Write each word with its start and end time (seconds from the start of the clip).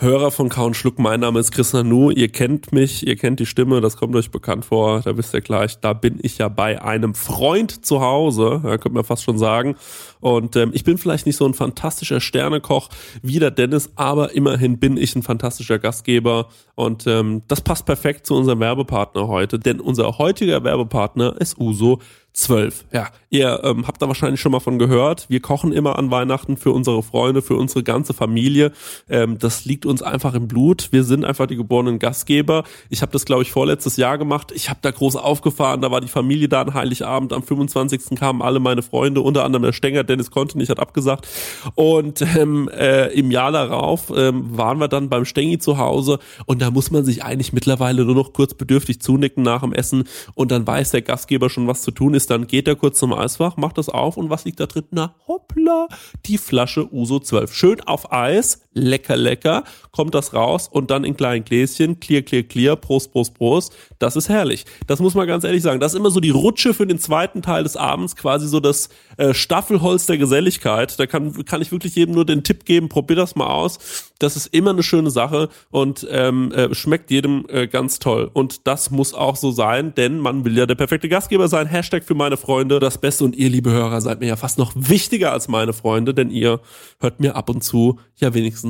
Hörer 0.00 0.30
von 0.30 0.48
Kauen 0.48 0.74
Schluck. 0.74 1.00
Mein 1.00 1.18
Name 1.18 1.40
ist 1.40 1.50
Chris 1.50 1.72
Nanu. 1.72 2.12
Ihr 2.12 2.28
kennt 2.28 2.70
mich, 2.70 3.04
ihr 3.04 3.16
kennt 3.16 3.40
die 3.40 3.46
Stimme, 3.46 3.80
das 3.80 3.96
kommt 3.96 4.14
euch 4.14 4.30
bekannt 4.30 4.64
vor. 4.64 5.00
Da 5.00 5.16
wisst 5.16 5.34
ihr 5.34 5.40
gleich, 5.40 5.80
da 5.80 5.92
bin 5.92 6.20
ich 6.22 6.38
ja 6.38 6.48
bei 6.48 6.80
einem 6.80 7.16
Freund 7.16 7.84
zu 7.84 8.00
Hause, 8.00 8.60
ja, 8.62 8.78
könnte 8.78 8.92
man 8.92 9.02
fast 9.02 9.24
schon 9.24 9.38
sagen. 9.38 9.74
Und 10.20 10.54
ähm, 10.54 10.70
ich 10.72 10.84
bin 10.84 10.98
vielleicht 10.98 11.26
nicht 11.26 11.34
so 11.34 11.46
ein 11.46 11.52
fantastischer 11.52 12.20
Sternekoch 12.20 12.90
wie 13.22 13.40
der 13.40 13.50
Dennis, 13.50 13.90
aber 13.96 14.36
immerhin 14.36 14.78
bin 14.78 14.96
ich 14.96 15.16
ein 15.16 15.24
fantastischer 15.24 15.80
Gastgeber. 15.80 16.46
Und 16.78 17.08
ähm, 17.08 17.42
das 17.48 17.60
passt 17.60 17.86
perfekt 17.86 18.24
zu 18.24 18.36
unserem 18.36 18.60
Werbepartner 18.60 19.26
heute, 19.26 19.58
denn 19.58 19.80
unser 19.80 20.16
heutiger 20.18 20.62
Werbepartner 20.62 21.34
ist 21.40 21.58
Uso 21.58 21.98
12. 22.38 22.84
Ja, 22.92 23.08
ihr 23.30 23.60
ähm, 23.64 23.88
habt 23.88 24.00
da 24.00 24.06
wahrscheinlich 24.06 24.40
schon 24.40 24.52
mal 24.52 24.60
von 24.60 24.78
gehört. 24.78 25.26
Wir 25.28 25.40
kochen 25.40 25.72
immer 25.72 25.98
an 25.98 26.12
Weihnachten 26.12 26.56
für 26.56 26.70
unsere 26.70 27.02
Freunde, 27.02 27.42
für 27.42 27.56
unsere 27.56 27.82
ganze 27.82 28.14
Familie. 28.14 28.70
Ähm, 29.08 29.38
das 29.38 29.64
liegt 29.64 29.84
uns 29.86 30.02
einfach 30.02 30.34
im 30.34 30.46
Blut. 30.46 30.88
Wir 30.92 31.02
sind 31.02 31.24
einfach 31.24 31.48
die 31.48 31.56
geborenen 31.56 31.98
Gastgeber. 31.98 32.62
Ich 32.90 33.02
habe 33.02 33.10
das, 33.10 33.24
glaube 33.24 33.42
ich, 33.42 33.50
vorletztes 33.50 33.96
Jahr 33.96 34.18
gemacht. 34.18 34.52
Ich 34.54 34.70
habe 34.70 34.78
da 34.82 34.92
groß 34.92 35.16
aufgefahren. 35.16 35.80
Da 35.80 35.90
war 35.90 36.00
die 36.00 36.06
Familie 36.06 36.48
da 36.48 36.62
an 36.62 36.74
Heiligabend. 36.74 37.32
Am 37.32 37.42
25. 37.42 38.16
kamen 38.16 38.40
alle 38.40 38.60
meine 38.60 38.82
Freunde, 38.82 39.20
unter 39.20 39.44
anderem 39.44 39.64
der 39.64 39.72
Stenger. 39.72 40.04
Dennis 40.04 40.30
konnte 40.30 40.58
nicht, 40.58 40.70
hat 40.70 40.78
abgesagt. 40.78 41.26
Und 41.74 42.22
ähm, 42.22 42.68
äh, 42.68 43.08
im 43.18 43.32
Jahr 43.32 43.50
darauf 43.50 44.12
ähm, 44.14 44.56
waren 44.56 44.78
wir 44.78 44.86
dann 44.86 45.08
beim 45.08 45.24
Stengi 45.24 45.58
zu 45.58 45.78
Hause. 45.78 46.20
Und 46.46 46.62
da 46.62 46.67
muss 46.70 46.90
man 46.90 47.04
sich 47.04 47.24
eigentlich 47.24 47.52
mittlerweile 47.52 48.04
nur 48.04 48.14
noch 48.14 48.32
kurz 48.32 48.54
bedürftig 48.54 49.00
zunicken 49.00 49.42
nach 49.42 49.62
dem 49.62 49.72
Essen. 49.72 50.04
Und 50.34 50.50
dann 50.50 50.66
weiß 50.66 50.92
der 50.92 51.02
Gastgeber 51.02 51.50
schon, 51.50 51.66
was 51.66 51.82
zu 51.82 51.90
tun 51.90 52.14
ist 52.14 52.28
dann 52.30 52.46
geht 52.46 52.68
er 52.68 52.76
kurz 52.76 52.98
zum 52.98 53.12
Eisfach, 53.12 53.56
macht 53.56 53.78
das 53.78 53.88
auf 53.88 54.16
und 54.16 54.30
was 54.30 54.44
liegt 54.44 54.60
da 54.60 54.66
drin? 54.66 54.84
Na, 54.90 55.14
hoppla, 55.26 55.88
die 56.26 56.38
Flasche 56.38 56.92
Uso 56.92 57.18
12. 57.20 57.52
Schön 57.52 57.80
auf 57.82 58.12
Eis, 58.12 58.62
lecker, 58.78 59.16
lecker, 59.16 59.64
kommt 59.92 60.14
das 60.14 60.32
raus 60.34 60.68
und 60.70 60.90
dann 60.90 61.04
in 61.04 61.16
kleinen 61.16 61.44
Gläschen, 61.44 62.00
clear, 62.00 62.22
clear, 62.22 62.42
clear, 62.42 62.76
Prost, 62.76 63.12
Prost, 63.12 63.34
Prost. 63.34 63.76
Das 63.98 64.16
ist 64.16 64.28
herrlich. 64.28 64.64
Das 64.86 65.00
muss 65.00 65.14
man 65.14 65.26
ganz 65.26 65.44
ehrlich 65.44 65.62
sagen. 65.62 65.80
Das 65.80 65.92
ist 65.92 65.98
immer 65.98 66.10
so 66.10 66.20
die 66.20 66.30
Rutsche 66.30 66.74
für 66.74 66.86
den 66.86 66.98
zweiten 66.98 67.42
Teil 67.42 67.62
des 67.64 67.76
Abends, 67.76 68.16
quasi 68.16 68.48
so 68.48 68.60
das 68.60 68.88
äh, 69.16 69.34
Staffelholz 69.34 70.06
der 70.06 70.18
Geselligkeit. 70.18 70.98
Da 70.98 71.06
kann, 71.06 71.44
kann 71.44 71.62
ich 71.62 71.72
wirklich 71.72 71.94
jedem 71.94 72.14
nur 72.14 72.24
den 72.24 72.44
Tipp 72.44 72.64
geben, 72.64 72.88
probier 72.88 73.16
das 73.16 73.34
mal 73.34 73.48
aus. 73.48 73.78
Das 74.18 74.36
ist 74.36 74.46
immer 74.46 74.70
eine 74.70 74.82
schöne 74.82 75.10
Sache 75.10 75.48
und 75.70 76.06
ähm, 76.10 76.52
äh, 76.52 76.74
schmeckt 76.74 77.10
jedem 77.10 77.46
äh, 77.48 77.66
ganz 77.66 77.98
toll. 77.98 78.30
Und 78.32 78.66
das 78.66 78.90
muss 78.90 79.14
auch 79.14 79.36
so 79.36 79.50
sein, 79.50 79.94
denn 79.94 80.18
man 80.18 80.44
will 80.44 80.56
ja 80.56 80.66
der 80.66 80.74
perfekte 80.74 81.08
Gastgeber 81.08 81.48
sein. 81.48 81.66
Hashtag 81.66 82.04
für 82.04 82.14
meine 82.14 82.36
Freunde 82.36 82.78
das 82.80 82.98
Beste 82.98 83.24
und 83.24 83.36
ihr, 83.36 83.48
liebe 83.48 83.70
Hörer, 83.70 84.00
seid 84.00 84.20
mir 84.20 84.26
ja 84.26 84.36
fast 84.36 84.58
noch 84.58 84.72
wichtiger 84.74 85.32
als 85.32 85.48
meine 85.48 85.72
Freunde, 85.72 86.14
denn 86.14 86.30
ihr 86.30 86.60
hört 87.00 87.20
mir 87.20 87.36
ab 87.36 87.48
und 87.48 87.62
zu 87.62 87.98
ja 88.16 88.34
wenigstens 88.34 88.67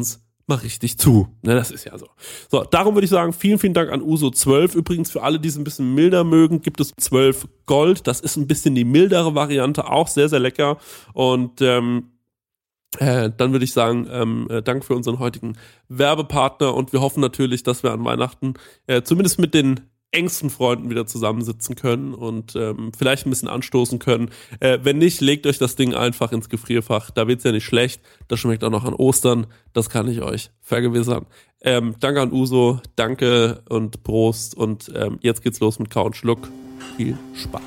mal 0.48 0.56
richtig 0.56 0.98
zu. 0.98 1.28
Ne, 1.42 1.54
das 1.54 1.70
ist 1.70 1.84
ja 1.84 1.96
so. 1.98 2.08
So, 2.50 2.64
darum 2.64 2.94
würde 2.94 3.04
ich 3.04 3.10
sagen, 3.10 3.32
vielen, 3.32 3.58
vielen 3.58 3.74
Dank 3.74 3.92
an 3.92 4.02
Uso 4.02 4.30
12. 4.30 4.74
Übrigens, 4.74 5.10
für 5.10 5.22
alle, 5.22 5.38
die 5.38 5.48
es 5.48 5.56
ein 5.56 5.64
bisschen 5.64 5.94
milder 5.94 6.24
mögen, 6.24 6.62
gibt 6.62 6.80
es 6.80 6.92
12 6.98 7.46
Gold. 7.66 8.06
Das 8.06 8.20
ist 8.20 8.36
ein 8.36 8.46
bisschen 8.46 8.74
die 8.74 8.84
mildere 8.84 9.34
Variante, 9.34 9.90
auch 9.90 10.08
sehr, 10.08 10.28
sehr 10.28 10.40
lecker. 10.40 10.78
Und 11.12 11.60
ähm, 11.60 12.12
äh, 12.98 13.30
dann 13.36 13.52
würde 13.52 13.64
ich 13.64 13.72
sagen, 13.72 14.08
ähm, 14.10 14.48
äh, 14.50 14.62
Dank 14.62 14.84
für 14.84 14.94
unseren 14.94 15.18
heutigen 15.18 15.58
Werbepartner 15.88 16.74
und 16.74 16.92
wir 16.94 17.02
hoffen 17.02 17.20
natürlich, 17.20 17.62
dass 17.62 17.82
wir 17.82 17.92
an 17.92 18.04
Weihnachten 18.04 18.54
äh, 18.86 19.02
zumindest 19.02 19.38
mit 19.38 19.52
den 19.52 19.80
engsten 20.10 20.48
Freunden 20.50 20.88
wieder 20.90 21.06
zusammensitzen 21.06 21.76
können 21.76 22.14
und 22.14 22.56
ähm, 22.56 22.92
vielleicht 22.96 23.26
ein 23.26 23.30
bisschen 23.30 23.48
anstoßen 23.48 23.98
können. 23.98 24.30
Äh, 24.60 24.78
wenn 24.82 24.98
nicht, 24.98 25.20
legt 25.20 25.46
euch 25.46 25.58
das 25.58 25.76
Ding 25.76 25.94
einfach 25.94 26.32
ins 26.32 26.48
Gefrierfach. 26.48 27.10
Da 27.10 27.28
wird's 27.28 27.44
ja 27.44 27.52
nicht 27.52 27.64
schlecht. 27.64 28.00
Das 28.26 28.40
schmeckt 28.40 28.64
auch 28.64 28.70
noch 28.70 28.84
an 28.84 28.94
Ostern. 28.94 29.46
Das 29.74 29.90
kann 29.90 30.08
ich 30.08 30.22
euch 30.22 30.50
vergewissern. 30.62 31.26
Ähm, 31.60 31.94
danke 32.00 32.22
an 32.22 32.32
Uso, 32.32 32.80
danke 32.96 33.62
und 33.68 34.02
Prost. 34.02 34.54
Und 34.54 34.90
ähm, 34.94 35.18
jetzt 35.20 35.42
geht's 35.42 35.60
los 35.60 35.78
mit 35.78 35.90
Kau 35.90 36.06
und 36.06 36.16
Schluck. 36.16 36.48
Viel 36.96 37.18
Spaß. 37.34 37.62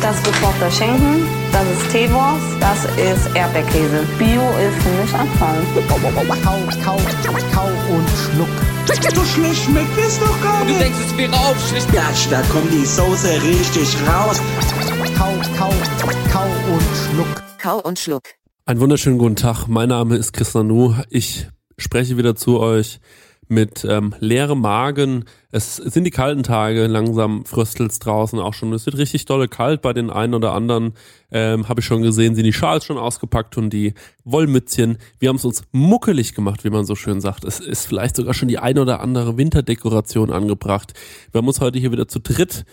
Das 0.00 0.16
ist 0.16 0.24
gekochter 0.24 0.70
Schinken, 0.70 1.26
das 1.50 1.66
ist 1.66 1.90
Teewurst, 1.90 2.44
das 2.60 2.84
ist 2.98 3.34
Erdbeerkäse. 3.34 4.04
Bio 4.18 4.42
ist 4.58 4.82
für 4.82 5.02
mich 5.02 5.14
Abfall. 5.14 5.62
Kau, 5.88 5.96
kau, 5.96 6.10
kau 7.54 7.66
und 7.94 8.08
schluck. 8.10 8.73
So 8.86 9.24
schlecht 9.24 9.64
schmeckt 9.64 9.96
es 9.98 10.18
doch 10.18 10.42
gar 10.42 10.60
Du 10.60 10.66
nicht. 10.66 10.80
denkst, 10.80 10.98
es 11.06 11.16
wäre 11.16 11.32
aufschlicht. 11.32 11.92
Gatsch, 11.92 12.26
da 12.30 12.42
kommt 12.42 12.70
die 12.72 12.84
Soße 12.84 13.42
richtig 13.42 13.96
raus. 14.06 14.40
Kau, 15.16 15.32
kau, 15.56 15.70
kau 16.30 16.46
und 16.72 16.82
schluck. 16.94 17.42
Kau 17.58 17.78
und 17.80 17.98
Schluck. 17.98 18.22
Einen 18.66 18.80
wunderschönen 18.80 19.18
guten 19.18 19.36
Tag. 19.36 19.66
Mein 19.68 19.88
Name 19.88 20.16
ist 20.16 20.32
Chris 20.32 20.52
Nanu. 20.54 20.94
Ich 21.08 21.48
spreche 21.78 22.16
wieder 22.18 22.34
zu 22.36 22.60
euch 22.60 23.00
mit 23.48 23.84
ähm, 23.84 24.14
leerem 24.20 24.60
Magen. 24.60 25.24
Es 25.50 25.76
sind 25.76 26.04
die 26.04 26.10
kalten 26.10 26.42
Tage, 26.42 26.86
langsam 26.86 27.44
fröstelt's 27.44 27.98
draußen 27.98 28.38
auch 28.38 28.54
schon. 28.54 28.72
Es 28.72 28.86
wird 28.86 28.98
richtig 28.98 29.24
dolle 29.26 29.48
kalt 29.48 29.82
bei 29.82 29.92
den 29.92 30.10
einen 30.10 30.34
oder 30.34 30.52
anderen. 30.52 30.94
Ähm, 31.30 31.68
Habe 31.68 31.80
ich 31.80 31.86
schon 31.86 32.02
gesehen, 32.02 32.34
sind 32.34 32.44
die 32.44 32.52
Schals 32.52 32.84
schon 32.84 32.98
ausgepackt 32.98 33.56
und 33.56 33.70
die 33.70 33.94
Wollmützchen. 34.24 34.98
Wir 35.18 35.28
haben 35.28 35.36
es 35.36 35.44
uns 35.44 35.62
muckelig 35.72 36.34
gemacht, 36.34 36.64
wie 36.64 36.70
man 36.70 36.84
so 36.84 36.94
schön 36.94 37.20
sagt. 37.20 37.44
Es 37.44 37.60
ist 37.60 37.86
vielleicht 37.86 38.16
sogar 38.16 38.34
schon 38.34 38.48
die 38.48 38.58
ein 38.58 38.78
oder 38.78 39.00
andere 39.00 39.36
Winterdekoration 39.36 40.30
angebracht. 40.30 40.94
Wir 41.32 41.38
haben 41.38 41.48
uns 41.48 41.60
heute 41.60 41.78
hier 41.78 41.92
wieder 41.92 42.08
zu 42.08 42.20
dritt 42.20 42.64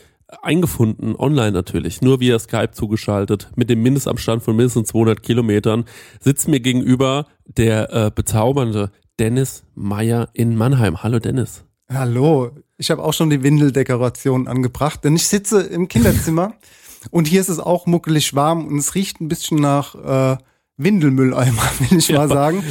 eingefunden, 0.41 1.15
online 1.15 1.51
natürlich, 1.51 2.01
nur 2.01 2.19
via 2.19 2.39
Skype 2.39 2.71
zugeschaltet, 2.71 3.49
mit 3.55 3.69
dem 3.69 3.81
Mindestabstand 3.81 4.43
von 4.43 4.55
mindestens 4.55 4.89
200 4.89 5.21
Kilometern, 5.21 5.85
sitzt 6.19 6.47
mir 6.47 6.59
gegenüber 6.59 7.27
der 7.45 7.93
äh, 7.93 8.11
bezaubernde 8.13 8.91
Dennis 9.21 9.61
Meyer 9.75 10.29
in 10.33 10.55
Mannheim. 10.55 11.03
Hallo 11.03 11.19
Dennis. 11.19 11.63
Hallo, 11.87 12.49
ich 12.77 12.89
habe 12.89 13.03
auch 13.03 13.13
schon 13.13 13.29
die 13.29 13.43
Windeldekoration 13.43 14.47
angebracht, 14.47 15.03
denn 15.03 15.15
ich 15.15 15.27
sitze 15.27 15.61
im 15.61 15.87
Kinderzimmer 15.87 16.55
und 17.11 17.27
hier 17.27 17.39
ist 17.39 17.49
es 17.49 17.59
auch 17.59 17.85
muckelig 17.85 18.33
warm 18.33 18.65
und 18.65 18.79
es 18.79 18.95
riecht 18.95 19.21
ein 19.21 19.27
bisschen 19.27 19.59
nach 19.59 19.93
äh, 19.93 20.37
Windelmülleimer, 20.77 21.61
will 21.89 21.99
ich 21.99 22.11
mal 22.11 22.29
sagen. 22.29 22.63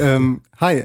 Ähm, 0.00 0.42
hi. 0.60 0.84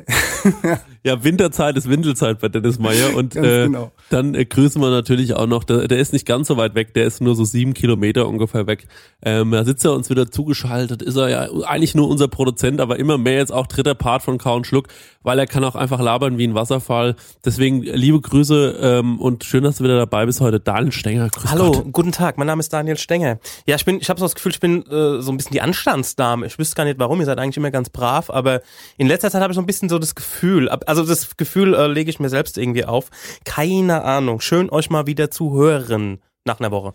Ja, 1.06 1.24
Winterzeit 1.24 1.78
ist 1.78 1.88
Windelzeit 1.88 2.40
bei 2.40 2.50
Dennis 2.50 2.80
Meyer 2.80 3.16
und 3.16 3.36
äh, 3.36 3.66
genau. 3.66 3.92
dann 4.10 4.34
äh, 4.34 4.44
grüßen 4.44 4.82
wir 4.82 4.90
natürlich 4.90 5.36
auch 5.36 5.46
noch, 5.46 5.64
der, 5.64 5.88
der 5.88 6.00
ist 6.00 6.14
nicht 6.14 6.26
ganz 6.26 6.48
so 6.48 6.58
weit 6.58 6.74
weg, 6.74 6.96
der 6.96 7.06
ist 7.06 7.22
nur 7.22 7.36
so 7.36 7.44
sieben 7.46 7.76
Kilometer 7.76 8.28
ungefähr 8.28 8.66
weg. 8.66 8.88
Ähm, 9.22 9.52
da 9.52 9.64
sitzt 9.64 9.86
er 9.86 9.94
uns 9.94 10.10
wieder 10.10 10.32
zugeschaltet, 10.32 11.04
ist 11.04 11.16
er 11.16 11.30
ja 11.30 11.48
eigentlich 11.68 11.94
nur 11.94 12.10
unser 12.10 12.28
Produzent, 12.28 12.82
aber 12.82 12.98
immer 12.98 13.20
mehr 13.20 13.38
jetzt 13.38 13.54
auch 13.54 13.68
dritter 13.68 13.94
Part 13.94 14.24
von 14.24 14.40
Kau 14.40 14.56
und 14.56 14.66
Schluck, 14.66 14.88
weil 15.22 15.38
er 15.38 15.46
kann 15.46 15.64
auch 15.64 15.76
einfach 15.76 16.02
labern 16.02 16.40
wie 16.40 16.48
ein 16.48 16.56
Wasserfall. 16.56 17.16
Deswegen 17.46 17.84
liebe 17.84 18.20
Grüße 18.20 18.80
ähm, 18.82 19.20
und 19.22 19.44
schön, 19.44 19.64
dass 19.64 19.78
du 19.78 19.84
wieder 19.84 19.98
dabei 19.98 20.26
bist 20.26 20.42
heute. 20.42 20.60
Daniel 20.60 20.92
Stenger, 20.92 21.30
grüß 21.30 21.52
Hallo, 21.52 21.72
Gott. 21.72 21.86
guten 21.92 22.12
Tag. 22.14 22.40
Mein 22.40 22.48
Name 22.48 22.62
ist 22.62 22.74
Daniel 22.74 22.98
Stenger. 22.98 23.38
Ja, 23.68 23.76
ich 23.76 23.86
bin, 23.86 24.00
ich 24.02 24.10
habe 24.10 24.20
so 24.20 24.26
das 24.26 24.34
Gefühl, 24.34 24.54
ich 24.54 24.60
bin 24.60 24.82
äh, 24.88 25.22
so 25.22 25.32
ein 25.32 25.38
bisschen 25.38 25.52
die 25.54 25.62
Anstandsdame. 25.62 26.48
Ich 26.48 26.58
wüsste 26.58 26.76
gar 26.76 26.86
nicht, 26.86 26.98
warum. 26.98 27.20
Ihr 27.20 27.26
seid 27.28 27.38
eigentlich 27.38 27.58
immer 27.58 27.70
ganz 27.70 27.92
brav, 27.92 28.32
aber 28.32 28.62
in 28.98 29.06
letzter 29.08 29.30
Zeit 29.30 29.44
habe 29.44 29.52
ich 29.52 29.56
so 29.56 29.62
ein 29.62 29.68
bisschen 29.68 29.88
so 29.88 30.00
das 30.00 30.16
Gefühl, 30.16 30.68
ab- 30.68 30.84
also 30.88 30.95
das 31.04 31.36
Gefühl 31.38 31.74
äh, 31.74 31.88
lege 31.88 32.10
ich 32.10 32.20
mir 32.20 32.30
selbst 32.30 32.58
irgendwie 32.58 32.86
auf. 32.86 33.10
Keine 33.44 34.04
Ahnung. 34.04 34.40
Schön 34.40 34.70
euch 34.70 34.90
mal 34.90 35.08
wieder 35.08 35.32
zu 35.32 35.54
hören 35.54 36.22
nach 36.46 36.60
einer 36.60 36.72
Woche. 36.72 36.94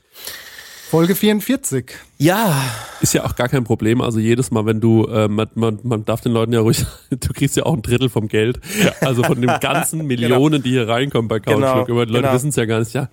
Folge 0.90 1.14
44. 1.14 1.92
Ja, 2.18 2.64
Ist 3.00 3.14
ja 3.14 3.24
auch 3.24 3.36
gar 3.36 3.48
kein 3.48 3.62
Problem. 3.62 4.00
Also 4.00 4.18
jedes 4.18 4.50
Mal, 4.50 4.66
wenn 4.66 4.80
du, 4.80 5.06
äh, 5.06 5.28
man, 5.28 5.48
man, 5.54 5.78
man 5.84 6.04
darf 6.04 6.20
den 6.20 6.32
Leuten 6.32 6.52
ja 6.52 6.58
ruhig, 6.58 6.84
du 7.10 7.32
kriegst 7.32 7.56
ja 7.56 7.64
auch 7.64 7.74
ein 7.74 7.82
Drittel 7.82 8.08
vom 8.08 8.26
Geld. 8.26 8.58
Also 9.00 9.22
von 9.22 9.40
den 9.40 9.52
ganzen 9.60 10.04
Millionen, 10.08 10.64
die 10.64 10.70
hier 10.70 10.88
reinkommen 10.88 11.28
bei 11.28 11.38
Couch 11.38 11.54
Genau. 11.54 11.82
Aber 11.82 12.06
die 12.06 12.12
Leute 12.12 12.22
genau. 12.22 12.34
wissen 12.34 12.48
es 12.48 12.56
ja 12.56 12.64
gar 12.64 12.80
nicht. 12.80 12.92
Ja, 12.92 13.08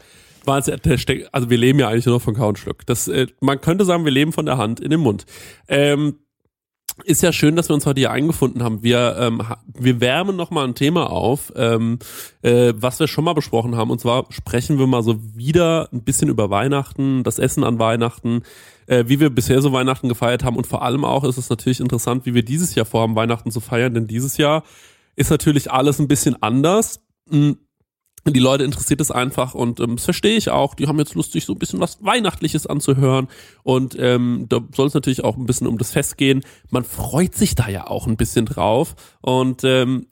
ja 0.48 0.76
also 1.32 1.50
wir 1.52 1.58
leben 1.58 1.78
ja 1.78 1.90
eigentlich 1.90 2.08
nur 2.08 2.16
noch 2.16 2.22
von 2.24 2.34
Couch 2.34 2.58
Schluck. 2.58 2.84
Das, 2.88 3.08
äh, 3.10 3.28
man 3.42 3.62
könnte 3.62 3.86
sagen, 3.86 4.06
wir 4.06 4.12
leben 4.12 4.34
von 4.34 4.48
der 4.48 4.58
Hand 4.58 4.80
in 4.80 4.90
den 4.90 5.00
Mund. 5.00 5.28
Ähm, 5.68 6.16
ist 7.04 7.22
ja 7.22 7.32
schön, 7.32 7.56
dass 7.56 7.70
wir 7.70 7.74
uns 7.74 7.86
heute 7.86 8.00
hier 8.00 8.12
eingefunden 8.12 8.64
haben. 8.64 8.84
Wir, 8.84 9.16
ähm, 9.20 9.42
wir 9.68 10.02
wärmen 10.02 10.36
noch 10.36 10.52
mal 10.52 10.66
ein 10.66 10.76
Thema 10.76 11.10
auf, 11.10 11.52
ähm, 11.56 12.00
äh, 12.42 12.74
was 12.76 13.00
wir 13.00 13.08
schon 13.08 13.24
mal 13.24 13.34
besprochen 13.34 13.76
haben. 13.76 13.92
Und 13.92 14.02
zwar 14.02 14.26
sprechen 14.30 14.80
wir 14.80 14.88
mal 14.88 15.04
so 15.04 15.20
wieder 15.36 15.90
ein 15.94 16.04
bisschen 16.04 16.30
über 16.30 16.50
Weihnachten, 16.50 17.24
das 17.24 17.40
Essen 17.40 17.64
an 17.64 17.80
Weihnachten, 17.80 18.44
äh, 18.88 19.06
wie 19.08 19.20
wir 19.20 19.30
bisher 19.30 19.62
so 19.62 19.72
Weihnachten 19.74 20.10
gefeiert 20.10 20.44
haben. 20.44 20.56
Und 20.56 20.68
vor 20.68 20.82
allem 20.82 21.06
auch 21.06 21.24
ist 21.24 21.38
es 21.38 21.50
natürlich 21.50 21.80
interessant, 21.80 22.26
wie 22.26 22.34
wir 22.34 22.44
dieses 22.44 22.76
Jahr 22.76 22.86
vorhaben, 22.86 23.16
Weihnachten 23.16 23.52
zu 23.52 23.60
feiern. 23.60 23.94
Denn 23.94 24.08
dieses 24.08 24.38
Jahr 24.38 24.64
ist 25.16 25.30
natürlich 25.30 25.72
alles 25.72 26.00
ein 26.00 26.08
bisschen 26.08 26.42
anders. 26.42 27.02
Mm, 27.30 27.52
die 28.34 28.40
Leute 28.40 28.64
interessiert 28.64 29.02
es 29.02 29.12
einfach 29.12 29.54
und 29.54 29.80
ähm, 29.80 29.96
das 29.96 30.06
verstehe 30.06 30.38
ich 30.38 30.50
auch. 30.50 30.74
Die 30.74 30.88
haben 30.88 31.00
jetzt 31.00 31.16
Lust, 31.16 31.32
sich 31.32 31.46
so 31.46 31.54
ein 31.54 31.60
bisschen 31.60 31.80
was 31.80 32.04
Weihnachtliches 32.04 32.68
anzuhören. 32.68 33.28
Und 33.64 33.96
ähm, 34.00 34.46
da 34.50 34.60
soll 34.76 34.88
es 34.88 34.94
natürlich 34.94 35.24
auch 35.24 35.38
ein 35.38 35.46
bisschen 35.46 35.68
um 35.68 35.78
das 35.78 35.92
Fest 35.92 36.18
gehen. 36.18 36.44
Man 36.70 36.84
freut 36.84 37.36
sich 37.36 37.56
da 37.56 37.68
ja 37.70 37.88
auch 37.88 38.08
ein 38.08 38.18
bisschen 38.18 38.46
drauf. 38.46 38.96
Und 39.22 39.64
ähm, 39.64 40.08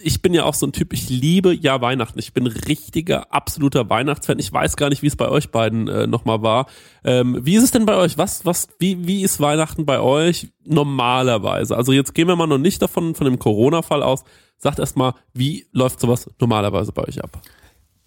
ich 0.00 0.22
bin 0.22 0.34
ja 0.34 0.44
auch 0.44 0.54
so 0.54 0.66
ein 0.66 0.72
Typ, 0.72 0.92
ich 0.92 1.08
liebe 1.08 1.54
ja 1.54 1.80
Weihnachten. 1.80 2.18
Ich 2.18 2.32
bin 2.32 2.46
richtiger, 2.46 3.32
absoluter 3.32 3.88
Weihnachtsfan. 3.90 4.38
Ich 4.38 4.52
weiß 4.52 4.76
gar 4.76 4.88
nicht, 4.88 5.02
wie 5.02 5.06
es 5.06 5.16
bei 5.16 5.28
euch 5.28 5.50
beiden 5.50 5.88
äh, 5.88 6.06
nochmal 6.06 6.42
war. 6.42 6.66
Ähm, 7.04 7.38
wie 7.42 7.56
ist 7.56 7.64
es 7.64 7.70
denn 7.70 7.86
bei 7.86 7.96
euch? 7.96 8.18
Was, 8.18 8.44
was, 8.44 8.68
wie, 8.78 9.06
wie 9.06 9.22
ist 9.22 9.40
Weihnachten 9.40 9.86
bei 9.86 10.00
euch 10.00 10.48
normalerweise? 10.64 11.76
Also 11.76 11.92
jetzt 11.92 12.14
gehen 12.14 12.28
wir 12.28 12.36
mal 12.36 12.46
noch 12.46 12.58
nicht 12.58 12.80
davon, 12.80 13.14
von 13.14 13.24
dem 13.24 13.38
Corona-Fall 13.38 14.02
aus. 14.02 14.24
Sagt 14.56 14.78
erst 14.78 14.96
mal, 14.96 15.14
wie 15.34 15.66
läuft 15.72 16.00
sowas 16.00 16.30
normalerweise 16.40 16.92
bei 16.92 17.02
euch 17.06 17.22
ab? 17.22 17.40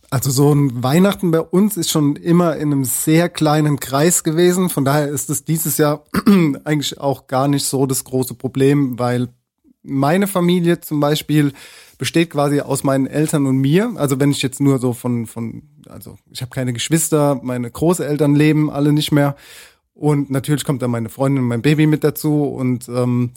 Also 0.10 0.30
so 0.30 0.54
ein 0.54 0.84
Weihnachten 0.84 1.32
bei 1.32 1.40
uns 1.40 1.78
ist 1.78 1.90
schon 1.90 2.18
immer 2.18 2.58
in 2.58 2.74
einem 2.74 2.84
sehr 2.84 3.30
kleinen 3.30 3.80
Kreis 3.80 4.24
gewesen. 4.24 4.70
Von 4.70 4.84
daher 4.84 5.08
ist 5.08 5.30
es 5.30 5.46
dieses 5.46 5.78
Jahr 5.78 6.04
eigentlich 6.66 7.00
auch 7.00 7.28
gar 7.28 7.48
nicht 7.48 7.66
so 7.66 7.86
das 7.86 8.04
große 8.04 8.34
Problem, 8.34 9.00
weil 9.00 9.30
meine 9.84 10.28
Familie 10.28 10.80
zum 10.82 11.00
Beispiel 11.00 11.54
besteht 11.98 12.32
quasi 12.32 12.62
aus 12.62 12.84
meinen 12.84 13.08
Eltern 13.08 13.46
und 13.46 13.58
mir. 13.58 13.94
Also 13.96 14.20
wenn 14.20 14.32
ich 14.32 14.42
jetzt 14.42 14.60
nur 14.60 14.80
so 14.80 14.94
von, 14.94 15.28
von 15.28 15.64
also 15.88 16.18
ich 16.32 16.42
habe 16.42 16.50
keine 16.50 16.74
Geschwister, 16.74 17.40
meine 17.44 17.70
Großeltern 17.70 18.36
leben 18.36 18.72
alle 18.72 18.94
nicht 18.94 19.12
mehr. 19.12 19.36
Und 19.94 20.32
natürlich 20.32 20.66
kommt 20.66 20.82
dann 20.82 20.92
meine 20.92 21.10
Freundin 21.10 21.44
und 21.44 21.50
mein 21.50 21.62
Baby 21.62 21.86
mit 21.86 22.04
dazu. 22.04 22.44
Und 22.46 22.90
ähm, 22.90 23.32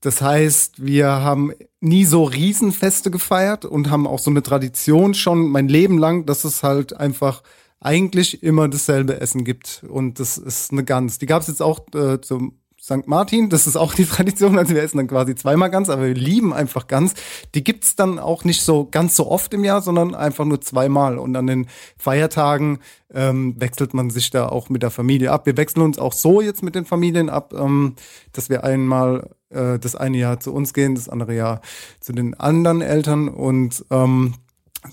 das 0.00 0.22
heißt, 0.22 0.84
wir 0.84 1.08
haben 1.08 1.52
nie 1.80 2.04
so 2.04 2.24
Riesenfeste 2.24 3.10
gefeiert 3.10 3.64
und 3.64 3.90
haben 3.90 4.06
auch 4.06 4.18
so 4.18 4.30
eine 4.30 4.42
Tradition 4.42 5.14
schon 5.14 5.48
mein 5.48 5.68
Leben 5.68 5.98
lang, 5.98 6.26
dass 6.26 6.44
es 6.44 6.62
halt 6.62 6.94
einfach 6.94 7.42
eigentlich 7.80 8.42
immer 8.42 8.68
dasselbe 8.68 9.20
Essen 9.20 9.44
gibt. 9.44 9.84
Und 9.88 10.20
das 10.20 10.38
ist 10.38 10.72
eine 10.72 10.84
Gans. 10.84 11.18
Die 11.18 11.26
gab 11.26 11.42
es 11.42 11.48
jetzt 11.48 11.62
auch 11.62 11.80
äh, 11.94 12.20
zum 12.20 12.58
St. 12.84 13.06
Martin, 13.06 13.48
das 13.48 13.66
ist 13.66 13.76
auch 13.76 13.94
die 13.94 14.04
Tradition, 14.04 14.58
also 14.58 14.74
wir 14.74 14.82
essen 14.82 14.98
dann 14.98 15.06
quasi 15.06 15.34
zweimal 15.34 15.70
Gans, 15.70 15.88
aber 15.88 16.02
wir 16.02 16.14
lieben 16.14 16.52
einfach 16.52 16.86
Gans. 16.86 17.14
Die 17.54 17.64
gibt's 17.64 17.96
dann 17.96 18.18
auch 18.18 18.44
nicht 18.44 18.60
so 18.60 18.86
ganz 18.90 19.16
so 19.16 19.30
oft 19.30 19.54
im 19.54 19.64
Jahr, 19.64 19.80
sondern 19.80 20.14
einfach 20.14 20.44
nur 20.44 20.60
zweimal. 20.60 21.16
Und 21.16 21.34
an 21.34 21.46
den 21.46 21.66
Feiertagen 21.96 22.80
ähm, 23.10 23.58
wechselt 23.58 23.94
man 23.94 24.10
sich 24.10 24.28
da 24.28 24.50
auch 24.50 24.68
mit 24.68 24.82
der 24.82 24.90
Familie 24.90 25.32
ab. 25.32 25.46
Wir 25.46 25.56
wechseln 25.56 25.80
uns 25.80 25.98
auch 25.98 26.12
so 26.12 26.42
jetzt 26.42 26.62
mit 26.62 26.74
den 26.74 26.84
Familien 26.84 27.30
ab, 27.30 27.54
ähm, 27.56 27.94
dass 28.34 28.50
wir 28.50 28.64
einmal 28.64 29.30
äh, 29.48 29.78
das 29.78 29.96
eine 29.96 30.18
Jahr 30.18 30.38
zu 30.40 30.52
uns 30.52 30.74
gehen, 30.74 30.94
das 30.94 31.08
andere 31.08 31.34
Jahr 31.34 31.62
zu 32.00 32.12
den 32.12 32.34
anderen 32.34 32.82
Eltern. 32.82 33.28
Und 33.28 33.82
ähm, 33.90 34.34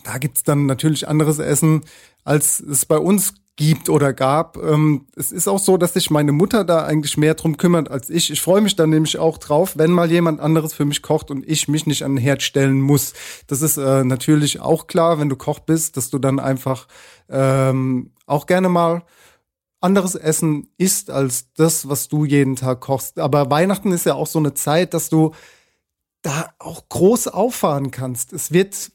da 0.05 0.17
gibt's 0.17 0.43
dann 0.43 0.65
natürlich 0.65 1.09
anderes 1.09 1.39
Essen, 1.39 1.81
als 2.23 2.61
es 2.61 2.85
bei 2.85 2.97
uns 2.97 3.33
gibt 3.56 3.89
oder 3.89 4.13
gab. 4.13 4.57
Ähm, 4.57 5.07
es 5.15 5.31
ist 5.31 5.48
auch 5.48 5.59
so, 5.59 5.77
dass 5.77 5.94
sich 5.94 6.09
meine 6.09 6.31
Mutter 6.31 6.63
da 6.63 6.86
eigentlich 6.86 7.18
mehr 7.18 7.36
drum 7.36 7.57
kümmert 7.57 7.92
als 7.92 8.09
ich. 8.09 8.31
Ich 8.31 8.42
freue 8.42 8.62
mich 8.62 8.75
dann 8.75 8.89
nämlich 8.89 9.18
auch 9.18 9.38
drauf, 9.38 9.77
wenn 9.77 9.92
mal 9.92 10.09
jemand 10.09 10.39
anderes 10.39 10.74
für 10.74 10.86
mich 10.86 11.01
kocht 11.01 11.31
und 11.31 11.48
ich 11.48 11.68
mich 11.68 11.86
nicht 11.86 12.03
an 12.03 12.15
den 12.15 12.24
Herd 12.24 12.42
stellen 12.42 12.81
muss. 12.81 13.13
Das 13.48 13.62
ist 13.62 13.77
äh, 13.77 14.03
natürlich 14.03 14.62
auch 14.62 14.88
klar, 14.88 15.19
wenn 15.19 15.30
du 15.30 15.36
Koch 15.36 15.59
bist, 15.59 15.98
dass 15.98 16.09
du 16.09 16.18
dann 16.18 16.39
einfach 16.39 16.88
ähm, 17.30 18.12
auch 18.25 18.45
gerne 18.45 18.69
mal 18.69 19.03
anderes 19.81 20.15
Essen 20.15 20.69
isst 20.77 21.09
als 21.09 21.53
das, 21.53 21.89
was 21.89 22.07
du 22.07 22.24
jeden 22.24 22.56
Tag 22.56 22.81
kochst. 22.81 23.19
Aber 23.19 23.50
Weihnachten 23.50 23.92
ist 23.92 24.06
ja 24.06 24.13
auch 24.13 24.27
so 24.27 24.39
eine 24.39 24.53
Zeit, 24.53 24.94
dass 24.94 25.09
du 25.09 25.33
da 26.21 26.53
auch 26.59 26.88
groß 26.88 27.27
auffahren 27.27 27.92
kannst. 27.92 28.31
Es 28.31 28.51
wird 28.51 28.92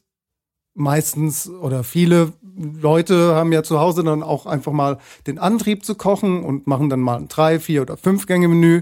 meistens 0.73 1.49
oder 1.49 1.83
viele 1.83 2.33
Leute 2.57 3.35
haben 3.35 3.51
ja 3.51 3.63
zu 3.63 3.79
Hause 3.79 4.03
dann 4.03 4.23
auch 4.23 4.45
einfach 4.45 4.71
mal 4.71 4.97
den 5.27 5.39
Antrieb 5.39 5.85
zu 5.85 5.95
kochen 5.95 6.43
und 6.43 6.67
machen 6.67 6.89
dann 6.89 6.99
mal 6.99 7.17
ein 7.17 7.27
drei, 7.27 7.59
vier 7.59 7.83
oder 7.83 7.97
fünf 7.97 8.25
Gänge 8.25 8.47
Menü. 8.47 8.81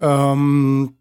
Ähm, 0.00 0.96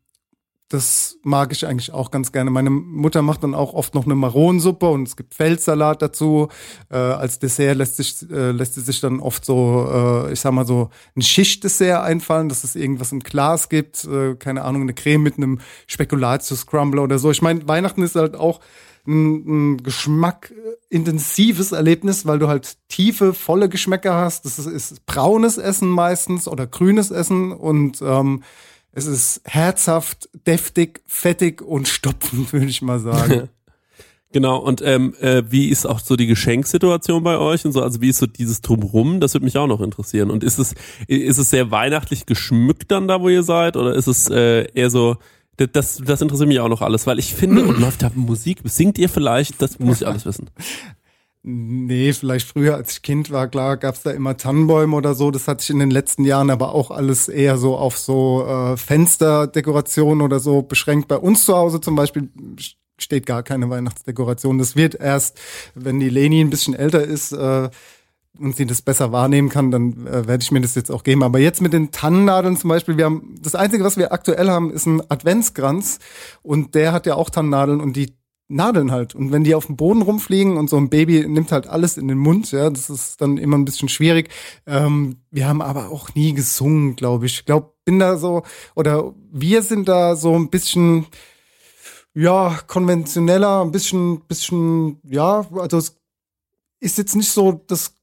das 0.69 1.18
mag 1.24 1.51
ich 1.51 1.68
eigentlich 1.68 1.94
auch 1.94 2.10
ganz 2.10 2.31
gerne. 2.31 2.50
Meine 2.50 2.72
Mutter 2.72 3.22
macht 3.22 3.44
dann 3.44 3.54
auch 3.54 3.74
oft 3.74 3.94
noch 3.94 4.06
eine 4.06 4.16
Maronensuppe 4.16 4.89
und 4.89 5.07
es 5.07 5.16
gibt 5.16 5.36
Feldsalat 5.36 6.01
dazu. 6.01 6.48
Äh, 6.89 6.98
als 6.98 7.38
Dessert 7.38 7.77
lässt 7.77 7.98
sich 7.98 8.27
äh, 8.31 8.50
lässt 8.50 8.74
sie 8.74 8.81
sich 8.81 9.00
dann 9.00 9.19
oft 9.19 9.45
so, 9.45 9.88
äh, 10.27 10.33
ich 10.33 10.39
sag 10.39 10.54
mal 10.54 10.66
so 10.66 10.89
ein 11.16 11.22
Schichtdessert 11.22 12.04
einfallen, 12.04 12.50
dass 12.50 12.63
es 12.63 12.75
irgendwas 12.75 13.12
im 13.12 13.19
Glas 13.19 13.69
gibt, 13.69 14.06
äh, 14.06 14.36
keine 14.36 14.63
Ahnung, 14.63 14.81
eine 14.81 14.95
Creme 14.95 15.22
mit 15.22 15.38
einem 15.38 15.60
Spekulatius-Scrumble 15.86 17.00
oder 17.00 17.19
so. 17.19 17.30
Ich 17.30 17.44
meine, 17.44 17.68
Weihnachten 17.68 18.01
ist 18.01 18.16
halt 18.16 18.36
auch 18.36 18.60
ein, 19.07 19.73
ein 19.73 19.83
Geschmack 19.83 20.53
intensives 20.89 21.71
Erlebnis, 21.71 22.25
weil 22.25 22.39
du 22.39 22.47
halt 22.47 22.77
tiefe, 22.87 23.33
volle 23.33 23.69
Geschmäcker 23.69 24.15
hast. 24.15 24.45
Das 24.45 24.59
ist, 24.59 24.67
ist 24.67 25.05
braunes 25.05 25.57
Essen 25.57 25.89
meistens 25.89 26.47
oder 26.47 26.67
grünes 26.67 27.11
Essen 27.11 27.51
und 27.51 28.01
ähm, 28.01 28.43
es 28.91 29.07
ist 29.07 29.41
herzhaft, 29.43 30.29
deftig, 30.47 31.01
fettig 31.05 31.61
und 31.61 31.87
stopfend, 31.87 32.53
würde 32.53 32.67
ich 32.67 32.81
mal 32.81 32.99
sagen. 32.99 33.49
Genau, 34.31 34.57
und 34.57 34.81
ähm, 34.81 35.13
äh, 35.21 35.43
wie 35.47 35.69
ist 35.69 35.85
auch 35.85 36.01
so 36.01 36.17
die 36.17 36.27
Geschenksituation 36.27 37.23
bei 37.23 37.37
euch 37.37 37.63
und 37.63 37.71
so? 37.71 37.81
Also 37.81 38.01
wie 38.01 38.09
ist 38.09 38.17
so 38.17 38.25
dieses 38.25 38.59
Drumrum? 38.59 39.21
Das 39.21 39.33
würde 39.33 39.45
mich 39.45 39.57
auch 39.57 39.67
noch 39.67 39.79
interessieren. 39.79 40.29
Und 40.29 40.43
ist 40.43 40.59
es, 40.59 40.75
ist 41.07 41.37
es 41.37 41.49
sehr 41.51 41.71
weihnachtlich 41.71 42.25
geschmückt 42.25 42.91
dann 42.91 43.07
da, 43.07 43.21
wo 43.21 43.29
ihr 43.29 43.43
seid? 43.43 43.77
Oder 43.77 43.95
ist 43.95 44.07
es 44.07 44.29
äh, 44.29 44.67
eher 44.73 44.89
so, 44.89 45.15
das, 45.57 46.01
das 46.03 46.21
interessiert 46.21 46.49
mich 46.49 46.59
auch 46.59 46.69
noch 46.69 46.81
alles, 46.81 47.07
weil 47.07 47.19
ich 47.19 47.33
finde, 47.33 47.63
und 47.63 47.79
läuft 47.79 48.03
da 48.03 48.11
Musik, 48.13 48.59
singt 48.65 48.97
ihr 48.97 49.09
vielleicht? 49.09 49.61
Das 49.61 49.79
muss 49.79 50.01
ich 50.01 50.07
alles 50.07 50.25
wissen. 50.25 50.49
Nee, 51.47 52.11
vielleicht 52.11 52.47
früher, 52.47 52.73
als 52.73 52.93
ich 52.93 53.01
Kind 53.03 53.29
war, 53.29 53.47
klar, 53.47 53.77
gab's 53.77 54.01
da 54.01 54.09
immer 54.09 54.35
Tannenbäume 54.35 54.95
oder 54.95 55.13
so. 55.13 55.29
Das 55.29 55.47
hat 55.47 55.61
sich 55.61 55.69
in 55.69 55.77
den 55.77 55.91
letzten 55.91 56.25
Jahren 56.25 56.49
aber 56.49 56.73
auch 56.73 56.89
alles 56.89 57.27
eher 57.29 57.57
so 57.57 57.77
auf 57.77 57.99
so 57.99 58.47
äh, 58.47 58.77
Fensterdekoration 58.77 60.21
oder 60.21 60.39
so 60.39 60.63
beschränkt. 60.63 61.07
Bei 61.07 61.17
uns 61.17 61.45
zu 61.45 61.55
Hause 61.55 61.79
zum 61.81 61.95
Beispiel 61.95 62.29
steht 62.97 63.27
gar 63.27 63.43
keine 63.43 63.69
Weihnachtsdekoration. 63.69 64.57
Das 64.57 64.75
wird 64.75 64.95
erst, 64.95 65.39
wenn 65.75 65.99
die 65.99 66.09
Leni 66.09 66.41
ein 66.41 66.49
bisschen 66.49 66.73
älter 66.73 67.03
ist 67.03 67.31
äh, 67.31 67.69
und 68.39 68.55
sie 68.55 68.65
das 68.65 68.81
besser 68.81 69.11
wahrnehmen 69.11 69.49
kann, 69.49 69.71
dann 69.71 70.07
äh, 70.07 70.27
werde 70.27 70.41
ich 70.41 70.51
mir 70.51 70.61
das 70.61 70.75
jetzt 70.75 70.91
auch 70.91 71.03
geben. 71.03 71.23
Aber 71.23 71.39
jetzt 71.39 71.61
mit 71.61 71.73
den 71.73 71.91
Tannennadeln 71.91 72.57
zum 72.57 72.69
Beispiel, 72.69 72.98
wir 72.98 73.05
haben 73.05 73.36
das 73.41 73.55
Einzige, 73.55 73.83
was 73.83 73.98
wir 73.98 74.12
aktuell 74.12 74.50
haben, 74.50 74.71
ist 74.71 74.86
ein 74.86 75.01
Adventskranz 75.10 76.00
und 76.41 76.75
der 76.75 76.91
hat 76.91 77.05
ja 77.05 77.15
auch 77.15 77.29
Tannennadeln 77.29 77.81
und 77.81 77.95
die 77.95 78.15
Nadeln 78.48 78.91
halt. 78.91 79.15
Und 79.15 79.31
wenn 79.31 79.43
die 79.43 79.55
auf 79.55 79.65
dem 79.65 79.75
Boden 79.75 80.01
rumfliegen 80.01 80.57
und 80.57 80.69
so 80.69 80.77
ein 80.77 80.89
Baby 80.89 81.27
nimmt 81.27 81.51
halt 81.51 81.67
alles 81.67 81.98
in 81.98 82.07
den 82.07 82.17
Mund, 82.17 82.51
ja, 82.51 82.69
das 82.69 82.89
ist 82.89 83.21
dann 83.21 83.38
immer 83.38 83.57
ein 83.57 83.65
bisschen 83.65 83.89
schwierig. 83.89 84.29
Ähm, 84.67 85.17
wir 85.31 85.48
haben 85.48 85.62
aber 85.62 85.89
auch 85.89 86.13
nie 86.13 86.33
gesungen, 86.33 86.95
glaube 86.95 87.25
ich. 87.25 87.39
Ich 87.39 87.45
glaube, 87.45 87.74
bin 87.86 88.00
da 88.00 88.17
so, 88.17 88.43
oder 88.75 89.13
wir 89.31 89.62
sind 89.63 89.88
da 89.88 90.15
so 90.15 90.36
ein 90.36 90.50
bisschen, 90.50 91.07
ja, 92.13 92.60
konventioneller, 92.67 93.62
ein 93.63 93.71
bisschen, 93.71 94.21
bisschen, 94.21 95.00
ja, 95.03 95.45
also 95.55 95.77
es 95.77 95.98
ist 96.79 96.98
jetzt 96.98 97.15
nicht 97.15 97.31
so 97.31 97.63
das 97.67 97.94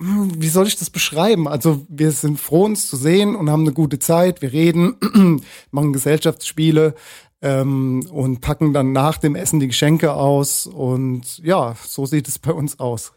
wie 0.00 0.48
soll 0.48 0.66
ich 0.66 0.76
das 0.76 0.90
beschreiben? 0.90 1.48
Also 1.48 1.84
wir 1.88 2.12
sind 2.12 2.38
froh, 2.38 2.64
uns 2.64 2.88
zu 2.88 2.96
sehen 2.96 3.34
und 3.34 3.50
haben 3.50 3.62
eine 3.62 3.72
gute 3.72 3.98
Zeit. 3.98 4.42
Wir 4.42 4.52
reden, 4.52 5.42
machen 5.70 5.92
Gesellschaftsspiele 5.92 6.94
ähm, 7.42 8.06
und 8.10 8.40
packen 8.40 8.72
dann 8.72 8.92
nach 8.92 9.18
dem 9.18 9.34
Essen 9.34 9.60
die 9.60 9.68
Geschenke 9.68 10.12
aus. 10.12 10.66
Und 10.66 11.38
ja, 11.38 11.76
so 11.86 12.06
sieht 12.06 12.28
es 12.28 12.38
bei 12.38 12.52
uns 12.52 12.78
aus. 12.78 13.12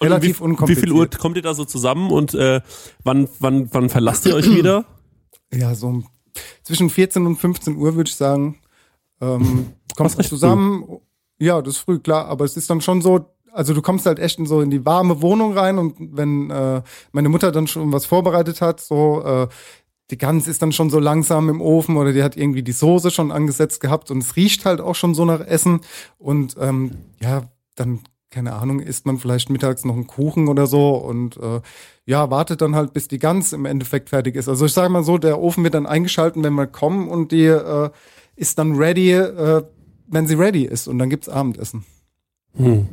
Und 0.00 0.08
Relativ 0.08 0.36
wie, 0.36 0.40
wie 0.40 0.44
unkompliziert. 0.44 0.86
viel 0.86 0.92
Uhr 0.92 1.08
kommt 1.08 1.36
ihr 1.36 1.42
da 1.42 1.54
so 1.54 1.64
zusammen 1.64 2.10
und 2.10 2.34
äh, 2.34 2.60
wann, 3.04 3.28
wann, 3.38 3.72
wann 3.72 3.90
verlasst 3.90 4.26
ihr 4.26 4.34
euch 4.34 4.50
wieder? 4.50 4.86
Ja, 5.52 5.72
so 5.76 6.02
zwischen 6.64 6.90
14 6.90 7.26
und 7.26 7.36
15 7.36 7.76
Uhr 7.76 7.94
würde 7.94 8.08
ich 8.08 8.16
sagen. 8.16 8.58
Ähm, 9.20 9.74
kommst 9.96 10.18
du 10.18 10.24
zusammen. 10.24 11.00
Ja, 11.38 11.62
das 11.62 11.74
ist 11.76 11.80
früh, 11.80 12.00
klar. 12.00 12.26
Aber 12.26 12.44
es 12.44 12.56
ist 12.56 12.68
dann 12.70 12.80
schon 12.80 13.02
so, 13.02 13.33
also 13.54 13.72
du 13.72 13.82
kommst 13.82 14.04
halt 14.06 14.18
echt 14.18 14.38
in 14.38 14.46
so 14.46 14.60
in 14.60 14.70
die 14.70 14.84
warme 14.84 15.22
Wohnung 15.22 15.56
rein 15.56 15.78
und 15.78 15.94
wenn 15.98 16.50
äh, 16.50 16.82
meine 17.12 17.28
Mutter 17.28 17.52
dann 17.52 17.66
schon 17.66 17.92
was 17.92 18.04
vorbereitet 18.04 18.60
hat, 18.60 18.80
so 18.80 19.22
äh, 19.24 19.48
die 20.10 20.18
Gans 20.18 20.48
ist 20.48 20.60
dann 20.60 20.72
schon 20.72 20.90
so 20.90 20.98
langsam 20.98 21.48
im 21.48 21.60
Ofen 21.60 21.96
oder 21.96 22.12
die 22.12 22.22
hat 22.22 22.36
irgendwie 22.36 22.62
die 22.62 22.72
Soße 22.72 23.10
schon 23.10 23.32
angesetzt 23.32 23.80
gehabt 23.80 24.10
und 24.10 24.18
es 24.18 24.36
riecht 24.36 24.66
halt 24.66 24.80
auch 24.80 24.94
schon 24.94 25.14
so 25.14 25.24
nach 25.24 25.40
Essen 25.40 25.80
und 26.18 26.56
ähm, 26.60 26.92
ja, 27.20 27.44
dann 27.76 28.00
keine 28.30 28.54
Ahnung, 28.54 28.80
isst 28.80 29.06
man 29.06 29.18
vielleicht 29.18 29.48
mittags 29.48 29.84
noch 29.84 29.94
einen 29.94 30.08
Kuchen 30.08 30.48
oder 30.48 30.66
so 30.66 30.96
und 30.96 31.36
äh, 31.36 31.60
ja, 32.04 32.30
wartet 32.32 32.60
dann 32.60 32.74
halt, 32.74 32.92
bis 32.92 33.06
die 33.06 33.20
Gans 33.20 33.52
im 33.52 33.64
Endeffekt 33.64 34.10
fertig 34.10 34.34
ist. 34.34 34.48
Also 34.48 34.66
ich 34.66 34.72
sage 34.72 34.88
mal 34.88 35.04
so, 35.04 35.18
der 35.18 35.40
Ofen 35.40 35.62
wird 35.62 35.74
dann 35.74 35.86
eingeschalten, 35.86 36.42
wenn 36.42 36.54
wir 36.54 36.66
kommen 36.66 37.08
und 37.08 37.30
die 37.30 37.44
äh, 37.44 37.90
ist 38.34 38.58
dann 38.58 38.74
ready, 38.74 39.12
äh, 39.12 39.62
wenn 40.08 40.26
sie 40.26 40.34
ready 40.34 40.64
ist 40.64 40.88
und 40.88 40.98
dann 40.98 41.10
gibt's 41.10 41.28
Abendessen. 41.28 41.84
Hm. 42.56 42.88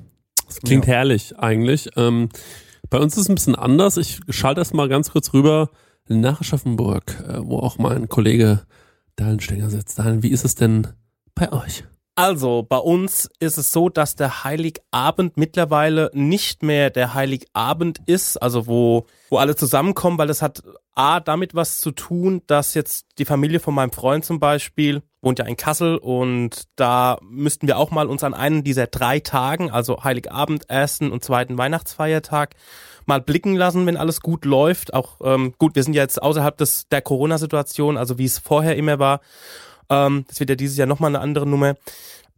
Das 0.52 0.60
klingt 0.60 0.86
ja. 0.86 0.96
herrlich 0.96 1.40
eigentlich. 1.40 1.90
Ähm, 1.96 2.28
bei 2.90 2.98
uns 2.98 3.14
ist 3.14 3.22
es 3.22 3.30
ein 3.30 3.36
bisschen 3.36 3.56
anders. 3.56 3.96
Ich 3.96 4.20
schalte 4.30 4.60
erst 4.60 4.74
mal 4.74 4.90
ganz 4.90 5.12
kurz 5.12 5.32
rüber 5.34 5.70
nach 6.10 6.42
Aschaffenburg, 6.42 7.24
äh, 7.26 7.38
wo 7.40 7.60
auch 7.60 7.78
mein 7.78 8.10
Kollege 8.10 8.64
Dahlen 9.16 9.40
Stenger 9.40 9.70
sitzt. 9.70 9.98
Dahlen, 9.98 10.24
wie 10.24 10.32
ist 10.32 10.44
es 10.44 10.56
denn 10.56 10.88
bei 11.36 11.54
euch? 11.54 11.86
Also, 12.16 12.68
bei 12.68 12.78
uns 12.78 13.30
ist 13.40 13.58
es 13.58 13.72
so, 13.72 13.88
dass 13.88 14.16
der 14.16 14.44
Heiligabend 14.44 15.38
mittlerweile 15.38 16.12
nicht 16.14 16.64
mehr 16.64 16.90
der 16.90 17.14
Heiligabend 17.14 18.00
ist, 18.06 18.36
also 18.36 18.68
wo, 18.68 19.06
wo 19.30 19.38
alle 19.38 19.56
zusammenkommen, 19.56 20.18
weil 20.18 20.28
das 20.28 20.42
hat 20.42 20.62
A, 20.94 21.22
damit 21.22 21.56
was 21.56 21.80
zu 21.80 21.92
tun, 21.92 22.42
dass 22.48 22.74
jetzt 22.74 23.06
die 23.18 23.26
Familie 23.26 23.62
von 23.62 23.74
meinem 23.74 23.94
Freund 23.94 24.26
zum 24.26 24.42
Beispiel 24.42 25.02
wohnt 25.22 25.40
ja 25.40 25.46
in 25.46 25.58
Kassel 25.58 25.98
und 25.98 26.64
da 26.76 27.18
müssten 27.22 27.68
wir 27.68 27.78
auch 27.78 27.92
mal 27.92 28.08
uns 28.08 28.24
an 28.24 28.34
einen 28.34 28.64
dieser 28.64 28.88
drei 28.88 29.20
Tagen, 29.20 29.70
also 29.70 30.04
Heiligabend, 30.04 30.70
ersten 30.70 31.12
und 31.12 31.24
zweiten 31.24 31.58
Weihnachtsfeiertag, 31.58 32.56
mal 33.06 33.22
blicken 33.22 33.56
lassen, 33.56 33.86
wenn 33.86 33.98
alles 33.98 34.22
gut 34.22 34.46
läuft. 34.46 34.94
Auch 34.94 35.20
ähm, 35.24 35.54
gut, 35.58 35.76
wir 35.76 35.84
sind 35.84 35.94
ja 35.94 36.02
jetzt 36.02 36.22
außerhalb 36.22 36.58
des 36.58 36.88
der 36.90 37.02
Corona-Situation, 37.02 37.98
also 37.98 38.18
wie 38.18 38.26
es 38.26 38.40
vorher 38.40 38.76
immer 38.76 39.00
war. 39.00 39.22
Ähm, 39.90 40.26
das 40.28 40.40
wird 40.40 40.50
ja 40.50 40.56
dieses 40.56 40.78
Jahr 40.78 40.88
nochmal 40.88 41.12
eine 41.12 41.20
andere 41.20 41.46
Nummer. 41.46 41.76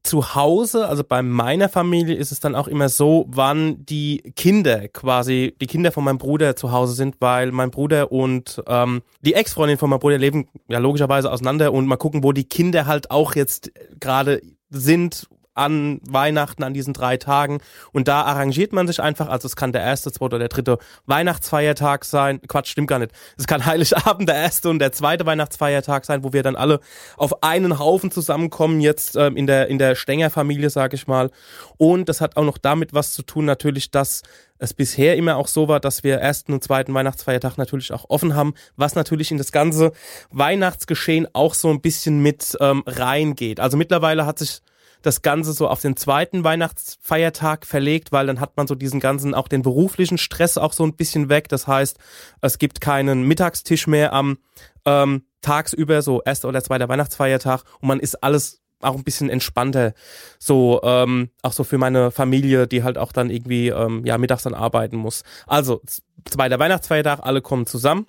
Zu 0.03 0.36
Hause, 0.36 0.88
also 0.88 1.03
bei 1.03 1.22
meiner 1.22 1.69
Familie, 1.69 2.15
ist 2.15 2.31
es 2.31 2.41
dann 2.41 2.55
auch 2.55 2.67
immer 2.67 2.89
so, 2.89 3.25
wann 3.29 3.86
die 3.86 4.33
Kinder 4.36 4.89
quasi, 4.89 5.55
die 5.62 5.67
Kinder 5.67 5.93
von 5.93 6.03
meinem 6.03 6.17
Bruder 6.17 6.57
zu 6.57 6.74
Hause 6.74 6.93
sind, 6.93 7.15
weil 7.19 7.51
mein 7.51 7.72
Bruder 7.72 8.12
und 8.12 8.62
ähm, 8.67 9.01
die 9.22 9.33
Ex-Freundin 9.33 9.77
von 9.77 9.89
meinem 9.89 10.00
Bruder 10.00 10.17
leben 10.17 10.50
ja 10.67 10.79
logischerweise 10.79 11.31
auseinander 11.31 11.72
und 11.72 11.88
mal 11.88 11.95
gucken, 11.95 12.24
wo 12.24 12.33
die 12.33 12.43
Kinder 12.43 12.86
halt 12.86 13.12
auch 13.12 13.36
jetzt 13.36 13.72
gerade 14.00 14.41
sind 14.69 15.27
an 15.55 16.00
Weihnachten, 16.07 16.63
an 16.63 16.74
diesen 16.74 16.93
drei 16.93 17.17
Tagen. 17.17 17.60
Und 17.91 18.07
da 18.07 18.22
arrangiert 18.24 18.74
man 18.74 18.88
sich 18.88 19.01
einfach, 19.01 19.27
also 19.29 19.45
es 19.45 19.55
kann 19.55 19.72
der 19.72 19.81
erste, 19.81 20.12
zweite 20.12 20.24
oder 20.24 20.39
der 20.39 20.48
dritte 20.50 20.77
Weihnachtsfeiertag 21.05 22.05
sein. 22.05 22.41
Quatsch, 22.48 22.69
stimmt 22.69 22.88
gar 22.88 23.00
nicht. 23.00 23.12
Es 23.38 23.48
kann 23.48 23.65
Heiligabend 23.65 24.27
der 24.29 24.36
erste 24.36 24.69
und 24.69 24.79
der 24.79 24.91
zweite 24.91 25.25
Weihnachtsfeiertag 25.25 26.05
sein, 26.05 26.24
wo 26.24 26.33
wir 26.33 26.43
dann 26.43 26.55
alle 26.55 26.79
auf 27.17 27.43
einen 27.43 27.79
Haufen 27.79 28.12
zusammenkommen, 28.12 28.81
jetzt 28.81 29.15
ähm, 29.15 29.38
in 29.38 29.48
der, 29.48 29.67
in 29.67 29.77
der 29.77 29.95
Stenger-Familie, 29.95 30.69
sag 30.69 30.93
ich 30.93 31.07
mal. 31.07 31.29
Und 31.77 32.10
das 32.10 32.22
hat 32.22 32.38
auch 32.38 32.45
noch 32.45 32.57
damit 32.57 32.93
was 32.93 33.13
zu 33.13 33.24
tun, 33.24 33.45
natürlich, 33.45 33.91
dass 33.91 34.24
es 34.63 34.74
bisher 34.74 35.17
immer 35.17 35.36
auch 35.36 35.48
so 35.48 35.67
war, 35.67 35.79
dass 35.79 36.03
wir 36.03 36.15
ersten 36.15 36.53
und 36.53 36.63
zweiten 36.63 36.93
Weihnachtsfeiertag 36.93 37.57
natürlich 37.57 37.91
auch 37.91 38.05
offen 38.10 38.36
haben, 38.36 38.53
was 38.77 38.95
natürlich 38.95 39.31
in 39.31 39.38
das 39.38 39.51
ganze 39.51 39.91
Weihnachtsgeschehen 40.29 41.27
auch 41.33 41.53
so 41.53 41.69
ein 41.69 41.81
bisschen 41.81 42.22
mit 42.22 42.55
ähm, 42.62 42.83
reingeht. 42.86 43.60
Also 43.60 43.75
mittlerweile 43.77 44.25
hat 44.25 44.39
sich 44.39 44.62
das 45.03 45.22
Ganze 45.22 45.53
so 45.53 45.67
auf 45.67 45.81
den 45.81 45.95
zweiten 45.95 46.43
Weihnachtsfeiertag 46.43 47.65
verlegt, 47.67 48.12
weil 48.12 48.25
dann 48.25 48.39
hat 48.39 48.57
man 48.57 48.65
so 48.67 48.74
diesen 48.74 49.00
ganzen, 49.00 49.36
auch 49.36 49.48
den 49.48 49.62
beruflichen 49.62 50.17
Stress 50.17 50.57
auch 50.57 50.74
so 50.74 50.83
ein 50.83 50.95
bisschen 50.95 51.29
weg. 51.29 51.50
Das 51.50 51.67
heißt, 51.67 52.00
es 52.41 52.57
gibt 52.57 52.81
keinen 52.81 53.24
Mittagstisch 53.24 53.86
mehr 53.86 54.13
am 54.13 54.38
ähm, 54.86 55.25
tagsüber, 55.41 56.01
so 56.01 56.22
erster 56.24 56.48
oder 56.48 56.63
zweiter 56.63 56.89
Weihnachtsfeiertag 56.89 57.63
und 57.81 57.88
man 57.89 58.00
ist 58.00 58.24
alles 58.24 58.62
auch 58.79 58.95
ein 58.95 59.03
bisschen 59.03 59.29
entspannter. 59.29 59.93
So, 60.39 60.81
ähm, 60.83 61.29
auch 61.41 61.53
so 61.53 61.63
für 61.63 61.77
meine 61.77 62.12
Familie, 62.12 62.67
die 62.67 62.83
halt 62.83 62.98
auch 62.98 63.12
dann 63.12 63.29
irgendwie 63.29 63.69
ähm, 63.69 64.05
ja 64.05 64.17
mittags 64.17 64.43
dann 64.43 64.53
arbeiten 64.53 64.98
muss. 64.98 65.24
Also, 65.48 65.81
zweiter 66.29 66.60
Weihnachtsfeiertag, 66.60 67.19
alle 67.24 67.41
kommen 67.41 67.65
zusammen. 67.65 68.07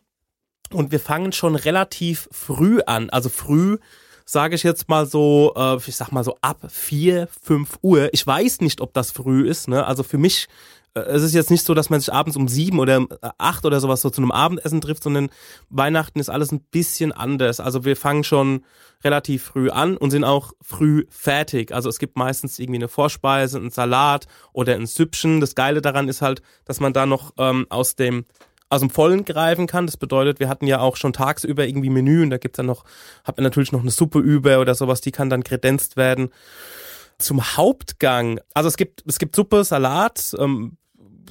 Und 0.73 0.91
wir 0.93 1.01
fangen 1.01 1.33
schon 1.33 1.55
relativ 1.55 2.29
früh 2.33 2.81
an. 2.87 3.11
Also 3.11 3.29
früh 3.29 3.79
sage 4.25 4.55
ich 4.55 4.63
jetzt 4.63 4.89
mal 4.89 5.07
so, 5.07 5.53
äh, 5.57 5.77
ich 5.77 5.97
sag 5.97 6.13
mal 6.13 6.25
so 6.25 6.37
ab 6.41 6.59
vier, 6.69 7.29
fünf 7.43 7.79
Uhr. 7.83 8.09
Ich 8.13 8.27
weiß 8.27 8.61
nicht, 8.61 8.81
ob 8.81 8.95
das 8.95 9.11
früh 9.11 9.49
ist. 9.49 9.69
Ne? 9.69 9.85
Also 9.87 10.03
für 10.03 10.19
mich 10.19 10.49
äh, 10.95 11.01
es 11.01 11.23
ist 11.23 11.35
jetzt 11.35 11.51
nicht 11.51 11.65
so, 11.65 11.75
dass 11.75 11.91
man 11.91 12.01
sich 12.01 12.13
abends 12.13 12.37
um 12.37 12.49
sieben 12.49 12.79
oder 12.79 12.99
äh, 12.99 13.31
acht 13.39 13.65
oder 13.65 13.81
sowas 13.81 14.01
so 14.01 14.11
zu 14.11 14.21
einem 14.21 14.31
Abendessen 14.31 14.81
trifft, 14.81 15.03
sondern 15.03 15.31
Weihnachten 15.69 16.21
ist 16.21 16.31
alles 16.31 16.53
ein 16.53 16.61
bisschen 16.61 17.13
anders. 17.13 17.61
Also 17.61 17.85
wir 17.85 17.97
fangen 17.97 18.25
schon 18.25 18.65
relativ 19.03 19.45
früh 19.45 19.69
an 19.71 19.97
und 19.97 20.11
sind 20.11 20.25
auch 20.25 20.53
früh 20.63 21.05
fertig. 21.11 21.73
Also 21.73 21.89
es 21.89 21.99
gibt 21.99 22.17
meistens 22.17 22.59
irgendwie 22.59 22.79
eine 22.79 22.89
Vorspeise, 22.89 23.59
einen 23.59 23.71
Salat 23.71 24.27
oder 24.53 24.75
ein 24.75 24.87
Süppchen. 24.87 25.41
Das 25.41 25.55
Geile 25.55 25.83
daran 25.83 26.09
ist 26.09 26.23
halt, 26.23 26.41
dass 26.65 26.81
man 26.81 26.93
da 26.93 27.05
noch 27.05 27.35
ähm, 27.37 27.67
aus 27.69 27.97
dem 27.97 28.25
aus 28.75 28.81
dem 28.81 28.91
Vollen 28.91 29.25
greifen 29.25 29.67
kann. 29.67 29.87
Das 29.87 29.97
bedeutet, 29.97 30.41
wir 30.41 30.49
hatten 30.49 30.67
ja 30.67 30.81
auch 30.81 30.97
schon 30.97 31.13
tagsüber 31.13 31.67
irgendwie 31.67 31.91
Menü 31.91 32.23
und 32.23 32.31
da 32.31 32.39
gibt's 32.39 32.57
dann 32.57 32.67
noch, 32.67 32.85
hat 33.25 33.37
man 33.37 33.45
natürlich 33.45 33.73
noch 33.73 33.81
eine 33.81 33.91
Suppe 33.91 34.19
über 34.19 34.61
oder 34.61 34.75
sowas, 34.75 35.01
die 35.01 35.13
kann 35.13 35.31
dann 35.31 35.45
kredenzt 35.45 35.97
werden. 35.97 36.31
Zum 37.19 37.57
Hauptgang, 37.57 38.41
also 38.55 38.69
es 38.69 38.77
gibt, 38.77 39.05
es 39.07 39.19
gibt 39.19 39.37
Suppe, 39.37 39.65
Salat 39.65 40.35
ähm, 40.39 40.77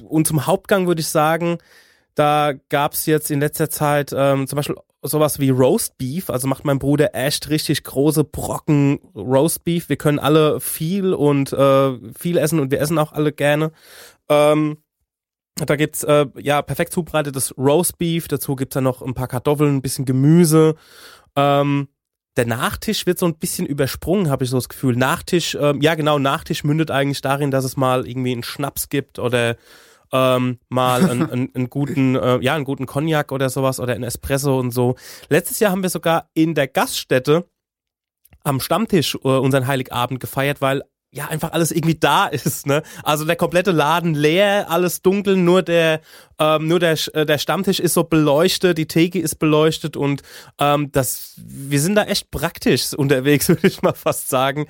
und 0.02 0.26
zum 0.26 0.46
Hauptgang 0.46 0.86
würde 0.86 1.00
ich 1.00 1.08
sagen, 1.08 1.58
da 2.14 2.52
gab's 2.68 3.06
jetzt 3.06 3.30
in 3.30 3.40
letzter 3.40 3.68
Zeit 3.68 4.14
ähm, 4.16 4.46
zum 4.46 4.56
Beispiel 4.56 4.76
sowas 5.02 5.38
wie 5.38 5.50
Roast 5.50 5.98
Beef, 5.98 6.30
also 6.30 6.48
macht 6.48 6.64
mein 6.64 6.78
Bruder 6.78 7.14
echt 7.14 7.50
richtig 7.50 7.84
große 7.84 8.24
Brocken 8.24 9.00
Roast 9.14 9.64
Beef. 9.64 9.90
Wir 9.90 9.96
können 9.96 10.18
alle 10.18 10.60
viel 10.60 11.12
und 11.12 11.52
äh, 11.52 11.98
viel 12.16 12.38
essen 12.38 12.58
und 12.58 12.70
wir 12.70 12.80
essen 12.80 12.98
auch 12.98 13.12
alle 13.12 13.32
gerne. 13.32 13.70
Ähm, 14.30 14.78
da 15.56 15.76
gibt's 15.76 16.02
äh, 16.02 16.26
ja 16.40 16.62
perfekt 16.62 16.92
zubereitetes 16.92 17.56
Roastbeef, 17.56 18.28
dazu 18.28 18.56
gibt's 18.56 18.74
dann 18.74 18.84
noch 18.84 19.02
ein 19.02 19.14
paar 19.14 19.28
Kartoffeln, 19.28 19.76
ein 19.76 19.82
bisschen 19.82 20.04
Gemüse. 20.04 20.74
Ähm, 21.36 21.88
der 22.36 22.46
Nachtisch 22.46 23.06
wird 23.06 23.18
so 23.18 23.26
ein 23.26 23.36
bisschen 23.36 23.66
übersprungen, 23.66 24.28
habe 24.28 24.44
ich 24.44 24.50
so 24.50 24.56
das 24.56 24.68
Gefühl. 24.68 24.96
Nachtisch, 24.96 25.56
ähm, 25.60 25.80
ja 25.80 25.94
genau, 25.94 26.18
Nachtisch 26.18 26.64
mündet 26.64 26.90
eigentlich 26.90 27.20
darin, 27.20 27.52
dass 27.52 27.64
es 27.64 27.76
mal 27.76 28.08
irgendwie 28.08 28.32
einen 28.32 28.42
Schnaps 28.42 28.88
gibt 28.88 29.20
oder 29.20 29.56
ähm, 30.12 30.58
mal 30.68 31.08
einen, 31.08 31.22
einen, 31.30 31.54
einen 31.54 31.70
guten, 31.70 32.16
äh, 32.16 32.38
ja, 32.40 32.56
einen 32.56 32.64
guten 32.64 32.86
Cognac 32.86 33.30
oder 33.30 33.50
sowas 33.50 33.78
oder 33.78 33.94
ein 33.94 34.02
Espresso 34.02 34.58
und 34.58 34.72
so. 34.72 34.96
Letztes 35.28 35.60
Jahr 35.60 35.70
haben 35.70 35.82
wir 35.82 35.90
sogar 35.90 36.28
in 36.34 36.54
der 36.54 36.66
Gaststätte 36.66 37.48
am 38.42 38.60
Stammtisch 38.60 39.14
äh, 39.14 39.28
unseren 39.28 39.66
Heiligabend 39.66 40.18
gefeiert, 40.18 40.60
weil 40.60 40.82
ja 41.14 41.28
einfach 41.28 41.52
alles 41.52 41.70
irgendwie 41.70 41.94
da 41.94 42.26
ist, 42.26 42.66
ne? 42.66 42.82
Also 43.02 43.24
der 43.24 43.36
komplette 43.36 43.70
Laden 43.70 44.14
leer, 44.14 44.70
alles 44.70 45.00
dunkel, 45.00 45.36
nur 45.36 45.62
der 45.62 46.00
ähm, 46.38 46.66
nur 46.66 46.80
der 46.80 46.98
äh, 47.14 47.24
der 47.24 47.38
Stammtisch 47.38 47.78
ist 47.78 47.94
so 47.94 48.02
beleuchtet, 48.02 48.76
die 48.76 48.86
Theke 48.86 49.20
ist 49.20 49.36
beleuchtet 49.36 49.96
und 49.96 50.22
ähm, 50.58 50.90
das 50.90 51.34
wir 51.36 51.80
sind 51.80 51.94
da 51.94 52.04
echt 52.04 52.30
praktisch 52.32 52.92
unterwegs, 52.92 53.48
würde 53.48 53.66
ich 53.66 53.82
mal 53.82 53.94
fast 53.94 54.28
sagen. 54.28 54.66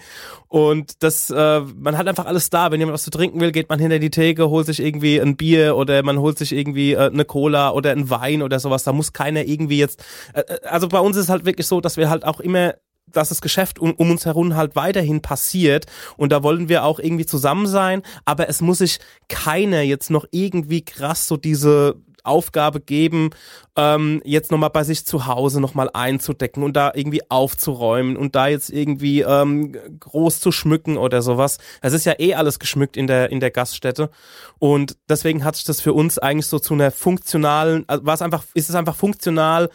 Und 0.49 1.03
das 1.03 1.31
äh, 1.31 1.61
man 1.61 1.97
hat 1.97 2.07
einfach 2.07 2.27
alles 2.27 2.51
da, 2.51 2.71
wenn 2.71 2.81
jemand 2.81 2.95
was 2.95 3.05
zu 3.05 3.11
trinken 3.11 3.41
will, 3.41 3.51
geht 3.51 3.71
man 3.71 3.79
hinter 3.79 3.99
die 3.99 4.11
Theke, 4.11 4.51
holt 4.51 4.67
sich 4.67 4.81
irgendwie 4.81 5.21
ein 5.21 5.37
Bier 5.37 5.77
oder 5.77 6.03
man 6.03 6.19
holt 6.19 6.37
sich 6.37 6.53
irgendwie 6.53 6.93
äh, 6.93 7.11
eine 7.11 7.25
Cola 7.25 7.71
oder 7.71 7.91
ein 7.93 8.11
Wein 8.11 8.43
oder 8.43 8.61
sowas, 8.61 8.85
da 8.85 8.93
muss 8.93 9.15
keiner 9.15 9.45
irgendwie 9.45 9.79
jetzt 9.79 10.05
äh, 10.35 10.41
äh 10.41 10.59
also 10.65 10.89
bei 10.89 11.01
uns 11.01 11.17
ist 11.17 11.31
halt 11.31 11.47
wirklich 11.47 11.67
so, 11.67 11.81
dass 11.81 11.97
wir 11.97 12.11
halt 12.11 12.25
auch 12.25 12.41
immer 12.41 12.75
dass 13.07 13.29
das 13.29 13.41
Geschäft 13.41 13.79
um, 13.79 13.93
um 13.93 14.11
uns 14.11 14.27
herum 14.27 14.57
halt 14.57 14.77
weiterhin 14.77 15.23
passiert 15.23 15.87
und 16.17 16.33
da 16.33 16.43
wollen 16.43 16.69
wir 16.69 16.85
auch 16.85 16.99
irgendwie 16.99 17.27
zusammen 17.27 17.67
sein, 17.67 18.03
aber 18.25 18.49
es 18.49 18.61
muss 18.61 18.79
sich 18.79 18.99
keiner 19.29 19.83
jetzt 19.83 20.11
noch 20.11 20.27
irgendwie 20.31 20.85
krass 20.85 21.29
so 21.29 21.37
diese 21.37 21.97
Aufgabe 22.25 22.81
geben, 22.81 23.31
ähm, 23.77 24.23
jetzt 24.25 24.51
nochmal 24.51 24.71
bei 24.71 24.83
sich 24.83 25.05
zu 25.05 25.27
Hause 25.27 25.61
nochmal 25.61 25.91
einzudecken 25.93 26.63
und 26.63 26.75
da 26.75 26.91
irgendwie 26.95 27.21
aufzuräumen 27.31 28.17
und 28.17 28.35
da 28.35 28.49
jetzt 28.49 28.71
irgendwie 28.71 29.21
ähm, 29.21 29.77
groß 30.01 30.41
zu 30.41 30.51
schmücken 30.51 30.97
oder 30.97 31.21
sowas. 31.21 31.59
Es 31.83 31.93
ist 31.93 32.07
ja 32.07 32.15
eh 32.19 32.35
alles 32.35 32.59
geschmückt 32.59 32.97
in 32.97 33.07
der, 33.07 33.31
in 33.31 33.41
der 33.41 33.51
Gaststätte. 33.51 34.11
Und 34.59 34.97
deswegen 35.09 35.45
hat 35.45 35.57
sich 35.57 35.65
das 35.65 35.83
für 35.83 35.93
uns 35.93 36.19
eigentlich 36.19 36.47
so 36.47 36.59
zu 36.59 36.73
einer 36.73 36.91
funktionalen, 36.91 37.85
also 37.89 38.07
war 38.07 38.15
es 38.15 38.23
einfach, 38.23 38.45
ist 38.55 38.71
es 38.71 38.75
einfach 38.75 38.97
funktional, 38.97 39.69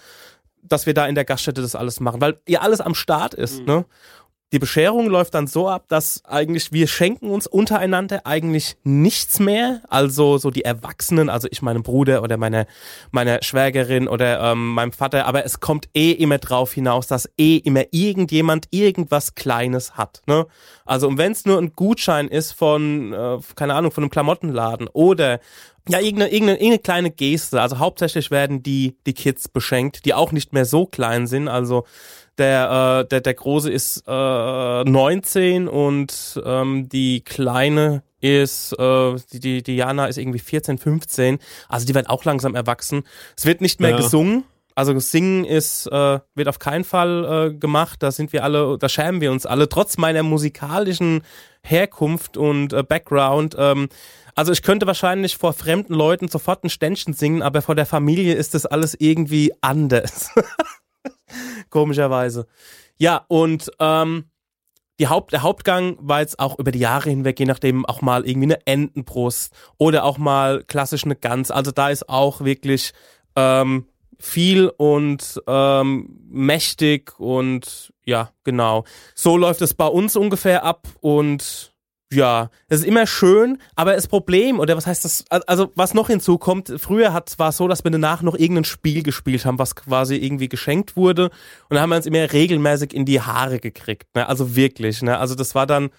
dass 0.62 0.86
wir 0.86 0.94
da 0.94 1.08
in 1.08 1.16
der 1.16 1.26
Gaststätte 1.26 1.62
das 1.62 1.76
alles 1.76 2.00
machen, 2.00 2.22
weil 2.22 2.40
ja 2.48 2.62
alles 2.62 2.82
am 2.82 2.96
Start 2.96 3.34
ist, 3.34 3.60
mhm. 3.62 3.66
ne? 3.66 3.86
Die 4.52 4.58
Bescherung 4.58 5.08
läuft 5.08 5.36
dann 5.36 5.46
so 5.46 5.68
ab, 5.68 5.86
dass 5.90 6.26
eigentlich 6.26 6.72
wir 6.72 6.88
schenken 6.88 7.30
uns 7.30 7.46
untereinander 7.46 8.26
eigentlich 8.26 8.78
nichts 8.84 9.40
mehr. 9.40 9.82
Also 9.90 10.40
so 10.40 10.50
die 10.50 10.64
Erwachsenen, 10.66 11.30
also 11.30 11.48
ich 11.52 11.62
meinem 11.62 11.84
Bruder 11.84 12.24
oder 12.24 12.38
meine 12.38 12.66
meine 13.12 13.44
Schwägerin 13.44 14.08
oder 14.08 14.52
ähm, 14.52 14.70
meinem 14.74 14.92
Vater. 14.92 15.28
Aber 15.28 15.46
es 15.46 15.60
kommt 15.60 15.90
eh 15.94 16.12
immer 16.14 16.40
drauf 16.40 16.74
hinaus, 16.74 17.06
dass 17.06 17.30
eh 17.38 17.58
immer 17.58 17.84
irgendjemand 17.92 18.68
irgendwas 18.72 19.36
Kleines 19.36 19.98
hat. 19.98 20.24
Ne? 20.26 20.48
Also 20.84 21.08
und 21.08 21.20
wenn 21.20 21.32
es 21.32 21.46
nur 21.46 21.60
ein 21.60 21.74
Gutschein 21.76 22.28
ist 22.28 22.54
von 22.54 23.14
äh, 23.14 23.38
keine 23.56 23.76
Ahnung 23.76 23.92
von 23.92 24.04
einem 24.04 24.12
Klamottenladen 24.12 24.88
oder 24.88 25.40
ja, 25.88 26.00
irgendeine, 26.00 26.32
irgendeine, 26.32 26.60
irgendeine 26.60 26.80
kleine 26.80 27.12
Geste. 27.12 27.62
Also 27.62 27.80
hauptsächlich 27.80 28.30
werden 28.30 28.62
die, 28.62 28.96
die 29.08 29.14
Kids 29.14 29.48
beschenkt, 29.48 30.06
die 30.06 30.14
auch 30.14 30.32
nicht 30.32 30.54
mehr 30.54 30.66
so 30.66 30.86
klein 30.86 31.26
sind. 31.26 31.48
Also 31.48 31.86
der, 32.40 33.02
äh, 33.04 33.08
der, 33.08 33.22
der 33.22 33.34
Große 33.34 33.72
ist 33.72 34.04
äh, 34.08 34.84
19 34.84 35.68
und 35.68 36.42
ähm, 36.46 36.90
die 36.90 37.22
Kleine, 37.22 38.04
ist, 38.22 38.74
äh, 38.78 39.16
die, 39.32 39.64
die, 39.64 39.76
Jana 39.76 40.08
ist 40.08 40.18
irgendwie 40.18 40.40
14, 40.40 40.78
15, 40.78 41.40
also 41.68 41.86
die 41.86 41.96
wird 41.96 42.10
auch 42.10 42.26
langsam 42.26 42.56
erwachsen. 42.56 43.04
Es 43.38 43.46
wird 43.46 43.62
nicht 43.62 43.80
mehr 43.80 43.92
Ja. 43.92 43.98
gesungen, 43.98 44.44
also 44.76 44.98
Singen 45.00 45.46
ist, 45.46 45.88
äh, 45.88 46.20
wird 46.36 46.48
auf 46.48 46.60
keinen 46.60 46.84
Fall 46.84 47.50
äh, 47.50 47.54
gemacht, 47.54 48.02
da 48.02 48.12
sind 48.12 48.32
wir 48.34 48.44
alle, 48.44 48.78
da 48.78 48.90
schämen 48.90 49.22
wir 49.22 49.32
uns 49.32 49.46
alle, 49.46 49.68
trotz 49.70 49.98
meiner 49.98 50.24
musikalischen 50.24 51.22
Herkunft 51.64 52.38
und 52.38 52.72
äh, 52.74 52.84
Background. 52.84 53.56
Ähm, 53.58 53.90
also 54.36 54.54
ich 54.54 54.62
könnte 54.64 54.88
wahrscheinlich 54.88 55.36
vor 55.36 55.52
fremden 55.54 55.94
Leuten 55.94 56.30
sofort 56.30 56.64
ein 56.64 56.70
Ständchen 56.70 57.14
singen, 57.14 57.42
aber 57.42 57.62
vor 57.62 57.76
der 57.76 57.86
Familie 57.86 58.36
ist 58.36 58.54
das 58.54 58.66
alles 58.66 58.96
irgendwie 58.98 59.52
anders. 59.62 60.32
Komischerweise. 61.70 62.48
Ja, 62.98 63.26
und 63.28 63.72
ähm, 63.80 64.26
die 65.00 65.08
Haupt, 65.08 65.32
der 65.32 65.44
Hauptgang 65.44 65.98
war 66.00 66.20
jetzt 66.20 66.40
auch 66.40 66.60
über 66.60 66.72
die 66.72 66.80
Jahre 66.80 67.10
hinweg, 67.10 67.40
je 67.40 67.46
nachdem 67.46 67.86
auch 67.86 68.02
mal 68.02 68.28
irgendwie 68.28 68.48
eine 68.48 68.68
Entenbrust 68.68 69.54
oder 69.78 70.04
auch 70.04 70.18
mal 70.18 70.64
klassisch 70.66 71.06
eine 71.06 71.16
Gans. 71.16 71.52
Also 71.52 71.72
da 71.72 71.90
ist 71.90 72.10
auch 72.10 72.42
wirklich 72.42 72.92
ähm, 73.36 73.88
viel 74.20 74.68
und 74.68 75.42
ähm, 75.48 76.20
mächtig 76.30 77.18
und 77.20 77.94
ja, 78.04 78.32
genau. 78.44 78.84
So 79.16 79.38
läuft 79.38 79.62
es 79.62 79.74
bei 79.74 79.88
uns 79.88 80.18
ungefähr 80.18 80.64
ab 80.64 80.88
und 81.00 81.69
ja, 82.12 82.50
es 82.68 82.80
ist 82.80 82.86
immer 82.86 83.06
schön, 83.06 83.60
aber 83.76 83.94
das 83.94 84.08
Problem, 84.08 84.60
oder 84.60 84.76
was 84.76 84.88
heißt 84.88 85.06
das, 85.06 85.26
also 85.30 85.72
was 85.76 85.94
noch 85.94 86.08
hinzukommt, 86.08 86.74
früher 86.78 87.14
hat, 87.14 87.38
war 87.38 87.50
es 87.50 87.58
so, 87.58 87.68
dass 87.68 87.84
wir 87.84 87.92
danach 87.92 88.24
noch 88.24 88.36
irgendein 88.36 88.64
Spiel 88.64 89.04
gespielt 89.04 89.46
haben, 89.46 89.60
was 89.60 89.76
quasi 89.76 90.16
irgendwie 90.16 90.50
geschenkt 90.50 90.96
wurde 90.96 91.26
und 91.70 91.76
da 91.76 91.82
haben 91.82 91.90
wir 91.90 91.98
uns 91.98 92.08
immer 92.08 92.32
regelmäßig 92.32 92.94
in 92.94 93.06
die 93.06 93.22
Haare 93.22 93.60
gekriegt, 93.60 94.16
ne? 94.16 94.28
also 94.28 94.56
wirklich, 94.56 95.04
ne? 95.04 95.20
also 95.20 95.36
das 95.36 95.54
war 95.54 95.68
dann, 95.68 95.90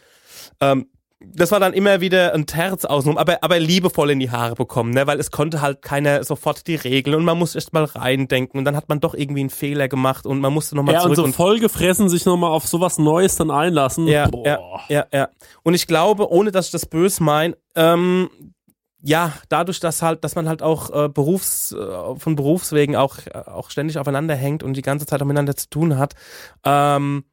ähm, 0.60 0.86
das 1.22 1.52
war 1.52 1.60
dann 1.60 1.74
immer 1.74 2.00
wieder 2.00 2.32
ein 2.32 2.46
Terz 2.46 2.86
außenrum, 2.86 3.18
aber, 3.18 3.42
aber 3.42 3.58
liebevoll 3.58 4.10
in 4.10 4.20
die 4.20 4.30
Haare 4.30 4.54
bekommen, 4.54 4.92
ne? 4.92 5.06
weil 5.06 5.20
es 5.20 5.30
konnte 5.30 5.60
halt 5.60 5.82
keiner 5.82 6.24
sofort 6.24 6.66
die 6.66 6.76
Regeln 6.76 7.14
und 7.14 7.24
man 7.24 7.38
musste 7.38 7.58
erst 7.58 7.74
mal 7.74 7.84
reindenken 7.84 8.58
und 8.58 8.64
dann 8.64 8.74
hat 8.74 8.88
man 8.88 9.00
doch 9.00 9.14
irgendwie 9.14 9.40
einen 9.40 9.50
Fehler 9.50 9.88
gemacht 9.88 10.24
und 10.24 10.40
man 10.40 10.52
musste 10.52 10.76
nochmal 10.76 10.94
Ja, 10.94 11.02
und 11.04 11.14
zurück 11.14 11.32
so 11.32 11.32
vollgefressen 11.36 12.08
sich 12.08 12.24
nochmal 12.24 12.50
auf 12.50 12.66
sowas 12.66 12.98
Neues 12.98 13.36
dann 13.36 13.50
einlassen. 13.50 14.06
ja, 14.06 14.28
Boah. 14.28 14.46
ja, 14.46 14.58
ja, 14.88 15.06
ja. 15.12 15.28
Und 15.62 15.74
ich 15.74 15.86
glaube, 15.86 16.30
ohne 16.30 16.52
dass 16.52 16.66
ich 16.66 16.72
das 16.72 16.86
böse 16.86 17.22
meine, 17.22 17.54
ähm, 17.74 18.30
ja, 19.02 19.32
dadurch, 19.50 19.80
dass 19.80 20.02
halt, 20.02 20.24
dass 20.24 20.36
man 20.36 20.48
halt 20.48 20.62
auch 20.62 20.90
äh, 20.90 21.08
Berufs, 21.08 21.72
äh, 21.72 22.16
von 22.16 22.34
Berufswegen 22.34 22.96
auch, 22.96 23.18
äh, 23.26 23.38
auch 23.46 23.70
ständig 23.70 23.98
aufeinander 23.98 24.34
hängt 24.34 24.62
und 24.62 24.74
die 24.74 24.82
ganze 24.82 25.06
Zeit 25.06 25.20
auch 25.22 25.26
miteinander 25.26 25.56
zu 25.56 25.68
tun 25.68 25.98
hat, 25.98 26.14
ähm, 26.64 27.24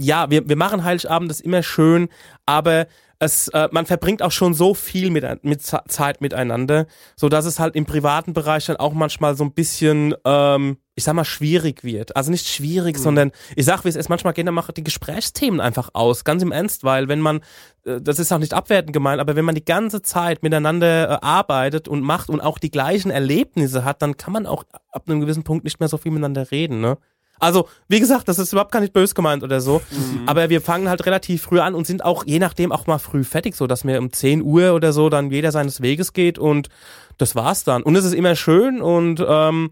ja, 0.00 0.30
wir, 0.30 0.48
wir 0.48 0.56
machen 0.56 0.84
Heiligabend, 0.84 1.30
das 1.30 1.40
ist 1.40 1.46
immer 1.46 1.62
schön, 1.62 2.08
aber 2.46 2.86
es, 3.18 3.48
äh, 3.48 3.68
man 3.72 3.86
verbringt 3.86 4.22
auch 4.22 4.30
schon 4.30 4.54
so 4.54 4.74
viel 4.74 5.10
mit, 5.10 5.44
mit 5.44 5.62
Zeit 5.62 6.20
miteinander, 6.20 6.86
so 7.16 7.28
dass 7.28 7.46
es 7.46 7.58
halt 7.58 7.74
im 7.74 7.84
privaten 7.84 8.32
Bereich 8.32 8.66
dann 8.66 8.76
auch 8.76 8.92
manchmal 8.92 9.36
so 9.36 9.44
ein 9.44 9.52
bisschen, 9.52 10.14
ähm, 10.24 10.78
ich 10.94 11.04
sag 11.04 11.14
mal, 11.14 11.24
schwierig 11.24 11.82
wird. 11.82 12.16
Also 12.16 12.30
nicht 12.30 12.46
schwierig, 12.46 12.96
sondern 12.98 13.32
ich 13.56 13.64
sag, 13.64 13.84
wie 13.84 13.88
es 13.88 13.96
ist, 13.96 14.08
manchmal 14.08 14.34
gehen 14.34 14.46
dann 14.46 14.58
die 14.76 14.84
Gesprächsthemen 14.84 15.60
einfach 15.60 15.90
aus, 15.94 16.24
ganz 16.24 16.42
im 16.42 16.52
Ernst, 16.52 16.84
weil 16.84 17.08
wenn 17.08 17.20
man, 17.20 17.40
äh, 17.84 18.00
das 18.00 18.20
ist 18.20 18.32
auch 18.32 18.38
nicht 18.38 18.54
abwertend 18.54 18.92
gemeint, 18.92 19.20
aber 19.20 19.34
wenn 19.34 19.44
man 19.44 19.56
die 19.56 19.64
ganze 19.64 20.00
Zeit 20.02 20.44
miteinander 20.44 21.10
äh, 21.10 21.18
arbeitet 21.20 21.88
und 21.88 22.02
macht 22.02 22.30
und 22.30 22.40
auch 22.40 22.58
die 22.58 22.70
gleichen 22.70 23.10
Erlebnisse 23.10 23.84
hat, 23.84 24.00
dann 24.00 24.16
kann 24.16 24.32
man 24.32 24.46
auch 24.46 24.64
ab 24.92 25.04
einem 25.08 25.20
gewissen 25.20 25.42
Punkt 25.42 25.64
nicht 25.64 25.80
mehr 25.80 25.88
so 25.88 25.98
viel 25.98 26.12
miteinander 26.12 26.50
reden, 26.52 26.80
ne? 26.80 26.98
Also, 27.38 27.68
wie 27.88 28.00
gesagt, 28.00 28.28
das 28.28 28.38
ist 28.38 28.52
überhaupt 28.52 28.72
gar 28.72 28.80
nicht 28.80 28.92
böse 28.92 29.14
gemeint 29.14 29.42
oder 29.42 29.60
so. 29.60 29.80
Aber 30.26 30.48
wir 30.48 30.60
fangen 30.60 30.88
halt 30.88 31.06
relativ 31.06 31.42
früh 31.42 31.60
an 31.60 31.74
und 31.74 31.86
sind 31.86 32.04
auch 32.04 32.24
je 32.26 32.38
nachdem 32.38 32.72
auch 32.72 32.86
mal 32.86 32.98
früh 32.98 33.24
fertig, 33.24 33.56
so 33.56 33.66
dass 33.66 33.84
wir 33.84 33.98
um 33.98 34.12
10 34.12 34.42
Uhr 34.42 34.74
oder 34.74 34.92
so 34.92 35.08
dann 35.08 35.30
jeder 35.30 35.52
seines 35.52 35.80
Weges 35.80 36.12
geht 36.12 36.38
und 36.38 36.68
das 37.16 37.34
war's 37.34 37.64
dann. 37.64 37.82
Und 37.82 37.96
es 37.96 38.04
ist 38.04 38.14
immer 38.14 38.36
schön 38.36 38.80
und 38.80 39.24
ähm, 39.26 39.70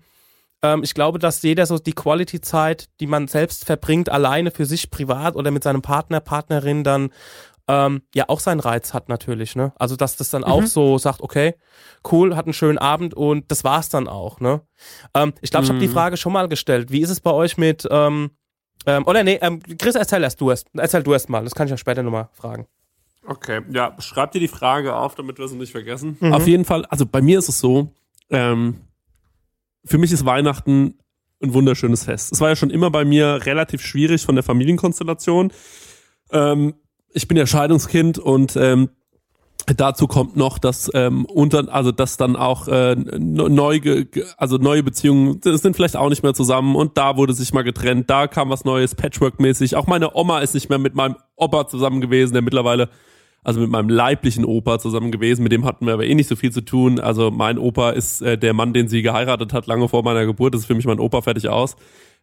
ähm, 0.62 0.82
ich 0.82 0.94
glaube, 0.94 1.18
dass 1.18 1.42
jeder 1.42 1.66
so 1.66 1.78
die 1.78 1.92
Quality-Zeit, 1.92 2.88
die 3.00 3.06
man 3.06 3.28
selbst 3.28 3.64
verbringt, 3.64 4.10
alleine 4.10 4.50
für 4.50 4.66
sich 4.66 4.90
privat 4.90 5.36
oder 5.36 5.50
mit 5.50 5.62
seinem 5.62 5.82
Partner, 5.82 6.20
Partnerin 6.20 6.84
dann 6.84 7.10
ähm, 7.68 8.02
ja 8.14 8.24
auch 8.28 8.40
seinen 8.40 8.60
Reiz 8.60 8.94
hat 8.94 9.08
natürlich, 9.08 9.56
ne? 9.56 9.72
Also 9.76 9.96
dass 9.96 10.16
das 10.16 10.30
dann 10.30 10.44
auch 10.44 10.62
so 10.64 10.98
sagt, 10.98 11.20
okay, 11.20 11.54
cool, 12.10 12.36
hat 12.36 12.46
einen 12.46 12.52
schönen 12.52 12.78
Abend 12.78 13.14
und 13.14 13.50
das 13.50 13.64
war's 13.64 13.88
dann 13.88 14.08
auch, 14.08 14.40
ne? 14.40 14.62
Ähm, 15.14 15.32
ich 15.40 15.50
glaube, 15.50 15.64
ich 15.64 15.70
habe 15.70 15.80
die 15.80 15.88
Frage 15.88 16.16
schon 16.16 16.32
mal 16.32 16.48
gestellt. 16.48 16.90
Wie 16.90 17.00
ist 17.00 17.10
es 17.10 17.20
bei 17.20 17.32
euch 17.32 17.56
mit 17.58 17.86
ähm, 17.90 18.30
ähm, 18.86 19.04
oder 19.06 19.24
nee, 19.24 19.38
ähm, 19.42 19.60
Chris, 19.78 19.96
erzähl 19.96 20.22
erst 20.22 20.40
du 20.40 20.50
erst, 20.50 20.68
erzähl 20.74 21.02
du 21.02 21.12
erst 21.12 21.28
mal, 21.28 21.42
das 21.42 21.54
kann 21.54 21.66
ich 21.66 21.72
ja 21.72 21.76
später 21.76 22.02
nochmal 22.02 22.28
fragen. 22.32 22.66
Okay, 23.26 23.62
ja, 23.70 23.96
schreib 23.98 24.30
dir 24.30 24.38
die 24.38 24.48
Frage 24.48 24.94
auf, 24.94 25.16
damit 25.16 25.38
wir 25.38 25.48
sie 25.48 25.56
nicht 25.56 25.72
vergessen. 25.72 26.16
Auf 26.20 26.46
jeden 26.46 26.64
Fall, 26.64 26.84
also 26.86 27.04
bei 27.04 27.20
mir 27.20 27.40
ist 27.40 27.48
es 27.48 27.58
so, 27.58 27.92
ähm, 28.30 28.82
für 29.84 29.98
mich 29.98 30.12
ist 30.12 30.24
Weihnachten 30.24 30.98
ein 31.42 31.52
wunderschönes 31.52 32.04
Fest. 32.04 32.32
Es 32.32 32.40
war 32.40 32.50
ja 32.50 32.56
schon 32.56 32.70
immer 32.70 32.90
bei 32.90 33.04
mir 33.04 33.44
relativ 33.44 33.82
schwierig 33.82 34.24
von 34.24 34.36
der 34.36 34.44
Familienkonstellation. 34.44 35.52
Ähm, 36.30 36.74
ich 37.12 37.28
bin 37.28 37.36
ja 37.36 37.46
Scheidungskind 37.46 38.18
und 38.18 38.56
ähm, 38.56 38.90
dazu 39.76 40.06
kommt 40.06 40.36
noch, 40.36 40.58
dass 40.58 40.90
ähm, 40.94 41.24
unter, 41.24 41.72
also 41.72 41.90
dass 41.92 42.16
dann 42.16 42.36
auch 42.36 42.68
äh, 42.68 42.94
ne- 42.94 43.50
neu, 43.50 43.80
also 44.36 44.58
neue 44.58 44.82
Beziehungen 44.82 45.40
sind 45.42 45.74
vielleicht 45.74 45.96
auch 45.96 46.08
nicht 46.08 46.22
mehr 46.22 46.34
zusammen 46.34 46.76
und 46.76 46.96
da 46.96 47.16
wurde 47.16 47.32
sich 47.32 47.52
mal 47.52 47.62
getrennt, 47.62 48.08
da 48.08 48.26
kam 48.26 48.50
was 48.50 48.64
Neues, 48.64 48.94
Patchwork-mäßig. 48.94 49.76
Auch 49.76 49.86
meine 49.86 50.14
Oma 50.14 50.40
ist 50.40 50.54
nicht 50.54 50.68
mehr 50.68 50.78
mit 50.78 50.94
meinem 50.94 51.16
Opa 51.36 51.66
zusammen 51.66 52.00
gewesen, 52.00 52.34
der 52.34 52.42
mittlerweile 52.42 52.88
also 53.42 53.60
mit 53.60 53.70
meinem 53.70 53.88
leiblichen 53.88 54.44
Opa 54.44 54.80
zusammen 54.80 55.12
gewesen, 55.12 55.44
mit 55.44 55.52
dem 55.52 55.64
hatten 55.64 55.86
wir 55.86 55.94
aber 55.94 56.04
eh 56.04 56.14
nicht 56.16 56.28
so 56.28 56.34
viel 56.34 56.50
zu 56.50 56.62
tun. 56.62 56.98
Also 56.98 57.30
mein 57.30 57.58
Opa 57.58 57.90
ist 57.90 58.20
äh, 58.20 58.36
der 58.36 58.54
Mann, 58.54 58.72
den 58.72 58.88
sie 58.88 59.02
geheiratet 59.02 59.52
hat, 59.52 59.68
lange 59.68 59.88
vor 59.88 60.02
meiner 60.02 60.26
Geburt. 60.26 60.52
Das 60.52 60.62
ist 60.62 60.66
für 60.66 60.74
mich 60.74 60.84
mein 60.84 60.98
Opa 60.98 61.22
fertig 61.22 61.48
aus. 61.48 61.76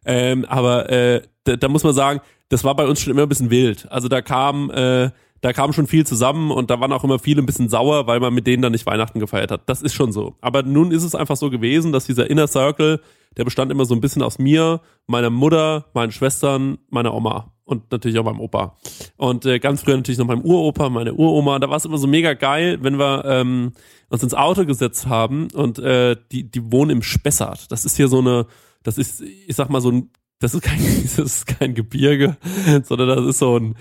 Ähm, 0.04 0.44
aber 0.44 0.90
äh, 0.90 1.22
da, 1.44 1.56
da 1.56 1.68
muss 1.68 1.84
man 1.84 1.94
sagen, 1.94 2.20
das 2.48 2.64
war 2.64 2.74
bei 2.74 2.86
uns 2.86 3.00
schon 3.00 3.12
immer 3.12 3.22
ein 3.22 3.28
bisschen 3.28 3.50
wild. 3.50 3.90
Also 3.90 4.08
da 4.08 4.22
kam, 4.22 4.70
äh, 4.70 5.10
da 5.40 5.52
kam 5.52 5.72
schon 5.72 5.86
viel 5.86 6.06
zusammen 6.06 6.50
und 6.50 6.70
da 6.70 6.80
waren 6.80 6.92
auch 6.92 7.04
immer 7.04 7.18
viele 7.18 7.42
ein 7.42 7.46
bisschen 7.46 7.68
sauer, 7.68 8.06
weil 8.06 8.20
man 8.20 8.34
mit 8.34 8.46
denen 8.46 8.62
dann 8.62 8.72
nicht 8.72 8.86
Weihnachten 8.86 9.20
gefeiert 9.20 9.50
hat. 9.50 9.62
Das 9.66 9.82
ist 9.82 9.94
schon 9.94 10.12
so. 10.12 10.34
Aber 10.40 10.62
nun 10.62 10.90
ist 10.90 11.04
es 11.04 11.14
einfach 11.14 11.36
so 11.36 11.50
gewesen, 11.50 11.92
dass 11.92 12.06
dieser 12.06 12.30
Inner 12.30 12.48
Circle, 12.48 13.00
der 13.36 13.44
bestand 13.44 13.70
immer 13.70 13.84
so 13.84 13.94
ein 13.94 14.00
bisschen 14.00 14.22
aus 14.22 14.38
mir, 14.38 14.80
meiner 15.06 15.30
Mutter, 15.30 15.86
meinen 15.92 16.12
Schwestern, 16.12 16.78
meiner 16.88 17.12
Oma 17.12 17.52
und 17.64 17.90
natürlich 17.90 18.18
auch 18.18 18.24
meinem 18.24 18.40
Opa. 18.40 18.76
Und 19.16 19.44
äh, 19.46 19.58
ganz 19.58 19.82
früher 19.82 19.96
natürlich 19.96 20.18
noch 20.18 20.26
meinem 20.26 20.42
Uropa, 20.42 20.88
meine 20.88 21.14
Uroma. 21.14 21.58
Da 21.58 21.68
war 21.68 21.76
es 21.76 21.84
immer 21.84 21.98
so 21.98 22.06
mega 22.06 22.34
geil, 22.34 22.78
wenn 22.82 22.98
wir 22.98 23.24
ähm, 23.26 23.72
uns 24.08 24.22
ins 24.22 24.34
Auto 24.34 24.64
gesetzt 24.64 25.08
haben 25.08 25.48
und 25.52 25.78
äh, 25.78 26.16
die, 26.30 26.50
die 26.50 26.72
wohnen 26.72 26.90
im 26.90 27.02
Spessart. 27.02 27.70
Das 27.72 27.84
ist 27.84 27.96
hier 27.96 28.08
so 28.08 28.18
eine, 28.18 28.46
das 28.82 28.98
ist, 28.98 29.22
ich 29.22 29.56
sag 29.56 29.70
mal, 29.70 29.80
so 29.80 29.90
ein 29.90 30.10
das 30.38 30.54
ist 30.54 30.62
kein, 30.62 30.78
das 31.02 31.18
ist 31.18 31.46
kein 31.46 31.74
Gebirge, 31.74 32.36
sondern 32.82 33.08
das 33.08 33.26
ist 33.26 33.38
so 33.38 33.58
ein, 33.58 33.76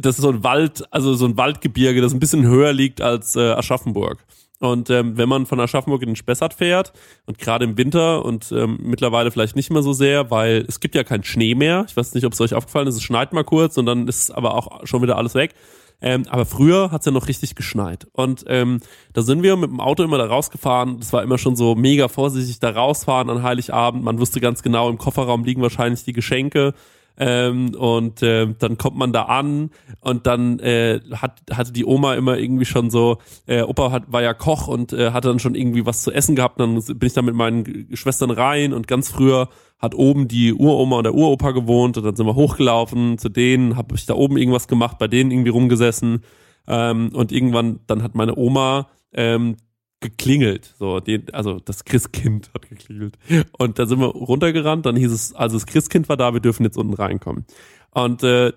das 0.00 0.16
ist 0.18 0.22
so 0.22 0.30
ein 0.30 0.42
Wald, 0.44 0.84
also 0.92 1.14
so 1.14 1.26
ein 1.26 1.36
Waldgebirge, 1.36 2.00
das 2.00 2.12
ein 2.12 2.20
bisschen 2.20 2.46
höher 2.46 2.72
liegt 2.72 3.00
als 3.00 3.36
äh, 3.36 3.52
Aschaffenburg. 3.52 4.24
Und 4.60 4.90
ähm, 4.90 5.16
wenn 5.16 5.28
man 5.28 5.46
von 5.46 5.58
Aschaffenburg 5.58 6.02
in 6.02 6.10
den 6.10 6.16
Spessart 6.16 6.52
fährt 6.52 6.92
und 7.24 7.38
gerade 7.38 7.64
im 7.64 7.78
Winter 7.78 8.24
und 8.26 8.52
ähm, 8.52 8.78
mittlerweile 8.82 9.30
vielleicht 9.30 9.56
nicht 9.56 9.70
mehr 9.70 9.82
so 9.82 9.94
sehr, 9.94 10.30
weil 10.30 10.66
es 10.68 10.80
gibt 10.80 10.94
ja 10.94 11.02
keinen 11.02 11.24
Schnee 11.24 11.54
mehr. 11.54 11.86
Ich 11.88 11.96
weiß 11.96 12.12
nicht, 12.12 12.26
ob 12.26 12.34
es 12.34 12.40
euch 12.42 12.52
aufgefallen 12.52 12.86
ist, 12.86 12.96
es 12.96 13.02
schneit 13.02 13.32
mal 13.32 13.42
kurz 13.42 13.78
und 13.78 13.86
dann 13.86 14.06
ist 14.06 14.30
aber 14.30 14.54
auch 14.54 14.86
schon 14.86 15.00
wieder 15.00 15.16
alles 15.16 15.34
weg. 15.34 15.54
Ähm, 16.02 16.24
aber 16.28 16.46
früher 16.46 16.90
hat's 16.90 17.06
ja 17.06 17.12
noch 17.12 17.28
richtig 17.28 17.54
geschneit. 17.54 18.06
Und 18.12 18.44
ähm, 18.48 18.80
da 19.12 19.22
sind 19.22 19.42
wir 19.42 19.56
mit 19.56 19.70
dem 19.70 19.80
Auto 19.80 20.02
immer 20.02 20.18
da 20.18 20.26
rausgefahren. 20.26 20.98
Das 20.98 21.12
war 21.12 21.22
immer 21.22 21.38
schon 21.38 21.56
so 21.56 21.74
mega 21.74 22.08
vorsichtig 22.08 22.58
da 22.60 22.70
rausfahren 22.70 23.30
an 23.30 23.42
Heiligabend. 23.42 24.02
Man 24.02 24.18
wusste 24.18 24.40
ganz 24.40 24.62
genau, 24.62 24.88
im 24.88 24.98
Kofferraum 24.98 25.44
liegen 25.44 25.62
wahrscheinlich 25.62 26.04
die 26.04 26.12
Geschenke. 26.12 26.74
Ähm, 27.18 27.74
und 27.74 28.22
äh, 28.22 28.46
dann 28.58 28.78
kommt 28.78 28.96
man 28.96 29.12
da 29.12 29.24
an 29.24 29.70
und 30.00 30.26
dann 30.26 30.58
äh, 30.60 31.00
hat, 31.12 31.42
hatte 31.52 31.70
die 31.70 31.84
Oma 31.84 32.14
immer 32.14 32.38
irgendwie 32.38 32.64
schon 32.64 32.88
so, 32.88 33.18
äh, 33.46 33.60
Opa 33.60 33.90
hat, 33.90 34.04
war 34.10 34.22
ja 34.22 34.32
Koch 34.32 34.68
und 34.68 34.94
äh, 34.94 35.10
hatte 35.10 35.28
dann 35.28 35.38
schon 35.38 35.54
irgendwie 35.54 35.84
was 35.84 36.02
zu 36.02 36.12
essen 36.12 36.34
gehabt. 36.34 36.58
Dann 36.60 36.82
bin 36.82 37.06
ich 37.06 37.12
da 37.12 37.20
mit 37.20 37.34
meinen 37.34 37.88
Schwestern 37.92 38.30
rein 38.30 38.72
und 38.72 38.88
ganz 38.88 39.10
früher 39.10 39.50
hat 39.80 39.94
oben 39.94 40.28
die 40.28 40.52
Uroma 40.52 40.98
und 40.98 41.04
der 41.04 41.14
Uropa 41.14 41.52
gewohnt 41.52 41.96
und 41.96 42.04
dann 42.04 42.14
sind 42.14 42.26
wir 42.26 42.34
hochgelaufen 42.34 43.18
zu 43.18 43.28
denen, 43.28 43.76
habe 43.76 43.94
ich 43.94 44.06
da 44.06 44.14
oben 44.14 44.36
irgendwas 44.36 44.68
gemacht, 44.68 44.98
bei 44.98 45.08
denen 45.08 45.30
irgendwie 45.30 45.50
rumgesessen 45.50 46.22
ähm, 46.68 47.10
und 47.14 47.32
irgendwann 47.32 47.80
dann 47.86 48.02
hat 48.02 48.14
meine 48.14 48.36
Oma 48.36 48.88
ähm, 49.12 49.56
geklingelt, 50.00 50.74
so 50.78 51.00
die, 51.00 51.24
also 51.32 51.58
das 51.60 51.84
Christkind 51.84 52.50
hat 52.54 52.68
geklingelt 52.68 53.18
und 53.58 53.78
da 53.78 53.86
sind 53.86 54.00
wir 54.00 54.08
runtergerannt, 54.08 54.84
dann 54.84 54.96
hieß 54.96 55.12
es, 55.12 55.34
also 55.34 55.56
das 55.56 55.66
Christkind 55.66 56.08
war 56.08 56.16
da, 56.16 56.34
wir 56.34 56.40
dürfen 56.40 56.64
jetzt 56.64 56.76
unten 56.76 56.94
reinkommen 56.94 57.46
und 57.90 58.22
äh, 58.22 58.52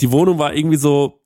die 0.00 0.12
Wohnung 0.12 0.38
war 0.38 0.54
irgendwie 0.54 0.76
so 0.76 1.20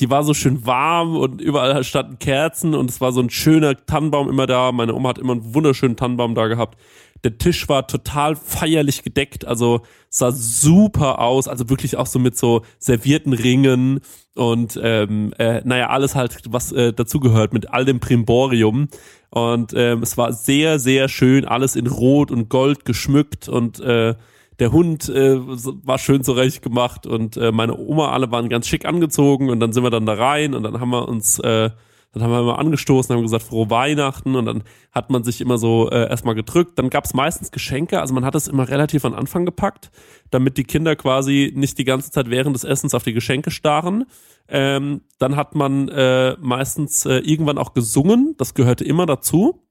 die 0.00 0.10
war 0.10 0.24
so 0.24 0.34
schön 0.34 0.66
warm 0.66 1.16
und 1.16 1.40
überall 1.40 1.82
standen 1.82 2.18
Kerzen 2.18 2.74
und 2.74 2.90
es 2.90 3.00
war 3.00 3.12
so 3.12 3.20
ein 3.20 3.30
schöner 3.30 3.86
Tannenbaum 3.86 4.28
immer 4.28 4.46
da. 4.46 4.70
Meine 4.72 4.94
Oma 4.94 5.10
hat 5.10 5.18
immer 5.18 5.32
einen 5.32 5.54
wunderschönen 5.54 5.96
Tannenbaum 5.96 6.34
da 6.34 6.48
gehabt. 6.48 6.78
Der 7.24 7.38
Tisch 7.38 7.68
war 7.68 7.86
total 7.86 8.36
feierlich 8.36 9.02
gedeckt, 9.02 9.44
also 9.44 9.82
sah 10.08 10.32
super 10.32 11.20
aus, 11.20 11.48
also 11.48 11.68
wirklich 11.68 11.96
auch 11.96 12.06
so 12.06 12.18
mit 12.18 12.36
so 12.36 12.62
servierten 12.78 13.32
Ringen 13.32 14.00
und 14.34 14.78
ähm, 14.82 15.32
äh, 15.38 15.62
naja, 15.64 15.88
alles 15.88 16.14
halt, 16.14 16.42
was 16.48 16.72
äh, 16.72 16.92
dazugehört 16.92 17.52
mit 17.52 17.72
all 17.72 17.84
dem 17.84 18.00
Primborium. 18.00 18.88
Und 19.30 19.72
ähm, 19.74 20.02
es 20.02 20.16
war 20.16 20.32
sehr, 20.32 20.78
sehr 20.78 21.08
schön, 21.08 21.44
alles 21.44 21.74
in 21.74 21.86
Rot 21.86 22.30
und 22.30 22.48
Gold 22.48 22.84
geschmückt 22.84 23.48
und 23.48 23.80
äh, 23.80 24.14
der 24.58 24.72
Hund 24.72 25.08
äh, 25.08 25.38
war 25.38 25.98
schön 25.98 26.22
zurecht 26.22 26.62
gemacht 26.62 27.06
und 27.06 27.36
äh, 27.36 27.52
meine 27.52 27.76
Oma 27.76 28.12
alle 28.12 28.30
waren 28.30 28.48
ganz 28.48 28.66
schick 28.66 28.86
angezogen 28.86 29.50
und 29.50 29.60
dann 29.60 29.72
sind 29.72 29.82
wir 29.82 29.90
dann 29.90 30.06
da 30.06 30.14
rein 30.14 30.54
und 30.54 30.62
dann 30.62 30.80
haben 30.80 30.90
wir 30.90 31.08
uns 31.08 31.38
äh, 31.40 31.70
dann 32.16 32.24
haben 32.24 32.32
wir 32.32 32.40
immer 32.40 32.58
angestoßen, 32.58 33.14
haben 33.14 33.22
gesagt, 33.22 33.44
frohe 33.44 33.68
Weihnachten 33.68 34.36
und 34.36 34.46
dann 34.46 34.62
hat 34.90 35.10
man 35.10 35.22
sich 35.22 35.42
immer 35.42 35.58
so 35.58 35.90
äh, 35.90 36.08
erstmal 36.08 36.34
gedrückt. 36.34 36.78
Dann 36.78 36.88
gab 36.88 37.04
es 37.04 37.12
meistens 37.12 37.50
Geschenke, 37.50 38.00
also 38.00 38.14
man 38.14 38.24
hat 38.24 38.34
es 38.34 38.48
immer 38.48 38.70
relativ 38.70 39.04
an 39.04 39.12
Anfang 39.12 39.44
gepackt, 39.44 39.90
damit 40.30 40.56
die 40.56 40.64
Kinder 40.64 40.96
quasi 40.96 41.52
nicht 41.54 41.76
die 41.76 41.84
ganze 41.84 42.10
Zeit 42.10 42.30
während 42.30 42.56
des 42.56 42.64
Essens 42.64 42.94
auf 42.94 43.02
die 43.02 43.12
Geschenke 43.12 43.50
starren. 43.50 44.06
Ähm, 44.48 45.02
dann 45.18 45.36
hat 45.36 45.54
man 45.54 45.88
äh, 45.88 46.36
meistens 46.40 47.04
äh, 47.04 47.18
irgendwann 47.18 47.58
auch 47.58 47.74
gesungen, 47.74 48.34
das 48.38 48.54
gehörte 48.54 48.84
immer 48.84 49.04
dazu. 49.04 49.62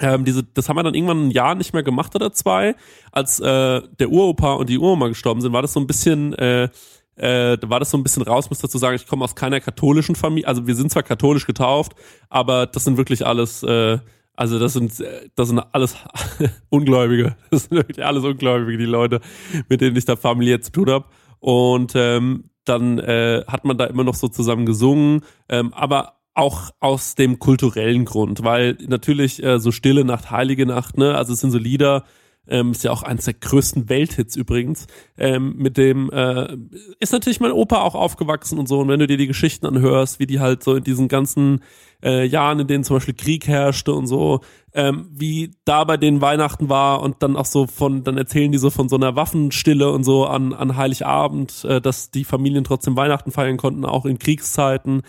Ähm, 0.00 0.26
diese, 0.26 0.42
das 0.42 0.68
haben 0.68 0.76
wir 0.76 0.82
dann 0.82 0.94
irgendwann 0.94 1.28
ein 1.28 1.30
Jahr 1.30 1.54
nicht 1.54 1.72
mehr 1.72 1.82
gemacht 1.82 2.14
oder 2.14 2.32
zwei. 2.32 2.74
Als 3.12 3.40
äh, 3.40 3.80
der 3.98 4.10
Uropa 4.10 4.54
und 4.54 4.68
die 4.68 4.78
Uroma 4.78 5.08
gestorben 5.08 5.40
sind, 5.40 5.54
war 5.54 5.62
das 5.62 5.72
so 5.72 5.80
ein 5.80 5.86
bisschen 5.86 6.34
äh, 6.34 6.68
äh, 7.16 7.56
war 7.62 7.80
das 7.80 7.90
so 7.90 7.98
ein 7.98 8.02
bisschen 8.02 8.22
raus, 8.22 8.50
muss 8.50 8.60
dazu 8.60 8.78
sagen, 8.78 8.96
ich 8.96 9.06
komme 9.06 9.24
aus 9.24 9.34
keiner 9.34 9.60
katholischen 9.60 10.14
Familie, 10.14 10.48
also 10.48 10.66
wir 10.66 10.74
sind 10.74 10.90
zwar 10.90 11.02
katholisch 11.02 11.46
getauft, 11.46 11.92
aber 12.28 12.66
das 12.66 12.84
sind 12.84 12.96
wirklich 12.96 13.26
alles, 13.26 13.62
äh, 13.62 13.98
also 14.34 14.58
das 14.58 14.72
sind, 14.72 14.92
das 15.34 15.48
sind 15.48 15.60
alles 15.72 15.96
Ungläubige, 16.70 17.36
das 17.50 17.64
sind 17.64 17.76
wirklich 17.76 18.04
alles 18.04 18.24
Ungläubige, 18.24 18.78
die 18.78 18.84
Leute, 18.84 19.20
mit 19.68 19.80
denen 19.80 19.96
ich 19.96 20.04
da 20.04 20.16
familiär 20.16 20.62
zu 20.62 20.72
tun 20.72 20.90
habe. 20.90 21.04
Und 21.38 21.92
ähm, 21.96 22.44
dann 22.64 22.98
äh, 22.98 23.42
hat 23.46 23.64
man 23.64 23.76
da 23.76 23.84
immer 23.86 24.04
noch 24.04 24.14
so 24.14 24.28
zusammen 24.28 24.66
gesungen, 24.66 25.22
ähm, 25.48 25.74
aber 25.74 26.14
auch 26.34 26.70
aus 26.80 27.14
dem 27.14 27.38
kulturellen 27.38 28.04
Grund, 28.04 28.42
weil 28.42 28.78
natürlich 28.86 29.42
äh, 29.42 29.58
so 29.58 29.70
Stille 29.70 30.04
Nacht, 30.04 30.30
Heilige 30.30 30.64
Nacht, 30.64 30.96
ne, 30.96 31.14
also 31.16 31.34
es 31.34 31.40
sind 31.40 31.50
so 31.50 31.58
Lieder, 31.58 32.04
ähm, 32.48 32.72
ist 32.72 32.84
ja 32.84 32.90
auch 32.90 33.02
eines 33.02 33.26
der 33.26 33.34
größten 33.34 33.88
Welthits 33.88 34.36
übrigens, 34.36 34.86
ähm, 35.16 35.54
mit 35.56 35.76
dem 35.76 36.10
äh, 36.10 36.56
ist 36.98 37.12
natürlich 37.12 37.40
mein 37.40 37.52
Opa 37.52 37.82
auch 37.82 37.94
aufgewachsen 37.94 38.58
und 38.58 38.68
so. 38.68 38.80
Und 38.80 38.88
wenn 38.88 39.00
du 39.00 39.06
dir 39.06 39.16
die 39.16 39.28
Geschichten 39.28 39.66
anhörst, 39.66 40.18
wie 40.18 40.26
die 40.26 40.40
halt 40.40 40.62
so 40.62 40.74
in 40.74 40.84
diesen 40.84 41.08
ganzen 41.08 41.62
äh, 42.02 42.26
Jahren, 42.26 42.60
in 42.60 42.66
denen 42.66 42.84
zum 42.84 42.96
Beispiel 42.96 43.14
Krieg 43.14 43.46
herrschte 43.46 43.92
und 43.92 44.06
so, 44.06 44.40
ähm, 44.74 45.08
wie 45.12 45.52
da 45.64 45.84
bei 45.84 45.96
den 45.96 46.20
Weihnachten 46.20 46.68
war 46.68 47.00
und 47.02 47.22
dann 47.22 47.36
auch 47.36 47.46
so 47.46 47.66
von, 47.66 48.02
dann 48.02 48.18
erzählen 48.18 48.50
die 48.50 48.58
so 48.58 48.70
von 48.70 48.88
so 48.88 48.96
einer 48.96 49.14
Waffenstille 49.14 49.90
und 49.90 50.02
so 50.02 50.26
an, 50.26 50.52
an 50.52 50.76
Heiligabend, 50.76 51.64
äh, 51.64 51.80
dass 51.80 52.10
die 52.10 52.24
Familien 52.24 52.64
trotzdem 52.64 52.96
Weihnachten 52.96 53.30
feiern 53.30 53.56
konnten, 53.56 53.84
auch 53.84 54.04
in 54.04 54.18
Kriegszeiten. 54.18 55.02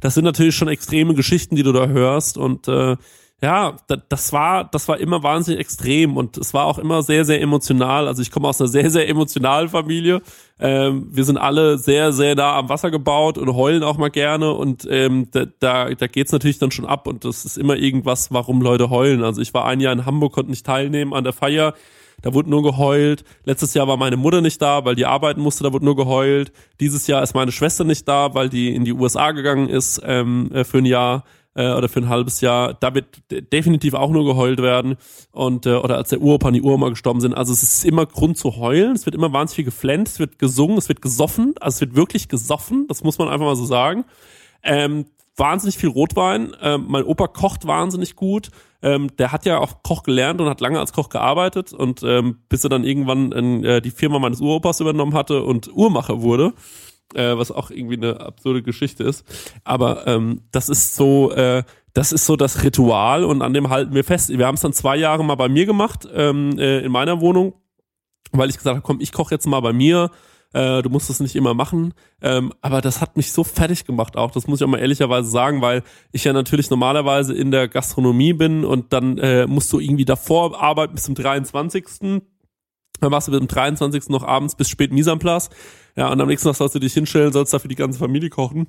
Das 0.00 0.14
sind 0.14 0.24
natürlich 0.24 0.56
schon 0.56 0.68
extreme 0.68 1.14
Geschichten, 1.14 1.54
die 1.54 1.62
du 1.62 1.72
da 1.72 1.86
hörst. 1.86 2.36
Und 2.36 2.66
äh, 2.66 2.96
ja, 3.42 3.76
das 4.08 4.32
war, 4.32 4.62
das 4.62 4.86
war 4.86 5.00
immer 5.00 5.24
wahnsinnig 5.24 5.58
extrem 5.58 6.16
und 6.16 6.36
es 6.36 6.54
war 6.54 6.66
auch 6.66 6.78
immer 6.78 7.02
sehr, 7.02 7.24
sehr 7.24 7.40
emotional. 7.40 8.06
Also 8.06 8.22
ich 8.22 8.30
komme 8.30 8.46
aus 8.46 8.60
einer 8.60 8.68
sehr, 8.68 8.88
sehr 8.88 9.08
emotionalen 9.08 9.68
Familie. 9.68 10.22
Ähm, 10.60 11.08
wir 11.10 11.24
sind 11.24 11.38
alle 11.38 11.76
sehr, 11.76 12.12
sehr 12.12 12.36
nah 12.36 12.56
am 12.56 12.68
Wasser 12.68 12.92
gebaut 12.92 13.38
und 13.38 13.52
heulen 13.52 13.82
auch 13.82 13.98
mal 13.98 14.10
gerne 14.10 14.52
und 14.52 14.86
ähm, 14.88 15.26
da, 15.32 15.46
da, 15.58 15.92
da 15.92 16.06
geht's 16.06 16.30
natürlich 16.30 16.60
dann 16.60 16.70
schon 16.70 16.86
ab 16.86 17.08
und 17.08 17.24
das 17.24 17.44
ist 17.44 17.58
immer 17.58 17.74
irgendwas, 17.74 18.30
warum 18.30 18.62
Leute 18.62 18.90
heulen. 18.90 19.24
Also 19.24 19.40
ich 19.40 19.52
war 19.52 19.64
ein 19.64 19.80
Jahr 19.80 19.92
in 19.92 20.06
Hamburg, 20.06 20.34
konnte 20.34 20.50
nicht 20.50 20.64
teilnehmen 20.64 21.12
an 21.12 21.24
der 21.24 21.32
Feier. 21.32 21.74
Da 22.22 22.34
wurde 22.34 22.48
nur 22.48 22.62
geheult. 22.62 23.24
Letztes 23.44 23.74
Jahr 23.74 23.88
war 23.88 23.96
meine 23.96 24.16
Mutter 24.16 24.40
nicht 24.40 24.62
da, 24.62 24.84
weil 24.84 24.94
die 24.94 25.06
arbeiten 25.06 25.40
musste, 25.40 25.64
da 25.64 25.72
wurde 25.72 25.84
nur 25.84 25.96
geheult. 25.96 26.52
Dieses 26.78 27.08
Jahr 27.08 27.24
ist 27.24 27.34
meine 27.34 27.50
Schwester 27.50 27.82
nicht 27.82 28.06
da, 28.06 28.34
weil 28.34 28.48
die 28.48 28.72
in 28.72 28.84
die 28.84 28.92
USA 28.92 29.32
gegangen 29.32 29.68
ist 29.68 30.00
ähm, 30.04 30.52
äh, 30.52 30.62
für 30.62 30.78
ein 30.78 30.86
Jahr 30.86 31.24
äh, 31.54 31.72
oder 31.72 31.88
für 31.88 32.00
ein 32.00 32.08
halbes 32.08 32.40
Jahr. 32.40 32.74
Da 32.74 32.94
wird 32.94 33.22
definitiv 33.30 33.94
auch 33.94 34.10
nur 34.10 34.24
geheult 34.24 34.60
werden. 34.60 34.96
Und 35.30 35.66
äh, 35.66 35.74
oder 35.74 35.96
als 35.96 36.10
der 36.10 36.20
Uropa 36.20 36.48
und 36.48 36.54
die 36.54 36.62
Uroma 36.62 36.88
gestorben 36.88 37.20
sind. 37.20 37.34
Also 37.34 37.52
es 37.52 37.62
ist 37.62 37.84
immer 37.84 38.06
Grund 38.06 38.38
zu 38.38 38.56
heulen. 38.56 38.92
Es 38.92 39.06
wird 39.06 39.14
immer 39.14 39.32
wahnsinnig 39.32 39.56
viel 39.56 39.64
geflennt, 39.64 40.08
es 40.08 40.18
wird 40.18 40.38
gesungen, 40.38 40.78
es 40.78 40.88
wird 40.88 41.02
gesoffen. 41.02 41.54
Also 41.60 41.76
es 41.76 41.80
wird 41.80 41.96
wirklich 41.96 42.28
gesoffen. 42.28 42.86
Das 42.88 43.04
muss 43.04 43.18
man 43.18 43.28
einfach 43.28 43.46
mal 43.46 43.56
so 43.56 43.66
sagen. 43.66 44.04
Ähm, 44.62 45.06
wahnsinnig 45.36 45.78
viel 45.78 45.88
Rotwein. 45.88 46.54
Ähm, 46.60 46.86
mein 46.88 47.04
Opa 47.04 47.26
kocht 47.26 47.66
wahnsinnig 47.66 48.16
gut. 48.16 48.50
Ähm, 48.82 49.14
der 49.16 49.32
hat 49.32 49.46
ja 49.46 49.58
auch 49.58 49.82
Koch 49.82 50.02
gelernt 50.02 50.40
und 50.40 50.48
hat 50.48 50.60
lange 50.60 50.80
als 50.80 50.92
Koch 50.92 51.08
gearbeitet 51.08 51.72
und 51.72 52.02
ähm, 52.02 52.38
bis 52.48 52.64
er 52.64 52.70
dann 52.70 52.82
irgendwann 52.82 53.30
in, 53.30 53.64
äh, 53.64 53.80
die 53.80 53.92
Firma 53.92 54.18
meines 54.18 54.40
Uropas 54.40 54.80
übernommen 54.80 55.14
hatte 55.14 55.44
und 55.44 55.70
Uhrmacher 55.72 56.20
wurde 56.20 56.52
äh, 57.14 57.36
was 57.36 57.50
auch 57.50 57.70
irgendwie 57.70 57.96
eine 57.96 58.20
absurde 58.20 58.62
Geschichte 58.62 59.04
ist. 59.04 59.24
Aber 59.64 60.06
ähm, 60.06 60.42
das 60.50 60.68
ist 60.68 60.94
so, 60.94 61.32
äh, 61.32 61.62
das 61.94 62.12
ist 62.12 62.26
so 62.26 62.36
das 62.36 62.62
Ritual 62.62 63.24
und 63.24 63.42
an 63.42 63.52
dem 63.52 63.70
halten 63.70 63.94
wir 63.94 64.04
fest. 64.04 64.30
Wir 64.30 64.46
haben 64.46 64.54
es 64.54 64.60
dann 64.60 64.72
zwei 64.72 64.96
Jahre 64.96 65.24
mal 65.24 65.34
bei 65.34 65.48
mir 65.48 65.66
gemacht, 65.66 66.08
ähm, 66.14 66.58
äh, 66.58 66.80
in 66.80 66.92
meiner 66.92 67.20
Wohnung, 67.20 67.54
weil 68.32 68.48
ich 68.48 68.56
gesagt 68.56 68.76
habe, 68.76 68.84
komm, 68.84 69.00
ich 69.00 69.12
koche 69.12 69.34
jetzt 69.34 69.46
mal 69.46 69.60
bei 69.60 69.72
mir. 69.72 70.10
Äh, 70.54 70.82
du 70.82 70.90
musst 70.90 71.08
es 71.08 71.20
nicht 71.20 71.34
immer 71.34 71.54
machen. 71.54 71.94
Ähm, 72.20 72.52
aber 72.60 72.80
das 72.80 73.00
hat 73.00 73.16
mich 73.16 73.32
so 73.32 73.42
fertig 73.44 73.86
gemacht 73.86 74.16
auch. 74.16 74.30
Das 74.30 74.46
muss 74.46 74.60
ich 74.60 74.64
auch 74.64 74.70
mal 74.70 74.80
ehrlicherweise 74.80 75.30
sagen, 75.30 75.62
weil 75.62 75.82
ich 76.12 76.24
ja 76.24 76.32
natürlich 76.32 76.68
normalerweise 76.70 77.34
in 77.34 77.50
der 77.50 77.68
Gastronomie 77.68 78.34
bin 78.34 78.64
und 78.64 78.92
dann 78.92 79.18
äh, 79.18 79.46
musst 79.46 79.72
du 79.72 79.80
irgendwie 79.80 80.04
davor 80.04 80.60
arbeiten 80.60 80.94
bis 80.94 81.04
zum 81.04 81.14
23. 81.14 82.22
Dann 83.02 83.10
warst 83.10 83.26
du 83.26 83.32
bis 83.32 83.40
zum 83.40 83.48
23. 83.48 84.10
noch 84.10 84.22
abends 84.22 84.54
bis 84.54 84.68
spät 84.68 84.92
Mise 84.92 85.10
en. 85.10 85.40
Ja, 85.96 86.12
und 86.12 86.20
am 86.20 86.28
nächsten 86.28 86.48
Tag 86.48 86.54
sollst 86.54 86.76
du 86.76 86.78
dich 86.78 86.94
hinstellen, 86.94 87.32
sollst 87.32 87.52
dafür 87.52 87.68
die 87.68 87.74
ganze 87.74 87.98
Familie 87.98 88.30
kochen. 88.30 88.68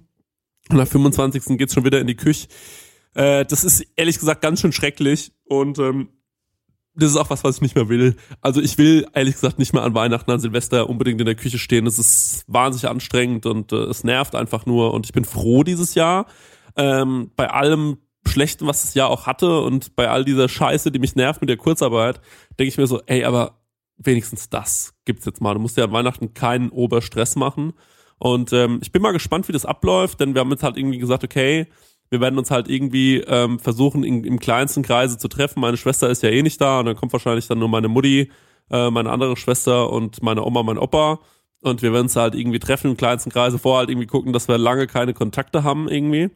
Und 0.69 0.79
am 0.79 0.87
25. 0.87 1.55
geht's 1.55 1.75
schon 1.75 1.85
wieder 1.85 2.01
in 2.01 2.07
die 2.07 2.15
Küche. 2.15 2.47
Äh, 3.13 3.45
das 3.45 3.63
ist 3.63 3.85
ehrlich 3.95 4.17
gesagt 4.17 4.41
ganz 4.41 4.59
schön 4.59 4.71
schrecklich 4.71 5.33
und 5.45 5.77
ähm, 5.77 6.09
das 6.95 7.11
ist 7.11 7.17
auch 7.17 7.29
was, 7.29 7.43
was 7.43 7.57
ich 7.57 7.61
nicht 7.61 7.75
mehr 7.75 7.89
will. 7.89 8.15
Also 8.41 8.59
ich 8.59 8.79
will 8.79 9.05
ehrlich 9.13 9.35
gesagt 9.35 9.59
nicht 9.59 9.71
mehr 9.71 9.83
an 9.83 9.93
Weihnachten, 9.93 10.31
an 10.31 10.39
Silvester 10.39 10.89
unbedingt 10.89 11.19
in 11.19 11.27
der 11.27 11.35
Küche 11.35 11.59
stehen. 11.59 11.85
Das 11.85 11.99
ist 11.99 12.43
wahnsinnig 12.47 12.89
anstrengend 12.89 13.45
und 13.45 13.71
äh, 13.71 13.83
es 13.83 14.03
nervt 14.03 14.33
einfach 14.33 14.65
nur. 14.65 14.95
Und 14.95 15.05
ich 15.05 15.13
bin 15.13 15.25
froh 15.25 15.63
dieses 15.63 15.93
Jahr. 15.93 16.25
Ähm, 16.75 17.29
bei 17.35 17.51
allem 17.51 17.97
Schlechten, 18.25 18.65
was 18.65 18.81
das 18.81 18.95
Jahr 18.95 19.09
auch 19.09 19.27
hatte 19.27 19.61
und 19.61 19.95
bei 19.95 20.09
all 20.09 20.25
dieser 20.25 20.49
Scheiße, 20.49 20.91
die 20.91 20.97
mich 20.97 21.15
nervt 21.15 21.41
mit 21.41 21.51
der 21.51 21.57
Kurzarbeit, 21.57 22.19
denke 22.57 22.69
ich 22.69 22.77
mir 22.79 22.87
so, 22.87 22.99
ey, 23.05 23.25
aber 23.25 23.62
wenigstens 23.97 24.49
das 24.49 24.93
gibt's 25.05 25.25
jetzt 25.25 25.41
mal. 25.41 25.53
Du 25.53 25.59
musst 25.59 25.77
ja 25.77 25.85
an 25.85 25.91
Weihnachten 25.91 26.33
keinen 26.33 26.69
Oberstress 26.69 27.35
machen. 27.35 27.73
Und 28.17 28.53
ähm, 28.53 28.79
ich 28.81 28.91
bin 28.91 29.01
mal 29.01 29.11
gespannt, 29.11 29.47
wie 29.47 29.53
das 29.53 29.65
abläuft, 29.65 30.19
denn 30.19 30.33
wir 30.33 30.41
haben 30.41 30.51
jetzt 30.51 30.63
halt 30.63 30.77
irgendwie 30.77 30.99
gesagt, 30.99 31.23
okay, 31.23 31.67
wir 32.09 32.21
werden 32.21 32.37
uns 32.37 32.51
halt 32.51 32.69
irgendwie 32.69 33.17
ähm, 33.17 33.59
versuchen, 33.59 34.03
in, 34.03 34.23
im 34.23 34.39
kleinsten 34.39 34.83
Kreise 34.83 35.17
zu 35.17 35.27
treffen. 35.27 35.59
Meine 35.59 35.77
Schwester 35.77 36.09
ist 36.09 36.23
ja 36.23 36.29
eh 36.29 36.43
nicht 36.43 36.61
da 36.61 36.79
und 36.79 36.85
dann 36.85 36.95
kommt 36.95 37.11
wahrscheinlich 37.11 37.47
dann 37.47 37.59
nur 37.59 37.69
meine 37.69 37.87
Mutti, 37.87 38.31
äh, 38.69 38.89
meine 38.91 39.11
andere 39.11 39.35
Schwester 39.35 39.91
und 39.91 40.21
meine 40.21 40.43
Oma, 40.43 40.63
mein 40.63 40.77
Opa. 40.77 41.19
Und 41.61 41.81
wir 41.81 41.91
werden 41.91 42.05
uns 42.05 42.15
halt 42.15 42.35
irgendwie 42.35 42.59
treffen 42.59 42.91
im 42.91 42.97
kleinsten 42.97 43.31
Kreise, 43.31 43.57
vorher 43.57 43.79
halt 43.79 43.89
irgendwie 43.89 44.07
gucken, 44.07 44.31
dass 44.31 44.47
wir 44.47 44.57
lange 44.57 44.85
keine 44.85 45.13
Kontakte 45.13 45.63
haben 45.63 45.87
irgendwie. 45.87 46.29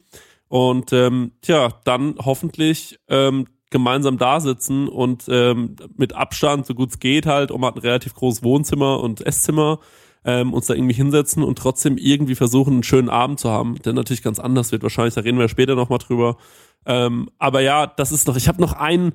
Und 0.48 0.94
ähm, 0.94 1.34
tja, 1.42 1.80
dann 1.84 2.16
hoffentlich 2.18 3.00
ähm, 3.10 3.46
gemeinsam 3.70 4.18
da 4.18 4.40
sitzen 4.40 4.88
und 4.88 5.26
ähm, 5.30 5.76
mit 5.96 6.14
Abstand, 6.14 6.66
so 6.66 6.74
gut 6.74 6.90
es 6.92 7.00
geht 7.00 7.26
halt, 7.26 7.52
um 7.52 7.64
halt 7.66 7.76
ein 7.76 7.82
relativ 7.82 8.14
großes 8.14 8.44
Wohnzimmer 8.44 9.02
und 9.02 9.26
Esszimmer, 9.26 9.80
ähm, 10.24 10.54
uns 10.54 10.68
da 10.68 10.74
irgendwie 10.74 10.96
hinsetzen 10.96 11.44
und 11.44 11.58
trotzdem 11.58 11.98
irgendwie 11.98 12.36
versuchen, 12.36 12.74
einen 12.74 12.84
schönen 12.84 13.10
Abend 13.10 13.40
zu 13.40 13.50
haben, 13.50 13.76
der 13.84 13.94
natürlich 13.94 14.24
ganz 14.24 14.40
anders 14.40 14.72
wird. 14.72 14.84
Wahrscheinlich, 14.84 15.16
da 15.16 15.22
reden 15.22 15.40
wir 15.40 15.50
später 15.50 15.76
nochmal 15.76 16.00
drüber. 16.00 16.38
Ähm, 16.86 17.30
aber 17.38 17.62
ja, 17.62 17.88
das 17.88 18.12
ist 18.12 18.28
noch, 18.28 18.38
ich 18.38 18.48
habe 18.48 18.62
noch 18.62 18.74
einen, 18.74 19.14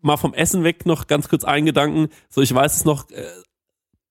mal 0.00 0.16
vom 0.16 0.34
Essen 0.34 0.64
weg 0.64 0.86
noch 0.86 1.06
ganz 1.06 1.28
kurz 1.28 1.44
einen 1.44 1.66
Gedanken. 1.66 2.08
So, 2.28 2.40
ich 2.40 2.52
weiß 2.52 2.76
es 2.76 2.84
noch, 2.84 3.10
äh, 3.10 3.24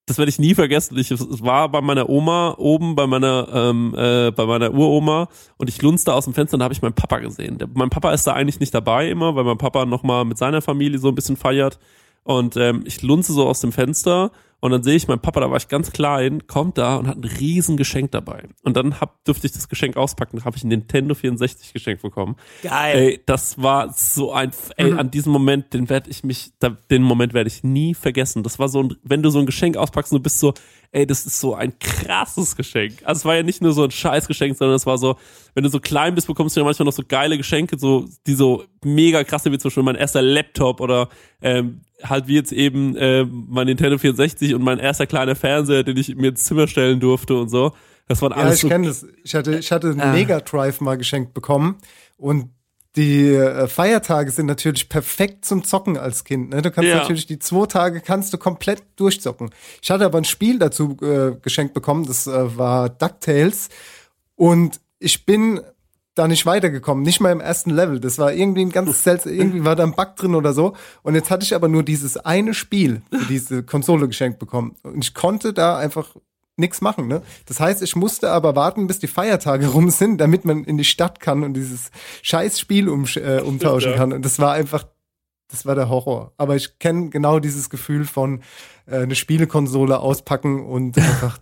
das 0.08 0.18
werde 0.18 0.30
ich 0.30 0.40
nie 0.40 0.56
vergessen. 0.56 0.98
Ich 0.98 1.12
war 1.12 1.70
bei 1.70 1.82
meiner 1.82 2.10
Oma 2.10 2.56
oben, 2.58 2.96
bei 2.96 3.06
meiner 3.06 3.50
ähm, 3.54 3.94
äh, 3.96 4.32
bei 4.32 4.46
meiner 4.46 4.74
Uroma 4.74 5.28
und 5.58 5.70
ich 5.70 5.82
lunste 5.82 6.14
aus 6.14 6.24
dem 6.24 6.34
Fenster 6.34 6.56
und 6.56 6.60
da 6.60 6.64
habe 6.64 6.74
ich 6.74 6.82
meinen 6.82 6.94
Papa 6.94 7.20
gesehen. 7.20 7.58
Der, 7.58 7.68
mein 7.74 7.90
Papa 7.90 8.14
ist 8.14 8.26
da 8.26 8.34
eigentlich 8.34 8.62
nicht 8.62 8.74
dabei 8.74 9.10
immer, 9.10 9.36
weil 9.36 9.44
mein 9.44 9.58
Papa 9.58 9.86
noch 9.86 10.04
mal 10.04 10.24
mit 10.24 10.38
seiner 10.38 10.62
Familie 10.62 10.98
so 10.98 11.10
ein 11.10 11.16
bisschen 11.16 11.36
feiert 11.36 11.78
und 12.24 12.56
ähm, 12.56 12.84
ich 12.86 13.02
lunze 13.02 13.34
so 13.34 13.48
aus 13.48 13.60
dem 13.60 13.74
Fenster 13.74 14.32
Und 14.60 14.72
dann 14.72 14.82
sehe 14.82 14.96
ich, 14.96 15.08
mein 15.08 15.20
Papa, 15.20 15.40
da 15.40 15.52
war 15.52 15.58
ich 15.58 15.68
ganz 15.68 15.92
klein, 15.92 16.48
kommt 16.48 16.80
da 16.80 16.96
und 16.96 17.08
hat 17.08 17.18
ein 17.18 17.24
riesen 17.24 17.78
Geschenk 17.78 18.12
dabei. 18.12 18.44
Und 18.64 18.76
dann 18.76 19.00
hab, 19.00 19.24
durfte 19.24 19.46
ich 19.46 19.54
das 19.54 19.70
Geschenk 19.70 19.98
auspacken, 19.98 20.44
habe 20.46 20.58
ich 20.58 20.64
ein 20.64 20.70
Nintendo 20.70 21.14
64 21.14 21.74
geschenkt 21.74 22.02
bekommen. 22.02 22.38
Geil. 22.64 22.98
Ey, 22.98 23.22
das 23.28 23.62
war 23.62 23.94
so 23.94 24.34
ein, 24.34 24.52
ey, 24.78 24.94
an 24.94 25.12
diesem 25.12 25.32
Moment, 25.32 25.74
den 25.76 25.90
werde 25.90 26.10
ich 26.10 26.24
mich, 26.24 26.54
den 26.90 27.04
Moment 27.04 27.36
werde 27.36 27.50
ich 27.50 27.64
nie 27.64 27.94
vergessen. 27.94 28.42
Das 28.42 28.58
war 28.58 28.68
so 28.68 28.82
ein, 28.82 28.96
wenn 29.04 29.22
du 29.22 29.30
so 29.30 29.38
ein 29.38 29.46
Geschenk 29.46 29.78
auspackst 29.78 30.12
und 30.12 30.20
du 30.20 30.24
bist 30.24 30.40
so, 30.40 30.56
ey, 30.92 31.06
das 31.06 31.28
ist 31.28 31.40
so 31.40 31.54
ein 31.54 31.78
krasses 31.80 32.56
Geschenk. 32.56 32.94
Also 33.04 33.20
es 33.20 33.26
war 33.26 33.36
ja 33.36 33.44
nicht 33.44 33.62
nur 33.62 33.74
so 33.74 33.84
ein 33.84 33.92
Scheißgeschenk, 33.92 34.58
sondern 34.58 34.76
es 34.76 34.88
war 34.88 34.98
so, 34.98 35.18
wenn 35.54 35.64
du 35.64 35.70
so 35.70 35.80
klein 35.80 36.16
bist, 36.16 36.26
bekommst 36.26 36.56
du 36.56 36.62
ja 36.62 36.66
manchmal 36.66 36.86
noch 36.86 36.94
so 36.94 37.04
geile 37.08 37.38
Geschenke, 37.38 37.78
so, 37.78 38.08
die 38.26 38.34
so 38.34 38.64
mega 38.84 39.24
krasse, 39.24 39.52
wie 39.52 39.58
zum 39.60 39.70
Beispiel 39.70 39.84
mein 39.84 39.96
erster 39.96 40.22
Laptop 40.22 40.82
oder 40.82 41.10
ähm, 41.42 41.82
halt 42.04 42.28
wie 42.28 42.36
jetzt 42.36 42.52
eben 42.52 42.96
äh, 42.96 43.26
mein 43.26 43.68
Nintendo 43.68 43.98
64 43.98 44.47
und 44.54 44.64
mein 44.64 44.80
erster 44.80 45.08
kleiner 45.08 45.36
Fernseher, 45.36 45.84
den 45.84 45.98
ich 45.98 46.16
mir 46.16 46.30
ins 46.30 46.44
Zimmer 46.46 46.68
stellen 46.68 47.00
durfte 47.00 47.36
und 47.36 47.50
so. 47.50 47.74
Das 48.08 48.22
waren 48.22 48.32
Ja, 48.32 48.38
alles 48.38 48.56
ich 48.56 48.62
so 48.62 48.68
kenne 48.70 48.88
das. 48.88 49.06
Ich 49.24 49.36
hatte, 49.36 49.58
ich 49.58 49.72
hatte 49.72 49.90
einen 49.90 50.02
Ah. 50.02 50.12
Mega 50.14 50.40
Drive 50.40 50.80
mal 50.82 50.98
geschenkt 50.98 51.34
bekommen 51.34 51.76
und 52.18 52.50
die 52.96 53.28
äh, 53.34 53.68
Feiertage 53.68 54.32
sind 54.32 54.48
natürlich 54.48 54.90
perfekt 54.90 55.46
zum 55.46 55.64
Zocken 55.64 55.98
als 55.98 56.24
Kind. 56.24 56.50
Ne? 56.50 56.62
Du 56.64 56.72
kannst 56.72 56.90
Ja. 56.90 56.98
natürlich 56.98 57.28
die 57.28 57.38
zwei 57.38 57.68
Tage 57.68 58.02
kannst 58.02 58.34
du 58.34 58.38
komplett 58.40 58.82
durchzocken. 58.96 59.52
Ich 59.84 59.92
hatte 59.92 60.06
aber 60.06 60.18
ein 60.18 60.24
Spiel 60.26 60.58
dazu 60.58 60.98
äh, 61.04 61.36
geschenkt 61.42 61.74
bekommen, 61.76 62.06
das 62.08 62.26
äh, 62.26 62.58
war 62.58 62.90
DuckTales 62.90 63.70
und 64.36 64.80
ich 65.00 65.26
bin 65.28 65.62
da 66.18 66.28
nicht 66.28 66.46
weitergekommen, 66.46 67.04
nicht 67.04 67.20
mal 67.20 67.32
im 67.32 67.40
ersten 67.40 67.70
Level. 67.70 68.00
Das 68.00 68.18
war 68.18 68.34
irgendwie 68.34 68.62
ein 68.62 68.72
ganz 68.72 69.04
seltsam, 69.04 69.34
irgendwie 69.34 69.66
war 69.66 69.76
da 69.76 69.84
ein 69.84 69.94
Bug 69.94 70.16
drin 70.16 70.36
oder 70.36 70.54
so. 70.54 70.76
Und 71.04 71.16
jetzt 71.16 71.30
hatte 71.30 71.44
ich 71.44 71.56
aber 71.56 71.68
nur 71.68 71.84
dieses 71.84 72.18
eine 72.18 72.54
Spiel 72.54 73.02
für 73.12 73.26
diese 73.26 73.64
Konsole 73.64 74.08
geschenkt 74.08 74.40
bekommen. 74.40 74.76
Und 74.84 75.04
ich 75.04 75.14
konnte 75.14 75.54
da 75.54 75.78
einfach 75.78 76.16
nichts 76.58 76.82
machen. 76.82 77.08
Ne? 77.08 77.22
Das 77.46 77.60
heißt, 77.60 77.82
ich 77.84 77.96
musste 77.96 78.32
aber 78.32 78.56
warten, 78.56 78.88
bis 78.88 79.00
die 79.00 79.08
Feiertage 79.08 79.68
rum 79.74 79.90
sind, 79.90 80.20
damit 80.20 80.44
man 80.44 80.64
in 80.64 80.78
die 80.78 80.86
Stadt 80.86 81.20
kann 81.20 81.44
und 81.44 81.54
dieses 81.54 81.92
Scheißspiel 82.24 82.90
um, 82.90 83.06
äh, 83.16 83.42
umtauschen 83.42 83.92
ja. 83.94 83.98
kann. 83.98 84.12
Und 84.12 84.26
das 84.26 84.40
war 84.40 84.54
einfach, 84.54 84.86
das 85.50 85.66
war 85.66 85.76
der 85.76 85.90
Horror. 85.90 86.34
Aber 86.38 86.56
ich 86.56 86.80
kenne 86.80 87.10
genau 87.10 87.40
dieses 87.40 87.70
Gefühl 87.70 88.06
von 88.06 88.42
äh, 88.88 88.98
eine 88.98 89.16
Spielekonsole 89.16 90.00
auspacken 90.00 90.66
und 90.66 90.98
einfach 90.98 91.38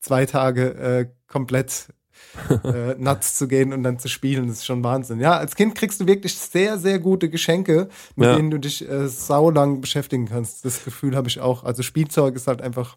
zwei 0.00 0.24
Tage 0.24 0.74
äh, 0.74 1.06
komplett 1.26 1.88
äh, 2.64 2.94
nuts 2.98 3.36
zu 3.36 3.48
gehen 3.48 3.72
und 3.72 3.82
dann 3.82 3.98
zu 3.98 4.08
spielen, 4.08 4.48
das 4.48 4.58
ist 4.58 4.66
schon 4.66 4.84
Wahnsinn. 4.84 5.20
Ja, 5.20 5.36
als 5.36 5.56
Kind 5.56 5.74
kriegst 5.74 6.00
du 6.00 6.06
wirklich 6.06 6.36
sehr, 6.36 6.78
sehr 6.78 6.98
gute 6.98 7.28
Geschenke, 7.28 7.88
mit 8.16 8.28
Ja. 8.28 8.36
denen 8.36 8.50
du 8.50 8.58
dich 8.58 8.88
äh, 8.88 9.08
saulang 9.08 9.80
beschäftigen 9.80 10.26
kannst. 10.26 10.64
Das 10.64 10.84
Gefühl 10.84 11.16
habe 11.16 11.28
ich 11.28 11.40
auch. 11.40 11.64
Also 11.64 11.82
Spielzeug 11.82 12.36
ist 12.36 12.46
halt 12.46 12.62
einfach 12.62 12.96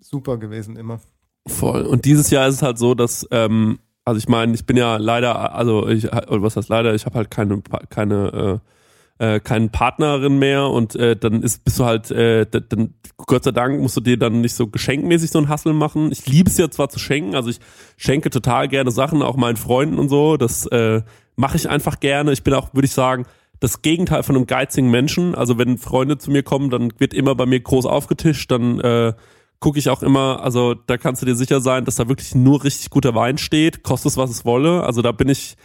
super 0.00 0.38
gewesen 0.38 0.76
immer. 0.76 1.00
Voll. 1.46 1.82
Und 1.82 2.04
dieses 2.04 2.30
Jahr 2.30 2.46
ist 2.48 2.56
es 2.56 2.62
halt 2.62 2.78
so, 2.78 2.94
dass, 2.94 3.26
ähm, 3.30 3.78
also 4.04 4.18
ich 4.18 4.28
meine, 4.28 4.54
ich 4.54 4.64
bin 4.64 4.76
ja 4.76 4.96
leider, 4.96 5.54
also 5.54 5.88
ich, 5.88 6.12
oder 6.12 6.42
was 6.42 6.56
heißt 6.56 6.68
leider, 6.68 6.94
ich 6.94 7.04
habe 7.06 7.16
halt 7.16 7.30
keine, 7.30 7.62
keine, 7.90 8.60
äh, 8.62 8.68
äh, 9.22 9.38
keine 9.38 9.68
Partnerin 9.68 10.40
mehr 10.40 10.66
und 10.68 10.96
äh, 10.96 11.14
dann 11.14 11.44
ist, 11.44 11.64
bist 11.64 11.78
du 11.78 11.84
halt, 11.84 12.10
äh, 12.10 12.44
dann, 12.44 12.94
Gott 13.16 13.44
sei 13.44 13.52
Dank 13.52 13.80
musst 13.80 13.96
du 13.96 14.00
dir 14.00 14.18
dann 14.18 14.40
nicht 14.40 14.56
so 14.56 14.66
geschenkmäßig 14.66 15.30
so 15.30 15.38
ein 15.38 15.48
Hassel 15.48 15.74
machen. 15.74 16.10
Ich 16.10 16.26
liebe 16.26 16.50
es 16.50 16.58
ja 16.58 16.68
zwar 16.70 16.88
zu 16.88 16.98
schenken, 16.98 17.36
also 17.36 17.48
ich 17.48 17.60
schenke 17.96 18.30
total 18.30 18.66
gerne 18.66 18.90
Sachen, 18.90 19.22
auch 19.22 19.36
meinen 19.36 19.56
Freunden 19.56 20.00
und 20.00 20.08
so, 20.08 20.36
das 20.36 20.66
äh, 20.66 21.02
mache 21.36 21.56
ich 21.56 21.70
einfach 21.70 22.00
gerne. 22.00 22.32
Ich 22.32 22.42
bin 22.42 22.52
auch, 22.52 22.74
würde 22.74 22.86
ich 22.86 22.92
sagen, 22.92 23.24
das 23.60 23.80
Gegenteil 23.80 24.24
von 24.24 24.34
einem 24.34 24.46
geizigen 24.46 24.90
Menschen. 24.90 25.36
Also 25.36 25.56
wenn 25.56 25.78
Freunde 25.78 26.18
zu 26.18 26.32
mir 26.32 26.42
kommen, 26.42 26.68
dann 26.70 26.92
wird 26.98 27.14
immer 27.14 27.36
bei 27.36 27.46
mir 27.46 27.60
groß 27.60 27.86
aufgetischt, 27.86 28.50
dann 28.50 28.80
äh, 28.80 29.12
gucke 29.60 29.78
ich 29.78 29.88
auch 29.88 30.02
immer, 30.02 30.42
also 30.42 30.74
da 30.74 30.98
kannst 30.98 31.22
du 31.22 31.26
dir 31.26 31.36
sicher 31.36 31.60
sein, 31.60 31.84
dass 31.84 31.94
da 31.94 32.08
wirklich 32.08 32.34
nur 32.34 32.64
richtig 32.64 32.90
guter 32.90 33.14
Wein 33.14 33.38
steht, 33.38 33.84
kostet 33.84 34.10
es, 34.10 34.16
was 34.16 34.30
es 34.30 34.44
wolle. 34.44 34.82
Also 34.82 35.00
da 35.00 35.12
bin 35.12 35.28
ich 35.28 35.56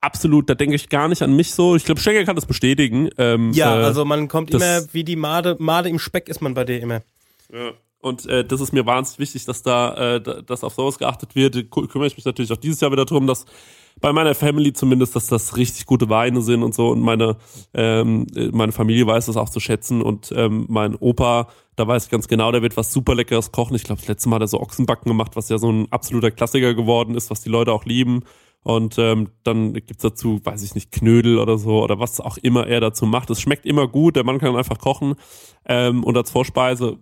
absolut, 0.00 0.48
da 0.50 0.54
denke 0.54 0.74
ich 0.76 0.88
gar 0.88 1.08
nicht 1.08 1.22
an 1.22 1.34
mich 1.36 1.52
so. 1.52 1.76
Ich 1.76 1.84
glaube, 1.84 2.00
Schenker 2.00 2.24
kann 2.24 2.36
das 2.36 2.46
bestätigen. 2.46 3.10
Ähm, 3.18 3.52
Ja, 3.52 3.80
äh, 3.80 3.84
also 3.84 4.04
man 4.04 4.28
kommt 4.28 4.50
immer 4.52 4.82
wie 4.92 5.04
die 5.04 5.16
Made, 5.16 5.56
Made 5.58 5.88
im 5.88 5.98
Speck 5.98 6.28
ist 6.28 6.40
man 6.40 6.54
bei 6.54 6.64
dir 6.64 6.80
immer. 6.80 7.02
Ja. 7.52 7.72
Und 8.02 8.24
äh, 8.26 8.44
das 8.46 8.62
ist 8.62 8.72
mir 8.72 8.86
wahnsinnig 8.86 9.18
wichtig, 9.18 9.44
dass 9.44 9.62
da, 9.62 10.14
äh, 10.16 10.20
da- 10.22 10.40
dass 10.40 10.64
auf 10.64 10.72
sowas 10.72 10.96
geachtet 10.96 11.34
wird. 11.34 11.54
Kü- 11.56 11.86
Kümmere 11.86 12.06
ich 12.06 12.16
mich 12.16 12.24
natürlich 12.24 12.50
auch 12.50 12.56
dieses 12.56 12.80
Jahr 12.80 12.90
wieder 12.92 13.04
drum, 13.04 13.26
dass 13.26 13.44
bei 14.00 14.10
meiner 14.10 14.34
Family 14.34 14.72
zumindest, 14.72 15.14
dass 15.16 15.26
das 15.26 15.58
richtig 15.58 15.84
gute 15.84 16.08
Weine 16.08 16.40
sind 16.40 16.62
und 16.62 16.74
so. 16.74 16.88
Und 16.88 17.00
meine 17.00 17.36
ähm, 17.74 18.26
äh, 18.34 18.48
meine 18.52 18.72
Familie 18.72 19.06
weiß 19.06 19.26
das 19.26 19.36
auch 19.36 19.50
zu 19.50 19.60
schätzen. 19.60 20.00
Und 20.00 20.32
ähm, 20.34 20.64
mein 20.70 20.96
Opa, 20.96 21.48
da 21.76 21.86
weiß 21.86 22.04
ich 22.06 22.10
ganz 22.10 22.26
genau, 22.26 22.50
der 22.52 22.62
wird 22.62 22.78
was 22.78 22.90
super 22.90 23.14
leckeres 23.14 23.52
kochen. 23.52 23.74
Ich 23.76 23.84
glaube, 23.84 24.00
das 24.00 24.08
letzte 24.08 24.30
Mal 24.30 24.36
hat 24.36 24.42
er 24.44 24.48
so 24.48 24.60
Ochsenbacken 24.62 25.10
gemacht, 25.10 25.32
was 25.36 25.50
ja 25.50 25.58
so 25.58 25.70
ein 25.70 25.86
absoluter 25.92 26.30
Klassiker 26.30 26.72
geworden 26.72 27.14
ist, 27.14 27.30
was 27.30 27.42
die 27.42 27.50
Leute 27.50 27.70
auch 27.72 27.84
lieben. 27.84 28.22
Und 28.62 28.98
ähm, 28.98 29.30
dann 29.42 29.72
gibt's 29.72 30.02
dazu, 30.02 30.40
weiß 30.44 30.62
ich 30.62 30.74
nicht, 30.74 30.92
Knödel 30.92 31.38
oder 31.38 31.56
so 31.56 31.82
oder 31.82 31.98
was 31.98 32.20
auch 32.20 32.36
immer 32.36 32.66
er 32.66 32.80
dazu 32.80 33.06
macht. 33.06 33.30
Es 33.30 33.40
schmeckt 33.40 33.64
immer 33.64 33.88
gut, 33.88 34.16
der 34.16 34.24
Mann 34.24 34.38
kann 34.38 34.56
einfach 34.56 34.78
kochen. 34.78 35.14
Ähm, 35.64 36.04
und 36.04 36.16
als 36.16 36.30
Vorspeise 36.30 36.98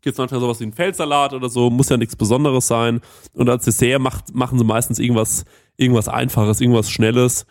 gibt's 0.00 0.18
manchmal 0.18 0.40
sowas 0.40 0.60
wie 0.60 0.64
einen 0.64 0.72
Feldsalat 0.72 1.32
oder 1.34 1.48
so, 1.48 1.70
muss 1.70 1.90
ja 1.90 1.96
nichts 1.96 2.16
Besonderes 2.16 2.66
sein. 2.66 3.00
Und 3.34 3.48
als 3.48 3.64
Dessert 3.64 4.00
macht, 4.00 4.34
machen 4.34 4.58
sie 4.58 4.64
meistens 4.64 4.98
irgendwas, 4.98 5.44
irgendwas 5.76 6.08
Einfaches, 6.08 6.60
irgendwas 6.60 6.90
Schnelles. 6.90 7.46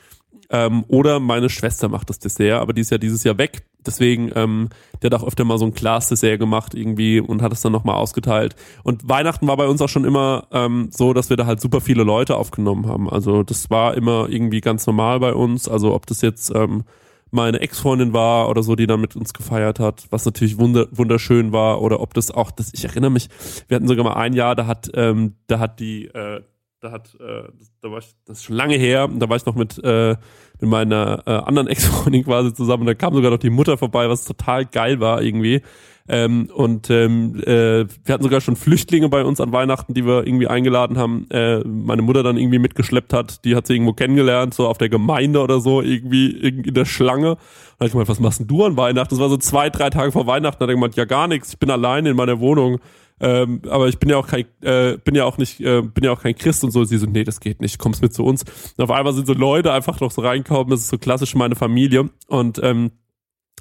Ähm, 0.52 0.84
oder 0.88 1.20
meine 1.20 1.50
Schwester 1.50 1.88
macht 1.88 2.10
das 2.10 2.20
Dessert, 2.20 2.62
aber 2.62 2.74
die 2.74 2.82
ist 2.82 2.92
ja 2.92 2.98
dieses 2.98 3.24
Jahr 3.24 3.38
weg. 3.38 3.64
Deswegen, 3.86 4.32
ähm, 4.36 4.70
der 5.02 5.10
hat 5.10 5.20
auch 5.20 5.28
öfter 5.28 5.46
mal 5.46 5.58
so 5.58 5.66
ein 5.66 5.74
Glas-Dessert 5.74 6.40
gemacht 6.40 6.76
irgendwie 6.76 7.20
und 7.20 7.42
hat 7.42 7.54
es 7.54 7.62
dann 7.62 7.72
nochmal 7.72 7.96
ausgeteilt. 7.96 8.56
Und 8.84 9.08
Weihnachten 9.08 9.48
war 9.48 9.58
bei 9.58 9.68
uns 9.68 9.82
auch 9.82 9.90
schon 9.90 10.06
immer 10.06 10.48
ähm, 10.52 10.90
so, 10.92 11.14
dass 11.14 11.30
wir 11.30 11.38
da 11.38 11.46
halt 11.46 11.62
super 11.62 11.82
viele 11.82 12.04
Leute 12.04 12.36
aufgenommen 12.36 12.86
haben. 12.86 13.10
Also 13.10 13.44
das 13.44 13.70
war 13.70 13.96
immer 13.96 14.28
irgendwie 14.30 14.62
ganz 14.62 14.86
normal 14.86 15.20
bei 15.20 15.34
uns. 15.34 15.68
Also 15.68 15.96
ob 15.96 16.06
das 16.06 16.22
jetzt 16.22 16.54
ähm, 16.54 16.84
meine 17.32 17.62
Ex-Freundin 17.62 18.14
war 18.14 18.50
oder 18.50 18.62
so, 18.62 18.76
die 18.76 18.88
dann 18.88 19.02
mit 19.02 19.16
uns 19.16 19.34
gefeiert 19.34 19.80
hat, 19.80 20.06
was 20.10 20.26
natürlich 20.26 20.60
wunder 20.60 20.88
wunderschön 20.92 21.52
war, 21.52 21.82
oder 21.82 22.02
ob 22.02 22.14
das 22.14 22.30
auch, 22.30 22.52
das, 22.52 22.74
ich 22.74 22.84
erinnere 22.84 23.10
mich, 23.10 23.30
wir 23.70 23.76
hatten 23.76 23.88
sogar 23.88 24.04
mal 24.04 24.16
ein 24.16 24.34
Jahr, 24.34 24.56
da 24.56 24.68
hat, 24.68 24.92
ähm, 24.94 25.36
da 25.48 25.60
hat 25.60 25.80
die, 25.80 26.08
äh, 26.08 26.42
da 26.82 26.92
hat, 26.92 27.16
äh, 27.20 27.44
da 27.82 27.92
war 27.92 28.00
ich, 28.00 28.14
das 28.26 28.40
ist 28.40 28.44
schon 28.46 28.56
lange 28.56 28.76
her, 28.76 29.08
da 29.08 29.30
war 29.30 29.38
ich 29.38 29.46
noch 29.46 29.56
mit, 29.56 29.78
äh, 29.84 30.16
mit 30.60 30.70
meiner 30.70 31.24
äh, 31.26 31.32
anderen 31.32 31.68
Ex-Freundin 31.70 32.24
quasi 32.24 32.54
zusammen 32.54 32.82
und 32.82 32.88
da 32.88 32.94
kam 32.96 33.14
sogar 33.14 33.32
noch 33.32 33.38
die 33.38 33.50
Mutter 33.50 33.78
vorbei, 33.78 34.10
was 34.10 34.26
total 34.26 34.66
geil 34.66 35.00
war 35.00 35.22
irgendwie. 35.22 35.62
Ähm, 36.10 36.50
und 36.54 36.90
ähm, 36.90 37.36
äh, 37.46 37.86
wir 37.86 38.14
hatten 38.14 38.24
sogar 38.24 38.42
schon 38.42 38.56
Flüchtlinge 38.56 39.08
bei 39.08 39.24
uns 39.24 39.40
an 39.40 39.52
Weihnachten, 39.52 39.94
die 39.94 40.06
wir 40.06 40.26
irgendwie 40.26 40.48
eingeladen 40.48 40.98
haben. 40.98 41.30
Äh, 41.30 41.60
meine 41.60 42.02
Mutter 42.02 42.24
dann 42.24 42.38
irgendwie 42.38 42.58
mitgeschleppt 42.58 43.14
hat. 43.14 43.46
Die 43.46 43.56
hat 43.56 43.68
sie 43.68 43.76
irgendwo 43.76 43.94
kennengelernt, 43.94 44.54
so 44.54 44.68
auf 44.68 44.80
der 44.80 44.90
Gemeinde 44.90 45.40
oder 45.42 45.60
so, 45.60 45.82
irgendwie 45.82 46.32
in 46.32 46.74
der 46.74 46.86
Schlange. 46.86 47.36
Da 47.78 47.82
hab 47.82 47.86
ich 47.86 47.92
gemeint, 47.92 48.10
was 48.10 48.20
machst 48.20 48.40
denn 48.40 48.48
du 48.48 48.66
an 48.66 48.78
Weihnachten? 48.78 49.14
Das 49.14 49.20
war 49.20 49.30
so 49.30 49.38
zwei, 49.38 49.70
drei 49.70 49.92
Tage 49.92 50.12
vor 50.12 50.26
Weihnachten. 50.26 50.58
Da 50.60 50.64
hat 50.64 50.70
er 50.70 50.76
gemeint, 50.76 50.96
ja 50.96 51.06
gar 51.06 51.28
nichts, 51.28 51.54
ich 51.54 51.60
bin 51.60 51.70
alleine 51.70 52.10
in 52.10 52.16
meiner 52.16 52.40
Wohnung. 52.40 52.80
Ähm, 53.22 53.62
aber 53.70 53.88
ich 53.88 54.00
bin 54.00 54.10
ja 54.10 54.18
auch 54.18 54.28
kein, 54.28 54.46
äh, 54.62 54.98
bin 54.98 55.16
ja 55.16 55.26
auch 55.26 55.38
nicht, 55.38 55.62
äh, 55.62 55.82
bin 55.82 56.04
ja 56.04 56.12
auch 56.12 56.22
kein 56.22 56.36
Christ 56.36 56.64
und 56.64 56.72
so. 56.72 56.84
Sie 56.84 56.98
so, 56.98 57.06
nee, 57.06 57.24
das 57.24 57.40
geht 57.40 57.62
nicht, 57.62 57.78
kommst 57.78 58.02
mit 58.02 58.14
zu 58.14 58.26
uns. 58.26 58.44
Und 58.78 58.84
auf 58.84 58.92
einmal 58.92 59.14
sind 59.14 59.28
so 59.28 59.34
Leute 59.34 59.72
einfach 59.72 60.00
noch 60.00 60.12
so 60.12 60.22
reingekommen. 60.22 60.72
Das 60.72 60.82
ist 60.82 60.90
so 60.90 60.98
klassisch 60.98 61.36
meine 61.36 61.56
Familie. 61.56 62.10
Und 62.28 62.60
ähm, 62.64 62.92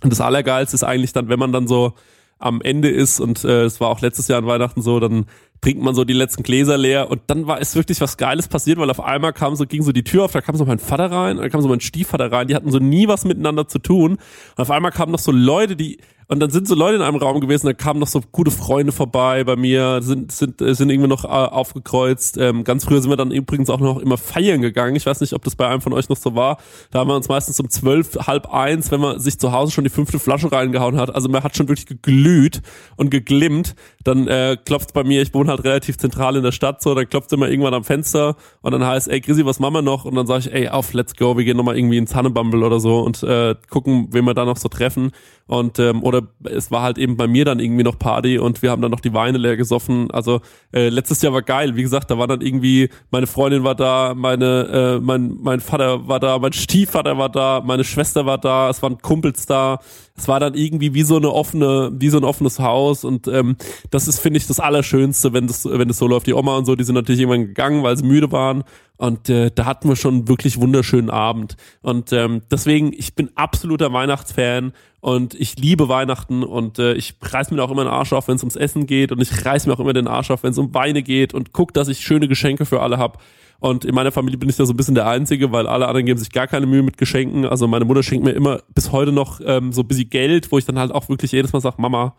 das 0.02 0.20
Allergeilste 0.20 0.74
ist 0.74 0.82
eigentlich 0.82 1.12
dann, 1.12 1.28
wenn 1.28 1.38
man 1.38 1.52
dann 1.52 1.68
so 1.68 1.94
am 2.40 2.62
Ende 2.62 2.88
ist 2.88 3.20
und 3.20 3.44
äh, 3.44 3.64
es 3.64 3.80
war 3.80 3.88
auch 3.88 4.00
letztes 4.00 4.26
Jahr 4.28 4.38
an 4.38 4.46
Weihnachten 4.46 4.80
so, 4.80 4.98
dann 4.98 5.26
trinkt 5.60 5.82
man 5.82 5.94
so 5.94 6.04
die 6.04 6.14
letzten 6.14 6.42
Gläser 6.42 6.78
leer 6.78 7.10
und 7.10 7.20
dann 7.26 7.46
war 7.46 7.60
es 7.60 7.76
wirklich 7.76 8.00
was 8.00 8.16
Geiles 8.16 8.48
passiert, 8.48 8.78
weil 8.78 8.88
auf 8.88 9.00
einmal 9.00 9.34
kam 9.34 9.54
so, 9.56 9.66
ging 9.66 9.82
so 9.82 9.92
die 9.92 10.04
Tür 10.04 10.24
auf, 10.24 10.32
da 10.32 10.40
kam 10.40 10.56
so 10.56 10.64
mein 10.64 10.78
Vater 10.78 11.10
rein, 11.10 11.36
dann 11.36 11.50
kam 11.50 11.60
so 11.60 11.68
mein 11.68 11.80
Stiefvater 11.80 12.32
rein, 12.32 12.48
die 12.48 12.54
hatten 12.54 12.70
so 12.70 12.78
nie 12.78 13.08
was 13.08 13.26
miteinander 13.26 13.68
zu 13.68 13.78
tun 13.78 14.12
und 14.12 14.18
auf 14.56 14.70
einmal 14.70 14.90
kamen 14.90 15.12
noch 15.12 15.18
so 15.18 15.32
Leute, 15.32 15.76
die 15.76 15.98
und 16.30 16.38
dann 16.38 16.50
sind 16.50 16.68
so 16.68 16.76
Leute 16.76 16.94
in 16.94 17.02
einem 17.02 17.16
Raum 17.16 17.40
gewesen, 17.40 17.66
da 17.66 17.72
kamen 17.72 17.98
noch 17.98 18.06
so 18.06 18.20
gute 18.30 18.52
Freunde 18.52 18.92
vorbei 18.92 19.42
bei 19.42 19.56
mir, 19.56 20.00
sind 20.00 20.30
sind 20.30 20.62
äh, 20.62 20.76
sind 20.76 20.88
irgendwie 20.88 21.08
noch 21.08 21.24
äh, 21.24 21.26
aufgekreuzt. 21.26 22.38
Ähm, 22.38 22.62
ganz 22.62 22.84
früher 22.84 23.02
sind 23.02 23.10
wir 23.10 23.16
dann 23.16 23.32
übrigens 23.32 23.68
auch 23.68 23.80
noch 23.80 23.98
immer 23.98 24.16
feiern 24.16 24.62
gegangen. 24.62 24.94
Ich 24.94 25.06
weiß 25.06 25.20
nicht, 25.22 25.32
ob 25.32 25.42
das 25.42 25.56
bei 25.56 25.66
einem 25.66 25.80
von 25.80 25.92
euch 25.92 26.08
noch 26.08 26.16
so 26.16 26.36
war. 26.36 26.58
Da 26.92 27.00
haben 27.00 27.08
wir 27.08 27.16
uns 27.16 27.28
meistens 27.28 27.58
um 27.58 27.68
zwölf, 27.68 28.16
halb 28.28 28.48
eins, 28.54 28.92
wenn 28.92 29.00
man 29.00 29.18
sich 29.18 29.40
zu 29.40 29.50
Hause 29.50 29.72
schon 29.72 29.82
die 29.82 29.90
fünfte 29.90 30.20
Flasche 30.20 30.52
reingehauen 30.52 30.98
hat. 30.98 31.12
Also 31.12 31.28
man 31.28 31.42
hat 31.42 31.56
schon 31.56 31.66
wirklich 31.66 31.86
geglüht 31.86 32.62
und 32.94 33.10
geglimmt. 33.10 33.74
Dann 34.04 34.28
äh, 34.28 34.56
klopft 34.64 34.94
bei 34.94 35.02
mir, 35.02 35.22
ich 35.22 35.34
wohne 35.34 35.50
halt 35.50 35.64
relativ 35.64 35.98
zentral 35.98 36.36
in 36.36 36.44
der 36.44 36.52
Stadt, 36.52 36.80
so, 36.80 36.94
dann 36.94 37.08
klopft 37.08 37.32
immer 37.32 37.48
irgendwann 37.48 37.74
am 37.74 37.82
Fenster 37.82 38.36
und 38.62 38.70
dann 38.70 38.86
heißt, 38.86 39.08
ey 39.08 39.20
Chrissy, 39.20 39.44
was 39.44 39.58
machen 39.58 39.74
wir 39.74 39.82
noch? 39.82 40.04
Und 40.04 40.14
dann 40.14 40.28
sage 40.28 40.40
ich, 40.46 40.52
ey, 40.52 40.68
auf, 40.68 40.92
let's 40.92 41.16
go, 41.16 41.36
wir 41.36 41.44
gehen 41.44 41.56
nochmal 41.56 41.76
irgendwie 41.76 41.98
ins 41.98 42.14
Hannebumble 42.14 42.62
oder 42.62 42.78
so 42.78 43.00
und 43.00 43.20
äh, 43.24 43.56
gucken, 43.68 44.06
wen 44.12 44.24
wir 44.24 44.34
da 44.34 44.44
noch 44.44 44.58
so 44.58 44.68
treffen. 44.68 45.10
Und 45.46 45.80
ähm, 45.80 46.04
oder 46.04 46.19
es 46.44 46.70
war 46.70 46.82
halt 46.82 46.98
eben 46.98 47.16
bei 47.16 47.26
mir 47.26 47.44
dann 47.44 47.60
irgendwie 47.60 47.82
noch 47.82 47.98
Party 47.98 48.38
und 48.38 48.62
wir 48.62 48.70
haben 48.70 48.82
dann 48.82 48.90
noch 48.90 49.00
die 49.00 49.14
Weine 49.14 49.38
leer 49.38 49.56
gesoffen. 49.56 50.10
Also 50.10 50.40
äh, 50.72 50.88
letztes 50.88 51.22
Jahr 51.22 51.32
war 51.32 51.42
geil. 51.42 51.76
Wie 51.76 51.82
gesagt, 51.82 52.10
da 52.10 52.18
war 52.18 52.26
dann 52.26 52.40
irgendwie 52.40 52.90
meine 53.10 53.26
Freundin 53.26 53.64
war 53.64 53.74
da, 53.74 54.14
meine 54.14 54.98
äh, 54.98 55.00
mein 55.00 55.36
mein 55.40 55.60
Vater 55.60 56.08
war 56.08 56.20
da, 56.20 56.38
mein 56.38 56.52
Stiefvater 56.52 57.18
war 57.18 57.28
da, 57.28 57.62
meine 57.64 57.84
Schwester 57.84 58.26
war 58.26 58.38
da, 58.38 58.70
es 58.70 58.82
waren 58.82 58.98
Kumpels 58.98 59.46
da. 59.46 59.80
Es 60.20 60.28
war 60.28 60.38
dann 60.38 60.54
irgendwie 60.54 60.92
wie 60.92 61.02
so 61.02 61.16
eine 61.16 61.32
offene, 61.32 61.90
wie 61.94 62.10
so 62.10 62.18
ein 62.18 62.24
offenes 62.24 62.58
Haus 62.58 63.04
und 63.04 63.26
ähm, 63.26 63.56
das 63.90 64.06
ist, 64.06 64.20
finde 64.20 64.38
ich, 64.38 64.46
das 64.46 64.60
Allerschönste, 64.60 65.32
wenn 65.32 65.46
das, 65.46 65.64
wenn 65.64 65.88
das 65.88 65.96
so 65.96 66.06
läuft. 66.06 66.26
Die 66.26 66.34
Oma 66.34 66.56
und 66.58 66.66
so, 66.66 66.76
die 66.76 66.84
sind 66.84 66.94
natürlich 66.94 67.20
irgendwann 67.20 67.46
gegangen, 67.46 67.82
weil 67.82 67.96
sie 67.96 68.04
müde 68.04 68.30
waren 68.30 68.64
und 68.98 69.30
äh, 69.30 69.50
da 69.50 69.64
hatten 69.64 69.88
wir 69.88 69.96
schon 69.96 70.14
einen 70.14 70.28
wirklich 70.28 70.60
wunderschönen 70.60 71.08
Abend. 71.08 71.56
Und 71.80 72.12
ähm, 72.12 72.42
deswegen, 72.50 72.92
ich 72.92 73.14
bin 73.14 73.30
absoluter 73.34 73.94
Weihnachtsfan 73.94 74.74
und 75.00 75.34
ich 75.34 75.56
liebe 75.56 75.88
Weihnachten 75.88 76.42
und 76.42 76.78
äh, 76.78 76.92
ich 76.92 77.14
reiß 77.22 77.50
mir 77.50 77.62
auch 77.62 77.70
immer 77.70 77.84
den 77.84 77.92
Arsch 77.92 78.12
auf, 78.12 78.28
wenn 78.28 78.36
es 78.36 78.42
ums 78.42 78.56
Essen 78.56 78.86
geht 78.86 79.10
und 79.10 79.22
ich 79.22 79.46
reiß 79.46 79.66
mir 79.66 79.72
auch 79.72 79.80
immer 79.80 79.94
den 79.94 80.06
Arsch 80.06 80.30
auf, 80.30 80.42
wenn 80.42 80.50
es 80.50 80.58
um 80.58 80.74
Weine 80.74 81.02
geht 81.02 81.32
und 81.32 81.54
guck, 81.54 81.72
dass 81.72 81.88
ich 81.88 82.00
schöne 82.00 82.28
Geschenke 82.28 82.66
für 82.66 82.82
alle 82.82 82.98
hab. 82.98 83.22
Und 83.60 83.84
in 83.84 83.94
meiner 83.94 84.10
Familie 84.10 84.38
bin 84.38 84.48
ich 84.48 84.56
da 84.56 84.64
so 84.64 84.72
ein 84.72 84.76
bisschen 84.76 84.94
der 84.94 85.06
Einzige, 85.06 85.52
weil 85.52 85.66
alle 85.66 85.86
anderen 85.86 86.06
geben 86.06 86.18
sich 86.18 86.30
gar 86.30 86.46
keine 86.46 86.66
Mühe 86.66 86.82
mit 86.82 86.96
Geschenken. 86.96 87.44
Also 87.44 87.68
meine 87.68 87.84
Mutter 87.84 88.02
schenkt 88.02 88.24
mir 88.24 88.32
immer 88.32 88.60
bis 88.74 88.90
heute 88.90 89.12
noch 89.12 89.40
ähm, 89.44 89.72
so 89.72 89.82
ein 89.82 89.88
bisschen 89.88 90.08
Geld, 90.08 90.50
wo 90.50 90.58
ich 90.58 90.64
dann 90.64 90.78
halt 90.78 90.92
auch 90.92 91.08
wirklich 91.10 91.32
jedes 91.32 91.52
Mal 91.52 91.60
sage, 91.60 91.76
Mama, 91.78 92.16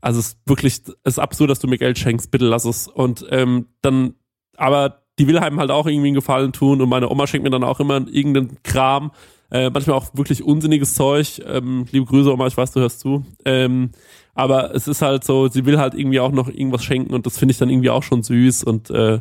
also 0.00 0.18
es 0.18 0.28
ist 0.28 0.38
wirklich, 0.46 0.80
es 1.04 1.14
ist 1.14 1.18
absurd, 1.18 1.50
dass 1.50 1.58
du 1.60 1.68
mir 1.68 1.78
Geld 1.78 1.98
schenkst, 1.98 2.30
bitte 2.30 2.46
lass 2.46 2.64
es. 2.64 2.88
Und 2.88 3.26
ähm, 3.30 3.66
dann, 3.82 4.14
aber 4.56 5.02
die 5.18 5.26
will 5.26 5.38
einem 5.38 5.60
halt 5.60 5.70
auch 5.70 5.86
irgendwie 5.86 6.08
einen 6.08 6.14
Gefallen 6.14 6.52
tun 6.52 6.80
und 6.80 6.88
meine 6.88 7.10
Oma 7.10 7.26
schenkt 7.26 7.44
mir 7.44 7.50
dann 7.50 7.64
auch 7.64 7.78
immer 7.78 8.06
irgendeinen 8.08 8.56
Kram, 8.62 9.10
äh, 9.50 9.68
manchmal 9.68 9.96
auch 9.96 10.14
wirklich 10.14 10.42
unsinniges 10.42 10.94
Zeug. 10.94 11.42
Ähm, 11.46 11.84
liebe 11.90 12.06
Grüße, 12.06 12.32
Oma, 12.32 12.46
ich 12.46 12.56
weiß, 12.56 12.72
du 12.72 12.80
hörst 12.80 13.00
zu. 13.00 13.26
Ähm, 13.44 13.90
aber 14.34 14.74
es 14.74 14.88
ist 14.88 15.02
halt 15.02 15.24
so, 15.24 15.48
sie 15.48 15.66
will 15.66 15.78
halt 15.78 15.92
irgendwie 15.92 16.20
auch 16.20 16.32
noch 16.32 16.48
irgendwas 16.48 16.84
schenken 16.84 17.12
und 17.12 17.26
das 17.26 17.36
finde 17.36 17.52
ich 17.52 17.58
dann 17.58 17.68
irgendwie 17.68 17.90
auch 17.90 18.02
schon 18.02 18.22
süß 18.22 18.64
und 18.64 18.88
äh, 18.88 19.20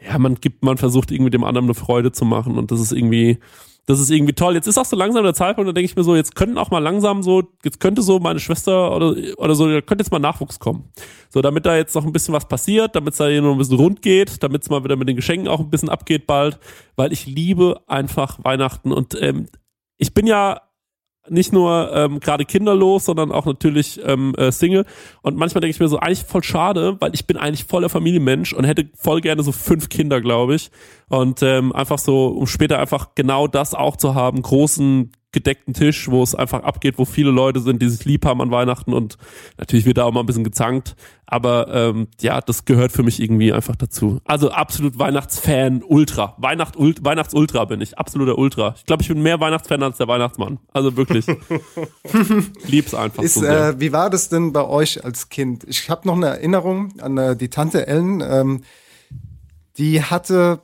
ja, 0.00 0.18
man 0.18 0.36
gibt, 0.36 0.64
man 0.64 0.76
versucht 0.76 1.10
irgendwie 1.10 1.30
dem 1.30 1.44
anderen 1.44 1.66
eine 1.66 1.74
Freude 1.74 2.12
zu 2.12 2.24
machen 2.24 2.58
und 2.58 2.70
das 2.70 2.80
ist 2.80 2.92
irgendwie, 2.92 3.38
das 3.86 4.00
ist 4.00 4.10
irgendwie 4.10 4.32
toll. 4.32 4.54
Jetzt 4.54 4.66
ist 4.66 4.78
auch 4.78 4.84
so 4.84 4.96
langsam 4.96 5.24
der 5.24 5.34
Zeitpunkt, 5.34 5.68
da 5.68 5.72
denke 5.72 5.86
ich 5.86 5.96
mir 5.96 6.04
so, 6.04 6.16
jetzt 6.16 6.34
könnten 6.34 6.58
auch 6.58 6.70
mal 6.70 6.78
langsam 6.78 7.22
so, 7.22 7.42
jetzt 7.64 7.80
könnte 7.80 8.02
so 8.02 8.18
meine 8.18 8.40
Schwester 8.40 8.94
oder, 8.94 9.14
oder 9.36 9.54
so, 9.54 9.70
da 9.70 9.80
könnte 9.80 10.02
jetzt 10.02 10.10
mal 10.10 10.18
Nachwuchs 10.18 10.58
kommen. 10.58 10.90
So, 11.28 11.42
damit 11.42 11.66
da 11.66 11.76
jetzt 11.76 11.94
noch 11.94 12.04
ein 12.04 12.12
bisschen 12.12 12.34
was 12.34 12.48
passiert, 12.48 12.96
damit 12.96 13.12
es 13.12 13.18
da 13.18 13.28
hier 13.28 13.42
noch 13.42 13.52
ein 13.52 13.58
bisschen 13.58 13.76
rund 13.76 14.02
geht, 14.02 14.42
damit 14.42 14.62
es 14.62 14.70
mal 14.70 14.84
wieder 14.84 14.96
mit 14.96 15.08
den 15.08 15.16
Geschenken 15.16 15.48
auch 15.48 15.60
ein 15.60 15.70
bisschen 15.70 15.90
abgeht 15.90 16.26
bald, 16.26 16.58
weil 16.96 17.12
ich 17.12 17.26
liebe 17.26 17.82
einfach 17.86 18.42
Weihnachten 18.42 18.92
und 18.92 19.20
ähm, 19.20 19.48
ich 19.96 20.14
bin 20.14 20.26
ja 20.26 20.60
nicht 21.28 21.52
nur 21.52 21.90
ähm, 21.94 22.20
gerade 22.20 22.44
kinderlos, 22.44 23.06
sondern 23.06 23.32
auch 23.32 23.46
natürlich 23.46 24.00
ähm, 24.04 24.34
äh, 24.36 24.52
Single. 24.52 24.84
Und 25.22 25.36
manchmal 25.36 25.60
denke 25.60 25.74
ich 25.74 25.80
mir 25.80 25.88
so, 25.88 25.98
eigentlich 25.98 26.24
voll 26.24 26.42
schade, 26.42 26.96
weil 27.00 27.14
ich 27.14 27.26
bin 27.26 27.36
eigentlich 27.36 27.64
voller 27.64 27.88
Familienmensch 27.88 28.52
und 28.52 28.64
hätte 28.64 28.88
voll 28.94 29.20
gerne 29.20 29.42
so 29.42 29.52
fünf 29.52 29.88
Kinder, 29.88 30.20
glaube 30.20 30.54
ich. 30.54 30.70
Und 31.08 31.42
ähm, 31.42 31.72
einfach 31.72 31.98
so, 31.98 32.26
um 32.26 32.46
später 32.46 32.78
einfach 32.78 33.14
genau 33.14 33.46
das 33.46 33.74
auch 33.74 33.96
zu 33.96 34.14
haben, 34.14 34.42
großen 34.42 35.12
gedeckten 35.34 35.74
Tisch, 35.74 36.08
wo 36.08 36.22
es 36.22 36.34
einfach 36.34 36.62
abgeht, 36.62 36.94
wo 36.96 37.04
viele 37.04 37.30
Leute 37.30 37.60
sind, 37.60 37.82
die 37.82 37.90
sich 37.90 38.06
lieb 38.06 38.24
haben 38.24 38.40
an 38.40 38.50
Weihnachten 38.50 38.94
und 38.94 39.18
natürlich 39.58 39.84
wird 39.84 39.98
da 39.98 40.04
auch 40.04 40.12
mal 40.12 40.20
ein 40.20 40.26
bisschen 40.26 40.44
gezankt, 40.44 40.96
aber 41.26 41.68
ähm, 41.74 42.08
ja, 42.20 42.40
das 42.40 42.64
gehört 42.64 42.92
für 42.92 43.02
mich 43.02 43.20
irgendwie 43.20 43.52
einfach 43.52 43.76
dazu. 43.76 44.20
Also 44.24 44.50
absolut 44.50 44.98
Weihnachtsfan, 44.98 45.82
Ultra, 45.86 46.34
Weihnacht, 46.38 46.76
Ult, 46.76 47.04
Weihnachtsultra 47.04 47.64
bin 47.66 47.82
ich, 47.82 47.98
absoluter 47.98 48.38
Ultra. 48.38 48.74
Ich 48.78 48.86
glaube, 48.86 49.02
ich 49.02 49.08
bin 49.08 49.22
mehr 49.22 49.40
Weihnachtsfan 49.40 49.82
als 49.82 49.98
der 49.98 50.08
Weihnachtsmann. 50.08 50.58
Also 50.72 50.96
wirklich, 50.96 51.26
lieb's 52.66 52.94
einfach 52.94 53.22
Ist, 53.22 53.34
so 53.34 53.40
sehr. 53.40 53.68
äh, 53.68 53.80
wie 53.80 53.92
war 53.92 54.08
das 54.08 54.28
denn 54.30 54.52
bei 54.52 54.64
euch 54.64 55.04
als 55.04 55.28
Kind? 55.28 55.64
Ich 55.68 55.90
habe 55.90 56.06
noch 56.06 56.16
eine 56.16 56.28
Erinnerung 56.28 56.98
an 57.00 57.18
äh, 57.18 57.36
die 57.36 57.48
Tante 57.48 57.86
Ellen. 57.86 58.22
Ähm, 58.26 58.62
die 59.76 60.02
hatte 60.02 60.62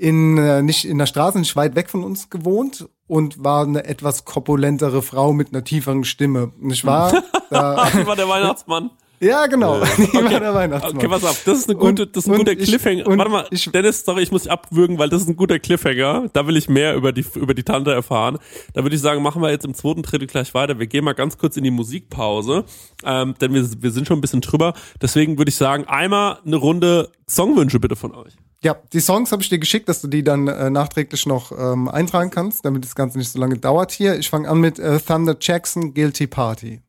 in 0.00 0.38
äh, 0.38 0.62
nicht 0.62 0.86
in 0.86 0.96
der 0.96 1.06
Straße, 1.06 1.38
nicht 1.38 1.56
weit 1.56 1.74
weg 1.74 1.90
von 1.90 2.02
uns 2.02 2.30
gewohnt 2.30 2.88
und 3.10 3.42
war 3.44 3.64
eine 3.64 3.84
etwas 3.84 4.24
korpulentere 4.24 5.02
Frau 5.02 5.32
mit 5.32 5.48
einer 5.52 5.64
tieferen 5.64 6.04
Stimme. 6.04 6.52
Nicht 6.60 6.84
wahr? 6.86 7.22
da, 7.50 7.88
Ich 7.98 8.06
war 8.06 8.16
der 8.16 8.28
Weihnachtsmann. 8.28 8.90
ja, 9.18 9.46
genau. 9.48 9.80
Die 9.98 10.14
war 10.14 10.40
der 10.40 10.54
Weihnachtsmann. 10.54 10.96
Okay, 10.96 11.08
pass 11.08 11.24
auf, 11.24 11.42
das 11.44 11.58
ist 11.58 11.68
eine 11.68 11.76
gute, 11.78 12.04
Und- 12.04 12.16
das 12.16 12.24
ist 12.26 12.30
ein 12.32 12.38
guter 12.38 12.52
ich- 12.52 12.68
Cliffhanger. 12.68 13.04
Warte 13.06 13.30
mal, 13.30 13.46
ich- 13.50 13.70
Dennis, 13.70 14.04
sorry, 14.04 14.22
ich 14.22 14.30
muss 14.30 14.42
dich 14.44 14.52
abwürgen, 14.52 14.98
weil 14.98 15.08
das 15.08 15.22
ist 15.22 15.28
ein 15.28 15.36
guter 15.36 15.58
Cliffhanger. 15.58 16.28
Da 16.32 16.46
will 16.46 16.56
ich 16.56 16.68
mehr 16.68 16.94
über 16.94 17.12
die, 17.12 17.24
über 17.34 17.52
die 17.52 17.64
Tante 17.64 17.92
erfahren. 17.92 18.38
Da 18.74 18.82
würde 18.84 18.94
ich 18.94 19.02
sagen, 19.02 19.22
machen 19.22 19.42
wir 19.42 19.50
jetzt 19.50 19.64
im 19.64 19.74
zweiten 19.74 20.02
Drittel 20.02 20.28
gleich 20.28 20.54
weiter. 20.54 20.78
Wir 20.78 20.86
gehen 20.86 21.04
mal 21.04 21.12
ganz 21.14 21.36
kurz 21.36 21.56
in 21.56 21.64
die 21.64 21.70
Musikpause, 21.72 22.64
ähm, 23.04 23.34
denn 23.40 23.52
wir, 23.52 23.68
wir 23.82 23.90
sind 23.90 24.06
schon 24.06 24.18
ein 24.18 24.22
bisschen 24.22 24.40
drüber. 24.40 24.72
Deswegen 25.02 25.36
würde 25.36 25.48
ich 25.48 25.56
sagen, 25.56 25.84
einmal 25.88 26.38
eine 26.46 26.56
Runde 26.56 27.10
Songwünsche 27.28 27.80
bitte 27.80 27.96
von 27.96 28.14
euch. 28.14 28.34
Ja, 28.62 28.76
die 28.92 29.00
Songs 29.00 29.32
habe 29.32 29.42
ich 29.42 29.48
dir 29.48 29.58
geschickt, 29.58 29.88
dass 29.88 30.02
du 30.02 30.08
die 30.08 30.22
dann 30.22 30.46
äh, 30.46 30.68
nachträglich 30.68 31.24
noch 31.24 31.50
ähm, 31.50 31.88
eintragen 31.88 32.30
kannst, 32.30 32.64
damit 32.66 32.84
das 32.84 32.94
Ganze 32.94 33.16
nicht 33.16 33.32
so 33.32 33.38
lange 33.38 33.56
dauert 33.56 33.90
hier. 33.90 34.18
Ich 34.18 34.28
fange 34.28 34.48
an 34.48 34.60
mit 34.60 34.78
äh, 34.78 35.00
Thunder 35.00 35.36
Jackson, 35.40 35.94
Guilty 35.94 36.26
Party. 36.26 36.82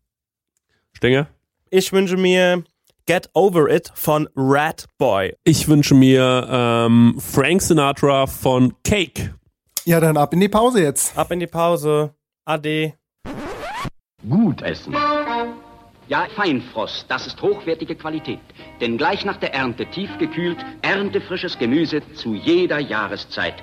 Stenger? 0.92 1.28
Ich 1.70 1.94
wünsche 1.94 2.18
mir 2.18 2.66
Get 3.06 3.30
Over 3.34 3.70
It 3.70 3.90
von 3.96 4.28
Rat 4.36 4.88
Boy. 4.98 5.34
Ich 5.46 5.70
wünsche 5.70 5.96
mir 5.96 6.46
ähm, 6.50 7.18
Frank 7.20 7.62
Sinatra 7.62 8.28
von 8.28 8.74
Cake. 8.84 9.34
Ja, 9.86 10.02
dann 10.02 10.18
ab 10.18 10.34
in 10.34 10.42
die 10.42 10.50
Pause 10.50 10.82
jetzt. 10.82 11.18
Ab 11.18 11.32
in 11.32 11.40
die 11.40 11.48
Pause. 11.48 12.14
Ade. 12.46 12.94
Gut 14.28 14.62
essen. 14.62 14.94
Ja, 16.12 16.28
Feinfrost, 16.36 17.06
das 17.08 17.26
ist 17.26 17.42
hochwertige 17.42 17.96
Qualität. 17.96 18.42
Denn 18.82 18.98
gleich 18.98 19.24
nach 19.24 19.38
der 19.38 19.54
Ernte, 19.54 19.86
tiefgekühlt, 19.86 20.58
erntefrisches 20.82 21.58
Gemüse 21.58 22.02
zu 22.16 22.34
jeder 22.34 22.80
Jahreszeit. 22.82 23.54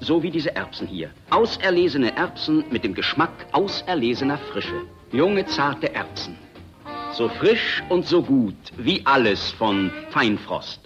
So 0.00 0.22
wie 0.22 0.30
diese 0.30 0.54
Erbsen 0.54 0.86
hier. 0.86 1.08
Auserlesene 1.30 2.14
Erbsen 2.14 2.62
mit 2.70 2.84
dem 2.84 2.92
Geschmack 2.92 3.46
auserlesener 3.52 4.36
Frische. 4.36 4.82
Junge, 5.12 5.46
zarte 5.46 5.94
Erbsen. 5.94 6.36
So 7.14 7.30
frisch 7.30 7.82
und 7.88 8.06
so 8.06 8.22
gut 8.22 8.54
wie 8.76 9.00
alles 9.06 9.52
von 9.52 9.90
Feinfrost. 10.10 10.80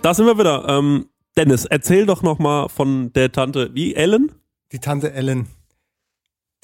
Da 0.00 0.14
sind 0.14 0.24
wir 0.24 0.38
wieder. 0.38 0.66
Ähm, 0.66 1.10
Dennis, 1.36 1.66
erzähl 1.66 2.06
doch 2.06 2.22
noch 2.22 2.38
mal 2.38 2.70
von 2.70 3.12
der 3.12 3.32
Tante, 3.32 3.68
wie 3.74 3.94
Ellen? 3.94 4.32
Die 4.72 4.78
Tante 4.78 5.12
Ellen. 5.12 5.46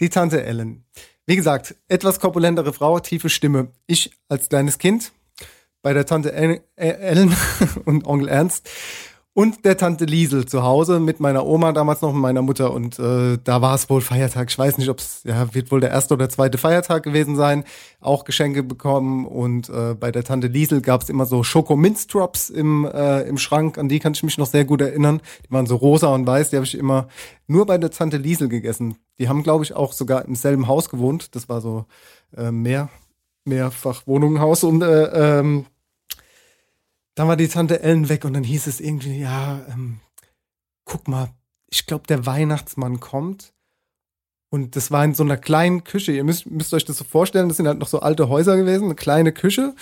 Die 0.01 0.09
Tante 0.09 0.43
Ellen. 0.43 0.87
Wie 1.31 1.37
gesagt, 1.37 1.77
etwas 1.87 2.19
korpulentere 2.19 2.73
Frau, 2.73 2.99
tiefe 2.99 3.29
Stimme. 3.29 3.69
Ich 3.87 4.11
als 4.29 4.49
kleines 4.49 4.79
Kind 4.79 5.13
bei 5.81 5.93
der 5.93 6.05
Tante 6.05 6.33
El- 6.33 6.61
Ellen 6.75 7.33
und 7.85 8.05
Onkel 8.05 8.27
Ernst 8.27 8.69
und 9.33 9.65
der 9.65 9.77
Tante 9.77 10.07
Liesel 10.07 10.47
zu 10.47 10.63
Hause 10.65 10.99
mit 10.99 11.21
meiner 11.21 11.47
Oma 11.47 11.73
damals 11.73 12.03
noch 12.03 12.13
mit 12.13 12.21
meiner 12.21 12.43
Mutter 12.43 12.73
und 12.73 12.99
äh, 12.99 13.39
da 13.43 13.63
war 13.63 13.75
es 13.75 13.89
wohl 13.89 14.01
Feiertag. 14.01 14.51
Ich 14.51 14.59
weiß 14.59 14.77
nicht, 14.79 14.89
ob 14.89 14.99
es 14.99 15.23
ja 15.25 15.55
wird 15.55 15.71
wohl 15.71 15.81
der 15.81 15.91
erste 15.91 16.15
oder 16.15 16.29
zweite 16.29 16.59
Feiertag 16.59 17.05
gewesen 17.05 17.37
sein. 17.37 17.65
Auch 18.01 18.25
Geschenke 18.25 18.63
bekommen 18.63 19.27
und 19.27 19.69
äh, 19.69 19.95
bei 19.95 20.11
der 20.11 20.25
Tante 20.25 20.49
Liesel 20.49 20.81
gab 20.81 21.03
es 21.03 21.09
immer 21.09 21.27
so 21.27 21.45
Schokominzdrops 21.45 22.51
im 22.51 22.85
äh, 22.93 23.23
im 23.23 23.39
Schrank. 23.39 23.79
An 23.79 23.89
die 23.89 24.01
kann 24.01 24.15
ich 24.15 24.23
mich 24.25 24.37
noch 24.37 24.47
sehr 24.47 24.65
gut 24.65 24.81
erinnern. 24.81 25.21
Die 25.47 25.53
waren 25.53 25.67
so 25.67 25.77
rosa 25.77 26.09
und 26.09 26.27
weiß. 26.27 26.51
Die 26.51 26.57
habe 26.57 26.67
ich 26.67 26.77
immer 26.77 27.07
nur 27.47 27.67
bei 27.67 27.79
der 27.79 27.91
Tante 27.91 28.17
Liesel 28.17 28.49
gegessen. 28.49 28.97
Die 29.21 29.29
haben 29.29 29.43
glaube 29.45 29.65
ich 29.65 29.75
auch 29.75 29.93
sogar 29.93 30.25
im 30.25 30.35
selben 30.35 30.67
Haus 30.67 30.89
gewohnt. 30.89 31.37
Das 31.37 31.49
war 31.49 31.61
so 31.61 31.87
äh, 32.37 32.51
mehr 32.51 32.89
Mehrfachwohnungenhaus 33.45 34.65
und 34.65 34.83
äh, 34.83 35.39
ähm, 35.39 35.67
dann 37.15 37.29
war 37.29 37.37
die 37.37 37.49
Tante 37.49 37.83
Ellen 37.83 38.09
weg 38.09 38.25
und 38.25 38.35
dann 38.35 38.45
hieß 38.45 38.67
es 38.67 38.81
irgendwie, 38.81 39.19
ja, 39.19 39.61
ähm, 39.69 40.01
guck 40.85 41.09
mal, 41.09 41.31
ich 41.71 41.87
glaube, 41.87 42.07
der 42.07 42.27
Weihnachtsmann 42.27 43.01
kommt. 43.01 43.53
Und 44.53 44.75
das 44.75 44.91
war 44.91 45.05
in 45.05 45.15
so 45.15 45.23
einer 45.23 45.37
kleinen 45.37 45.85
Küche. 45.85 46.13
Ihr 46.13 46.25
müsst, 46.25 46.47
müsst 46.47 46.75
euch 46.75 46.85
das 46.85 46.97
so 46.97 47.05
vorstellen, 47.05 47.49
das 47.49 47.57
sind 47.57 47.69
halt 47.69 47.79
noch 47.79 47.87
so 47.87 48.01
alte 48.01 48.29
Häuser 48.29 48.57
gewesen, 48.57 48.87
eine 48.87 48.97
kleine 48.97 49.33
Küche 49.33 49.75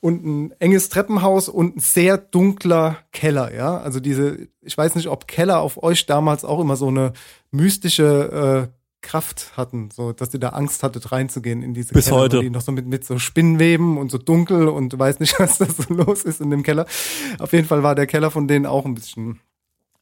und 0.00 0.24
ein 0.24 0.54
enges 0.58 0.88
Treppenhaus 0.88 1.48
und 1.48 1.76
ein 1.76 1.80
sehr 1.80 2.18
dunkler 2.18 2.98
Keller, 3.12 3.54
ja. 3.54 3.78
Also 3.78 4.00
diese, 4.00 4.48
ich 4.60 4.76
weiß 4.76 4.96
nicht, 4.96 5.08
ob 5.08 5.28
Keller 5.28 5.60
auf 5.60 5.82
euch 5.82 6.06
damals 6.06 6.44
auch 6.44 6.60
immer 6.60 6.76
so 6.76 6.88
eine 6.88 7.12
mystische 7.52 8.68
äh, 8.70 8.81
Kraft 9.02 9.56
hatten, 9.56 9.90
so 9.90 10.12
dass 10.12 10.32
ihr 10.32 10.40
da 10.40 10.50
Angst 10.50 10.82
hattet, 10.82 11.12
reinzugehen 11.12 11.62
in 11.62 11.74
diese 11.74 11.92
Bis 11.92 12.06
Keller, 12.06 12.16
heute. 12.16 12.40
die 12.40 12.50
noch 12.50 12.62
so 12.62 12.72
mit, 12.72 12.86
mit 12.86 13.04
so 13.04 13.18
Spinnweben 13.18 13.98
und 13.98 14.10
so 14.10 14.18
dunkel 14.18 14.68
und 14.68 14.92
du 14.92 14.98
weißt 14.98 15.20
nicht, 15.20 15.38
was 15.38 15.58
da 15.58 15.66
so 15.66 15.92
los 15.92 16.22
ist 16.22 16.40
in 16.40 16.50
dem 16.50 16.62
Keller. 16.62 16.86
Auf 17.38 17.52
jeden 17.52 17.66
Fall 17.66 17.82
war 17.82 17.94
der 17.94 18.06
Keller 18.06 18.30
von 18.30 18.48
denen 18.48 18.64
auch 18.64 18.86
ein 18.86 18.94
bisschen, 18.94 19.40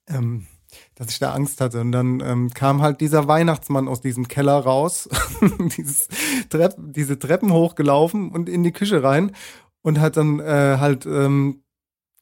ähm, 0.08 0.46
dass 0.94 1.10
ich 1.10 1.18
da 1.18 1.32
Angst 1.32 1.60
hatte. 1.60 1.80
Und 1.80 1.92
dann 1.92 2.20
ähm, 2.20 2.50
kam 2.50 2.82
halt 2.82 3.00
dieser 3.00 3.26
Weihnachtsmann 3.26 3.88
aus 3.88 4.00
diesem 4.00 4.28
Keller 4.28 4.58
raus, 4.58 5.08
dieses 5.76 6.08
Trepp, 6.48 6.76
diese 6.78 7.18
Treppen 7.18 7.52
hochgelaufen 7.52 8.30
und 8.30 8.48
in 8.48 8.62
die 8.62 8.72
Küche 8.72 9.02
rein 9.02 9.32
und 9.82 9.98
hat 9.98 10.16
dann 10.16 10.40
äh, 10.40 10.76
halt 10.78 11.06
ähm, 11.06 11.62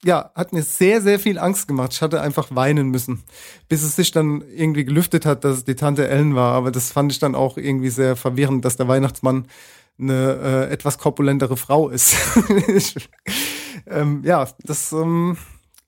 ja, 0.04 0.30
hat 0.34 0.52
mir 0.52 0.62
sehr, 0.62 1.00
sehr 1.00 1.18
viel 1.18 1.38
Angst 1.38 1.66
gemacht. 1.66 1.92
Ich 1.92 2.02
hatte 2.02 2.20
einfach 2.20 2.54
weinen 2.54 2.90
müssen, 2.90 3.24
bis 3.68 3.82
es 3.82 3.96
sich 3.96 4.12
dann 4.12 4.42
irgendwie 4.54 4.84
gelüftet 4.84 5.26
hat, 5.26 5.44
dass 5.44 5.58
es 5.58 5.64
die 5.64 5.74
Tante 5.74 6.08
Ellen 6.08 6.34
war. 6.34 6.54
Aber 6.54 6.70
das 6.70 6.92
fand 6.92 7.10
ich 7.10 7.18
dann 7.18 7.34
auch 7.34 7.56
irgendwie 7.56 7.90
sehr 7.90 8.14
verwirrend, 8.14 8.64
dass 8.64 8.76
der 8.76 8.88
Weihnachtsmann 8.88 9.46
eine 9.98 10.68
äh, 10.68 10.72
etwas 10.72 10.98
korpulentere 10.98 11.56
Frau 11.56 11.88
ist. 11.88 12.16
ich, 12.68 12.94
ähm, 13.86 14.22
ja, 14.24 14.46
das 14.62 14.92
ähm, 14.92 15.36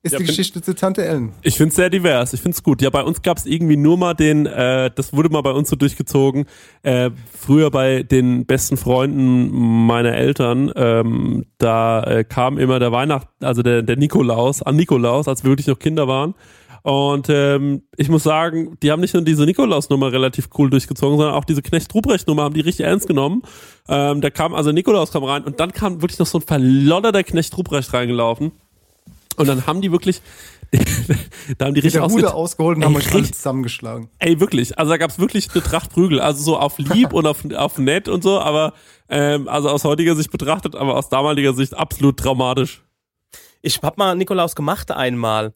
ist 0.02 0.12
Ja, 0.12 0.18
die 0.18 0.24
Geschichte 0.24 0.62
zu 0.62 0.74
Tante 0.74 1.04
Ellen. 1.04 1.32
Ich 1.42 1.56
finde 1.56 1.70
es 1.70 1.76
sehr 1.76 1.90
divers. 1.90 2.32
Ich 2.32 2.40
finde 2.40 2.56
es 2.56 2.62
gut. 2.62 2.80
Ja, 2.80 2.88
bei 2.88 3.02
uns 3.02 3.20
gab 3.20 3.36
es 3.36 3.44
irgendwie 3.44 3.76
nur 3.76 3.98
mal 3.98 4.14
den, 4.14 4.46
äh, 4.46 4.90
das 4.94 5.12
wurde 5.12 5.28
mal 5.28 5.42
bei 5.42 5.50
uns 5.50 5.68
so 5.68 5.76
durchgezogen. 5.76 6.46
Äh, 6.82 7.10
früher 7.38 7.70
bei 7.70 8.02
den 8.02 8.46
besten 8.46 8.78
Freunden 8.78 9.50
meiner 9.86 10.14
Eltern, 10.14 10.72
ähm, 10.74 11.44
da 11.58 12.02
äh, 12.04 12.24
kam 12.24 12.56
immer 12.58 12.78
der 12.78 12.92
Weihnacht, 12.92 13.28
also 13.40 13.62
der, 13.62 13.82
der 13.82 13.96
Nikolaus, 13.96 14.62
an 14.62 14.76
Nikolaus, 14.76 15.28
als 15.28 15.44
wir 15.44 15.50
wirklich 15.50 15.66
noch 15.66 15.78
Kinder 15.78 16.08
waren. 16.08 16.34
Und 16.82 17.28
ähm, 17.28 17.82
ich 17.96 18.08
muss 18.08 18.22
sagen, 18.22 18.78
die 18.82 18.90
haben 18.90 19.00
nicht 19.00 19.12
nur 19.12 19.22
diese 19.22 19.44
Nikolaus-Nummer 19.44 20.12
relativ 20.12 20.48
cool 20.56 20.70
durchgezogen, 20.70 21.18
sondern 21.18 21.34
auch 21.34 21.44
diese 21.44 21.60
Knecht-Ruprecht-Nummer 21.60 22.44
haben 22.44 22.54
die 22.54 22.62
richtig 22.62 22.86
ernst 22.86 23.06
genommen. 23.06 23.42
Ähm, 23.86 24.22
da 24.22 24.30
kam, 24.30 24.54
also 24.54 24.72
Nikolaus 24.72 25.12
kam 25.12 25.24
rein 25.24 25.44
und 25.44 25.60
dann 25.60 25.72
kam 25.72 26.00
wirklich 26.00 26.18
noch 26.18 26.26
so 26.26 26.38
ein 26.38 26.42
verlodderter 26.42 27.22
Knecht 27.22 27.56
Ruprecht 27.58 27.92
reingelaufen. 27.92 28.52
Und 29.40 29.46
dann 29.48 29.66
haben 29.66 29.80
die 29.80 29.90
wirklich, 29.90 30.20
da 31.58 31.66
haben 31.66 31.74
die 31.74 31.80
richtig 31.80 32.00
ausget- 32.00 32.24
ausgeholt 32.26 32.76
und 32.76 32.82
Ey, 32.82 32.86
haben 32.88 32.96
euch 32.96 33.06
alle 33.08 33.16
richtig- 33.20 33.34
zusammengeschlagen. 33.36 34.08
Ey, 34.18 34.38
wirklich. 34.40 34.78
Also 34.78 34.90
da 34.90 34.96
gab's 34.98 35.18
wirklich 35.18 35.48
eine 35.52 35.62
Tracht 35.62 35.90
Prügel. 35.92 36.20
Also 36.20 36.42
so 36.42 36.58
auf 36.58 36.78
lieb 36.78 37.12
und 37.12 37.26
auf, 37.26 37.38
auf 37.54 37.78
nett 37.78 38.08
und 38.08 38.22
so, 38.22 38.38
aber 38.40 38.74
ähm, 39.08 39.48
also 39.48 39.68
aus 39.68 39.84
heutiger 39.84 40.14
Sicht 40.14 40.30
betrachtet, 40.30 40.76
aber 40.76 40.96
aus 40.96 41.08
damaliger 41.08 41.52
Sicht 41.54 41.74
absolut 41.74 42.18
traumatisch. 42.18 42.82
Ich 43.62 43.80
hab 43.82 43.98
mal 43.98 44.14
Nikolaus 44.14 44.54
gemacht 44.54 44.90
einmal. 44.90 45.52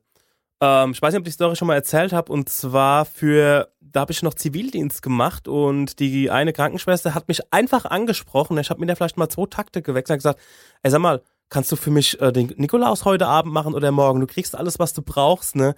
Ähm, 0.61 0.93
ich 0.93 1.01
weiß 1.03 1.12
nicht, 1.12 1.20
ob 1.20 1.26
ich 1.26 1.32
die 1.32 1.35
Story 1.37 1.57
schon 1.57 1.68
mal 1.68 1.74
erzählt 1.74 2.12
habe. 2.12 2.32
Und 2.32 2.49
zwar 2.49 3.05
für, 3.05 3.68
da 3.80 4.01
habe 4.01 4.12
ich 4.12 4.22
noch 4.22 4.35
Zivildienst 4.35 5.03
gemacht 5.03 5.49
und 5.49 5.99
die 6.01 6.30
eine 6.30 6.53
Krankenschwester 6.53 7.14
hat 7.14 7.28
mich 7.28 7.41
einfach 7.53 7.85
angesprochen. 7.87 8.59
Ich 8.59 8.70
habe 8.70 8.80
mit 8.80 8.89
der 8.89 8.97
vielleicht 8.97 9.16
mal 9.16 9.28
zwei 9.28 9.47
Takte 9.47 9.82
gewechselt 9.82 10.16
und 10.16 10.18
gesagt, 10.18 10.41
ey, 10.82 10.91
sag 10.91 11.01
mal, 11.01 11.22
kannst 11.49 11.70
du 11.72 11.76
für 11.76 11.90
mich 11.90 12.20
äh, 12.20 12.32
den 12.32 12.53
Nikolaus 12.57 13.05
heute 13.05 13.26
Abend 13.26 13.53
machen 13.53 13.74
oder 13.74 13.90
morgen? 13.90 14.20
Du 14.20 14.26
kriegst 14.26 14.57
alles, 14.57 14.78
was 14.78 14.92
du 14.92 15.03
brauchst, 15.03 15.57
ne? 15.57 15.74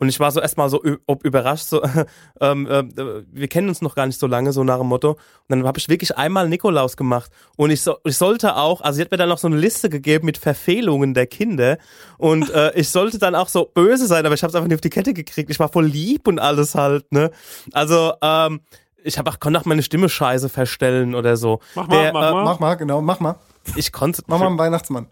Und 0.00 0.08
ich 0.08 0.20
war 0.20 0.30
so 0.30 0.40
erstmal 0.40 0.70
so 0.70 0.80
ob 1.06 1.24
überrascht, 1.24 1.66
so, 1.66 1.82
ähm, 2.40 2.66
äh, 2.66 2.84
wir 3.30 3.48
kennen 3.48 3.68
uns 3.68 3.82
noch 3.82 3.96
gar 3.96 4.06
nicht 4.06 4.18
so 4.18 4.28
lange, 4.28 4.52
so 4.52 4.62
nach 4.62 4.78
dem 4.78 4.86
Motto. 4.86 5.10
Und 5.10 5.18
dann 5.48 5.66
habe 5.66 5.78
ich 5.78 5.88
wirklich 5.88 6.16
einmal 6.16 6.48
Nikolaus 6.48 6.96
gemacht. 6.96 7.32
Und 7.56 7.70
ich, 7.70 7.82
so, 7.82 7.96
ich 8.04 8.16
sollte 8.16 8.56
auch, 8.56 8.80
also 8.80 8.96
sie 8.96 9.02
hat 9.02 9.10
mir 9.10 9.16
dann 9.16 9.28
noch 9.28 9.38
so 9.38 9.48
eine 9.48 9.56
Liste 9.56 9.90
gegeben 9.90 10.26
mit 10.26 10.38
Verfehlungen 10.38 11.14
der 11.14 11.26
Kinder. 11.26 11.78
Und 12.16 12.48
äh, 12.50 12.72
ich 12.78 12.90
sollte 12.90 13.18
dann 13.18 13.34
auch 13.34 13.48
so 13.48 13.64
böse 13.64 14.06
sein, 14.06 14.24
aber 14.24 14.36
ich 14.36 14.42
habe 14.42 14.50
es 14.50 14.54
einfach 14.54 14.68
nicht 14.68 14.76
auf 14.76 14.80
die 14.80 14.90
Kette 14.90 15.14
gekriegt. 15.14 15.50
Ich 15.50 15.58
war 15.58 15.68
voll 15.68 15.86
lieb 15.86 16.28
und 16.28 16.38
alles 16.38 16.76
halt, 16.76 17.10
ne? 17.12 17.30
Also, 17.72 18.12
ähm, 18.22 18.60
ich 19.02 19.18
habe 19.18 19.30
auch, 19.30 19.40
konnte 19.40 19.58
auch 19.58 19.64
meine 19.64 19.82
Stimme 19.82 20.08
scheiße 20.08 20.48
verstellen 20.48 21.14
oder 21.14 21.36
so. 21.36 21.60
Mach 21.74 21.88
mal, 21.88 22.02
Der, 22.02 22.12
mach 22.12 22.28
äh, 22.28 22.32
mal. 22.32 22.44
Mach 22.44 22.60
mal, 22.60 22.74
genau, 22.74 23.00
mach 23.00 23.20
mal. 23.20 23.36
Ich 23.76 23.92
konnte. 23.92 24.22
Mach 24.26 24.38
mal 24.38 24.46
einen 24.46 24.58
Weihnachtsmann. 24.58 25.08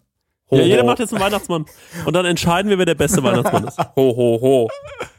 Ho, 0.51 0.57
ja, 0.57 0.63
jeder 0.63 0.83
ho. 0.83 0.87
macht 0.87 1.01
jetzt 1.01 1.13
einen 1.13 1.23
Weihnachtsmann. 1.23 1.67
Und 2.05 2.15
dann 2.15 2.25
entscheiden 2.25 2.71
wir, 2.71 2.79
wer 2.79 2.87
der 2.87 2.95
beste 2.95 3.23
Weihnachtsmann 3.23 3.67
ist. 3.67 3.79
Ho, 3.97 4.17
ho, 4.17 4.39
ho. 4.41 4.69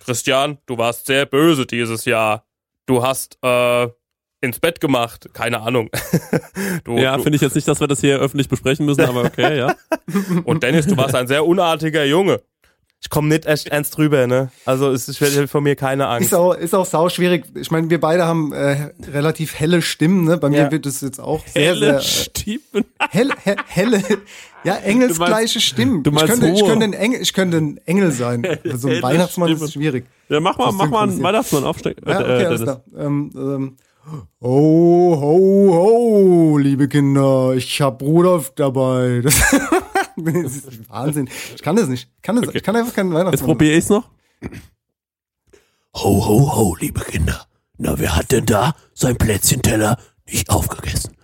Christian, 0.05 0.57
du 0.65 0.77
warst 0.77 1.05
sehr 1.05 1.25
böse 1.25 1.65
dieses 1.65 2.05
Jahr. 2.05 2.45
Du 2.85 3.03
hast 3.03 3.37
äh, 3.43 3.89
ins 4.39 4.59
Bett 4.59 4.79
gemacht. 4.79 5.27
Keine 5.33 5.59
Ahnung. 5.61 5.89
du, 6.85 6.97
Ja, 6.97 7.17
finde 7.19 7.35
ich 7.35 7.41
jetzt 7.41 7.55
nicht, 7.55 7.67
dass 7.67 7.81
wir 7.81 7.87
das 7.87 7.99
hier 7.99 8.19
öffentlich 8.19 8.47
besprechen 8.47 8.85
müssen, 8.85 9.03
aber 9.03 9.25
okay, 9.25 9.57
ja. 9.57 9.75
Und 10.45 10.63
Dennis, 10.63 10.87
du 10.87 10.95
warst 10.95 11.15
ein 11.15 11.27
sehr 11.27 11.45
unartiger 11.45 12.05
Junge. 12.05 12.41
Ich 12.99 13.11
komme 13.11 13.27
nicht 13.29 13.45
echt 13.45 13.67
ernst 13.67 13.95
drüber, 13.95 14.25
ne? 14.25 14.49
Also 14.65 14.89
es 14.91 15.07
ist 15.07 15.19
von 15.51 15.63
mir 15.63 15.75
keine 15.75 16.07
Angst. 16.07 16.27
Ist 16.29 16.33
auch, 16.33 16.53
ist 16.53 16.73
auch 16.73 16.85
sau 16.85 17.09
schwierig. 17.09 17.45
Ich 17.55 17.69
meine, 17.69 17.89
wir 17.91 17.99
beide 17.99 18.25
haben 18.25 18.51
äh, 18.53 18.89
relativ 19.11 19.53
helle 19.53 19.83
Stimmen, 19.83 20.23
ne? 20.23 20.37
Bei 20.37 20.49
mir 20.49 20.63
Ja. 20.63 20.71
wird 20.71 20.85
es 20.87 21.01
jetzt 21.01 21.19
auch 21.19 21.45
sehr, 21.45 21.73
Helle 21.75 21.79
sehr 21.79 22.01
Stimmen. 22.01 22.85
hell, 23.11 23.29
he, 23.43 23.51
helle, 23.67 24.03
ja, 24.63 24.75
engelsgleiche 24.77 25.59
Stimmen. 25.61 26.01
du 26.01 26.09
meinst 26.11 26.33
ich, 26.33 26.39
könnte, 26.39 26.59
ich, 26.59 26.65
könnte 26.65 26.85
ein 26.85 26.93
Engel, 26.93 27.21
ich 27.21 27.33
könnte 27.33 27.57
ein 27.57 27.79
Engel 27.85 28.11
sein. 28.11 28.41
So 28.73 28.87
ein 28.87 28.93
Helle 28.95 29.03
Weihnachtsmann 29.03 29.49
Stimmen. 29.49 29.65
ist 29.65 29.73
schwierig. 29.73 30.05
Ja, 30.29 30.39
mach 30.39 30.57
mal, 30.57 30.71
mach 30.71 30.89
mal 30.89 31.03
einen. 31.03 31.21
Weihnachtsmann 31.21 31.63
aufstecken. 31.65 32.03
Ja, 32.09 32.19
okay, 32.19 32.29
äh, 32.41 32.45
alles 32.45 32.61
Dennis. 32.61 32.63
klar. 32.63 32.83
Ähm, 32.97 33.31
ähm, 33.35 33.77
ho, 34.41 35.17
ho, 35.21 35.73
ho, 35.73 36.57
liebe 36.57 36.87
Kinder, 36.87 37.53
ich 37.55 37.79
hab 37.81 38.01
Rudolf 38.01 38.53
dabei. 38.55 39.21
Das, 39.23 39.35
das 39.39 39.53
ist 39.53 39.61
Wahnsinn. 40.89 41.29
Ich 41.55 41.61
kann 41.61 41.75
das 41.75 41.87
nicht. 41.87 42.09
Ich 42.15 42.21
kann, 42.21 42.41
das, 42.41 42.53
ich 42.53 42.63
kann 42.63 42.75
einfach 42.75 42.93
keinen 42.93 43.11
Jetzt 43.11 43.19
Weihnachtsmann. 43.19 43.47
probiere 43.47 43.77
ich's 43.77 43.89
noch. 43.89 44.09
Ho, 45.95 46.25
ho, 46.27 46.55
ho, 46.55 46.75
liebe 46.79 47.01
Kinder. 47.01 47.45
Na, 47.77 47.97
wer 47.99 48.15
hat 48.15 48.31
denn 48.31 48.45
da 48.45 48.75
sein 48.93 49.17
Plätzchenteller 49.17 49.97
nicht 50.25 50.49
aufgegessen? 50.49 51.15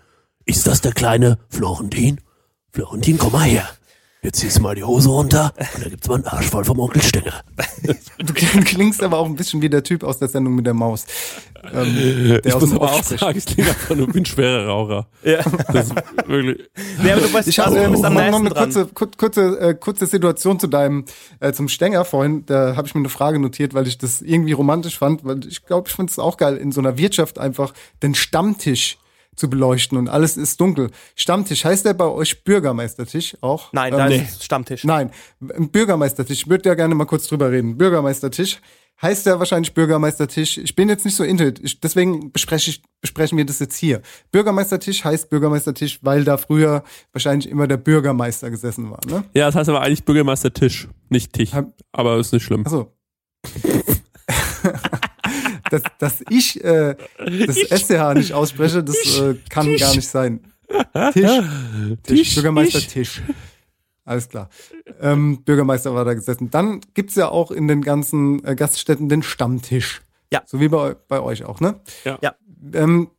Ist 0.45 0.67
das 0.67 0.81
der 0.81 0.93
kleine 0.93 1.39
Florentin? 1.49 2.21
Florentin, 2.71 3.17
komm 3.17 3.33
mal 3.33 3.43
her. 3.43 3.69
Jetzt 4.23 4.39
ziehst 4.39 4.57
du 4.57 4.61
mal 4.61 4.73
die 4.73 4.83
Hose 4.85 5.09
runter 5.09 5.53
und 5.75 5.83
da 5.83 5.89
gibt's 5.89 6.07
mal 6.07 6.15
einen 6.15 6.25
Arsch 6.27 6.47
voll 6.49 6.63
vom 6.63 6.79
Onkel 6.79 7.01
Stenger. 7.01 7.41
Du 8.19 8.33
klingst 8.33 9.03
aber 9.03 9.17
auch 9.17 9.25
ein 9.25 9.35
bisschen 9.35 9.61
wie 9.61 9.69
der 9.69 9.83
Typ 9.83 10.03
aus 10.03 10.17
der 10.17 10.29
Sendung 10.29 10.55
mit 10.55 10.65
der 10.65 10.73
Maus. 10.73 11.05
Ähm, 11.73 11.93
der 11.95 12.45
Ich 12.45 12.53
aus 12.53 12.61
muss 12.61 12.69
dem 12.69 12.79
aber 12.79 12.91
auch 12.93 13.03
sagen, 13.03 13.37
ich 13.37 13.45
klinge 13.45 13.69
einfach 13.69 13.95
nur 13.95 14.13
wie 14.13 14.19
ein 14.19 14.25
schwerer 14.25 14.67
Raucher. 14.67 15.07
Ja. 15.23 15.41
Das 15.73 15.87
ist 15.87 15.95
wirklich. 16.25 16.69
Nee, 17.01 17.11
aber 17.11 17.21
du 17.21 17.33
weißt, 17.33 17.47
Ich 17.49 17.59
habe 17.59 17.71
also, 17.71 17.83
du 17.85 17.91
bist 17.91 18.05
am 18.05 18.13
noch, 18.13 18.21
eine 18.39 18.49
kurze, 18.49 18.85
kur- 18.87 19.11
kurze, 19.17 19.59
äh, 19.59 19.73
kurze 19.73 20.05
Situation 20.05 20.59
zu 20.59 20.67
deinem, 20.67 21.05
äh, 21.41 21.51
zum 21.51 21.67
Stenger 21.67 22.05
vorhin. 22.05 22.45
Da 22.45 22.75
habe 22.77 22.87
ich 22.87 22.95
mir 22.95 22.99
eine 23.01 23.09
Frage 23.09 23.39
notiert, 23.39 23.73
weil 23.73 23.87
ich 23.87 23.97
das 23.97 24.21
irgendwie 24.21 24.53
romantisch 24.53 24.97
fand, 24.97 25.25
weil 25.25 25.45
ich 25.47 25.65
glaube, 25.65 25.89
ich 25.89 25.95
finde 25.95 26.11
es 26.11 26.19
auch 26.19 26.37
geil, 26.37 26.55
in 26.57 26.71
so 26.71 26.79
einer 26.81 26.97
Wirtschaft 26.97 27.39
einfach 27.39 27.73
den 28.01 28.15
Stammtisch 28.15 28.97
zu 29.35 29.49
beleuchten 29.49 29.97
und 29.97 30.09
alles 30.09 30.37
ist 30.37 30.59
dunkel. 30.61 30.89
Stammtisch, 31.15 31.65
heißt 31.65 31.85
der 31.85 31.93
bei 31.93 32.05
euch 32.05 32.43
Bürgermeistertisch 32.43 33.35
auch? 33.41 33.71
Nein, 33.73 33.93
Ähm, 33.93 33.97
da 33.99 34.05
ist 34.07 34.43
Stammtisch. 34.43 34.83
Nein, 34.83 35.11
ein 35.55 35.69
Bürgermeistertisch. 35.69 36.41
Ich 36.43 36.49
würde 36.49 36.69
ja 36.69 36.75
gerne 36.75 36.95
mal 36.95 37.05
kurz 37.05 37.27
drüber 37.27 37.51
reden. 37.51 37.77
Bürgermeistertisch 37.77 38.59
heißt 39.01 39.25
ja 39.25 39.39
wahrscheinlich 39.39 39.73
Bürgermeistertisch. 39.73 40.59
Ich 40.59 40.75
bin 40.75 40.87
jetzt 40.87 41.03
nicht 41.03 41.15
so 41.15 41.23
into 41.23 41.43
it. 41.43 41.59
Ich, 41.63 41.79
deswegen 41.81 42.31
bespreche 42.31 42.69
ich, 42.69 42.83
besprechen 43.01 43.37
wir 43.37 43.45
das 43.45 43.59
jetzt 43.59 43.75
hier. 43.75 44.01
Bürgermeistertisch 44.31 45.03
heißt 45.03 45.29
Bürgermeistertisch, 45.29 45.99
weil 46.03 46.23
da 46.23 46.37
früher 46.37 46.83
wahrscheinlich 47.11 47.49
immer 47.49 47.67
der 47.67 47.77
Bürgermeister 47.77 48.49
gesessen 48.51 48.91
war. 48.91 48.99
Ne? 49.07 49.23
Ja, 49.33 49.47
das 49.47 49.55
heißt 49.55 49.69
aber 49.69 49.81
eigentlich 49.81 50.05
Bürgermeister 50.05 50.53
Tisch, 50.53 50.87
nicht 51.09 51.33
Tisch. 51.33 51.53
Hab- 51.53 51.73
Aber 51.91 52.17
ist 52.17 52.31
nicht 52.33 52.43
schlimm. 52.43 52.63
Achso. 52.65 52.93
dass, 55.73 55.81
dass 55.97 56.23
ich 56.29 56.63
äh, 56.63 56.95
das 57.17 57.57
SCH 57.57 58.13
nicht 58.15 58.33
ausspreche, 58.33 58.83
das 58.83 59.19
äh, 59.19 59.35
kann 59.49 59.75
gar 59.75 59.95
nicht 59.95 60.07
sein. 60.07 60.41
Tisch. 61.13 61.29
Tisch. 62.03 62.35
Bürgermeister 62.35 62.79
Tisch. 62.79 63.21
Alles 64.05 64.29
klar. 64.29 64.49
Ähm, 64.99 65.43
Bürgermeister 65.43 65.93
war 65.93 66.05
da 66.05 66.13
gesessen. 66.13 66.49
Dann 66.51 66.81
gibt's 66.93 67.15
ja 67.15 67.29
auch 67.29 67.51
in 67.51 67.67
den 67.67 67.81
ganzen 67.81 68.43
äh, 68.43 68.55
Gaststätten 68.55 69.09
den 69.09 69.23
Stammtisch. 69.23 70.01
Ja. 70.31 70.43
So 70.45 70.59
wie 70.59 70.67
bei, 70.67 70.95
bei 71.07 71.21
euch 71.21 71.43
auch, 71.45 71.59
ne? 71.59 71.79
Ja. 72.03 72.19
Ja. 72.21 72.35
Ähm, 72.73 73.09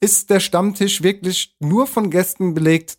ist 0.00 0.30
der 0.30 0.40
Stammtisch 0.40 1.02
wirklich 1.02 1.56
nur 1.60 1.86
von 1.86 2.10
Gästen 2.10 2.54
belegt, 2.54 2.98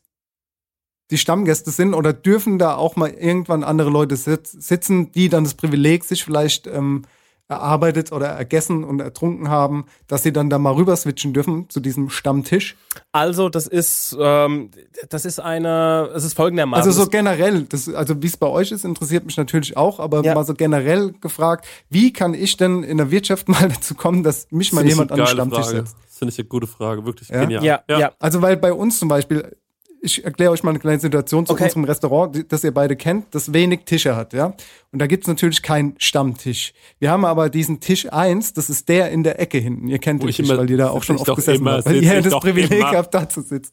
die 1.12 1.18
Stammgäste 1.18 1.72
sind, 1.72 1.94
oder 1.94 2.12
dürfen 2.14 2.60
da 2.60 2.76
auch 2.76 2.96
mal 2.96 3.10
irgendwann 3.10 3.64
andere 3.64 3.90
Leute 3.90 4.16
sitz, 4.16 4.52
sitzen, 4.52 5.12
die 5.12 5.30
dann 5.30 5.44
das 5.44 5.54
Privileg 5.54 6.04
sich 6.04 6.24
vielleicht 6.24 6.68
ähm, 6.68 7.04
erarbeitet 7.50 8.12
oder 8.12 8.28
ergessen 8.28 8.84
und 8.84 9.00
ertrunken 9.00 9.50
haben, 9.50 9.86
dass 10.08 10.24
sie 10.24 10.34
dann 10.34 10.50
da 10.50 10.58
mal 10.58 10.74
rüber 10.74 10.96
switchen 10.96 11.34
dürfen 11.34 11.70
zu 11.70 11.80
diesem 11.80 12.10
Stammtisch? 12.10 12.76
Also, 13.12 13.50
das 13.50 13.68
ist, 13.68 14.16
ähm, 14.20 14.72
das 15.10 15.26
ist 15.26 15.40
eine, 15.40 16.10
es 16.14 16.24
ist 16.24 16.34
folgendermaßen. 16.34 16.88
Also 16.90 17.04
so 17.04 17.10
generell, 17.10 17.64
das, 17.64 17.88
also 17.94 18.22
wie 18.22 18.28
es 18.28 18.38
bei 18.38 18.48
euch 18.48 18.72
ist, 18.72 18.84
interessiert 18.86 19.26
mich 19.26 19.38
natürlich 19.38 19.78
auch, 19.78 20.00
aber 20.00 20.24
Ja. 20.24 20.34
mal 20.36 20.46
so 20.46 20.54
generell 20.54 21.14
gefragt, 21.22 21.66
wie 21.90 22.12
kann 22.12 22.34
ich 22.34 22.58
denn 22.58 22.84
in 22.84 22.98
der 22.98 23.12
Wirtschaft 23.12 23.48
mal 23.50 23.70
dazu 23.70 23.96
kommen, 23.96 24.24
dass 24.24 24.48
mich 24.52 24.74
mal 24.74 24.86
jemand 24.86 25.12
an 25.12 25.20
den 25.20 25.28
Stammtisch 25.28 25.66
Frage. 25.66 25.78
setzt? 25.78 25.96
Das 26.06 26.18
finde 26.18 26.34
ich 26.34 26.40
eine 26.40 26.48
gute 26.48 26.68
Frage, 26.68 27.06
wirklich 27.06 27.30
Ja? 27.30 27.42
genial. 27.42 27.64
ja, 27.64 27.82
ja, 27.88 28.12
Also 28.20 28.42
weil 28.42 28.58
bei 28.58 28.74
uns 28.74 29.00
zum 29.00 29.08
Beispiel, 29.08 29.56
ich 30.02 30.24
erkläre 30.24 30.52
euch 30.52 30.64
mal 30.64 30.70
eine 30.72 30.80
kleine 30.80 31.00
Situation 31.00 31.46
zu 31.46 31.54
Okay. 31.54 31.64
unserem 31.66 31.84
Restaurant, 31.86 32.46
das 32.52 32.64
ihr 32.64 32.74
beide 32.74 32.96
kennt, 32.96 33.34
das 33.34 33.52
wenig 33.54 33.82
Tische 33.86 34.16
hat, 34.16 34.34
ja. 34.34 34.54
Und 34.92 35.00
da 35.00 35.08
gibt's 35.08 35.28
natürlich 35.28 35.62
keinen 35.62 35.96
Stammtisch. 36.00 36.74
Wir 37.00 37.12
haben 37.12 37.26
aber 37.26 37.50
diesen 37.50 37.80
Tisch 37.80 38.12
eins, 38.12 38.54
das 38.54 38.70
ist 38.70 38.88
der 38.90 39.12
in 39.12 39.24
der 39.24 39.40
Ecke 39.40 39.58
hinten. 39.58 39.88
Ihr 39.88 40.00
kennt 40.00 40.22
Wo 40.22 40.28
den 40.28 40.46
immer- 40.46 40.58
weil 40.58 40.70
ihr 40.70 40.78
da 40.78 40.90
auch 40.92 41.04
schon 41.04 41.18
oft 41.18 41.36
gesessen 41.36 41.62
immer, 41.62 41.74
habt, 41.78 41.86
weil 41.88 42.04
ihr 42.04 42.22
das 42.22 42.34
Privileg 42.40 42.80
immer. 42.80 42.92
habt, 42.92 43.14
da 43.14 43.28
zu 43.28 43.42
sitzen. 43.42 43.72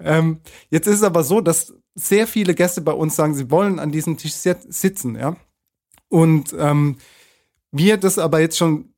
Ähm, 0.00 0.38
jetzt 0.70 0.86
ist 0.86 0.96
es 0.96 1.02
aber 1.02 1.24
so, 1.24 1.40
dass 1.40 1.74
sehr 1.94 2.26
viele 2.26 2.54
Gäste 2.54 2.80
bei 2.80 2.92
uns 2.92 3.16
sagen, 3.16 3.34
sie 3.34 3.50
wollen 3.50 3.78
an 3.78 3.90
diesem 3.90 4.16
Tisch 4.16 4.32
sit- 4.34 4.72
sitzen, 4.72 5.16
ja. 5.16 5.36
Und 6.08 6.54
ähm, 6.58 6.96
wir 7.72 7.96
das 7.96 8.18
aber 8.18 8.40
jetzt 8.40 8.56
schon 8.56 8.92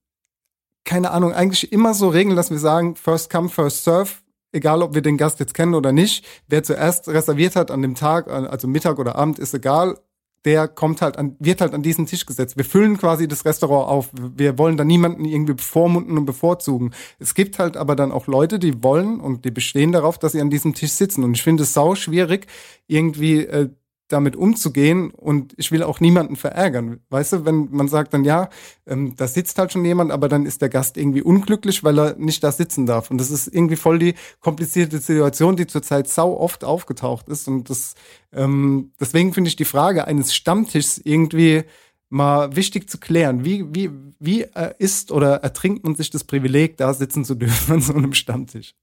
keine 0.84 1.10
Ahnung, 1.10 1.32
eigentlich 1.34 1.70
immer 1.70 1.92
so 1.92 2.08
regeln, 2.08 2.34
dass 2.34 2.50
wir 2.50 2.58
sagen, 2.58 2.96
first 2.96 3.30
come, 3.30 3.50
first 3.50 3.84
serve, 3.84 4.10
egal 4.52 4.82
ob 4.82 4.94
wir 4.94 5.02
den 5.02 5.16
Gast 5.16 5.40
jetzt 5.40 5.54
kennen 5.54 5.74
oder 5.74 5.92
nicht. 5.92 6.24
Wer 6.48 6.62
zuerst 6.62 7.08
reserviert 7.08 7.56
hat 7.56 7.70
an 7.70 7.82
dem 7.82 7.94
Tag, 7.94 8.28
also 8.28 8.68
Mittag 8.68 8.98
oder 8.98 9.16
Abend, 9.16 9.38
ist 9.38 9.54
egal. 9.54 9.98
Der 10.44 10.68
kommt 10.68 11.02
halt 11.02 11.18
an, 11.18 11.34
wird 11.40 11.60
halt 11.60 11.74
an 11.74 11.82
diesen 11.82 12.06
Tisch 12.06 12.24
gesetzt. 12.24 12.56
Wir 12.56 12.64
füllen 12.64 12.96
quasi 12.96 13.26
das 13.26 13.44
Restaurant 13.44 13.88
auf. 13.88 14.10
Wir 14.14 14.56
wollen 14.56 14.76
da 14.76 14.84
niemanden 14.84 15.24
irgendwie 15.24 15.54
bevormunden 15.54 16.16
und 16.16 16.26
bevorzugen. 16.26 16.94
Es 17.18 17.34
gibt 17.34 17.58
halt 17.58 17.76
aber 17.76 17.96
dann 17.96 18.12
auch 18.12 18.28
Leute, 18.28 18.60
die 18.60 18.82
wollen 18.82 19.20
und 19.20 19.44
die 19.44 19.50
bestehen 19.50 19.90
darauf, 19.90 20.16
dass 20.16 20.32
sie 20.32 20.40
an 20.40 20.48
diesem 20.48 20.74
Tisch 20.74 20.92
sitzen. 20.92 21.24
Und 21.24 21.34
ich 21.34 21.42
finde 21.42 21.64
es 21.64 21.74
sau 21.74 21.96
schwierig, 21.96 22.46
irgendwie 22.86 23.40
äh, 23.46 23.68
damit 24.08 24.36
umzugehen 24.36 25.10
und 25.10 25.54
ich 25.56 25.70
will 25.70 25.82
auch 25.82 26.00
niemanden 26.00 26.36
verärgern. 26.36 27.00
Weißt 27.10 27.32
du, 27.32 27.44
wenn 27.44 27.68
man 27.70 27.88
sagt 27.88 28.14
dann, 28.14 28.24
ja, 28.24 28.48
ähm, 28.86 29.14
da 29.16 29.28
sitzt 29.28 29.58
halt 29.58 29.72
schon 29.72 29.84
jemand, 29.84 30.10
aber 30.10 30.28
dann 30.28 30.46
ist 30.46 30.62
der 30.62 30.68
Gast 30.68 30.96
irgendwie 30.96 31.22
unglücklich, 31.22 31.84
weil 31.84 31.98
er 31.98 32.16
nicht 32.16 32.42
da 32.42 32.50
sitzen 32.50 32.86
darf. 32.86 33.10
Und 33.10 33.18
das 33.18 33.30
ist 33.30 33.48
irgendwie 33.48 33.76
voll 33.76 33.98
die 33.98 34.14
komplizierte 34.40 34.98
Situation, 34.98 35.56
die 35.56 35.66
zurzeit 35.66 36.08
sau 36.08 36.36
oft 36.38 36.64
aufgetaucht 36.64 37.28
ist. 37.28 37.48
Und 37.48 37.70
das, 37.70 37.94
ähm, 38.32 38.92
deswegen 38.98 39.32
finde 39.32 39.48
ich 39.48 39.56
die 39.56 39.64
Frage 39.64 40.06
eines 40.06 40.34
Stammtischs 40.34 41.00
irgendwie 41.04 41.64
mal 42.08 42.56
wichtig 42.56 42.88
zu 42.88 42.98
klären. 42.98 43.44
Wie, 43.44 43.66
wie, 43.74 43.90
wie 44.18 44.42
äh, 44.42 44.74
ist 44.78 45.12
oder 45.12 45.36
ertrinkt 45.36 45.84
man 45.84 45.94
sich 45.94 46.10
das 46.10 46.24
Privileg, 46.24 46.76
da 46.76 46.94
sitzen 46.94 47.24
zu 47.24 47.34
dürfen 47.34 47.74
an 47.74 47.80
so 47.80 47.94
einem 47.94 48.14
Stammtisch? 48.14 48.74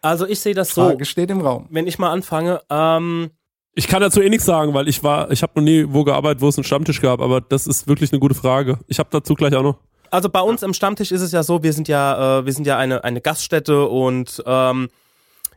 Also 0.00 0.26
ich 0.26 0.40
sehe 0.40 0.54
das 0.54 0.72
Frage 0.72 1.04
so, 1.04 1.10
steht 1.10 1.30
im 1.30 1.40
Raum. 1.40 1.66
wenn 1.70 1.86
ich 1.86 1.98
mal 1.98 2.10
anfange, 2.10 2.60
ähm, 2.70 3.30
Ich 3.74 3.86
kann 3.86 4.00
dazu 4.00 4.20
eh 4.20 4.28
nichts 4.28 4.46
sagen, 4.46 4.74
weil 4.74 4.88
ich 4.88 5.02
war, 5.02 5.30
ich 5.30 5.42
habe 5.42 5.52
noch 5.56 5.62
nie 5.62 5.86
wo 5.88 6.04
gearbeitet, 6.04 6.40
wo 6.40 6.48
es 6.48 6.56
einen 6.56 6.64
Stammtisch 6.64 7.00
gab, 7.00 7.20
aber 7.20 7.40
das 7.40 7.66
ist 7.66 7.86
wirklich 7.86 8.12
eine 8.12 8.20
gute 8.20 8.34
Frage. 8.34 8.78
Ich 8.88 8.98
habe 8.98 9.08
dazu 9.12 9.34
gleich 9.34 9.54
auch 9.54 9.62
noch. 9.62 9.76
also 10.10 10.28
bei 10.28 10.40
uns 10.40 10.62
im 10.62 10.74
Stammtisch 10.74 11.12
ist 11.12 11.20
es 11.20 11.32
ja 11.32 11.42
so, 11.42 11.62
wir 11.62 11.72
sind 11.72 11.86
ja, 11.88 12.38
äh, 12.38 12.46
wir 12.46 12.52
sind 12.52 12.66
ja 12.66 12.78
eine, 12.78 13.04
eine 13.04 13.20
Gaststätte 13.20 13.86
und 13.86 14.42
ähm, 14.46 14.88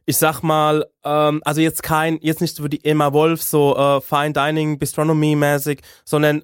ich 0.06 0.18
sag 0.18 0.42
mal, 0.42 0.86
ähm, 1.06 1.42
also 1.46 1.62
jetzt 1.62 1.84
kein, 1.84 2.18
jetzt 2.22 2.42
nicht 2.42 2.56
so 2.56 2.64
wie 2.64 2.70
die 2.70 2.84
Emma 2.84 3.14
Wolf, 3.14 3.42
so 3.42 3.78
äh, 3.78 4.02
Fine 4.02 4.34
Dining, 4.34 4.78
Bistronomy 4.80 5.36
mäßig, 5.36 5.82
sondern 6.04 6.44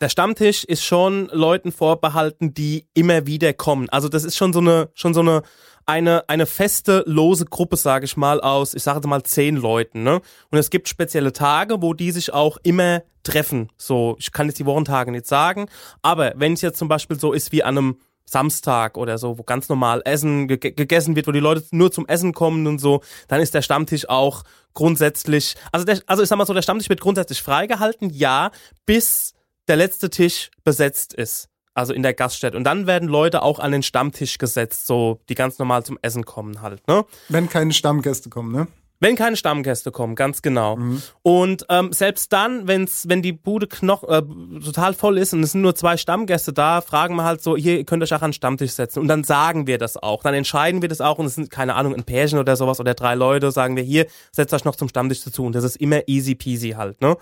der 0.00 0.08
Stammtisch 0.08 0.64
ist 0.64 0.84
schon 0.84 1.28
Leuten 1.32 1.72
vorbehalten, 1.72 2.54
die 2.54 2.86
immer 2.94 3.26
wieder 3.26 3.52
kommen. 3.52 3.88
Also 3.90 4.08
das 4.08 4.24
ist 4.24 4.36
schon 4.36 4.52
so 4.52 4.60
eine, 4.60 4.88
schon 4.94 5.12
so 5.12 5.20
eine, 5.20 5.42
eine, 5.84 6.28
eine 6.28 6.46
feste, 6.46 7.04
lose 7.06 7.44
Gruppe, 7.44 7.76
sage 7.76 8.06
ich 8.06 8.16
mal, 8.16 8.40
aus, 8.40 8.74
ich 8.74 8.82
sage 8.82 8.98
jetzt 8.98 9.06
mal 9.06 9.22
zehn 9.22 9.56
Leuten. 9.56 10.02
Ne? 10.02 10.20
Und 10.50 10.58
es 10.58 10.70
gibt 10.70 10.88
spezielle 10.88 11.32
Tage, 11.32 11.82
wo 11.82 11.92
die 11.92 12.12
sich 12.12 12.32
auch 12.32 12.56
immer 12.62 13.02
treffen. 13.22 13.68
So, 13.76 14.16
ich 14.18 14.32
kann 14.32 14.46
jetzt 14.46 14.58
die 14.58 14.66
Wochentage 14.66 15.12
nicht 15.12 15.26
sagen, 15.26 15.66
aber 16.00 16.32
wenn 16.36 16.54
es 16.54 16.62
jetzt 16.62 16.78
zum 16.78 16.88
Beispiel 16.88 17.20
so 17.20 17.32
ist 17.32 17.52
wie 17.52 17.62
an 17.62 17.76
einem 17.76 17.96
Samstag 18.24 18.96
oder 18.96 19.18
so, 19.18 19.38
wo 19.38 19.42
ganz 19.42 19.68
normal 19.68 20.02
Essen 20.04 20.46
ge 20.46 20.56
gegessen 20.58 21.16
wird, 21.16 21.26
wo 21.26 21.32
die 21.32 21.40
Leute 21.40 21.64
nur 21.72 21.90
zum 21.90 22.06
Essen 22.06 22.32
kommen 22.32 22.66
und 22.66 22.78
so, 22.78 23.02
dann 23.28 23.40
ist 23.40 23.54
der 23.54 23.62
Stammtisch 23.62 24.08
auch 24.08 24.44
grundsätzlich, 24.72 25.56
also 25.72 25.84
der, 25.84 26.00
also 26.06 26.22
ich 26.22 26.28
sag 26.28 26.38
mal 26.38 26.46
so, 26.46 26.54
der 26.54 26.62
Stammtisch 26.62 26.88
wird 26.88 27.00
grundsätzlich 27.00 27.42
freigehalten, 27.42 28.08
ja, 28.10 28.52
bis 28.86 29.34
der 29.70 29.76
letzte 29.76 30.10
Tisch 30.10 30.50
besetzt 30.64 31.14
ist. 31.14 31.48
Also 31.72 31.94
in 31.94 32.02
der 32.02 32.12
Gaststätte. 32.12 32.56
Und 32.56 32.64
dann 32.64 32.88
werden 32.88 33.08
Leute 33.08 33.42
auch 33.42 33.60
an 33.60 33.70
den 33.70 33.84
Stammtisch 33.84 34.38
gesetzt, 34.38 34.86
so 34.86 35.20
die 35.28 35.36
ganz 35.36 35.60
normal 35.60 35.84
zum 35.84 35.96
Essen 36.02 36.24
kommen 36.24 36.60
halt, 36.60 36.86
ne? 36.88 37.04
Wenn 37.28 37.48
keine 37.48 37.72
Stammgäste 37.72 38.28
kommen, 38.28 38.50
ne? 38.50 38.66
Wenn 38.98 39.14
keine 39.14 39.36
Stammgäste 39.36 39.92
kommen, 39.92 40.16
ganz 40.16 40.42
genau. 40.42 40.76
Und 41.22 41.64
ähm, 41.70 41.92
selbst 41.92 42.32
dann, 42.32 42.66
wenn's, 42.66 43.08
wenn 43.08 43.22
die 43.22 43.32
Bude 43.32 43.68
knoch, 43.68 44.02
äh, 44.02 44.20
total 44.62 44.92
voll 44.92 45.16
ist 45.16 45.32
und 45.32 45.44
es 45.44 45.52
sind 45.52 45.62
nur 45.62 45.76
zwei 45.76 45.96
Stammgäste 45.96 46.52
da, 46.52 46.80
fragen 46.82 47.14
wir 47.14 47.24
halt 47.24 47.40
so, 47.40 47.56
hier, 47.56 47.78
ihr 47.78 47.84
könnt 47.84 48.02
euch 48.02 48.12
auch 48.12 48.20
an 48.20 48.30
den 48.30 48.34
Stammtisch 48.34 48.72
setzen. 48.72 48.98
Und 48.98 49.08
dann 49.08 49.22
sagen 49.22 49.68
wir 49.68 49.78
das 49.78 49.96
auch. 49.96 50.22
Dann 50.24 50.34
entscheiden 50.34 50.82
wir 50.82 50.88
das 50.88 51.00
auch 51.00 51.18
und 51.18 51.26
es 51.26 51.36
sind, 51.36 51.50
keine 51.50 51.76
Ahnung, 51.76 51.94
ein 51.94 52.02
Pärchen 52.04 52.38
oder 52.40 52.56
sowas 52.56 52.80
oder 52.80 52.94
drei 52.94 53.14
Leute, 53.14 53.52
sagen 53.52 53.76
wir, 53.76 53.84
hier, 53.84 54.06
setzt 54.32 54.52
euch 54.52 54.64
noch 54.64 54.76
zum 54.76 54.88
Stammtisch 54.88 55.22
dazu. 55.24 55.46
Und 55.46 55.54
das 55.54 55.64
ist 55.64 55.76
immer 55.76 56.06
easy 56.08 56.34
peasy 56.34 56.70
halt, 56.70 57.00
ne? 57.00 57.16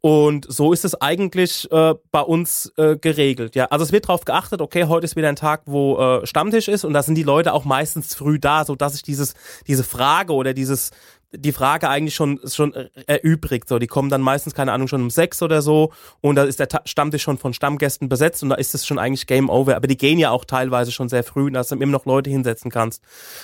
Und 0.00 0.46
so 0.48 0.72
ist 0.72 0.84
es 0.84 1.00
eigentlich 1.00 1.70
äh, 1.70 1.94
bei 2.10 2.20
uns 2.20 2.72
äh, 2.76 2.96
geregelt. 2.96 3.54
Ja, 3.54 3.66
also 3.66 3.84
es 3.84 3.92
wird 3.92 4.08
darauf 4.08 4.24
geachtet. 4.24 4.60
Okay, 4.60 4.84
heute 4.84 5.04
ist 5.04 5.16
wieder 5.16 5.28
ein 5.28 5.36
Tag, 5.36 5.62
wo 5.66 5.98
äh, 5.98 6.26
Stammtisch 6.26 6.68
ist 6.68 6.84
und 6.84 6.92
da 6.92 7.02
sind 7.02 7.14
die 7.16 7.22
Leute 7.22 7.52
auch 7.52 7.64
meistens 7.64 8.14
früh 8.14 8.38
da, 8.38 8.64
so 8.64 8.74
dass 8.76 8.92
sich 8.92 9.02
dieses 9.02 9.34
diese 9.66 9.84
Frage 9.84 10.32
oder 10.32 10.54
dieses 10.54 10.90
die 11.32 11.52
Frage 11.52 11.88
eigentlich 11.88 12.14
schon 12.14 12.40
schon 12.46 12.72
erübrigt. 13.06 13.68
So, 13.68 13.78
die 13.78 13.86
kommen 13.86 14.10
dann 14.10 14.20
meistens 14.20 14.54
keine 14.54 14.72
Ahnung 14.72 14.88
schon 14.88 15.02
um 15.02 15.10
sechs 15.10 15.42
oder 15.42 15.60
so 15.60 15.92
und 16.20 16.36
da 16.36 16.44
ist 16.44 16.60
der 16.60 16.68
Ta 16.68 16.82
Stammtisch 16.84 17.22
schon 17.22 17.38
von 17.38 17.52
Stammgästen 17.52 18.08
besetzt 18.08 18.42
und 18.42 18.50
da 18.50 18.56
ist 18.56 18.74
es 18.74 18.86
schon 18.86 18.98
eigentlich 18.98 19.26
Game 19.26 19.50
Over. 19.50 19.76
Aber 19.76 19.88
die 19.88 19.96
gehen 19.96 20.18
ja 20.18 20.30
auch 20.30 20.44
teilweise 20.44 20.92
schon 20.92 21.08
sehr 21.08 21.24
früh, 21.24 21.50
dass 21.50 21.68
du 21.68 21.74
immer 21.74 21.92
noch 21.92 22.06
Leute 22.06 22.30
hinsetzen 22.30 22.70
kannst. 22.70 23.02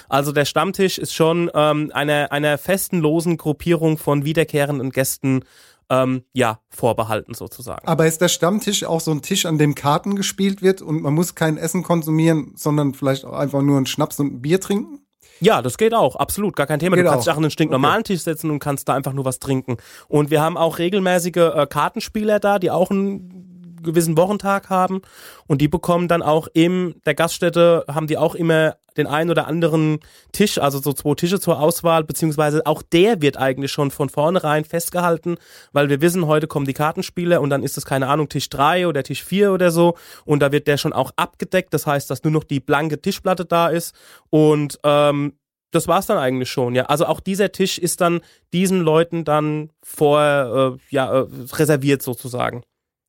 Also 0.08 0.32
der 0.32 0.44
Stammtisch 0.44 0.98
ist 0.98 1.14
schon 1.14 1.50
ähm, 1.54 1.90
einer 1.92 2.30
einer 2.30 2.56
festen 2.58 3.00
losen 3.00 3.36
Gruppierung 3.36 3.98
von 3.98 4.24
wiederkehrenden 4.24 4.90
Gästen 4.90 5.44
ähm, 5.92 6.24
ja, 6.32 6.60
vorbehalten 6.70 7.34
sozusagen. 7.34 7.86
Aber 7.86 8.06
ist 8.06 8.22
der 8.22 8.28
Stammtisch 8.28 8.84
auch 8.84 9.00
so 9.00 9.10
ein 9.10 9.20
Tisch, 9.20 9.44
an 9.44 9.58
dem 9.58 9.74
Karten 9.74 10.16
gespielt 10.16 10.62
wird 10.62 10.80
und 10.80 11.02
man 11.02 11.12
muss 11.12 11.34
kein 11.34 11.58
Essen 11.58 11.82
konsumieren, 11.82 12.52
sondern 12.56 12.94
vielleicht 12.94 13.26
auch 13.26 13.34
einfach 13.34 13.60
nur 13.60 13.76
einen 13.76 13.86
Schnaps 13.86 14.18
und 14.18 14.34
ein 14.34 14.42
Bier 14.42 14.60
trinken? 14.60 15.00
Ja, 15.40 15.60
das 15.60 15.76
geht 15.76 15.92
auch, 15.92 16.16
absolut, 16.16 16.56
gar 16.56 16.66
kein 16.66 16.78
Thema. 16.78 16.96
Geht 16.96 17.04
du 17.04 17.10
kannst 17.10 17.22
auch. 17.22 17.24
dich 17.24 17.32
auch 17.32 17.38
an 17.38 17.44
einen 17.44 17.50
stinknormalen 17.50 18.04
Tisch 18.04 18.22
setzen 18.22 18.50
und 18.50 18.58
kannst 18.60 18.88
da 18.88 18.94
einfach 18.94 19.12
nur 19.12 19.24
was 19.24 19.38
trinken. 19.38 19.76
Und 20.08 20.30
wir 20.30 20.40
haben 20.40 20.56
auch 20.56 20.78
regelmäßige 20.78 21.36
äh, 21.36 21.66
Kartenspieler 21.68 22.40
da, 22.40 22.58
die 22.58 22.70
auch 22.70 22.90
einen 22.90 23.51
gewissen 23.82 24.16
Wochentag 24.16 24.70
haben 24.70 25.02
und 25.46 25.60
die 25.60 25.68
bekommen 25.68 26.08
dann 26.08 26.22
auch 26.22 26.48
in 26.52 26.94
der 27.06 27.14
Gaststätte, 27.14 27.84
haben 27.88 28.06
die 28.06 28.18
auch 28.18 28.34
immer 28.34 28.76
den 28.96 29.06
einen 29.06 29.30
oder 29.30 29.46
anderen 29.46 30.00
Tisch, 30.32 30.58
also 30.58 30.78
so 30.78 30.92
zwei 30.92 31.14
Tische 31.14 31.40
zur 31.40 31.60
Auswahl, 31.60 32.04
beziehungsweise 32.04 32.66
auch 32.66 32.82
der 32.82 33.22
wird 33.22 33.36
eigentlich 33.36 33.72
schon 33.72 33.90
von 33.90 34.08
vornherein 34.08 34.64
festgehalten, 34.64 35.36
weil 35.72 35.88
wir 35.88 36.00
wissen, 36.00 36.26
heute 36.26 36.46
kommen 36.46 36.66
die 36.66 36.74
Kartenspieler 36.74 37.40
und 37.40 37.50
dann 37.50 37.62
ist 37.62 37.78
es, 37.78 37.86
keine 37.86 38.08
Ahnung, 38.08 38.28
Tisch 38.28 38.48
drei 38.48 38.86
oder 38.86 39.02
Tisch 39.02 39.24
vier 39.24 39.52
oder 39.52 39.70
so 39.70 39.96
und 40.24 40.40
da 40.40 40.52
wird 40.52 40.66
der 40.66 40.76
schon 40.76 40.92
auch 40.92 41.12
abgedeckt, 41.16 41.72
das 41.74 41.86
heißt, 41.86 42.10
dass 42.10 42.22
nur 42.22 42.32
noch 42.32 42.44
die 42.44 42.60
blanke 42.60 43.00
Tischplatte 43.00 43.44
da 43.44 43.68
ist 43.68 43.94
und 44.30 44.78
ähm, 44.84 45.34
das 45.72 45.88
war's 45.88 46.06
dann 46.06 46.18
eigentlich 46.18 46.50
schon, 46.50 46.74
ja. 46.74 46.84
Also 46.84 47.06
auch 47.06 47.18
dieser 47.18 47.50
Tisch 47.50 47.78
ist 47.78 48.00
dann 48.00 48.20
diesen 48.52 48.82
Leuten 48.82 49.24
dann 49.24 49.70
vor, 49.82 50.20
äh, 50.20 50.94
ja, 50.94 51.10
äh, 51.10 51.26
reserviert 51.54 52.02
sozusagen. 52.02 52.62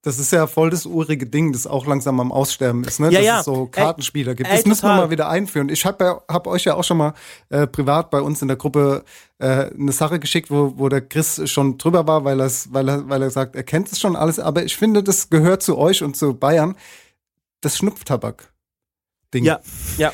Das 0.04 0.20
ist 0.20 0.34
ja 0.34 0.48
voll 0.48 0.70
das 0.70 0.86
urige 0.86 1.26
Ding, 1.26 1.54
das 1.54 1.66
auch 1.66 1.86
langsam 1.86 2.20
am 2.20 2.34
Aussterben 2.34 2.84
ist, 2.84 3.00
ne? 3.00 3.10
Ja, 3.10 3.20
Dass 3.20 3.26
ja. 3.26 3.40
es 3.40 3.46
so 3.46 3.68
Kartenspieler 3.68 4.36
gibt. 4.36 4.50
ey, 4.50 4.58
Das 4.58 4.66
müssen 4.66 4.84
wir 4.86 4.96
mal 4.98 5.10
wieder 5.10 5.30
einführen. 5.30 5.70
Ich 5.70 5.86
habe 5.86 6.04
ja, 6.04 6.22
hab 6.28 6.46
euch 6.46 6.66
ja 6.66 6.76
auch 6.76 6.84
schon 6.84 6.98
mal 6.98 7.14
äh, 7.48 7.68
privat 7.68 8.10
bei 8.10 8.20
uns 8.20 8.42
in 8.42 8.50
der 8.50 8.58
Gruppe 8.58 9.06
äh, 9.40 9.72
eine 9.74 9.94
Sache 9.94 10.20
geschickt, 10.20 10.52
wo, 10.52 10.74
wo 10.76 10.90
der 10.90 11.00
Chris 11.00 11.50
schon 11.50 11.78
drüber 11.78 12.06
war, 12.06 12.26
weil, 12.26 12.38
weil, 12.38 12.90
er, 12.90 13.08
weil 13.08 13.22
er 13.22 13.30
sagt, 13.30 13.56
er 13.56 13.64
kennt 13.64 13.94
es 13.94 14.00
schon 14.02 14.18
alles. 14.18 14.40
Aber 14.40 14.66
ich 14.66 14.76
finde, 14.76 15.04
das 15.04 15.30
gehört 15.30 15.64
zu 15.64 15.78
euch 15.78 16.04
und 16.04 16.18
zu 16.18 16.34
Bayern. 16.34 16.76
Das 17.62 17.78
Schnupftabak-Ding. 17.78 19.46
Ja, 19.46 19.62
ja. 19.98 20.12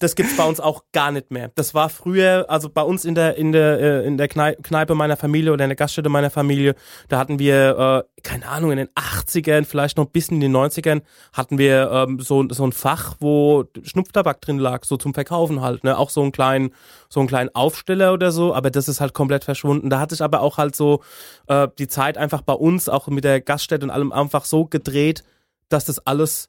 Das 0.00 0.16
gibt's 0.16 0.36
bei 0.36 0.44
uns 0.44 0.60
auch 0.60 0.82
gar 0.92 1.12
nicht 1.12 1.30
mehr. 1.30 1.50
Das 1.54 1.72
war 1.72 1.88
früher, 1.88 2.46
also 2.48 2.68
bei 2.68 2.82
uns 2.82 3.04
in 3.04 3.14
der 3.14 3.36
in 3.36 3.52
der 3.52 3.80
äh, 3.80 4.06
in 4.06 4.18
der 4.18 4.28
Knei- 4.28 4.56
Kneipe 4.60 4.94
meiner 4.94 5.16
Familie 5.16 5.52
oder 5.52 5.64
in 5.64 5.68
der 5.70 5.76
Gaststätte 5.76 6.08
meiner 6.08 6.30
Familie, 6.30 6.74
da 7.08 7.18
hatten 7.18 7.38
wir 7.38 8.04
äh, 8.16 8.20
keine 8.22 8.48
Ahnung 8.48 8.72
in 8.72 8.78
den 8.78 8.88
80ern, 8.88 9.64
vielleicht 9.64 9.96
noch 9.96 10.06
ein 10.06 10.10
bisschen 10.10 10.36
in 10.36 10.52
den 10.52 10.56
90ern, 10.56 11.02
hatten 11.32 11.58
wir 11.58 11.90
ähm, 11.92 12.18
so 12.20 12.44
so 12.50 12.64
ein 12.66 12.72
Fach, 12.72 13.14
wo 13.20 13.64
Schnupftabak 13.82 14.40
drin 14.40 14.58
lag, 14.58 14.84
so 14.84 14.96
zum 14.96 15.14
Verkaufen 15.14 15.60
halt, 15.62 15.84
ne, 15.84 15.96
auch 15.96 16.10
so 16.10 16.22
einen 16.22 16.32
kleinen 16.32 16.74
so 17.08 17.20
einen 17.20 17.28
kleinen 17.28 17.54
Aufsteller 17.54 18.12
oder 18.12 18.32
so, 18.32 18.54
aber 18.54 18.70
das 18.70 18.88
ist 18.88 19.00
halt 19.00 19.14
komplett 19.14 19.44
verschwunden. 19.44 19.90
Da 19.90 20.00
hatte 20.00 20.14
ich 20.14 20.22
aber 20.22 20.40
auch 20.40 20.58
halt 20.58 20.74
so 20.74 21.02
äh, 21.46 21.68
die 21.78 21.88
Zeit 21.88 22.18
einfach 22.18 22.42
bei 22.42 22.52
uns 22.52 22.88
auch 22.88 23.06
mit 23.08 23.24
der 23.24 23.40
Gaststätte 23.40 23.84
und 23.86 23.90
allem 23.90 24.12
einfach 24.12 24.44
so 24.44 24.64
gedreht, 24.66 25.22
dass 25.68 25.84
das 25.84 26.04
alles 26.06 26.48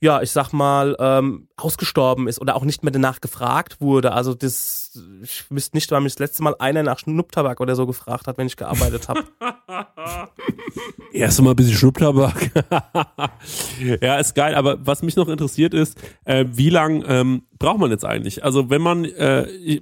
ja, 0.00 0.22
ich 0.22 0.30
sag 0.30 0.52
mal, 0.52 0.96
ähm, 1.00 1.48
ausgestorben 1.56 2.28
ist 2.28 2.40
oder 2.40 2.54
auch 2.54 2.64
nicht 2.64 2.84
mehr 2.84 2.92
danach 2.92 3.20
gefragt 3.20 3.80
wurde. 3.80 4.12
Also 4.12 4.34
das, 4.34 4.98
ich 5.22 5.50
wüsste 5.50 5.76
nicht, 5.76 5.90
wann 5.90 6.04
mich 6.04 6.14
das 6.14 6.20
letzte 6.20 6.42
Mal 6.44 6.54
einer 6.58 6.84
nach 6.84 7.00
Schnupftabak 7.00 7.60
oder 7.60 7.74
so 7.74 7.86
gefragt 7.86 8.28
hat, 8.28 8.38
wenn 8.38 8.46
ich 8.46 8.56
gearbeitet 8.56 9.08
habe. 9.08 9.24
Erst 11.12 11.42
mal 11.42 11.50
ein 11.50 11.56
bisschen 11.56 11.74
Schnupftabak. 11.74 12.50
ja, 14.00 14.18
ist 14.18 14.34
geil. 14.36 14.54
Aber 14.54 14.86
was 14.86 15.02
mich 15.02 15.16
noch 15.16 15.28
interessiert 15.28 15.74
ist, 15.74 15.98
äh, 16.24 16.44
wie 16.48 16.70
lang 16.70 17.04
ähm, 17.08 17.42
braucht 17.58 17.78
man 17.78 17.90
jetzt 17.90 18.04
eigentlich? 18.04 18.44
Also 18.44 18.70
wenn 18.70 18.82
man, 18.82 19.04
äh, 19.04 19.80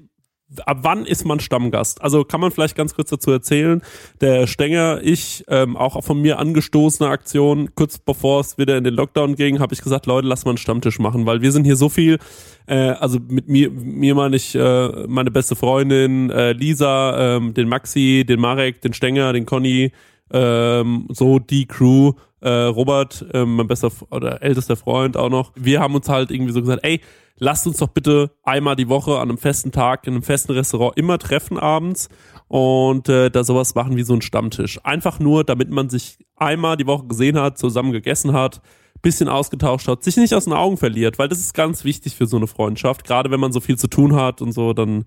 ab 0.64 0.78
wann 0.82 1.06
ist 1.06 1.24
man 1.24 1.40
Stammgast? 1.40 2.02
Also 2.02 2.24
kann 2.24 2.40
man 2.40 2.50
vielleicht 2.50 2.76
ganz 2.76 2.94
kurz 2.94 3.10
dazu 3.10 3.30
erzählen, 3.30 3.82
der 4.20 4.46
Stenger, 4.46 5.00
ich, 5.02 5.44
ähm, 5.48 5.76
auch 5.76 6.02
von 6.04 6.20
mir 6.20 6.38
angestoßene 6.38 7.08
Aktion, 7.08 7.74
kurz 7.74 7.98
bevor 7.98 8.40
es 8.40 8.56
wieder 8.58 8.76
in 8.76 8.84
den 8.84 8.94
Lockdown 8.94 9.34
ging, 9.34 9.58
habe 9.58 9.74
ich 9.74 9.82
gesagt, 9.82 10.06
Leute, 10.06 10.28
lass 10.28 10.44
mal 10.44 10.52
einen 10.52 10.58
Stammtisch 10.58 10.98
machen, 10.98 11.26
weil 11.26 11.42
wir 11.42 11.52
sind 11.52 11.64
hier 11.64 11.76
so 11.76 11.88
viel, 11.88 12.18
äh, 12.66 12.74
also 12.74 13.18
mit 13.28 13.48
mir, 13.48 13.70
mir 13.70 14.14
meine 14.14 14.36
ich 14.36 14.54
äh, 14.54 15.06
meine 15.08 15.30
beste 15.30 15.56
Freundin, 15.56 16.30
äh, 16.30 16.52
Lisa, 16.52 17.36
ähm, 17.36 17.54
den 17.54 17.68
Maxi, 17.68 18.24
den 18.26 18.40
Marek, 18.40 18.80
den 18.80 18.92
Stenger, 18.92 19.32
den 19.32 19.46
Conny, 19.46 19.92
ähm, 20.32 21.06
so 21.10 21.38
die 21.38 21.66
Crew, 21.66 22.12
äh, 22.40 22.48
Robert, 22.48 23.24
ähm, 23.32 23.56
mein 23.56 23.66
bester 23.66 23.90
oder 24.10 24.42
ältester 24.42 24.76
Freund 24.76 25.16
auch 25.16 25.30
noch. 25.30 25.52
Wir 25.54 25.80
haben 25.80 25.94
uns 25.94 26.08
halt 26.08 26.30
irgendwie 26.30 26.52
so 26.52 26.60
gesagt, 26.60 26.84
ey, 26.84 27.00
lasst 27.38 27.66
uns 27.66 27.78
doch 27.78 27.88
bitte 27.88 28.30
einmal 28.42 28.76
die 28.76 28.88
Woche 28.88 29.16
an 29.16 29.28
einem 29.28 29.38
festen 29.38 29.72
Tag 29.72 30.06
in 30.06 30.14
einem 30.14 30.22
festen 30.22 30.52
Restaurant 30.52 30.96
immer 30.96 31.18
treffen 31.18 31.58
abends 31.58 32.08
und 32.48 33.08
äh, 33.08 33.30
da 33.30 33.44
sowas 33.44 33.74
machen 33.74 33.96
wie 33.96 34.02
so 34.02 34.14
ein 34.14 34.22
Stammtisch. 34.22 34.80
Einfach 34.84 35.18
nur, 35.18 35.44
damit 35.44 35.70
man 35.70 35.88
sich 35.90 36.18
einmal 36.36 36.76
die 36.76 36.86
Woche 36.86 37.06
gesehen 37.06 37.38
hat, 37.38 37.58
zusammen 37.58 37.92
gegessen 37.92 38.32
hat, 38.32 38.60
bisschen 39.02 39.28
ausgetauscht 39.28 39.88
hat, 39.88 40.02
sich 40.02 40.16
nicht 40.16 40.34
aus 40.34 40.44
den 40.44 40.52
Augen 40.52 40.76
verliert, 40.76 41.18
weil 41.18 41.28
das 41.28 41.38
ist 41.38 41.54
ganz 41.54 41.84
wichtig 41.84 42.16
für 42.16 42.26
so 42.26 42.36
eine 42.36 42.46
Freundschaft. 42.46 43.04
Gerade 43.04 43.30
wenn 43.30 43.40
man 43.40 43.52
so 43.52 43.60
viel 43.60 43.76
zu 43.76 43.88
tun 43.88 44.16
hat 44.16 44.40
und 44.42 44.52
so, 44.52 44.72
dann 44.72 45.04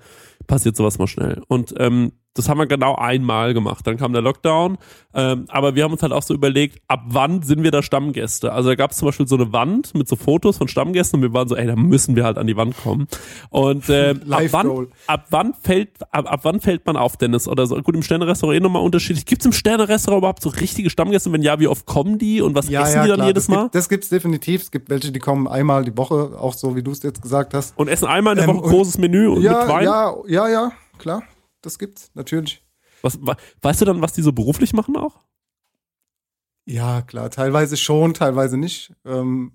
passiert 0.48 0.76
sowas 0.76 1.00
mal 1.00 1.08
schnell. 1.08 1.42
Und 1.48 1.74
ähm, 1.78 2.14
das 2.40 2.50
haben 2.50 2.58
wir 2.58 2.66
genau 2.68 2.96
einmal 2.96 3.54
gemacht. 3.54 3.86
Dann 3.86 3.98
kam 3.98 4.14
der 4.14 4.22
Lockdown. 4.22 4.78
Ähm, 5.14 5.46
aber 5.50 5.76
wir 5.76 5.84
haben 5.84 5.92
uns 5.92 6.04
halt 6.04 6.14
auch 6.14 6.22
so 6.24 6.34
überlegt, 6.34 6.82
ab 6.88 7.02
wann 7.08 7.42
sind 7.42 7.64
wir 7.64 7.72
da 7.72 7.82
Stammgäste? 7.82 8.52
Also 8.52 8.70
da 8.70 8.76
gab 8.76 8.92
es 8.92 8.98
zum 8.98 9.08
Beispiel 9.08 9.28
so 9.28 9.36
eine 9.36 9.52
Wand 9.54 9.94
mit 9.96 10.08
so 10.08 10.16
Fotos 10.16 10.58
von 10.58 10.68
Stammgästen 10.68 11.18
und 11.18 11.24
wir 11.24 11.34
waren 11.34 11.48
so, 11.48 11.56
ey, 11.56 11.66
da 11.66 11.76
müssen 11.76 12.16
wir 12.16 12.24
halt 12.26 12.38
an 12.38 12.46
die 12.48 12.56
Wand 12.56 12.78
kommen. 12.78 13.08
Und 13.50 13.90
äh, 13.90 14.12
ab, 14.30 14.42
wann, 14.52 14.88
ab 15.08 15.26
wann 15.32 15.54
fällt, 15.56 15.90
ab, 16.14 16.32
ab 16.32 16.40
wann 16.44 16.60
fällt 16.60 16.86
man 16.86 16.96
auf, 16.96 17.18
Dennis? 17.18 17.48
Oder 17.48 17.66
so, 17.66 17.76
gut, 17.82 17.96
im 17.96 18.04
Sterne-Restaurant 18.04 18.58
eh 18.58 18.60
nochmal 18.62 18.84
unterschiedlich. 18.84 19.26
Gibt 19.26 19.42
es 19.42 19.46
im 19.48 19.52
Sterne-Restaurant 19.52 20.20
überhaupt 20.22 20.42
so 20.44 20.50
richtige 20.50 20.90
Stammgäste? 20.90 21.32
Wenn 21.32 21.42
ja, 21.42 21.60
wie 21.60 21.68
oft 21.68 21.86
kommen 21.88 22.20
die 22.20 22.42
und 22.42 22.54
was 22.56 22.70
essen 22.70 23.02
die 23.04 23.10
dann 23.10 23.26
jedes 23.26 23.48
das 23.48 23.56
Mal? 23.56 23.64
Gibt, 23.64 23.76
das 23.76 23.90
gibt's 23.90 24.10
definitiv. 24.10 24.62
Es 24.62 24.72
gibt 24.72 24.90
welche, 24.90 25.12
die 25.12 25.20
kommen 25.20 25.48
einmal 25.48 25.84
die 25.86 25.98
Woche, 25.98 26.38
auch 26.40 26.54
so 26.54 26.76
wie 26.76 26.84
du 26.84 26.92
es 26.92 27.02
jetzt 27.04 27.22
gesagt 27.22 27.54
hast. 27.56 27.78
und 27.78 27.88
essen 27.88 28.06
einmal 28.08 28.34
in 28.34 28.38
der 28.40 28.48
Ähm, 28.50 28.56
Woche 28.58 28.66
und- 28.66 28.72
großes 28.72 28.98
Menü 29.00 29.28
und 29.28 29.42
ja, 29.42 29.60
mit 29.62 29.70
Wein? 29.70 29.84
ja, 29.86 30.14
ja, 30.28 30.48
ja, 30.50 30.72
klar. 31.00 31.24
Das 31.62 31.78
gibt's, 31.80 32.12
natürlich. 32.14 32.64
Was, 33.02 33.18
wa- 33.26 33.38
weißt 33.62 33.82
du 33.82 33.86
dann, 33.86 34.02
was 34.02 34.14
die 34.14 34.22
so 34.22 34.32
beruflich 34.34 34.74
machen 34.74 34.96
auch? 34.98 35.20
Ja, 36.66 37.02
klar, 37.02 37.30
teilweise 37.32 37.78
schon, 37.78 38.14
teilweise 38.14 38.58
nicht. 38.58 38.94
Ähm, 39.06 39.54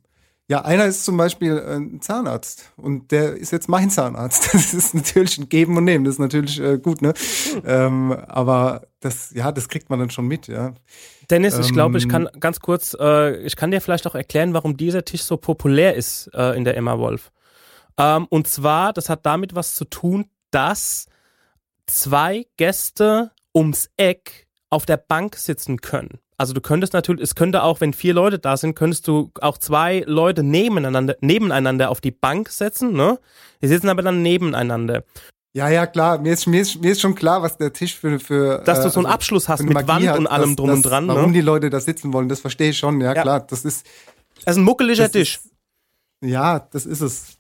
ja, 0.48 0.62
einer 0.62 0.84
ist 0.84 1.04
zum 1.04 1.16
Beispiel 1.16 1.56
äh, 1.56 1.76
ein 1.76 2.00
Zahnarzt 2.02 2.72
und 2.76 3.12
der 3.12 3.34
ist 3.36 3.50
jetzt 3.52 3.68
mein 3.68 3.88
Zahnarzt. 3.90 4.50
Das 4.52 4.74
ist 4.74 4.94
natürlich 4.94 5.38
ein 5.38 5.48
Geben 5.48 5.76
und 5.76 5.84
Nehmen, 5.84 6.04
das 6.04 6.14
ist 6.14 6.18
natürlich 6.18 6.60
äh, 6.60 6.78
gut, 6.78 7.00
ne? 7.02 7.14
Ähm, 7.64 8.12
aber 8.12 8.88
das, 9.00 9.30
ja, 9.32 9.52
das 9.52 9.68
kriegt 9.68 9.88
man 9.90 10.00
dann 10.00 10.10
schon 10.10 10.26
mit, 10.26 10.48
ja. 10.48 10.74
Dennis, 11.30 11.58
ich 11.58 11.72
glaube, 11.72 11.96
ich 11.98 12.04
Ähm, 12.04 12.10
kann 12.10 12.28
ganz 12.40 12.60
kurz, 12.60 12.94
äh, 13.00 13.36
ich 13.42 13.56
kann 13.56 13.70
dir 13.70 13.80
vielleicht 13.80 14.06
auch 14.06 14.14
erklären, 14.14 14.52
warum 14.52 14.76
dieser 14.76 15.04
Tisch 15.04 15.22
so 15.22 15.36
populär 15.38 15.94
ist 15.94 16.28
äh, 16.34 16.54
in 16.56 16.64
der 16.64 16.76
Emma 16.76 16.98
Wolf. 16.98 17.30
Ähm, 17.96 18.26
und 18.28 18.48
zwar, 18.48 18.92
das 18.92 19.08
hat 19.08 19.24
damit 19.24 19.54
was 19.54 19.74
zu 19.76 19.84
tun, 19.86 20.26
dass 20.50 21.06
zwei 21.86 22.46
Gäste 22.56 23.30
ums 23.54 23.90
Eck 23.96 24.46
auf 24.70 24.86
der 24.86 24.96
Bank 24.96 25.36
sitzen 25.36 25.80
können. 25.80 26.18
Also 26.36 26.52
du 26.52 26.60
könntest 26.60 26.92
natürlich, 26.94 27.22
es 27.22 27.34
könnte 27.36 27.62
auch, 27.62 27.80
wenn 27.80 27.92
vier 27.92 28.12
Leute 28.14 28.40
da 28.40 28.56
sind, 28.56 28.74
könntest 28.74 29.06
du 29.06 29.30
auch 29.40 29.56
zwei 29.58 30.02
Leute 30.06 30.42
nebeneinander, 30.42 31.14
nebeneinander 31.20 31.90
auf 31.90 32.00
die 32.00 32.10
Bank 32.10 32.48
setzen, 32.48 32.92
ne? 32.92 33.20
Die 33.62 33.68
sitzen 33.68 33.88
aber 33.88 34.02
dann 34.02 34.22
nebeneinander. 34.22 35.04
Ja, 35.52 35.68
ja, 35.68 35.86
klar. 35.86 36.18
Mir 36.18 36.32
ist, 36.32 36.46
mir 36.48 36.60
ist, 36.62 36.82
mir 36.82 36.90
ist 36.90 37.00
schon 37.00 37.14
klar, 37.14 37.40
was 37.42 37.56
der 37.56 37.72
Tisch 37.72 37.94
für, 37.94 38.18
für 38.18 38.58
Dass 38.64 38.82
du 38.82 38.90
so 38.90 38.98
einen 38.98 39.06
also 39.06 39.14
Abschluss 39.14 39.48
hast 39.48 39.62
mit 39.62 39.72
Magie 39.74 39.86
Wand 39.88 40.08
hat, 40.08 40.18
und 40.18 40.26
allem 40.26 40.50
dass- 40.50 40.56
drum 40.56 40.70
und 40.70 40.82
dass- 40.84 40.90
dran, 40.90 41.06
Warum 41.06 41.26
ne? 41.26 41.32
die 41.34 41.40
Leute 41.40 41.70
da 41.70 41.78
sitzen 41.78 42.12
wollen, 42.12 42.28
das 42.28 42.40
verstehe 42.40 42.70
ich 42.70 42.78
schon. 42.78 43.00
Ja, 43.00 43.14
Ja. 43.14 43.22
klar. 43.22 43.40
Das 43.40 43.64
ist, 43.64 43.86
Das 44.44 44.54
ist 44.56 44.60
ein 44.60 44.64
muckeliger 44.64 45.04
Das 45.04 45.12
Tisch. 45.12 45.36
ist- 45.36 45.50
ja, 46.20 46.58
das 46.58 46.84
ist 46.86 47.00
es. 47.00 47.38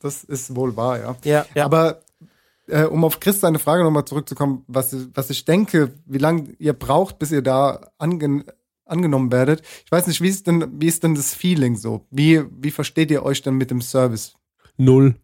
Das 0.00 0.22
ist 0.22 0.54
wohl 0.54 0.76
wahr, 0.76 1.00
ja. 1.00 1.16
Ja, 1.24 1.46
ja. 1.56 1.64
Aber 1.64 2.02
äh, 2.68 2.84
um 2.84 3.04
auf 3.04 3.20
Chris 3.20 3.40
seine 3.40 3.58
Frage 3.58 3.82
nochmal 3.84 4.04
zurückzukommen, 4.04 4.64
was, 4.66 4.94
was 5.14 5.30
ich 5.30 5.44
denke, 5.44 5.92
wie 6.06 6.18
lange 6.18 6.54
ihr 6.58 6.72
braucht, 6.72 7.18
bis 7.18 7.30
ihr 7.32 7.42
da 7.42 7.90
angen 7.98 8.44
angenommen 8.86 9.30
werdet. 9.30 9.60
Ich 9.84 9.92
weiß 9.92 10.06
nicht, 10.06 10.22
wie 10.22 10.28
ist 10.28 10.46
denn, 10.46 10.66
wie 10.80 10.86
ist 10.86 11.02
denn 11.02 11.14
das 11.14 11.34
Feeling 11.34 11.76
so? 11.76 12.06
Wie, 12.10 12.42
wie 12.50 12.70
versteht 12.70 13.10
ihr 13.10 13.22
euch 13.22 13.42
denn 13.42 13.54
mit 13.54 13.70
dem 13.70 13.82
Service? 13.82 14.34
Null. 14.78 15.14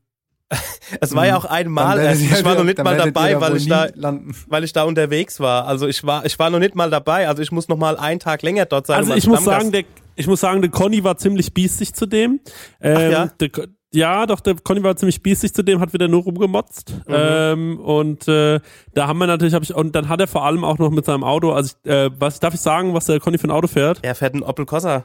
Es 1.00 1.14
war 1.14 1.26
ja 1.26 1.36
auch 1.36 1.46
einmal, 1.46 1.96
werdet 1.98 2.20
ihr- 2.20 2.36
ich 2.38 2.44
war 2.44 2.54
noch 2.56 2.64
nicht 2.64 2.76
mal 2.84 2.96
dabei, 2.96 3.40
weil 3.40 3.56
ich 3.56 3.66
da, 3.66 3.86
landen. 3.94 4.34
weil 4.48 4.62
ich 4.64 4.72
da 4.74 4.82
unterwegs 4.84 5.40
war. 5.40 5.66
Also 5.66 5.88
ich 5.88 6.04
war, 6.04 6.26
ich 6.26 6.38
war 6.38 6.50
noch 6.50 6.58
nicht 6.58 6.74
mal 6.74 6.90
dabei. 6.90 7.26
Also 7.26 7.42
ich 7.42 7.50
muss 7.50 7.68
noch 7.68 7.78
mal 7.78 7.96
einen 7.96 8.20
Tag 8.20 8.42
länger 8.42 8.66
dort 8.66 8.86
sein. 8.86 8.98
Also 8.98 9.08
um 9.08 9.14
als 9.14 9.24
ich 9.24 9.30
muss 9.30 9.42
sagen, 9.44 9.72
der, 9.72 9.84
ich 10.14 10.26
muss 10.26 10.40
sagen, 10.40 10.60
der 10.60 10.70
Conny 10.70 11.02
war 11.02 11.16
ziemlich 11.16 11.54
biestig 11.54 11.94
zu 11.94 12.04
dem. 12.06 12.40
Ähm, 12.80 13.10
ja? 13.10 13.26
Der, 13.40 13.48
Ko- 13.48 13.64
ja, 13.94 14.26
doch, 14.26 14.40
der 14.40 14.56
Conny 14.56 14.82
war 14.82 14.96
ziemlich 14.96 15.22
biestig 15.22 15.54
zu 15.54 15.62
dem, 15.62 15.80
hat 15.80 15.92
wieder 15.92 16.08
nur 16.08 16.22
rumgemotzt. 16.22 16.94
Mhm. 17.06 17.14
Ähm, 17.14 17.78
und 17.80 18.28
äh, 18.28 18.60
da 18.94 19.06
haben 19.06 19.18
wir 19.18 19.26
natürlich, 19.26 19.54
hab 19.54 19.62
ich, 19.62 19.74
und 19.74 19.94
dann 19.94 20.08
hat 20.08 20.20
er 20.20 20.26
vor 20.26 20.44
allem 20.44 20.64
auch 20.64 20.78
noch 20.78 20.90
mit 20.90 21.04
seinem 21.04 21.24
Auto, 21.24 21.52
also 21.52 21.74
ich, 21.84 21.90
äh, 21.90 22.10
was 22.18 22.40
darf 22.40 22.54
ich 22.54 22.60
sagen, 22.60 22.92
was 22.94 23.06
der 23.06 23.20
Conny 23.20 23.38
für 23.38 23.46
ein 23.48 23.50
Auto 23.52 23.68
fährt? 23.68 24.00
er 24.02 24.14
fährt 24.14 24.34
einen 24.34 24.42
Opel 24.42 24.66
Corsa. 24.66 25.04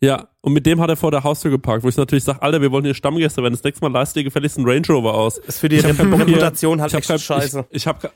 Ja, 0.00 0.28
und 0.42 0.52
mit 0.52 0.64
dem 0.64 0.80
hat 0.80 0.88
er 0.90 0.96
vor 0.96 1.10
der 1.10 1.24
Haustür 1.24 1.50
geparkt, 1.50 1.82
wo 1.82 1.88
ich 1.88 1.96
natürlich 1.96 2.22
sage, 2.22 2.40
Alter, 2.40 2.60
wir 2.60 2.70
wollen 2.70 2.84
hier 2.84 2.94
Stammgäste 2.94 3.42
werden. 3.42 3.54
Das 3.54 3.64
nächste 3.64 3.84
Mal 3.84 3.90
leist 3.92 4.14
dir 4.14 4.22
gefälligst 4.22 4.56
einen 4.56 4.68
Range 4.68 4.86
Rover 4.88 5.12
aus. 5.14 5.38
Ist 5.38 5.58
für 5.58 5.68
die 5.68 5.78
Reputation 5.80 6.80
halt 6.80 6.94
echt 6.94 7.08
kein- 7.08 7.18
scheiße. 7.18 7.64
Ich, 7.70 7.76
ich 7.78 7.86
hab, 7.88 8.00
ke- 8.00 8.10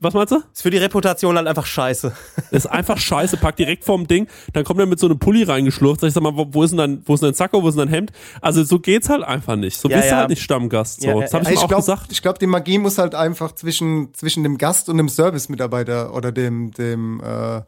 was 0.00 0.14
meinst 0.14 0.32
du? 0.32 0.36
Ist 0.52 0.62
für 0.62 0.70
die 0.70 0.78
Reputation 0.78 1.36
halt 1.36 1.46
einfach 1.46 1.66
scheiße. 1.66 2.12
Ist 2.50 2.66
einfach 2.66 2.98
scheiße, 2.98 3.36
pack 3.36 3.56
direkt 3.56 3.84
vorm 3.84 4.06
Ding, 4.06 4.28
dann 4.52 4.64
kommt 4.64 4.80
er 4.80 4.86
mit 4.86 4.98
so 5.00 5.06
einem 5.06 5.18
Pulli 5.18 5.42
reingeschlurft, 5.42 6.00
sag 6.00 6.08
ich 6.08 6.14
sag 6.14 6.22
mal, 6.22 6.36
wo, 6.36 6.46
wo 6.50 6.62
ist 6.62 6.70
denn 6.70 6.78
dein, 6.78 7.02
wo 7.04 7.14
ist 7.14 7.20
denn 7.20 7.28
dein 7.30 7.34
Sakko, 7.34 7.62
wo 7.62 7.68
ist 7.68 7.76
denn 7.76 7.86
dein 7.86 7.94
Hemd? 7.94 8.12
Also 8.40 8.62
so 8.62 8.78
geht's 8.78 9.08
halt 9.08 9.22
einfach 9.22 9.56
nicht. 9.56 9.78
So 9.78 9.88
Ja, 9.88 9.96
bist 9.96 10.08
du 10.08 10.12
ja. 10.12 10.18
halt 10.18 10.30
nicht 10.30 10.42
Stammgast. 10.42 11.00
So. 11.00 11.08
Ja, 11.08 11.14
ja, 11.14 11.20
das 11.22 11.34
habe 11.34 11.44
ich 11.44 11.50
Ich 11.50 11.58
auch 11.58 11.68
glaube, 11.68 11.82
gesagt. 11.82 12.12
ich 12.12 12.22
glaub, 12.22 12.38
die 12.38 12.46
Magie 12.46 12.78
muss 12.78 12.98
halt 12.98 13.14
einfach 13.14 13.52
zwischen, 13.52 14.14
zwischen 14.14 14.42
dem 14.44 14.56
Gast 14.56 14.88
und 14.88 14.98
dem 14.98 15.08
Servicemitarbeiter 15.08 16.14
oder 16.14 16.32
dem, 16.32 16.70
dem 16.72 17.20
äh, 17.20 17.24
ja, 17.24 17.64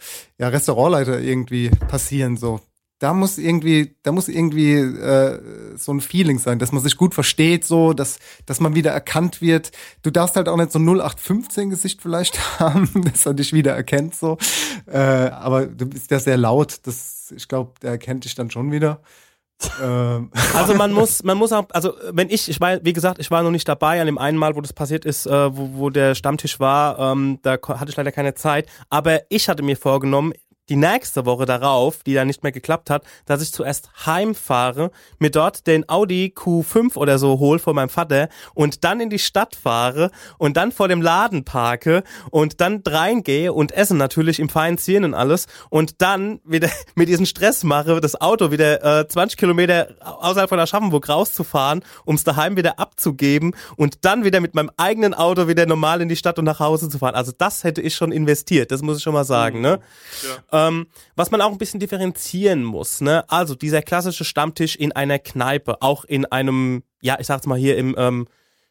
Restaurantleiter 0.49 1.21
irgendwie 1.21 1.71
passieren. 1.89 2.37
So. 2.37 2.61
Da 3.01 3.15
muss 3.15 3.39
irgendwie, 3.39 3.97
da 4.03 4.13
muss 4.13 4.29
irgendwie 4.29 4.75
äh, 4.75 5.41
so 5.77 5.91
ein 5.93 6.03
Feeling 6.03 6.39
sein, 6.39 6.59
dass 6.59 6.71
man 6.71 6.83
sich 6.83 6.99
gut 6.99 7.15
versteht, 7.15 7.65
so, 7.65 7.95
dass, 7.95 8.19
dass 8.45 8.61
man 8.61 8.75
wieder 8.75 8.93
erkannt 8.93 9.41
wird. 9.41 9.73
Du 10.03 10.11
darfst 10.11 10.37
halt 10.37 10.49
auch 10.49 10.57
nicht 10.59 10.71
so 10.71 10.79
ein 10.79 10.87
0815-Gesicht 10.87 12.03
vielleicht 12.03 12.61
haben, 12.61 12.89
dass 13.11 13.25
er 13.25 13.33
dich 13.33 13.55
wieder 13.55 13.75
erkennt, 13.75 14.15
so. 14.15 14.37
Äh, 14.87 14.99
aber 14.99 15.67
du 15.67 15.87
bist 15.87 16.11
ja 16.11 16.21
sehr 16.21 16.37
laut, 16.37 16.81
das, 16.85 17.33
ich 17.35 17.49
glaube, 17.49 17.73
der 17.83 17.93
erkennt 17.93 18.27
dich 18.27 18.35
dann 18.35 18.51
schon 18.51 18.71
wieder. 18.71 19.01
Ähm, 19.81 20.31
Also 20.55 20.75
man 20.75 20.93
muss, 20.93 21.23
man 21.23 21.39
muss 21.39 21.53
auch, 21.53 21.65
also 21.71 21.95
wenn 22.13 22.29
ich, 22.29 22.51
ich 22.51 22.61
war, 22.61 22.85
wie 22.85 22.93
gesagt, 22.93 23.19
ich 23.19 23.31
war 23.31 23.43
noch 23.43 23.51
nicht 23.51 23.67
dabei 23.67 24.01
an 24.01 24.07
dem 24.07 24.19
einen 24.19 24.37
Mal, 24.37 24.57
wo 24.57 24.61
das 24.61 24.75
passiert 24.75 25.07
ist, 25.07 25.27
äh, 25.27 25.57
wo, 25.57 25.71
wo 25.79 25.91
der 25.91 26.15
Stammtisch 26.15 26.61
war, 26.61 26.99
ähm, 26.99 27.39
da 27.43 27.53
hatte 27.53 27.91
ich 27.91 27.97
leider 27.97 28.13
keine 28.13 28.35
Zeit, 28.35 28.69
aber 28.91 29.23
ich 29.31 29.49
hatte 29.49 29.63
mir 29.63 29.77
vorgenommen, 29.77 30.35
die 30.71 30.77
nächste 30.77 31.27
Woche 31.27 31.47
darauf, 31.47 32.05
die 32.05 32.15
dann 32.15 32.29
nicht 32.29 32.45
mehr 32.45 32.53
geklappt 32.53 32.91
hat, 32.91 33.03
dass 33.27 33.43
ich 33.43 33.53
zuerst 33.53 33.91
heimfahre, 34.07 34.93
mir 35.19 35.31
dort 35.31 35.67
den 35.67 35.89
Audi 35.89 36.33
Q5 36.35 36.97
oder 36.97 37.19
so 37.19 37.41
hol 37.41 37.59
von 37.59 37.75
meinem 37.75 37.89
Vater 37.89 38.29
und 38.55 38.85
dann 38.85 39.01
in 39.01 39.11
die 39.11 39.19
Stadt 39.19 39.57
fahre 39.57 40.11
und 40.39 40.57
dann 40.57 40.71
vor 40.71 40.87
dem 40.87 41.03
Laden 41.03 41.45
parke 41.45 42.05
und 42.31 42.61
dann 42.61 42.83
reingehe 42.87 43.53
und 43.53 43.73
esse 43.73 43.97
natürlich 43.97 44.39
im 44.39 44.49
feinen 44.49 44.79
Zielen 44.79 45.05
und 45.05 45.15
alles 45.15 45.49
und 45.71 46.01
dann 46.01 46.41
wieder 46.45 46.71
mit 46.95 47.09
diesem 47.09 47.27
Stress 47.27 47.65
mache, 47.65 48.01
das 48.01 48.21
Auto 48.21 48.53
wieder 48.53 49.01
äh, 49.01 49.09
20 49.09 49.37
Kilometer 49.37 49.89
außerhalb 50.01 50.49
von 50.49 50.61
Aschaffenburg 50.61 51.09
rauszufahren, 51.09 51.83
um 52.05 52.15
es 52.15 52.23
daheim 52.23 52.57
wieder 52.57 52.79
abzugeben 52.79 53.57
und 53.77 54.05
dann 54.05 54.25
wieder 54.25 54.41
mit 54.41 54.55
meinem 54.55 54.71
eigenen 54.77 55.15
Auto 55.15 55.49
wieder 55.49 55.67
normal 55.67 56.01
in 56.01 56.09
die 56.09 56.17
Stadt 56.17 56.39
und 56.39 56.45
nach 56.45 56.61
Hause 56.61 56.89
zu 56.89 56.99
fahren. 56.99 57.17
Also 57.17 57.33
das 57.37 57.65
hätte 57.65 57.83
ich 57.83 57.97
schon 57.97 58.13
investiert, 58.13 58.71
das 58.71 58.83
muss 58.83 58.99
ich 58.99 59.03
schon 59.03 59.15
mal 59.15 59.25
sagen. 59.25 59.61
Ne? 59.61 59.81
Ähm, 60.69 60.87
was 61.17 61.31
man 61.31 61.41
auch 61.41 61.51
ein 61.51 61.59
bisschen 61.59 61.81
differenzieren 61.81 62.65
muss. 62.65 63.01
Ne? 63.01 63.25
Also 63.29 63.55
dieser 63.55 63.83
klassische 63.83 64.25
Stammtisch 64.25 64.77
in 64.77 64.93
einer 64.93 65.19
Kneipe, 65.19 65.83
auch 65.83 66.05
in 66.05 66.27
einem, 66.27 66.83
ja, 67.01 67.17
ich 67.19 67.27
sag's 67.27 67.47
mal 67.47 67.59
hier 67.59 67.77
im, 67.77 67.95
ähm, 67.99 68.27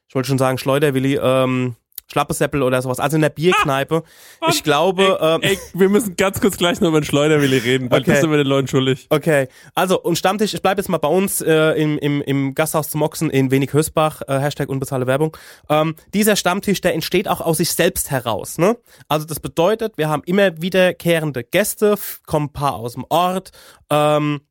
ich 0.08 0.16
wollte 0.16 0.28
schon 0.28 0.38
sagen 0.38 0.58
Schleuderwilli, 0.58 1.20
ähm, 1.22 1.76
Schlappesäppel 2.12 2.64
oder 2.64 2.82
sowas, 2.82 2.99
also 2.99 3.16
in 3.16 3.22
der 3.22 3.30
Bierkneipe. 3.30 4.03
ich 4.49 4.64
glaube, 4.64 5.20
ähm, 5.22 5.41
Ey, 5.41 5.57
wir 5.74 5.89
müssen 5.89 6.16
ganz 6.16 6.41
kurz 6.41 6.57
gleich 6.57 6.82
noch 6.82 6.89
über 6.89 7.01
den 7.01 7.05
Schleuderwilli 7.05 7.57
reden, 7.57 7.91
weil 7.91 8.01
Okay. 8.01 8.12
das 8.12 8.22
sind 8.22 8.32
wir 8.32 8.38
den 8.38 8.47
Leuten 8.47 8.68
schuldig. 8.68 9.07
Okay, 9.10 9.47
also 9.76 10.01
und 10.01 10.18
Stammtisch, 10.18 10.53
ich 10.53 10.62
bleibe 10.62 10.82
jetzt 10.82 10.88
mal 10.89 10.97
bei 10.97 11.07
uns 11.07 11.41
äh, 11.41 11.72
im, 11.82 11.97
im, 11.99 12.22
im 12.22 12.55
Gasthaus 12.55 12.89
zum 12.89 12.99
Moxen 12.99 13.30
in 13.30 13.51
Wenig-Hösbach, 13.51 14.22
äh, 14.28 14.39
Hashtag 14.39 14.70
unbezahlte 14.70 15.05
Werbung. 15.07 15.36
Ähm, 15.70 15.95
dieser 16.14 16.36
Stammtisch, 16.36 16.82
der 16.82 16.93
entsteht 16.95 17.28
auch 17.28 17.41
aus 17.41 17.57
sich 17.57 17.72
selbst 17.72 18.10
heraus. 18.12 18.57
Ne? 18.57 18.78
Also 19.07 19.26
das 19.26 19.39
bedeutet, 19.39 19.97
wir 19.97 20.10
haben 20.10 20.24
immer 20.26 20.62
wiederkehrende 20.62 21.43
Gäste, 21.43 21.95
kommen 22.26 22.47
ein 22.47 22.53
paar 22.53 22.74
aus 22.76 22.93
dem 22.93 23.05
Ort, 23.10 23.51
ähm, 23.91 24.41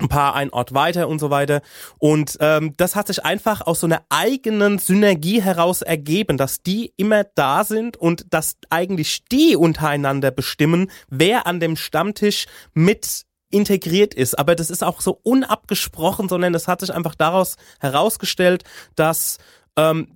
ein 0.00 0.08
paar 0.08 0.34
ein 0.34 0.50
Ort 0.50 0.74
weiter 0.74 1.08
und 1.08 1.18
so 1.18 1.30
weiter. 1.30 1.60
Und 1.98 2.36
ähm, 2.40 2.74
das 2.76 2.96
hat 2.96 3.08
sich 3.08 3.24
einfach 3.24 3.66
aus 3.66 3.80
so 3.80 3.86
einer 3.86 4.02
eigenen 4.08 4.78
Synergie 4.78 5.42
heraus 5.42 5.82
ergeben, 5.82 6.36
dass 6.36 6.62
die 6.62 6.92
immer 6.96 7.24
da 7.24 7.64
sind 7.64 7.96
und 7.96 8.32
dass 8.32 8.56
eigentlich 8.70 9.24
die 9.26 9.56
untereinander 9.56 10.30
bestimmen, 10.30 10.90
wer 11.08 11.46
an 11.46 11.60
dem 11.60 11.76
Stammtisch 11.76 12.46
mit 12.72 13.24
integriert 13.50 14.14
ist. 14.14 14.38
Aber 14.38 14.54
das 14.54 14.70
ist 14.70 14.82
auch 14.82 15.00
so 15.00 15.18
unabgesprochen, 15.22 16.28
sondern 16.28 16.52
das 16.52 16.68
hat 16.68 16.80
sich 16.80 16.94
einfach 16.94 17.14
daraus 17.14 17.56
herausgestellt, 17.80 18.64
dass 18.94 19.38
ähm, 19.76 20.08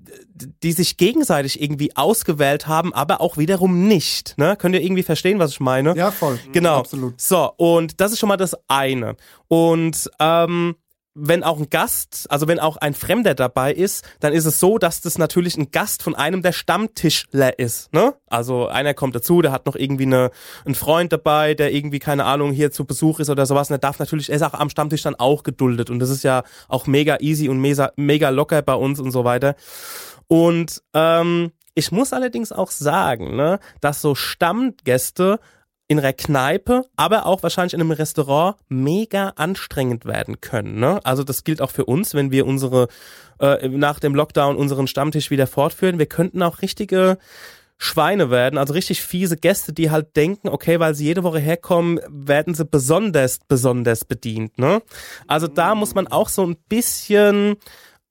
die 0.62 0.72
sich 0.72 0.96
gegenseitig 0.96 1.62
irgendwie 1.62 1.94
ausgewählt 1.96 2.66
haben, 2.66 2.92
aber 2.92 3.20
auch 3.20 3.36
wiederum 3.36 3.86
nicht. 3.86 4.36
Ne? 4.36 4.56
Könnt 4.56 4.74
ihr 4.74 4.82
irgendwie 4.82 5.02
verstehen, 5.02 5.38
was 5.38 5.52
ich 5.52 5.60
meine? 5.60 5.96
ja, 5.96 6.10
voll. 6.10 6.38
Genau. 6.52 6.78
Absolut. 6.78 7.20
So, 7.20 7.52
und 7.56 8.00
das 8.00 8.12
ist 8.12 8.18
schon 8.18 8.28
mal 8.28 8.36
das 8.36 8.56
eine. 8.68 9.16
Und 9.48 10.10
ähm, 10.18 10.76
wenn 11.14 11.44
auch 11.44 11.58
ein 11.58 11.70
Gast, 11.70 12.26
also 12.28 12.48
wenn 12.48 12.58
auch 12.58 12.76
ein 12.76 12.94
Fremder 12.94 13.34
dabei 13.34 13.72
ist, 13.72 14.04
dann 14.20 14.32
ist 14.32 14.44
es 14.44 14.58
so, 14.58 14.78
dass 14.78 15.00
das 15.00 15.16
natürlich 15.16 15.56
ein 15.56 15.70
Gast 15.70 16.02
von 16.02 16.14
einem 16.14 16.42
der 16.42 16.52
Stammtischler 16.52 17.58
ist. 17.58 17.92
Ne? 17.92 18.14
Also 18.26 18.66
einer 18.66 18.94
kommt 18.94 19.14
dazu, 19.14 19.40
der 19.40 19.52
hat 19.52 19.66
noch 19.66 19.76
irgendwie 19.76 20.06
eine, 20.06 20.30
einen 20.64 20.74
Freund 20.74 21.12
dabei, 21.12 21.54
der 21.54 21.72
irgendwie, 21.72 22.00
keine 22.00 22.24
Ahnung, 22.24 22.52
hier 22.52 22.72
zu 22.72 22.84
Besuch 22.84 23.20
ist 23.20 23.30
oder 23.30 23.46
sowas. 23.46 23.70
Und 23.70 23.74
der 23.74 23.78
darf 23.78 23.98
natürlich, 23.98 24.28
er 24.28 24.36
ist 24.36 24.42
auch 24.42 24.54
am 24.54 24.70
Stammtisch 24.70 25.02
dann 25.02 25.14
auch 25.14 25.44
geduldet. 25.44 25.88
Und 25.88 26.00
das 26.00 26.10
ist 26.10 26.24
ja 26.24 26.42
auch 26.68 26.86
mega 26.86 27.18
easy 27.20 27.48
und 27.48 27.60
mega, 27.60 27.92
mega 27.96 28.30
locker 28.30 28.62
bei 28.62 28.74
uns 28.74 28.98
und 28.98 29.12
so 29.12 29.24
weiter. 29.24 29.54
Und 30.26 30.82
ähm, 30.94 31.52
Ich 31.76 31.90
muss 31.90 32.12
allerdings 32.12 32.52
auch 32.52 32.70
sagen, 32.70 33.34
ne, 33.34 33.58
dass 33.80 34.00
so 34.00 34.14
Stammgäste 34.14 35.40
in 35.86 35.98
einer 35.98 36.12
Kneipe, 36.12 36.84
aber 36.96 37.26
auch 37.26 37.42
wahrscheinlich 37.42 37.74
in 37.74 37.80
einem 37.80 37.90
Restaurant 37.90 38.56
mega 38.68 39.30
anstrengend 39.36 40.06
werden 40.06 40.40
können. 40.40 40.80
Ne? 40.80 41.00
Also 41.04 41.24
das 41.24 41.44
gilt 41.44 41.60
auch 41.60 41.70
für 41.70 41.84
uns, 41.84 42.14
wenn 42.14 42.30
wir 42.30 42.46
unsere 42.46 42.88
äh, 43.38 43.68
nach 43.68 44.00
dem 44.00 44.14
Lockdown 44.14 44.56
unseren 44.56 44.86
Stammtisch 44.86 45.30
wieder 45.30 45.46
fortführen. 45.46 45.98
Wir 45.98 46.06
könnten 46.06 46.42
auch 46.42 46.62
richtige 46.62 47.18
Schweine 47.76 48.30
werden, 48.30 48.58
also 48.58 48.72
richtig 48.72 49.02
fiese 49.02 49.36
Gäste, 49.36 49.72
die 49.72 49.90
halt 49.90 50.16
denken, 50.16 50.48
okay, 50.48 50.80
weil 50.80 50.94
sie 50.94 51.04
jede 51.04 51.22
Woche 51.22 51.40
herkommen, 51.40 52.00
werden 52.08 52.54
sie 52.54 52.64
besonders, 52.64 53.40
besonders 53.46 54.04
bedient. 54.04 54.58
Ne? 54.58 54.80
Also 55.26 55.48
da 55.48 55.74
muss 55.74 55.94
man 55.94 56.06
auch 56.06 56.28
so 56.28 56.46
ein 56.46 56.56
bisschen 56.68 57.56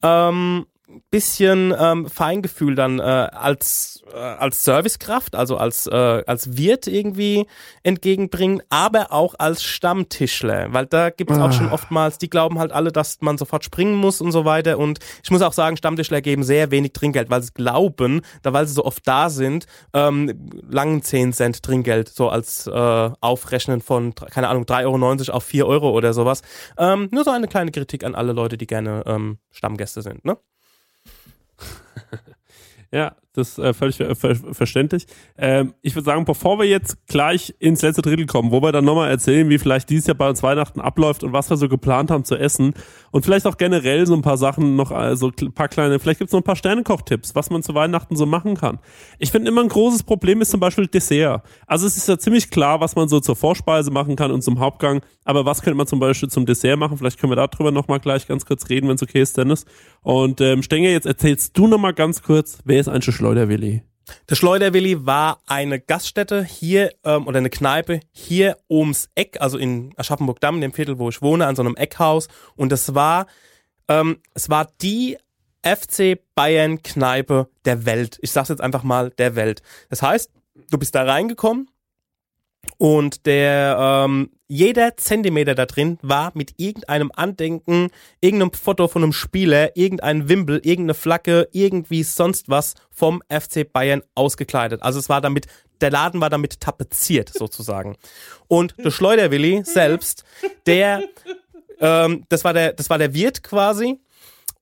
ähm, 0.04 0.66
bisschen 1.10 1.74
ähm, 1.78 2.08
Feingefühl 2.10 2.76
dann 2.76 3.00
äh, 3.00 3.04
als 3.04 4.04
äh, 4.14 4.18
als 4.18 4.64
Servicekraft, 4.64 5.36
also 5.36 5.58
als 5.58 5.88
äh, 5.88 6.24
als 6.26 6.58
Wirt 6.58 6.88
irgendwie 6.88 7.46
entgegenbringen, 7.84 8.62
aber 8.70 9.12
auch 9.12 9.36
als 9.38 9.64
Stammtischler, 9.64 10.74
weil 10.74 10.86
da 10.86 11.10
gibt 11.10 11.32
es 11.32 11.38
auch 11.38 11.52
schon 11.52 11.70
Ah. 11.70 11.74
oftmals, 11.74 12.18
die 12.18 12.30
glauben 12.30 12.60
halt 12.60 12.72
alle, 12.72 12.92
dass 12.92 13.22
man 13.22 13.38
sofort 13.38 13.64
springen 13.64 13.96
muss 13.96 14.22
und 14.22 14.32
so 14.32 14.46
weiter 14.46 14.78
und 14.78 15.00
ich 15.24 15.32
muss 15.32 15.42
auch 15.42 15.54
sagen, 15.54 15.78
Stammtischler 15.78 16.22
geben 16.22 16.44
sehr 16.44 16.72
wenig 16.72 16.94
Trinkgeld, 16.94 17.30
weil 17.30 17.42
sie 17.42 17.52
glauben, 17.54 18.22
da 18.42 18.54
weil 18.54 18.68
sie 18.68 18.74
so 18.74 18.86
oft 18.86 19.08
da 19.08 19.30
sind, 19.30 19.66
ähm, 19.94 20.50
langen 20.70 21.02
10 21.02 21.34
Cent 21.34 21.64
Trinkgeld 21.64 22.10
so 22.10 22.30
als 22.30 22.68
äh, 22.68 22.72
Aufrechnen 23.22 23.82
von, 23.82 24.14
keine 24.16 24.48
Ahnung, 24.50 24.64
3,90 24.64 25.28
Euro 25.30 25.38
auf 25.38 25.44
4 25.44 25.68
Euro 25.68 25.92
oder 25.92 26.14
sowas. 26.14 26.42
Ähm, 26.78 27.10
nur 27.12 27.24
so 27.24 27.32
eine 27.32 27.48
kleine 27.48 27.72
Kritik 27.72 28.04
an 28.04 28.16
alle 28.16 28.34
Leute, 28.34 28.58
die 28.58 28.68
gerne 28.68 29.04
ähm, 29.06 29.38
Stammgäste 29.52 30.02
sind, 30.02 30.26
ne? 30.26 30.38
Ja, 32.92 33.16
das 33.34 33.50
ist 33.50 33.60
äh, 33.60 33.74
völlig 33.74 33.98
ver 33.98 34.16
ver 34.16 34.36
verständlich. 34.36 35.08
Ähm, 35.38 35.74
ich 35.82 35.96
würde 35.96 36.06
sagen, 36.06 36.24
bevor 36.24 36.60
wir 36.60 36.66
jetzt 36.66 37.08
gleich 37.08 37.56
ins 37.58 37.82
letzte 37.82 38.04
Drittel 38.04 38.28
kommen, 38.28 38.52
wo 38.52 38.62
wir 38.62 38.72
dann 38.72 38.86
nochmal 38.86 39.10
erzählen, 39.10 39.50
wie 39.50 39.58
vielleicht 39.58 39.90
dieses 39.90 40.06
Jahr 40.06 40.16
bei 40.16 40.30
uns 40.30 40.44
Weihnachten 40.44 40.80
abläuft 40.80 41.24
und 41.24 41.34
was 41.34 41.50
wir 41.50 41.58
so 41.58 41.68
geplant 41.68 42.12
haben 42.12 42.26
zu 42.26 42.36
essen 42.36 42.76
und 43.12 43.26
vielleicht 43.26 43.48
auch 43.48 43.58
generell 43.58 44.06
so 44.06 44.14
ein 44.14 44.22
paar 44.22 44.38
Sachen 44.38 44.76
noch, 44.76 44.92
also 44.92 45.32
ein 45.42 45.52
paar 45.52 45.68
kleine, 45.68 45.98
vielleicht 45.98 46.20
gibt's 46.20 46.32
noch 46.32 46.42
ein 46.42 46.46
paar 46.46 46.56
Sternekochtipps, 46.56 47.34
was 47.34 47.50
man 47.50 47.64
zu 47.64 47.74
Weihnachten 47.74 48.16
so 48.16 48.28
machen 48.28 48.56
kann. 48.56 48.78
Ich 49.18 49.32
finde 49.32 49.50
immer 49.50 49.62
ein 49.62 49.70
großes 49.70 50.04
Problem 50.04 50.40
ist 50.42 50.52
zum 50.52 50.60
Beispiel 50.60 50.86
Dessert. 50.86 51.42
Also 51.66 51.88
es 51.88 51.98
ist 51.98 52.08
ja 52.08 52.20
ziemlich 52.20 52.52
klar, 52.52 52.82
was 52.82 52.96
man 52.96 53.08
so 53.08 53.20
zur 53.20 53.36
Vorspeise 53.36 53.90
machen 53.90 54.16
kann 54.16 54.32
und 54.32 54.44
zum 54.44 54.60
Hauptgang, 54.60 55.02
aber 55.26 55.44
was 55.46 55.64
könnte 55.64 55.78
man 55.78 55.88
zum 55.88 56.00
Beispiel 56.00 56.30
zum 56.30 56.46
Dessert 56.46 56.78
machen? 56.78 57.00
Vielleicht 57.00 57.20
können 57.20 57.32
wir 57.32 57.36
darüber 57.36 57.72
nochmal 57.72 58.00
gleich 58.00 58.28
ganz 58.28 58.46
kurz 58.46 58.70
reden, 58.70 58.90
wenn 58.90 58.96
es 58.96 59.04
okay 59.04 59.22
ist, 59.22 59.38
Dennis. 59.38 59.66
Und 60.04 60.40
ähm, 60.42 60.62
Stenger, 60.62 60.90
jetzt 60.90 61.08
erzählst 61.08 61.58
du 61.58 61.68
nochmal 61.68 61.94
ganz 61.94 62.22
kurz, 62.22 62.60
wer 62.66 62.80
ist 62.80 62.90
eigentlich 62.90 63.16
Schleuderwilli? 63.24 63.84
Der 64.30 64.36
Schleuderwilli 64.36 65.06
war 65.06 65.40
eine 65.48 65.80
Gaststätte 65.80 66.44
hier 66.44 66.92
ähm, 67.06 67.26
oder 67.26 67.38
eine 67.38 67.50
Kneipe 67.50 68.02
hier 68.12 68.58
ums 68.70 69.08
Eck, 69.16 69.40
also 69.40 69.58
in 69.58 69.94
Aschaffenburg-Damm, 69.96 70.60
dem 70.60 70.74
Viertel, 70.74 71.00
wo 71.00 71.08
ich 71.08 71.22
wohne, 71.22 71.48
an 71.48 71.56
so 71.56 71.62
einem 71.62 71.78
Eckhaus. 71.78 72.28
Und 72.58 72.74
es 72.74 72.96
war, 72.96 73.28
ähm, 73.88 74.18
es 74.34 74.50
war 74.50 74.68
die 74.82 75.18
FC 75.64 76.20
Bayern 76.36 76.84
Kneipe 76.84 77.48
der 77.64 77.86
Welt. 77.86 78.18
Ich 78.22 78.32
sag's 78.32 78.50
jetzt 78.50 78.60
einfach 78.60 78.84
mal 78.84 79.12
der 79.12 79.38
Welt. 79.38 79.62
Das 79.90 80.02
heißt, 80.02 80.30
du 80.70 80.78
bist 80.78 80.94
da 80.94 81.04
reingekommen 81.04 81.70
und 82.78 83.26
der 83.26 83.78
ähm, 83.80 84.30
jeder 84.48 84.98
Zentimeter 84.98 85.56
da 85.56 85.66
drin 85.66 85.98
war 86.02 86.32
mit 86.36 86.54
irgendeinem 86.58 87.12
Andenken, 87.16 87.90
irgendeinem 88.22 88.54
Foto 88.54 88.88
von 88.88 89.04
einem 89.04 89.14
Spieler, 89.14 89.76
irgendein 89.76 90.30
Wimpel, 90.30 90.60
irgendeine 90.64 90.94
Flagge, 90.94 91.48
irgendwie 91.52 92.04
sonst 92.04 92.50
was 92.50 92.76
vom 92.92 93.22
FC 93.30 93.72
Bayern 93.72 94.04
ausgekleidet. 94.16 94.84
Also 94.84 95.00
es 95.00 95.10
war 95.10 95.22
damit, 95.22 95.48
der 95.82 95.92
Laden 95.92 96.22
war 96.22 96.30
damit 96.30 96.60
tapeziert 96.60 97.30
sozusagen. 97.34 97.96
Und 98.48 98.76
der 98.78 98.92
Schleuderwilli 98.92 99.64
selbst, 99.66 100.24
der, 100.66 101.04
ähm, 101.80 102.26
das 102.30 102.44
war 102.44 102.54
der, 102.54 102.74
das 102.74 102.90
war 102.90 102.98
der 102.98 103.14
Wirt 103.14 103.44
quasi. 103.44 104.00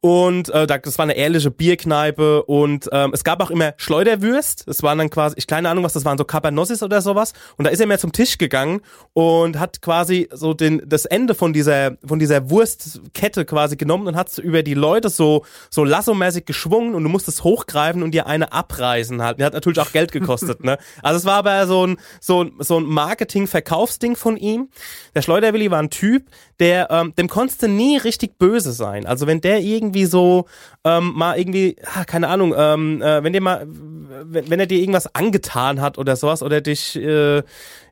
Und 0.04 0.50
äh, 0.50 0.66
da- 0.66 0.80
das 0.80 0.98
war 0.98 1.04
eine 1.04 1.16
ehrliche 1.16 1.52
Bierkneipe 1.52 2.42
und 2.44 2.90
ähm, 2.92 3.12
es 3.14 3.24
gab 3.24 3.40
auch 3.40 3.52
immer 3.52 3.76
Schleuderwürst. 3.78 4.68
Das 4.68 4.82
waren 4.82 4.98
dann 4.98 5.12
quasi, 5.12 5.36
ich 5.38 5.46
keine 5.46 5.70
Ahnung, 5.70 5.84
was 5.84 5.94
das 5.94 6.06
waren, 6.06 6.18
so 6.18 6.24
Cabernossis 6.26 6.82
oder 6.82 7.02
sowas. 7.02 7.34
Und 7.58 7.66
da 7.66 7.70
ist 7.72 7.80
er 7.80 7.86
mehr 7.86 8.00
zum 8.00 8.12
Tisch 8.12 8.40
gegangen 8.40 8.82
und 9.14 9.60
hat 9.60 9.84
quasi 9.84 10.28
so 10.34 10.56
den 10.56 10.82
das 10.88 11.06
Ende 11.06 11.36
von 11.36 11.54
dieser 11.54 11.98
von 12.04 12.18
dieser 12.18 12.50
Wurstkette 12.50 13.46
quasi 13.46 13.78
genommen 13.78 14.08
und 14.08 14.16
hat 14.16 14.36
über 14.40 14.64
die 14.64 14.74
Leute 14.74 15.10
so 15.10 15.46
so 15.70 15.84
lassomäßig 15.84 16.46
geschwungen 16.46 16.96
und 16.96 17.04
du 17.04 17.10
musstest 17.10 17.44
hochgreifen 17.44 18.02
und 18.02 18.12
dir 18.12 18.26
eine 18.26 18.54
abreißen 18.54 19.22
halt. 19.22 19.38
Der 19.38 19.46
hat 19.46 19.54
natürlich 19.54 19.80
auch 19.80 19.92
Geld 19.92 20.12
gekostet, 20.12 20.64
ne? 20.64 20.80
Also 21.04 21.18
es 21.20 21.26
war 21.26 21.36
aber 21.36 21.68
so 21.68 21.86
ein 21.86 21.98
so 22.20 22.44
ein 22.46 22.54
so 22.58 22.80
ein 22.80 22.86
Marketing-Verkaufsding 22.86 24.16
von 24.16 24.36
ihm. 24.36 24.70
Der 25.14 25.22
Schleuderwilli 25.22 25.70
war 25.70 25.80
ein 25.80 25.92
Typ, 25.92 26.26
der 26.60 26.90
ähm, 26.90 27.14
dem 27.16 27.28
konntest 27.28 27.62
du 27.62 27.68
nie 27.68 27.98
richtig 27.98 28.40
böse 28.40 28.72
sein. 28.72 29.06
Also 29.06 29.28
wenn 29.28 29.42
der 29.42 29.60
irgendwie 29.60 29.91
so 30.06 30.46
ähm, 30.84 31.14
mal 31.16 31.38
irgendwie, 31.38 31.76
ah, 31.94 32.06
keine 32.06 32.28
Ahnung, 32.28 32.54
ähm, 32.58 33.02
äh, 33.02 33.24
wenn 33.24 33.34
der 33.34 33.42
mal, 33.42 33.68
wenn, 33.68 34.50
wenn 34.50 34.60
er 34.60 34.66
dir 34.66 34.80
irgendwas 34.80 35.14
angetan 35.14 35.80
hat 35.80 35.98
oder 35.98 36.16
sowas 36.16 36.42
oder 36.42 36.62
dich, 36.62 36.96
äh, 36.96 37.44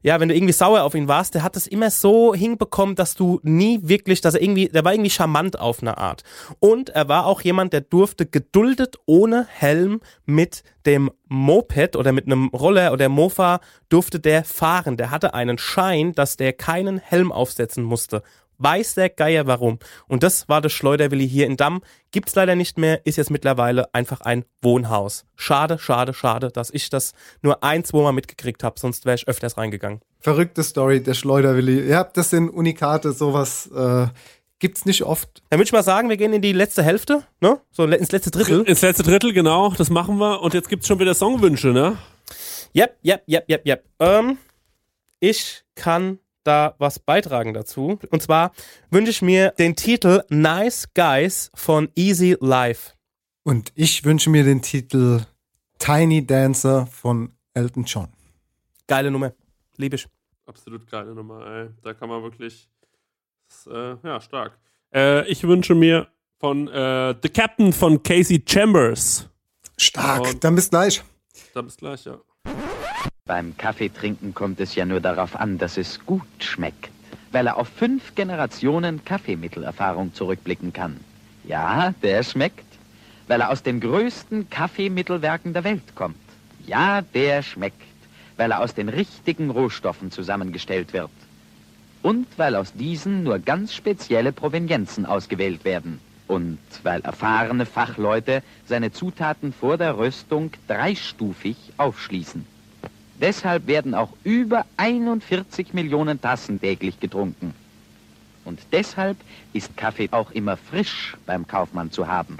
ja, 0.01 0.19
wenn 0.19 0.29
du 0.29 0.35
irgendwie 0.35 0.53
sauer 0.53 0.83
auf 0.83 0.95
ihn 0.95 1.07
warst, 1.07 1.35
der 1.35 1.43
hat 1.43 1.55
es 1.55 1.67
immer 1.67 1.91
so 1.91 2.33
hinbekommen, 2.33 2.95
dass 2.95 3.15
du 3.15 3.39
nie 3.43 3.79
wirklich, 3.83 4.21
dass 4.21 4.33
er 4.33 4.41
irgendwie, 4.41 4.69
der 4.69 4.85
war 4.85 4.93
irgendwie 4.93 5.09
charmant 5.09 5.59
auf 5.59 5.81
eine 5.81 5.97
Art. 5.97 6.23
Und 6.59 6.89
er 6.89 7.07
war 7.09 7.25
auch 7.25 7.41
jemand, 7.41 7.73
der 7.73 7.81
durfte 7.81 8.25
geduldet 8.25 8.97
ohne 9.05 9.45
Helm 9.49 10.01
mit 10.25 10.63
dem 10.85 11.11
Moped 11.27 11.95
oder 11.95 12.11
mit 12.11 12.25
einem 12.25 12.47
Roller 12.47 12.91
oder 12.93 13.09
Mofa 13.09 13.59
durfte 13.89 14.19
der 14.19 14.43
fahren. 14.43 14.97
Der 14.97 15.11
hatte 15.11 15.33
einen 15.33 15.57
Schein, 15.57 16.13
dass 16.13 16.37
der 16.37 16.53
keinen 16.53 16.97
Helm 16.97 17.31
aufsetzen 17.31 17.83
musste. 17.83 18.23
Weiß 18.59 18.95
der 18.95 19.09
Geier 19.09 19.47
warum. 19.47 19.79
Und 20.07 20.21
das 20.21 20.47
war 20.47 20.61
das 20.61 20.73
Schleuderwilli 20.73 21.27
hier 21.27 21.47
in 21.47 21.57
Damm. 21.57 21.81
Gibt's 22.11 22.35
leider 22.35 22.55
nicht 22.55 22.77
mehr, 22.77 23.05
ist 23.05 23.17
jetzt 23.17 23.31
mittlerweile 23.31 23.93
einfach 23.93 24.21
ein 24.21 24.45
Wohnhaus. 24.61 25.25
Schade, 25.35 25.79
schade, 25.79 26.13
schade, 26.13 26.49
dass 26.51 26.69
ich 26.69 26.89
das 26.89 27.13
nur 27.41 27.63
ein, 27.63 27.83
zweimal 27.83 28.13
mitgekriegt 28.13 28.63
habe, 28.63 28.79
sonst 28.79 29.05
wäre 29.05 29.15
ich 29.15 29.27
öfters 29.27 29.57
reingegangen. 29.57 30.01
Verrückte 30.19 30.63
Story, 30.63 31.01
der 31.01 31.13
Schleuderwilli. 31.13 31.87
Ja, 31.87 32.03
das 32.03 32.29
sind 32.29 32.49
Unikate, 32.49 33.13
sowas 33.13 33.69
äh, 33.73 34.07
gibt's 34.59 34.85
nicht 34.85 35.03
oft. 35.03 35.41
Dann 35.49 35.59
würde 35.59 35.67
ich 35.67 35.71
mal 35.71 35.83
sagen, 35.83 36.09
wir 36.09 36.17
gehen 36.17 36.33
in 36.33 36.41
die 36.41 36.51
letzte 36.51 36.83
Hälfte, 36.83 37.23
ne? 37.39 37.61
So 37.71 37.85
ins 37.85 38.11
letzte 38.11 38.31
Drittel. 38.31 38.61
Ins 38.63 38.81
letzte 38.81 39.03
Drittel, 39.03 39.33
genau, 39.33 39.73
das 39.77 39.89
machen 39.89 40.17
wir. 40.17 40.41
Und 40.41 40.53
jetzt 40.53 40.69
gibt's 40.69 40.87
schon 40.87 40.99
wieder 40.99 41.13
Songwünsche, 41.13 41.69
ne? 41.69 41.97
Yep, 42.75 42.97
yep, 43.03 43.23
yep, 43.27 43.49
yep, 43.49 43.65
yep. 43.65 43.83
Ähm, 43.99 44.37
ich 45.19 45.63
kann 45.75 46.19
da 46.49 46.75
was 46.79 46.97
beitragen 46.99 47.53
dazu. 47.53 47.99
Und 48.09 48.21
zwar 48.21 48.51
wünsche 48.89 49.11
ich 49.11 49.21
mir 49.21 49.51
den 49.51 49.75
Titel 49.75 50.23
Nice 50.29 50.87
Guys 50.95 51.51
von 51.53 51.89
Easy 51.95 52.35
Life. 52.41 52.93
Und 53.43 53.71
ich 53.75 54.03
wünsche 54.03 54.29
mir 54.29 54.43
den 54.43 54.61
Titel 54.61 55.21
Tiny 55.77 56.25
Dancer 56.25 56.87
von 56.87 57.31
Elton 57.53 57.83
John. 57.85 58.07
Geile 58.87 59.11
Nummer. 59.11 59.33
Lieb 59.77 59.93
ich. 59.93 60.07
Absolut 60.45 60.89
geile 60.89 61.13
Nummer, 61.13 61.45
ey. 61.45 61.69
Da 61.83 61.93
kann 61.93 62.09
man 62.09 62.23
wirklich. 62.23 62.67
Das, 63.47 63.57
ist, 63.59 63.67
äh, 63.67 63.95
ja, 64.03 64.19
stark. 64.19 64.57
Äh, 64.93 65.27
ich 65.27 65.43
wünsche 65.43 65.75
mir 65.75 66.07
von 66.39 66.67
äh, 66.67 67.15
The 67.21 67.29
Captain 67.29 67.71
von 67.71 68.01
Casey 68.01 68.43
Chambers. 68.45 69.29
Stark, 69.77 70.21
Und- 70.21 70.43
dann 70.43 70.55
bis 70.55 70.69
gleich. 70.69 71.03
Da 71.53 71.61
bis 71.61 71.77
gleich, 71.77 72.05
ja. 72.05 72.19
Beim 73.29 73.55
Kaffeetrinken 73.55 74.33
kommt 74.33 74.59
es 74.59 74.73
ja 74.73 74.85
nur 74.85 75.01
darauf 75.01 75.35
an, 75.35 75.59
dass 75.59 75.77
es 75.77 76.03
gut 76.03 76.23
schmeckt, 76.39 76.89
weil 77.31 77.45
er 77.45 77.57
auf 77.57 77.67
fünf 77.67 78.15
Generationen 78.15 79.05
Kaffeemittelerfahrung 79.05 80.15
zurückblicken 80.15 80.73
kann. 80.73 80.99
Ja, 81.43 81.93
der 82.01 82.23
schmeckt, 82.23 82.65
weil 83.27 83.41
er 83.41 83.51
aus 83.51 83.61
den 83.61 83.81
größten 83.81 84.49
Kaffeemittelwerken 84.49 85.53
der 85.53 85.63
Welt 85.63 85.93
kommt. 85.93 86.17
Ja, 86.65 87.03
der 87.03 87.43
schmeckt, 87.43 87.83
weil 88.35 88.49
er 88.49 88.61
aus 88.61 88.73
den 88.73 88.89
richtigen 88.89 89.51
Rohstoffen 89.51 90.09
zusammengestellt 90.09 90.91
wird. 90.93 91.11
Und 92.01 92.25
weil 92.37 92.55
aus 92.55 92.73
diesen 92.73 93.21
nur 93.21 93.37
ganz 93.37 93.75
spezielle 93.75 94.31
Provenienzen 94.31 95.05
ausgewählt 95.05 95.65
werden. 95.65 95.99
Und 96.27 96.57
weil 96.81 97.01
erfahrene 97.01 97.67
Fachleute 97.67 98.41
seine 98.65 98.91
Zutaten 98.91 99.53
vor 99.53 99.77
der 99.77 99.99
Röstung 99.99 100.49
dreistufig 100.67 101.57
aufschließen. 101.77 102.48
Deshalb 103.21 103.67
werden 103.67 103.93
auch 103.93 104.09
über 104.23 104.65
41 104.77 105.73
Millionen 105.73 106.21
Tassen 106.21 106.59
täglich 106.59 106.99
getrunken. 106.99 107.53
Und 108.45 108.59
deshalb 108.71 109.17
ist 109.53 109.75
Kaffee 109.75 110.07
auch 110.11 110.31
immer 110.31 110.57
frisch 110.57 111.17
beim 111.25 111.45
Kaufmann 111.45 111.91
zu 111.91 112.07
haben. 112.07 112.37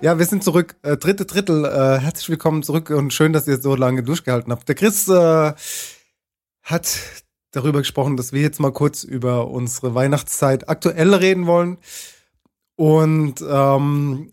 Ja, 0.00 0.18
wir 0.18 0.24
sind 0.24 0.42
zurück. 0.42 0.74
Äh, 0.82 0.96
dritte 0.96 1.26
Drittel. 1.26 1.64
Äh, 1.64 2.00
herzlich 2.00 2.28
willkommen 2.30 2.62
zurück 2.62 2.90
und 2.90 3.12
schön, 3.12 3.32
dass 3.32 3.46
ihr 3.46 3.60
so 3.60 3.76
lange 3.76 4.02
durchgehalten 4.02 4.50
habt. 4.50 4.66
Der 4.68 4.74
Chris 4.74 5.06
äh, 5.08 5.52
hat 6.62 6.98
darüber 7.52 7.80
gesprochen, 7.80 8.16
dass 8.16 8.32
wir 8.32 8.40
jetzt 8.40 8.58
mal 8.58 8.72
kurz 8.72 9.04
über 9.04 9.48
unsere 9.48 9.94
Weihnachtszeit 9.94 10.68
aktuell 10.68 11.14
reden 11.14 11.46
wollen. 11.46 11.76
Und 12.76 13.44
ähm, 13.48 14.30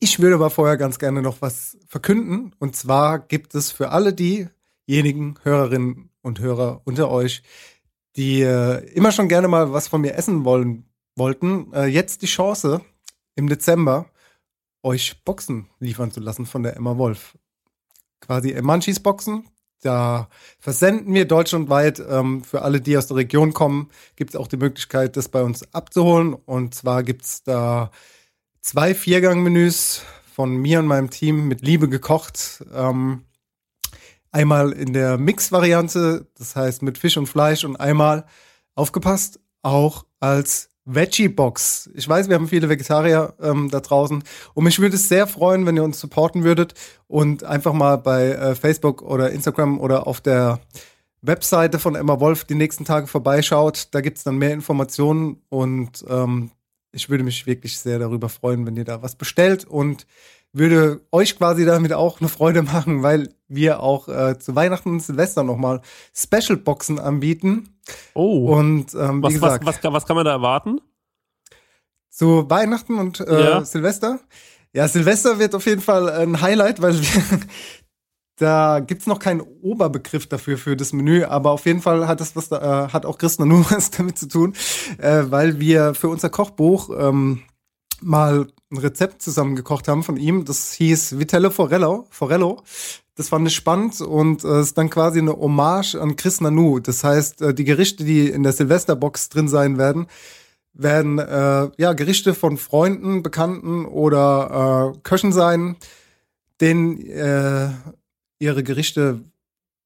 Ich 0.00 0.20
würde 0.20 0.36
aber 0.36 0.50
vorher 0.50 0.76
ganz 0.76 0.98
gerne 0.98 1.22
noch 1.22 1.42
was 1.42 1.76
verkünden. 1.86 2.54
Und 2.58 2.76
zwar 2.76 3.18
gibt 3.18 3.54
es 3.54 3.72
für 3.72 3.90
alle 3.90 4.14
diejenigen 4.14 5.34
Hörerinnen 5.42 6.10
und 6.22 6.38
Hörer 6.38 6.82
unter 6.84 7.10
euch, 7.10 7.42
die 8.16 8.42
äh, 8.42 8.84
immer 8.94 9.12
schon 9.12 9.28
gerne 9.28 9.48
mal 9.48 9.72
was 9.72 9.88
von 9.88 10.00
mir 10.00 10.14
essen 10.14 10.44
wollen 10.44 10.84
wollten, 11.16 11.72
äh, 11.72 11.86
jetzt 11.86 12.22
die 12.22 12.26
Chance 12.26 12.80
im 13.34 13.48
Dezember 13.48 14.06
euch 14.82 15.22
Boxen 15.24 15.68
liefern 15.80 16.12
zu 16.12 16.20
lassen 16.20 16.46
von 16.46 16.62
der 16.62 16.76
Emma 16.76 16.96
Wolf. 16.96 17.36
Quasi 18.20 18.60
Munchies 18.62 19.00
Boxen. 19.00 19.48
Da 19.80 20.28
versenden 20.58 21.14
wir 21.14 21.26
deutschlandweit. 21.26 22.00
Ähm, 22.00 22.42
für 22.42 22.62
alle, 22.62 22.80
die 22.80 22.96
aus 22.96 23.06
der 23.06 23.16
Region 23.16 23.52
kommen, 23.52 23.90
gibt 24.16 24.30
es 24.30 24.36
auch 24.36 24.48
die 24.48 24.56
Möglichkeit, 24.56 25.16
das 25.16 25.28
bei 25.28 25.42
uns 25.42 25.72
abzuholen. 25.74 26.34
Und 26.34 26.74
zwar 26.74 27.02
gibt 27.02 27.22
es 27.22 27.42
da 27.42 27.90
zwei 28.60 28.94
Viergang-Menüs 28.94 30.02
von 30.34 30.56
mir 30.56 30.78
und 30.78 30.86
meinem 30.86 31.10
Team 31.10 31.48
mit 31.48 31.62
Liebe 31.62 31.88
gekocht. 31.88 32.64
Ähm, 32.72 33.24
einmal 34.30 34.72
in 34.72 34.92
der 34.92 35.18
Mix-Variante, 35.18 36.26
das 36.36 36.54
heißt 36.54 36.82
mit 36.82 36.98
Fisch 36.98 37.16
und 37.16 37.26
Fleisch 37.26 37.64
und 37.64 37.76
einmal 37.76 38.24
aufgepasst, 38.74 39.40
auch 39.62 40.04
als 40.20 40.70
Veggie-Box. 40.84 41.90
Ich 41.94 42.08
weiß, 42.08 42.28
wir 42.28 42.36
haben 42.36 42.48
viele 42.48 42.68
Vegetarier 42.68 43.34
ähm, 43.40 43.68
da 43.70 43.80
draußen 43.80 44.22
und 44.54 44.64
mich 44.64 44.78
würde 44.78 44.96
es 44.96 45.08
sehr 45.08 45.26
freuen, 45.26 45.66
wenn 45.66 45.76
ihr 45.76 45.84
uns 45.84 46.00
supporten 46.00 46.44
würdet 46.44 46.74
und 47.06 47.44
einfach 47.44 47.72
mal 47.72 47.96
bei 47.96 48.28
äh, 48.28 48.54
Facebook 48.54 49.02
oder 49.02 49.30
Instagram 49.30 49.80
oder 49.80 50.06
auf 50.06 50.20
der 50.20 50.60
Webseite 51.20 51.78
von 51.78 51.94
Emma 51.94 52.20
Wolf 52.20 52.44
die 52.44 52.54
nächsten 52.54 52.84
Tage 52.84 53.06
vorbeischaut. 53.06 53.88
Da 53.90 54.00
gibt's 54.00 54.24
dann 54.24 54.38
mehr 54.38 54.52
Informationen 54.52 55.42
und 55.48 56.04
ähm, 56.08 56.52
ich 56.92 57.08
würde 57.10 57.24
mich 57.24 57.46
wirklich 57.46 57.78
sehr 57.78 57.98
darüber 57.98 58.28
freuen, 58.28 58.66
wenn 58.66 58.76
ihr 58.76 58.84
da 58.84 59.02
was 59.02 59.14
bestellt 59.16 59.64
und 59.64 60.06
würde 60.52 61.02
euch 61.12 61.36
quasi 61.36 61.64
damit 61.66 61.92
auch 61.92 62.20
eine 62.20 62.28
Freude 62.28 62.62
machen, 62.62 63.02
weil 63.02 63.28
wir 63.48 63.80
auch 63.80 64.08
äh, 64.08 64.38
zu 64.38 64.54
Weihnachten 64.54 64.90
und 64.90 65.00
Silvester 65.00 65.42
nochmal 65.42 65.82
Special-Boxen 66.14 66.98
anbieten. 66.98 67.78
Oh. 68.14 68.54
Und 68.56 68.94
ähm, 68.94 69.18
wie 69.20 69.24
Was, 69.24 69.32
was, 69.34 69.34
gesagt, 69.34 69.66
was, 69.66 69.80
kann- 69.80 69.92
was 69.92 70.06
kann 70.06 70.16
man 70.16 70.24
da 70.24 70.32
erwarten? 70.32 70.80
zu 72.10 72.48
Weihnachten 72.50 72.98
und 72.98 73.20
äh, 73.20 73.44
Ja. 73.44 73.64
Silvester. 73.64 74.18
Ja, 74.72 74.88
Silvester 74.88 75.38
wird 75.38 75.54
auf 75.54 75.66
jeden 75.66 75.80
Fall 75.80 76.08
ein 76.10 76.40
Highlight, 76.40 76.82
weil 76.82 76.94
wir, 77.00 77.40
da 78.38 78.80
gibt's 78.80 79.06
noch 79.06 79.18
keinen 79.18 79.40
Oberbegriff 79.40 80.26
dafür 80.26 80.58
für 80.58 80.76
das 80.76 80.92
Menü, 80.92 81.24
aber 81.24 81.50
auf 81.50 81.66
jeden 81.66 81.82
Fall 81.82 82.06
hat 82.08 82.20
das 82.20 82.36
was 82.36 82.48
da, 82.48 82.86
äh, 82.86 82.88
hat 82.88 83.04
auch 83.04 83.18
Christa 83.18 83.44
nur 83.46 83.70
was 83.70 83.90
damit 83.90 84.18
zu 84.18 84.28
tun, 84.28 84.54
äh, 84.98 85.24
weil 85.28 85.60
wir 85.60 85.94
für 85.94 86.08
unser 86.08 86.30
Kochbuch 86.30 86.90
ähm, 86.98 87.42
mal 88.00 88.46
ein 88.70 88.78
Rezept 88.78 89.22
zusammengekocht 89.22 89.88
haben 89.88 90.02
von 90.02 90.16
ihm. 90.16 90.44
Das 90.44 90.72
hieß 90.74 91.18
Vitello 91.18 91.50
Forello. 91.50 92.06
Forello. 92.10 92.62
Das 93.16 93.30
fand 93.30 93.48
ich 93.48 93.54
spannend 93.54 94.00
und 94.00 94.44
äh, 94.44 94.60
ist 94.60 94.78
dann 94.78 94.90
quasi 94.90 95.18
eine 95.18 95.32
Hommage 95.32 95.96
an 95.96 96.14
Chris 96.14 96.40
Nanu. 96.40 96.78
Das 96.78 97.02
heißt, 97.02 97.42
äh, 97.42 97.54
die 97.54 97.64
Gerichte, 97.64 98.04
die 98.04 98.28
in 98.28 98.44
der 98.44 98.52
Silvesterbox 98.52 99.30
drin 99.30 99.48
sein 99.48 99.76
werden, 99.76 100.06
werden 100.72 101.18
äh, 101.18 101.70
ja 101.76 101.92
Gerichte 101.94 102.34
von 102.34 102.56
Freunden, 102.56 103.24
Bekannten 103.24 103.86
oder 103.86 104.94
äh, 104.94 104.98
Köchen 105.02 105.32
sein, 105.32 105.76
denen 106.60 107.00
äh, 107.06 107.70
ihre 108.38 108.62
Gerichte 108.62 109.20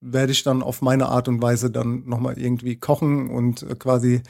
werde 0.01 0.33
ich 0.33 0.43
dann 0.43 0.63
auf 0.63 0.83
meine 0.83 1.07
Art 1.07 1.29
und 1.29 1.41
Weise 1.41 1.71
dann 1.71 2.05
nochmal 2.07 2.39
irgendwie 2.39 2.77
kochen 2.77 3.31
und 3.31 3.63
äh, 3.63 3.75
quasi 3.77 4.23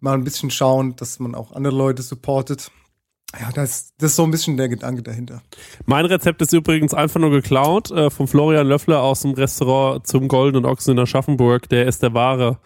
mal 0.00 0.14
ein 0.14 0.24
bisschen 0.24 0.50
schauen, 0.50 0.96
dass 0.96 1.20
man 1.20 1.34
auch 1.34 1.52
andere 1.52 1.74
Leute 1.74 2.02
supportet. 2.02 2.70
Ja, 3.40 3.50
das, 3.54 3.94
das 3.96 4.10
ist 4.10 4.16
so 4.16 4.24
ein 4.24 4.30
bisschen 4.30 4.56
der 4.58 4.68
Gedanke 4.68 5.02
dahinter. 5.02 5.42
Mein 5.86 6.04
Rezept 6.04 6.42
ist 6.42 6.52
übrigens 6.52 6.92
einfach 6.92 7.18
nur 7.18 7.30
geklaut 7.30 7.90
äh, 7.90 8.10
vom 8.10 8.28
Florian 8.28 8.66
Löffler 8.66 9.00
aus 9.00 9.22
dem 9.22 9.32
Restaurant 9.32 10.06
zum 10.06 10.28
Goldenen 10.28 10.66
Ochsen 10.66 10.92
in 10.92 10.98
Aschaffenburg. 10.98 11.68
Der 11.70 11.86
ist 11.86 12.02
der 12.02 12.12
wahre, 12.12 12.58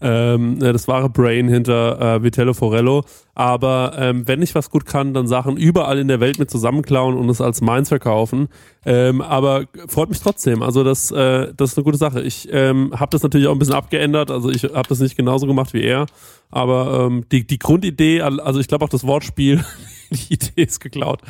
ähm, 0.00 0.62
äh, 0.62 0.72
das 0.72 0.88
wahre 0.88 1.10
Brain 1.10 1.48
hinter 1.48 2.00
äh, 2.00 2.22
Vitello 2.22 2.54
Forello. 2.54 3.04
Aber 3.34 3.94
ähm, 3.98 4.28
wenn 4.28 4.42
ich 4.42 4.54
was 4.54 4.70
gut 4.70 4.86
kann, 4.86 5.12
dann 5.12 5.26
Sachen 5.26 5.56
überall 5.56 5.98
in 5.98 6.08
der 6.08 6.20
Welt 6.20 6.38
mit 6.38 6.50
zusammenklauen 6.50 7.16
und 7.16 7.28
es 7.28 7.40
als 7.40 7.60
meins 7.60 7.88
verkaufen. 7.88 8.48
Ähm, 8.86 9.20
aber 9.20 9.64
freut 9.88 10.08
mich 10.08 10.20
trotzdem. 10.20 10.62
Also 10.62 10.84
das, 10.84 11.10
äh, 11.10 11.52
das 11.56 11.72
ist 11.72 11.78
eine 11.78 11.84
gute 11.84 11.98
Sache. 11.98 12.22
Ich 12.22 12.48
ähm, 12.52 12.92
habe 12.94 13.10
das 13.10 13.22
natürlich 13.22 13.48
auch 13.48 13.52
ein 13.52 13.58
bisschen 13.58 13.74
abgeändert. 13.74 14.30
Also 14.30 14.50
ich 14.50 14.62
habe 14.62 14.88
das 14.88 15.00
nicht 15.00 15.16
genauso 15.16 15.46
gemacht 15.46 15.74
wie 15.74 15.82
er. 15.82 16.06
Aber 16.50 17.06
ähm, 17.06 17.24
die, 17.32 17.44
die 17.44 17.58
Grundidee, 17.58 18.22
also 18.22 18.60
ich 18.60 18.68
glaube 18.68 18.84
auch 18.84 18.88
das 18.88 19.04
Wortspiel, 19.04 19.64
die 20.10 20.34
Idee 20.34 20.62
ist 20.62 20.78
geklaut. 20.80 21.20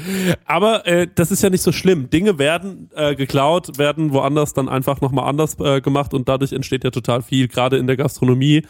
Aber 0.45 0.87
äh, 0.87 1.09
das 1.15 1.31
ist 1.31 1.43
ja 1.43 1.49
nicht 1.49 1.63
so 1.63 1.73
schlimm. 1.73 2.11
Dinge 2.11 2.39
werden 2.39 2.91
äh, 2.95 3.15
geklaut, 3.15 3.79
werden 3.79 4.13
woanders 4.13 4.53
dann 4.53 4.69
einfach 4.69 5.01
nochmal 5.01 5.27
anders 5.27 5.59
äh, 5.59 5.81
gemacht 5.81 6.13
und 6.13 6.29
dadurch 6.29 6.53
entsteht 6.53 6.85
ja 6.85 6.91
total 6.91 7.23
viel, 7.23 7.49
gerade 7.49 7.79
in 7.79 7.87
der 7.87 7.97
Gastronomie. 7.97 8.63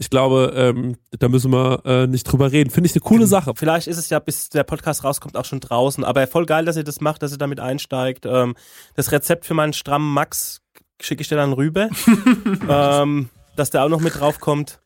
Ich 0.00 0.10
glaube, 0.10 0.52
ähm, 0.54 0.96
da 1.18 1.28
müssen 1.28 1.50
wir 1.52 1.82
äh, 1.84 2.06
nicht 2.06 2.24
drüber 2.24 2.52
reden. 2.52 2.70
Finde 2.70 2.86
ich 2.88 2.94
eine 2.94 3.00
coole 3.00 3.26
Sache. 3.26 3.52
Vielleicht 3.56 3.88
ist 3.88 3.98
es 3.98 4.08
ja, 4.10 4.20
bis 4.20 4.48
der 4.48 4.62
Podcast 4.62 5.02
rauskommt, 5.02 5.36
auch 5.36 5.44
schon 5.44 5.58
draußen. 5.60 6.04
Aber 6.04 6.24
voll 6.28 6.46
geil, 6.46 6.64
dass 6.64 6.76
ihr 6.76 6.84
das 6.84 7.00
macht, 7.00 7.22
dass 7.22 7.32
ihr 7.32 7.38
damit 7.38 7.58
einsteigt. 7.58 8.24
Ähm, 8.24 8.54
das 8.94 9.10
Rezept 9.10 9.44
für 9.44 9.54
meinen 9.54 9.72
strammen 9.72 10.12
Max 10.14 10.60
schicke 11.00 11.22
ich 11.22 11.28
dir 11.28 11.34
dann 11.36 11.52
rüber, 11.52 11.88
ähm, 12.68 13.28
dass 13.56 13.70
der 13.70 13.84
auch 13.84 13.88
noch 13.88 14.00
mit 14.00 14.18
draufkommt. 14.18 14.80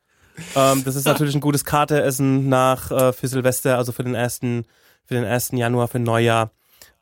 Ähm, 0.57 0.83
das 0.85 0.97
ist 0.97 1.05
natürlich 1.05 1.35
ein 1.35 1.41
gutes 1.43 1.65
Karteessen 1.67 2.49
nach 2.49 2.91
äh, 2.91 3.13
für 3.13 3.29
Silvester, 3.29 3.77
also 3.77 3.93
für 3.93 4.03
den 4.05 4.15
ersten, 4.15 4.65
für 5.05 5.15
den 5.15 5.25
ersten 5.25 5.59
Januar, 5.59 5.89
für 5.89 5.99
Neujahr. 5.99 6.53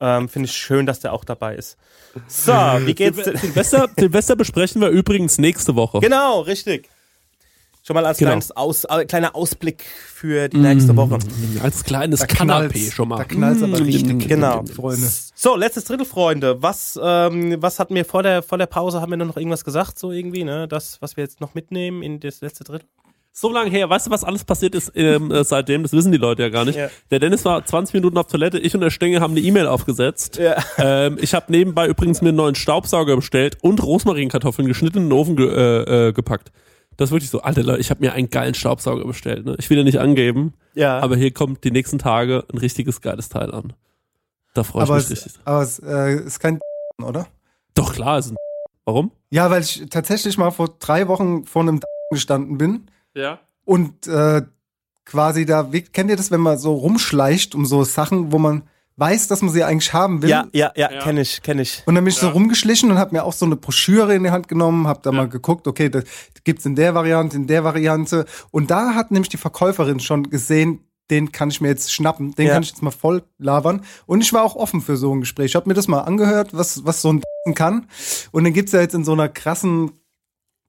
Ähm, 0.00 0.28
Finde 0.28 0.48
ich 0.48 0.56
schön, 0.56 0.86
dass 0.86 0.98
der 1.00 1.12
auch 1.12 1.24
dabei 1.24 1.54
ist. 1.54 1.76
So, 2.26 2.52
wie 2.52 2.94
geht's? 2.94 3.18
Silve- 3.18 3.38
Silvester, 3.38 3.88
Silvester 3.96 4.34
besprechen 4.34 4.80
wir 4.80 4.88
übrigens 4.88 5.38
nächste 5.38 5.76
Woche. 5.76 6.00
Genau, 6.00 6.40
richtig. 6.40 6.88
Schon 7.90 7.94
mal 7.96 8.06
als 8.06 8.18
Genau. 8.18 8.28
kleines 8.30 8.56
Aus, 8.56 8.84
äh, 8.84 9.04
kleiner 9.04 9.34
Ausblick 9.34 9.82
für 9.82 10.48
die 10.48 10.58
nächste 10.58 10.96
Woche. 10.96 11.18
Als 11.60 11.82
kleines 11.82 12.20
Kanapé 12.24 12.92
schon 12.92 13.08
mal. 13.08 13.16
da 13.16 13.24
knallt's 13.24 13.64
aber 13.64 13.80
Mm, 13.80 13.82
richtig. 13.82 14.28
Genau. 14.28 14.64
Freunde. 14.64 15.08
So, 15.34 15.56
letztes 15.56 15.86
Drittel, 15.86 16.06
Freunde. 16.06 16.62
Was, 16.62 16.96
ähm, 17.02 17.56
was 17.60 17.80
hatten 17.80 17.96
wir 17.96 18.04
vor 18.04 18.22
der, 18.22 18.44
vor 18.44 18.58
der 18.58 18.66
Pause? 18.66 19.00
Haben 19.00 19.10
wir 19.10 19.16
noch 19.16 19.36
irgendwas 19.36 19.64
gesagt, 19.64 19.98
so 19.98 20.12
irgendwie, 20.12 20.44
ne? 20.44 20.68
Das, 20.68 20.98
was 21.02 21.16
wir 21.16 21.24
jetzt 21.24 21.40
noch 21.40 21.54
mitnehmen 21.54 22.02
in 22.04 22.20
das 22.20 22.40
letzte 22.42 22.62
Drittel? 22.62 22.86
So 23.32 23.50
lange 23.52 23.70
her, 23.70 23.88
weißt 23.90 24.06
du, 24.08 24.10
was 24.12 24.22
alles 24.22 24.44
passiert 24.44 24.74
ist 24.76 24.92
ähm, 24.94 25.30
äh, 25.32 25.42
seitdem? 25.42 25.82
Das 25.82 25.92
wissen 25.92 26.12
die 26.12 26.18
Leute 26.18 26.42
ja 26.42 26.48
gar 26.48 26.64
nicht. 26.64 26.76
Ja. 26.76 26.90
Der 27.10 27.18
Dennis 27.18 27.44
war 27.44 27.64
20 27.64 27.94
Minuten 27.94 28.18
auf 28.18 28.26
Toilette, 28.28 28.58
ich 28.58 28.74
und 28.74 28.80
der 28.82 28.90
Stenge 28.90 29.20
haben 29.20 29.32
eine 29.32 29.40
E-Mail 29.40 29.66
aufgesetzt. 29.66 30.36
Ja. 30.38 30.56
Ähm, 30.78 31.18
ich 31.20 31.34
habe 31.34 31.46
nebenbei 31.50 31.86
übrigens 31.88 32.22
mir 32.22 32.28
einen 32.28 32.36
neuen 32.36 32.54
Staubsauger 32.54 33.16
bestellt 33.16 33.56
und 33.62 33.82
Rosmarinkartoffeln 33.82 34.68
geschnitten 34.68 34.98
in 34.98 35.04
den 35.06 35.12
Ofen 35.12 35.34
ge 35.36 35.48
äh, 35.48 36.08
äh, 36.08 36.12
gepackt. 36.12 36.52
Das 37.00 37.08
ist 37.08 37.12
wirklich 37.12 37.30
so, 37.30 37.40
alter 37.40 37.62
Leute, 37.62 37.80
ich 37.80 37.88
habe 37.88 38.00
mir 38.00 38.12
einen 38.12 38.28
geilen 38.28 38.52
Staubsauger 38.52 39.06
bestellt. 39.06 39.46
Ne? 39.46 39.56
Ich 39.58 39.70
will 39.70 39.78
ja 39.78 39.84
nicht 39.84 39.98
angeben, 39.98 40.52
Ja. 40.74 40.98
aber 40.98 41.16
hier 41.16 41.32
kommt 41.32 41.64
die 41.64 41.70
nächsten 41.70 41.98
Tage 41.98 42.44
ein 42.52 42.58
richtiges 42.58 43.00
geiles 43.00 43.30
Teil 43.30 43.52
an. 43.54 43.72
Da 44.52 44.64
freue 44.64 44.82
ich 44.84 44.90
Aber 44.90 44.96
mich 44.98 45.04
es, 45.04 45.10
richtig. 45.12 45.40
aber 45.46 45.62
es 45.62 45.78
äh, 45.78 46.16
ist 46.16 46.40
kein 46.40 46.60
oder? 47.02 47.26
Doch 47.74 47.94
klar, 47.94 48.18
ist 48.18 48.32
ein 48.32 48.36
Warum? 48.84 49.12
Ja, 49.30 49.50
weil 49.50 49.62
ich 49.62 49.86
tatsächlich 49.88 50.36
mal 50.36 50.50
vor 50.50 50.76
drei 50.78 51.08
Wochen 51.08 51.46
vor 51.46 51.62
einem 51.62 51.80
gestanden 52.10 52.58
bin 52.58 52.82
Ja. 53.14 53.40
und 53.64 54.06
äh, 54.06 54.42
quasi 55.06 55.46
da, 55.46 55.62
kennt 55.92 56.10
ihr 56.10 56.16
das, 56.16 56.30
wenn 56.30 56.40
man 56.40 56.58
so 56.58 56.74
rumschleicht 56.74 57.54
um 57.54 57.64
so 57.64 57.82
Sachen, 57.82 58.30
wo 58.30 58.38
man 58.38 58.64
weiß, 59.00 59.26
dass 59.28 59.42
man 59.42 59.52
sie 59.52 59.64
eigentlich 59.64 59.92
haben 59.92 60.22
will? 60.22 60.28
Ja, 60.30 60.46
ja, 60.52 60.70
ja, 60.76 60.92
Ja. 60.92 61.00
kenne 61.02 61.22
ich, 61.22 61.42
kenne 61.42 61.62
ich. 61.62 61.82
Und 61.86 61.94
dann 61.96 62.04
bin 62.04 62.12
ich 62.12 62.18
so 62.18 62.28
rumgeschlichen 62.28 62.90
und 62.90 62.98
habe 62.98 63.14
mir 63.16 63.24
auch 63.24 63.32
so 63.32 63.46
eine 63.46 63.56
Broschüre 63.56 64.14
in 64.14 64.22
die 64.22 64.30
Hand 64.30 64.46
genommen, 64.48 64.86
habe 64.86 65.00
da 65.02 65.10
mal 65.10 65.28
geguckt, 65.28 65.66
okay, 65.66 65.88
das 65.88 66.04
gibt's 66.44 66.66
in 66.66 66.76
der 66.76 66.94
Variante, 66.94 67.36
in 67.36 67.46
der 67.46 67.64
Variante. 67.64 68.26
Und 68.50 68.70
da 68.70 68.94
hat 68.94 69.10
nämlich 69.10 69.30
die 69.30 69.36
Verkäuferin 69.38 69.98
schon 70.00 70.30
gesehen, 70.30 70.84
den 71.10 71.32
kann 71.32 71.50
ich 71.50 71.60
mir 71.60 71.68
jetzt 71.68 71.92
schnappen, 71.92 72.34
den 72.36 72.46
Ja. 72.46 72.52
kann 72.54 72.62
ich 72.62 72.68
jetzt 72.68 72.82
mal 72.82 72.92
voll 72.92 73.24
labern. 73.38 73.80
Und 74.06 74.20
ich 74.20 74.32
war 74.32 74.44
auch 74.44 74.54
offen 74.54 74.80
für 74.80 74.96
so 74.96 75.12
ein 75.12 75.20
Gespräch. 75.20 75.46
Ich 75.46 75.56
habe 75.56 75.68
mir 75.68 75.74
das 75.74 75.88
mal 75.88 76.02
angehört, 76.02 76.50
was, 76.52 76.84
was 76.84 77.02
so 77.02 77.12
ein 77.12 77.22
kann. 77.54 77.86
Und 78.30 78.44
dann 78.44 78.52
gibt's 78.52 78.70
ja 78.72 78.80
jetzt 78.80 78.94
in 78.94 79.02
so 79.04 79.12
einer 79.12 79.28
krassen 79.28 79.92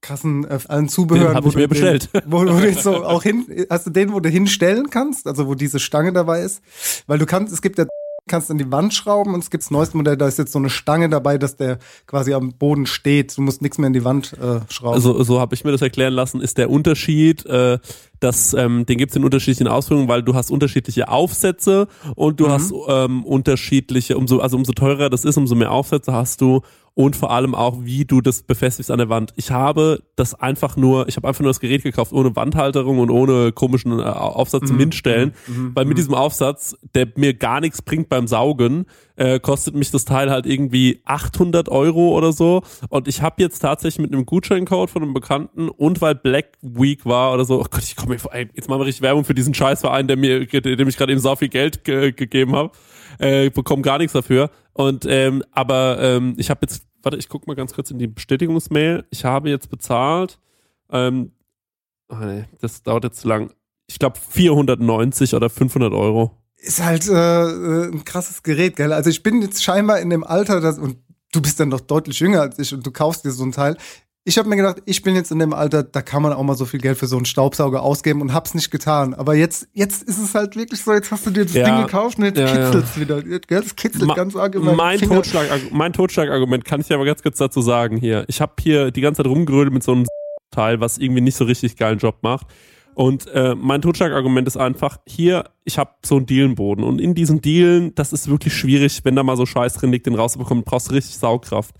krassen 0.01 0.45
äh, 0.49 0.57
allen 0.67 0.89
Zubehör. 0.89 1.35
Den 1.35 1.47
ich 1.47 1.55
mir 1.55 1.67
bestellt. 1.67 2.09
Wo, 2.25 2.39
wo 2.39 2.45
du 2.45 2.67
jetzt 2.67 2.81
so 2.81 3.05
auch 3.05 3.21
hin, 3.21 3.45
hast 3.69 3.85
du 3.85 3.91
den, 3.91 4.11
wo 4.13 4.19
du 4.19 4.29
hinstellen 4.29 4.89
kannst, 4.89 5.27
also 5.27 5.45
wo 5.47 5.53
diese 5.53 5.79
Stange 5.79 6.11
dabei 6.11 6.41
ist, 6.41 6.63
weil 7.05 7.19
du 7.19 7.27
kannst, 7.27 7.53
es 7.53 7.61
gibt 7.61 7.77
ja 7.77 7.85
kannst 8.31 8.49
an 8.49 8.57
die 8.57 8.71
Wand 8.71 8.93
schrauben 8.93 9.33
und 9.35 9.41
es 9.43 9.51
gibt 9.51 9.63
das 9.63 9.69
neueste 9.69 9.95
Modell, 9.97 10.17
da 10.17 10.27
ist 10.27 10.39
jetzt 10.39 10.51
so 10.53 10.59
eine 10.59 10.69
Stange 10.71 11.09
dabei, 11.09 11.37
dass 11.37 11.55
der 11.57 11.77
quasi 12.07 12.33
am 12.33 12.53
Boden 12.53 12.85
steht. 12.87 13.37
Du 13.37 13.41
musst 13.43 13.61
nichts 13.61 13.77
mehr 13.77 13.87
in 13.87 13.93
die 13.93 14.03
Wand 14.03 14.33
äh, 14.33 14.61
schrauben. 14.71 14.95
Also 14.95 15.21
so 15.23 15.39
habe 15.39 15.53
ich 15.53 15.63
mir 15.63 15.71
das 15.71 15.81
erklären 15.81 16.13
lassen, 16.13 16.41
ist 16.41 16.57
der 16.57 16.69
Unterschied, 16.71 17.45
äh, 17.45 17.77
dass 18.19 18.53
ähm, 18.53 18.85
den 18.85 18.97
gibt 18.97 19.11
es 19.11 19.15
in 19.15 19.23
unterschiedlichen 19.23 19.67
Ausführungen, 19.67 20.07
weil 20.07 20.23
du 20.23 20.33
hast 20.35 20.51
unterschiedliche 20.51 21.09
Aufsätze 21.09 21.87
und 22.15 22.39
du 22.39 22.47
Mhm. 22.47 22.51
hast 22.51 22.73
ähm, 22.87 23.23
unterschiedliche, 23.25 24.17
umso 24.17 24.39
also 24.39 24.57
umso 24.57 24.71
teurer 24.73 25.09
das 25.09 25.25
ist, 25.25 25.37
umso 25.37 25.55
mehr 25.55 25.71
Aufsätze 25.71 26.13
hast 26.13 26.41
du 26.41 26.61
und 26.93 27.15
vor 27.15 27.31
allem 27.31 27.55
auch, 27.55 27.77
wie 27.83 28.03
du 28.05 28.19
das 28.21 28.43
befestigst 28.43 28.91
an 28.91 28.97
der 28.97 29.07
Wand. 29.09 29.33
Ich 29.37 29.49
habe 29.51 30.03
das 30.17 30.33
einfach 30.33 30.75
nur, 30.75 31.07
ich 31.07 31.15
habe 31.15 31.27
einfach 31.27 31.39
nur 31.41 31.49
das 31.49 31.59
Gerät 31.61 31.83
gekauft, 31.83 32.11
ohne 32.11 32.35
Wandhalterung 32.35 32.99
und 32.99 33.09
ohne 33.09 33.51
komischen 33.53 33.97
äh, 33.99 34.03
Aufsatz 34.03 34.67
zum 34.67 34.75
Mhm. 34.75 34.81
Hinstellen, 34.81 35.33
Mhm. 35.47 35.71
weil 35.73 35.85
mit 35.85 35.97
diesem 35.97 36.13
Aufsatz, 36.13 36.75
der 36.93 37.07
mir 37.15 37.33
gar 37.33 37.61
nichts 37.61 37.81
bringt 37.81 38.09
beim 38.09 38.27
Saugen, 38.27 38.85
äh, 39.15 39.39
kostet 39.39 39.73
mich 39.75 39.89
das 39.91 40.03
Teil 40.03 40.29
halt 40.31 40.45
irgendwie 40.45 41.01
800 41.05 41.69
Euro 41.69 42.09
oder 42.17 42.33
so. 42.33 42.61
Und 42.89 43.07
ich 43.07 43.21
habe 43.21 43.41
jetzt 43.41 43.59
tatsächlich 43.59 44.01
mit 44.01 44.13
einem 44.13 44.25
Gutscheincode 44.25 44.89
von 44.89 45.01
einem 45.03 45.13
Bekannten 45.13 45.69
und 45.69 46.01
weil 46.01 46.15
Black 46.15 46.57
Week 46.61 47.05
war 47.05 47.33
oder 47.33 47.45
so, 47.45 47.59
oh 47.61 47.65
Gott, 47.69 47.83
ich 47.83 47.95
komme 47.95 48.13
mir 48.13 48.19
vor, 48.19 48.33
ey, 48.33 48.49
jetzt 48.53 48.67
machen 48.67 48.81
wir 48.81 48.85
richtig 48.85 49.01
Werbung 49.01 49.23
für 49.23 49.33
diesen 49.33 49.53
Scheißverein, 49.53 50.07
der 50.07 50.17
mir, 50.17 50.45
dem 50.45 50.87
ich 50.87 50.97
gerade 50.97 51.11
eben 51.11 51.21
so 51.21 51.35
viel 51.35 51.49
Geld 51.49 51.83
ge 51.83 52.11
gegeben 52.11 52.55
habe. 52.55 52.71
Äh, 53.19 53.47
ich 53.47 53.53
bekomme 53.53 53.81
gar 53.81 53.97
nichts 53.97 54.13
dafür. 54.13 54.49
Und 54.73 55.05
ähm, 55.07 55.43
aber 55.51 55.99
ähm, 55.99 56.35
ich 56.37 56.49
habe 56.49 56.59
jetzt, 56.63 56.85
warte, 57.01 57.17
ich 57.17 57.29
guck 57.29 57.47
mal 57.47 57.55
ganz 57.55 57.73
kurz 57.73 57.91
in 57.91 57.99
die 57.99 58.07
Bestätigungsmail. 58.07 59.05
Ich 59.09 59.25
habe 59.25 59.49
jetzt 59.49 59.69
bezahlt. 59.69 60.39
Ähm, 60.89 61.31
ah, 62.09 62.25
nee, 62.25 62.45
das 62.59 62.83
dauert 62.83 63.03
jetzt 63.03 63.21
zu 63.21 63.27
lang. 63.27 63.51
Ich 63.87 63.99
glaube 63.99 64.19
490 64.19 65.35
oder 65.35 65.49
500 65.49 65.93
Euro. 65.93 66.37
Ist 66.57 66.83
halt 66.83 67.07
äh, 67.07 67.13
äh, 67.13 67.91
ein 67.91 68.05
krasses 68.05 68.43
Gerät, 68.43 68.75
gell? 68.75 68.93
Also 68.93 69.09
ich 69.09 69.23
bin 69.23 69.41
jetzt 69.41 69.63
scheinbar 69.63 69.99
in 69.99 70.09
dem 70.09 70.23
Alter, 70.23 70.61
das, 70.61 70.77
und 70.77 70.97
du 71.31 71.41
bist 71.41 71.59
dann 71.59 71.69
noch 71.69 71.81
deutlich 71.81 72.19
jünger 72.19 72.41
als 72.41 72.59
ich 72.59 72.73
und 72.73 72.85
du 72.85 72.91
kaufst 72.91 73.25
dir 73.25 73.31
so 73.31 73.43
ein 73.43 73.51
Teil. 73.51 73.77
Ich 74.23 74.37
habe 74.37 74.47
mir 74.47 74.55
gedacht, 74.55 74.83
ich 74.85 75.01
bin 75.01 75.15
jetzt 75.15 75.31
in 75.31 75.39
dem 75.39 75.51
Alter, 75.51 75.81
da 75.81 76.03
kann 76.03 76.21
man 76.21 76.31
auch 76.33 76.43
mal 76.43 76.55
so 76.55 76.65
viel 76.65 76.79
Geld 76.79 76.95
für 76.99 77.07
so 77.07 77.15
einen 77.15 77.25
Staubsauger 77.25 77.81
ausgeben 77.81 78.21
und 78.21 78.33
hab's 78.33 78.53
nicht 78.53 78.69
getan. 78.69 79.15
Aber 79.15 79.33
jetzt, 79.33 79.67
jetzt 79.73 80.03
ist 80.03 80.19
es 80.19 80.35
halt 80.35 80.55
wirklich 80.55 80.79
so, 80.83 80.93
jetzt 80.93 81.09
hast 81.09 81.25
du 81.25 81.31
dir 81.31 81.43
das 81.45 81.55
Ja. 81.55 81.65
Ding 81.65 81.85
gekauft 81.87 82.19
und 82.19 82.25
jetzt 82.25 82.37
Ja, 82.37 82.45
ja. 82.45 82.65
kitzelt's 82.65 82.99
wieder. 82.99 83.23
Gell? 83.23 83.39
Das 83.47 83.75
kitzelt 83.75 84.05
Ma- 84.05 84.13
ganz 84.13 84.35
arg 84.35 84.53
meinen 84.55 84.75
mein. 84.77 84.99
Totschlag, 84.99 85.47
mein 85.71 85.91
Totschlagargument 85.91 86.65
kann 86.65 86.81
ich 86.81 86.87
dir 86.87 86.95
aber 86.95 87.05
ganz 87.05 87.23
kurz 87.23 87.39
dazu 87.39 87.61
sagen 87.61 87.97
hier. 87.97 88.25
Ich 88.27 88.41
habe 88.41 88.53
hier 88.59 88.91
die 88.91 89.01
ganze 89.01 89.23
Zeit 89.23 89.27
rumgerödelt 89.31 89.73
mit 89.73 89.81
so 89.81 89.93
einem 89.93 90.05
Teil, 90.51 90.79
was 90.79 90.99
irgendwie 90.99 91.21
nicht 91.21 91.35
so 91.35 91.45
richtig 91.45 91.75
geilen 91.75 91.97
Job 91.97 92.17
macht. 92.21 92.45
Und 92.95 93.27
äh, 93.27 93.55
mein 93.55 93.81
Totschlagargument 93.81 94.47
ist 94.47 94.57
einfach, 94.57 94.97
hier, 95.07 95.45
ich 95.63 95.77
habe 95.77 95.91
so 96.03 96.17
einen 96.17 96.25
Dielenboden 96.25 96.83
und 96.83 96.99
in 96.99 97.13
diesen 97.13 97.41
Dielen, 97.41 97.95
das 97.95 98.13
ist 98.13 98.29
wirklich 98.29 98.53
schwierig, 98.53 99.01
wenn 99.03 99.15
da 99.15 99.23
mal 99.23 99.37
so 99.37 99.45
Scheiß 99.45 99.75
drin 99.75 99.91
liegt, 99.91 100.07
den 100.07 100.15
rauszubekommen, 100.15 100.63
brauchst 100.63 100.89
du 100.89 100.93
richtig 100.93 101.17
Saugkraft. 101.17 101.75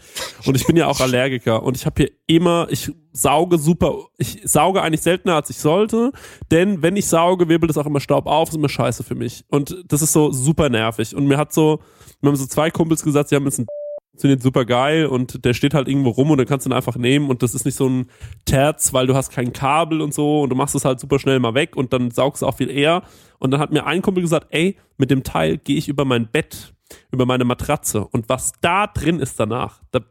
Und 0.46 0.56
ich 0.56 0.66
bin 0.66 0.76
ja 0.78 0.88
auch 0.88 1.00
Allergiker 1.02 1.64
und 1.64 1.76
ich 1.78 1.86
habe 1.86 2.04
hier 2.04 2.12
immer, 2.28 2.68
ich 2.70 2.92
sauge 3.12 3.58
super, 3.58 3.96
ich 4.18 4.42
sauge 4.46 4.82
eigentlich 4.82 5.02
seltener, 5.02 5.36
als 5.36 5.50
ich 5.50 5.58
sollte, 5.58 6.12
denn 6.50 6.82
wenn 6.82 6.96
ich 6.96 7.08
sauge, 7.08 7.50
wirbelt 7.50 7.72
es 7.72 7.78
auch 7.78 7.86
immer 7.86 8.00
Staub 8.00 8.26
auf, 8.28 8.50
ist 8.50 8.56
immer 8.56 8.70
scheiße 8.70 9.04
für 9.04 9.16
mich. 9.16 9.44
Und 9.50 9.84
das 9.88 10.02
ist 10.02 10.14
so 10.14 10.32
super 10.32 10.70
nervig. 10.70 11.16
Und 11.16 11.28
mir 11.28 11.38
hat 11.38 11.52
so, 11.52 11.80
mir 12.22 12.30
haben 12.30 12.36
so 12.38 12.46
zwei 12.46 12.72
Kumpels 12.72 13.04
gesagt, 13.04 13.30
sie 13.30 13.36
haben 13.36 13.46
jetzt 13.46 13.60
einen 13.60 13.68
funktioniert 14.12 14.44
super 14.44 14.66
geil 14.66 15.06
und 15.06 15.46
der 15.46 15.54
steht 15.54 15.74
halt 15.74 15.88
irgendwo 15.88 16.10
rum 16.10 16.32
und 16.32 16.38
dann 16.38 16.46
kannst 16.46 16.66
du 16.66 16.70
ihn 16.70 16.74
einfach 16.74 16.98
nehmen 16.98 17.30
und 17.30 17.44
das 17.44 17.56
ist 17.56 17.66
nicht 17.66 17.76
so 17.76 17.88
ein 17.88 18.08
Terz, 18.46 18.94
weil 18.94 19.08
du 19.08 19.16
hast 19.16 19.32
kein 19.32 19.54
Kabel 19.54 20.02
und 20.02 20.14
so 20.14 20.42
und 20.42 20.50
du 20.50 20.56
machst 20.56 20.76
es 20.76 20.86
halt 20.86 21.00
super 21.00 21.18
schnell 21.18 21.40
mal 21.40 21.54
weg 21.54 21.76
und 21.76 21.94
dann 21.94 22.12
saugst 22.12 22.42
du 22.42 22.48
auch 22.48 22.56
viel 22.56 22.70
eher. 22.70 23.04
Und 23.40 23.52
dann 23.52 23.60
hat 23.60 23.72
mir 23.72 23.86
ein 23.86 24.02
Kumpel 24.02 24.22
gesagt, 24.22 24.48
ey, 24.52 24.78
mit 24.98 25.12
dem 25.12 25.24
Teil 25.24 25.58
gehe 25.58 25.78
ich 25.78 25.88
über 25.88 26.06
mein 26.06 26.28
Bett, 26.28 26.74
über 27.12 27.26
meine 27.26 27.46
Matratze 27.46 28.06
und 28.06 28.28
was 28.28 28.52
da 28.60 28.88
drin 28.88 29.20
ist 29.20 29.40
danach, 29.40 29.82
da, 29.92 30.02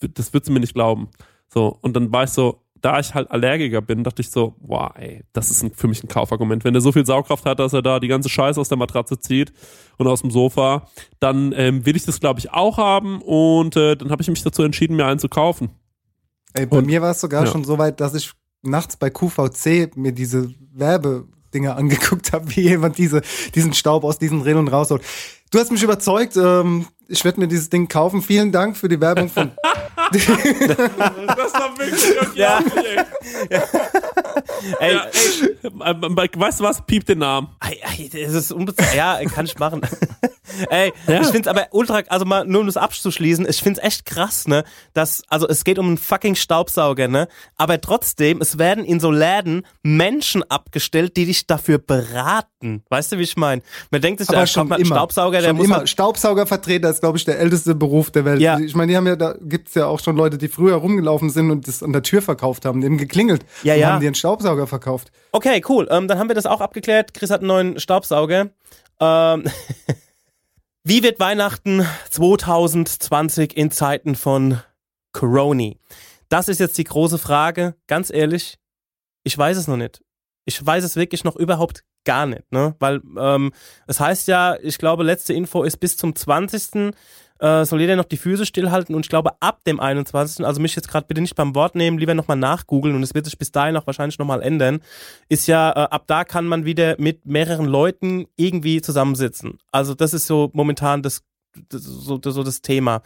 das 0.00 0.32
würdest 0.32 0.48
du 0.48 0.52
mir 0.52 0.60
nicht 0.60 0.74
glauben. 0.74 1.10
So, 1.48 1.78
und 1.82 1.94
dann 1.94 2.12
war 2.12 2.24
ich 2.24 2.30
so, 2.30 2.63
da 2.84 3.00
ich 3.00 3.14
halt 3.14 3.30
Allergiker 3.30 3.80
bin, 3.80 4.04
dachte 4.04 4.20
ich 4.20 4.30
so, 4.30 4.56
wow, 4.60 4.90
ey, 4.94 5.24
das 5.32 5.50
ist 5.50 5.62
ein, 5.62 5.72
für 5.72 5.88
mich 5.88 6.04
ein 6.04 6.08
Kaufargument. 6.08 6.64
Wenn 6.64 6.74
er 6.74 6.82
so 6.82 6.92
viel 6.92 7.06
Saugkraft 7.06 7.46
hat, 7.46 7.58
dass 7.58 7.72
er 7.72 7.80
da 7.80 7.98
die 7.98 8.08
ganze 8.08 8.28
Scheiße 8.28 8.60
aus 8.60 8.68
der 8.68 8.76
Matratze 8.76 9.18
zieht 9.18 9.54
und 9.96 10.06
aus 10.06 10.20
dem 10.20 10.30
Sofa, 10.30 10.86
dann 11.18 11.54
ähm, 11.56 11.86
will 11.86 11.96
ich 11.96 12.04
das, 12.04 12.20
glaube 12.20 12.40
ich, 12.40 12.52
auch 12.52 12.76
haben 12.76 13.22
und 13.22 13.74
äh, 13.76 13.96
dann 13.96 14.10
habe 14.10 14.20
ich 14.20 14.28
mich 14.28 14.42
dazu 14.42 14.62
entschieden, 14.62 14.96
mir 14.96 15.06
einen 15.06 15.18
zu 15.18 15.30
kaufen. 15.30 15.70
Ey, 16.52 16.66
bei 16.66 16.76
Und- 16.78 16.86
mir 16.86 17.00
war 17.00 17.12
es 17.12 17.22
sogar 17.22 17.46
ja. 17.46 17.50
schon 17.50 17.64
so 17.64 17.78
weit, 17.78 18.00
dass 18.00 18.14
ich 18.14 18.32
nachts 18.60 18.98
bei 18.98 19.08
QVC 19.08 19.96
mir 19.96 20.12
diese 20.12 20.50
Werbedinger 21.54 21.76
angeguckt 21.76 22.32
habe, 22.32 22.54
wie 22.56 22.62
jemand 22.62 22.98
diese, 22.98 23.22
diesen 23.54 23.72
Staub 23.72 24.04
aus 24.04 24.18
diesen 24.18 24.42
Rillen 24.42 24.68
rausholt. 24.68 25.02
Du 25.50 25.58
hast 25.58 25.70
mich 25.70 25.82
überzeugt. 25.82 26.36
Ähm, 26.36 26.86
ich 27.06 27.24
werde 27.24 27.40
mir 27.40 27.48
dieses 27.48 27.70
Ding 27.70 27.88
kaufen. 27.88 28.22
Vielen 28.22 28.50
Dank 28.50 28.76
für 28.76 28.88
die 28.88 29.00
Werbung 29.00 29.28
von. 29.30 29.52
Das 30.12 30.26
war 31.54 31.78
wirklich 31.78 32.34
Ja. 32.34 32.60
Ey, 34.80 34.94
Ja, 34.94 35.06
ey, 35.06 36.28
weißt 36.36 36.60
du 36.60 36.64
was? 36.64 36.84
Piep 36.84 37.06
den 37.06 37.18
Namen. 37.18 37.48
Das 38.12 38.32
ist 38.32 38.52
unbezahlt. 38.52 38.94
Ja, 38.94 39.20
kann 39.26 39.44
ich 39.46 39.58
machen. 39.58 39.82
Ey, 40.70 40.92
Ja. 41.06 41.20
ich 41.20 41.26
find's 41.28 41.48
aber 41.48 41.66
ultra, 41.72 42.02
also 42.08 42.24
mal 42.24 42.44
nur 42.44 42.60
um 42.62 42.66
das 42.66 42.76
abzuschließen, 42.76 43.46
ich 43.48 43.60
find's 43.62 43.78
echt 43.80 44.04
krass, 44.06 44.46
ne, 44.48 44.64
dass, 44.92 45.22
also 45.28 45.48
es 45.48 45.64
geht 45.64 45.78
um 45.78 45.86
einen 45.86 45.98
fucking 45.98 46.34
Staubsauger, 46.34 47.08
ne, 47.08 47.28
aber 47.56 47.80
trotzdem, 47.80 48.40
es 48.40 48.58
werden 48.58 48.84
in 48.84 49.00
so 49.00 49.10
Läden 49.10 49.66
Menschen 49.82 50.42
abgestellt, 50.50 51.16
die 51.16 51.26
dich 51.26 51.46
dafür 51.46 51.78
beraten. 51.78 52.82
Weißt 52.88 53.12
du, 53.12 53.18
wie 53.18 53.22
ich 53.22 53.36
meine? 53.36 53.62
Man 53.90 54.00
denkt 54.00 54.20
sich, 54.20 54.28
Aber 54.28 54.38
ja, 54.38 54.46
schon 54.46 54.70
immer. 54.70 54.84
Staubsauger, 54.84 55.40
der 55.40 55.48
schon 55.48 55.56
muss 55.56 55.66
immer. 55.66 55.76
halt, 55.78 55.88
Staubsaugervertreter 55.88 56.88
ist, 56.90 57.00
glaube 57.00 57.18
ich, 57.18 57.24
der 57.24 57.38
älteste 57.38 57.74
Beruf 57.74 58.10
der 58.10 58.24
Welt. 58.24 58.40
Ja. 58.40 58.58
Ich 58.58 58.74
meine, 58.74 58.90
die 58.92 58.96
haben 58.96 59.06
ja, 59.06 59.16
da 59.16 59.34
gibt's 59.40 59.74
ja 59.74 59.86
auch 59.86 60.00
schon 60.00 60.16
Leute, 60.16 60.38
die 60.38 60.48
früher 60.48 60.76
rumgelaufen 60.76 61.30
sind 61.30 61.50
und 61.50 61.68
das 61.68 61.82
an 61.82 61.92
der 61.92 62.02
Tür 62.02 62.22
verkauft 62.22 62.64
haben, 62.64 62.82
haben 62.82 62.96
geklingelt 62.98 63.44
Ja, 63.62 63.74
und 63.74 63.80
ja. 63.80 63.88
haben 63.92 64.00
dir 64.00 64.06
einen 64.06 64.14
Staubsauger 64.14 64.66
verkauft. 64.66 65.10
Okay, 65.32 65.62
cool. 65.68 65.86
Ähm, 65.90 66.08
dann 66.08 66.18
haben 66.18 66.28
wir 66.28 66.34
das 66.34 66.46
auch 66.46 66.60
abgeklärt. 66.60 67.12
Chris 67.14 67.30
hat 67.30 67.40
einen 67.40 67.48
neuen 67.48 67.80
Staubsauger. 67.80 68.50
Ähm, 69.00 69.44
wie 70.84 71.02
wird 71.02 71.18
Weihnachten 71.18 71.86
2020 72.10 73.56
in 73.56 73.70
Zeiten 73.70 74.14
von 74.14 74.60
Corona? 75.12 75.72
Das 76.28 76.48
ist 76.48 76.60
jetzt 76.60 76.76
die 76.76 76.84
große 76.84 77.16
Frage. 77.16 77.74
Ganz 77.86 78.10
ehrlich, 78.10 78.58
ich 79.22 79.36
weiß 79.36 79.56
es 79.56 79.66
noch 79.66 79.78
nicht. 79.78 80.02
Ich 80.44 80.64
weiß 80.64 80.84
es 80.84 80.96
wirklich 80.96 81.24
noch 81.24 81.36
überhaupt 81.36 81.84
gar 82.04 82.26
nicht, 82.26 82.52
ne? 82.52 82.76
Weil 82.80 83.00
ähm, 83.18 83.52
es 83.86 83.98
heißt 83.98 84.28
ja, 84.28 84.58
ich 84.60 84.76
glaube, 84.76 85.04
letzte 85.04 85.32
Info 85.32 85.62
ist 85.62 85.78
bis 85.78 85.96
zum 85.96 86.14
20. 86.14 86.94
Äh, 87.40 87.64
soll 87.64 87.80
jeder 87.80 87.96
noch 87.96 88.04
die 88.04 88.16
Füße 88.16 88.46
stillhalten 88.46 88.94
und 88.94 89.04
ich 89.04 89.10
glaube 89.10 89.32
ab 89.40 89.64
dem 89.64 89.80
21. 89.80 90.46
Also 90.46 90.60
mich 90.60 90.76
jetzt 90.76 90.88
gerade 90.88 91.06
bitte 91.06 91.20
nicht 91.20 91.34
beim 91.34 91.54
Wort 91.56 91.74
nehmen, 91.74 91.98
lieber 91.98 92.14
nochmal 92.14 92.36
nachgoogeln 92.36 92.94
und 92.94 93.02
es 93.02 93.12
wird 93.12 93.24
sich 93.24 93.36
bis 93.38 93.50
dahin 93.50 93.76
auch 93.76 93.86
wahrscheinlich 93.86 94.18
nochmal 94.18 94.40
ändern. 94.40 94.80
Ist 95.28 95.48
ja, 95.48 95.70
äh, 95.70 95.88
ab 95.90 96.04
da 96.06 96.24
kann 96.24 96.46
man 96.46 96.64
wieder 96.64 96.94
mit 96.98 97.26
mehreren 97.26 97.66
Leuten 97.66 98.26
irgendwie 98.36 98.80
zusammensitzen. 98.80 99.58
Also 99.72 99.94
das 99.94 100.14
ist 100.14 100.28
so 100.28 100.50
momentan 100.52 101.02
das, 101.02 101.24
das 101.68 101.82
so, 101.82 102.18
das, 102.18 102.34
so 102.34 102.44
das 102.44 102.62
Thema. 102.62 103.02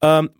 Ähm, 0.00 0.30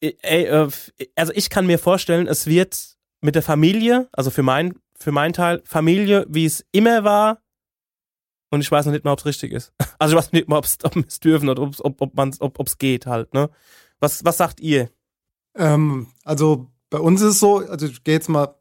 ey, 0.00 0.44
äh, 0.44 0.68
also 1.16 1.32
ich 1.34 1.50
kann 1.50 1.66
mir 1.66 1.80
vorstellen, 1.80 2.28
es 2.28 2.46
wird 2.46 2.96
mit 3.20 3.34
der 3.34 3.42
Familie, 3.42 4.08
also 4.12 4.30
für 4.30 4.44
mein, 4.44 4.74
für 4.96 5.10
meinen 5.10 5.32
Teil, 5.32 5.62
Familie, 5.64 6.26
wie 6.28 6.44
es 6.44 6.64
immer 6.70 7.02
war, 7.02 7.38
und 8.50 8.60
ich 8.60 8.70
weiß 8.70 8.86
noch 8.86 8.92
nicht 8.92 9.04
mal, 9.04 9.12
ob 9.12 9.20
es 9.20 9.26
richtig 9.26 9.52
ist. 9.52 9.72
Also 9.98 10.16
ich 10.16 10.18
weiß 10.22 10.32
nicht 10.32 10.48
mal, 10.48 10.56
ob's, 10.56 10.78
ob 10.82 10.96
es 10.96 11.20
dürfen 11.20 11.48
oder 11.48 11.62
ob's, 11.62 11.84
ob, 11.84 12.00
ob 12.00 12.14
man 12.14 12.34
ob 12.40 12.58
ob's 12.58 12.78
geht 12.78 13.06
halt, 13.06 13.34
ne? 13.34 13.50
Was, 14.00 14.24
was 14.24 14.38
sagt 14.38 14.60
ihr? 14.60 14.88
Ähm, 15.54 16.06
also 16.24 16.68
bei 16.88 16.98
uns 16.98 17.20
ist 17.20 17.34
es 17.34 17.40
so, 17.40 17.58
also 17.58 17.86
ich 17.86 18.02
gehe 18.02 18.14
jetzt 18.14 18.28
mal 18.28 18.54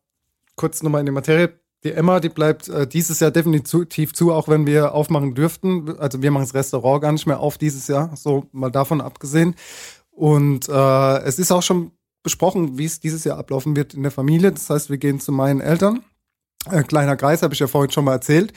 kurz 0.55 0.83
nochmal 0.83 0.99
in 0.99 1.05
die 1.05 1.13
Materie. 1.13 1.59
Die 1.85 1.93
Emma, 1.93 2.19
die 2.19 2.27
bleibt 2.27 2.67
äh, 2.67 2.85
dieses 2.85 3.21
Jahr 3.21 3.31
definitiv 3.31 4.13
zu, 4.13 4.33
auch 4.33 4.49
wenn 4.49 4.65
wir 4.65 4.93
aufmachen 4.93 5.33
dürften. 5.33 5.97
Also 5.97 6.21
wir 6.21 6.29
machen 6.29 6.43
das 6.43 6.53
Restaurant 6.53 7.01
gar 7.01 7.13
nicht 7.13 7.25
mehr 7.25 7.39
auf 7.39 7.57
dieses 7.57 7.87
Jahr, 7.87 8.13
so 8.17 8.47
mal 8.51 8.69
davon 8.69 8.99
abgesehen. 8.99 9.55
Und 10.11 10.67
äh, 10.67 11.17
es 11.19 11.39
ist 11.39 11.53
auch 11.53 11.63
schon 11.63 11.91
besprochen, 12.21 12.77
wie 12.77 12.83
es 12.83 12.99
dieses 12.99 13.23
Jahr 13.23 13.37
ablaufen 13.37 13.77
wird 13.77 13.93
in 13.93 14.03
der 14.03 14.11
Familie. 14.11 14.51
Das 14.51 14.69
heißt, 14.69 14.89
wir 14.89 14.97
gehen 14.97 15.21
zu 15.21 15.31
meinen 15.31 15.61
Eltern. 15.61 16.03
Äh, 16.69 16.83
kleiner 16.83 17.15
Kreis, 17.15 17.41
habe 17.41 17.53
ich 17.53 17.61
ja 17.61 17.67
vorhin 17.67 17.91
schon 17.91 18.03
mal 18.03 18.13
erzählt. 18.13 18.51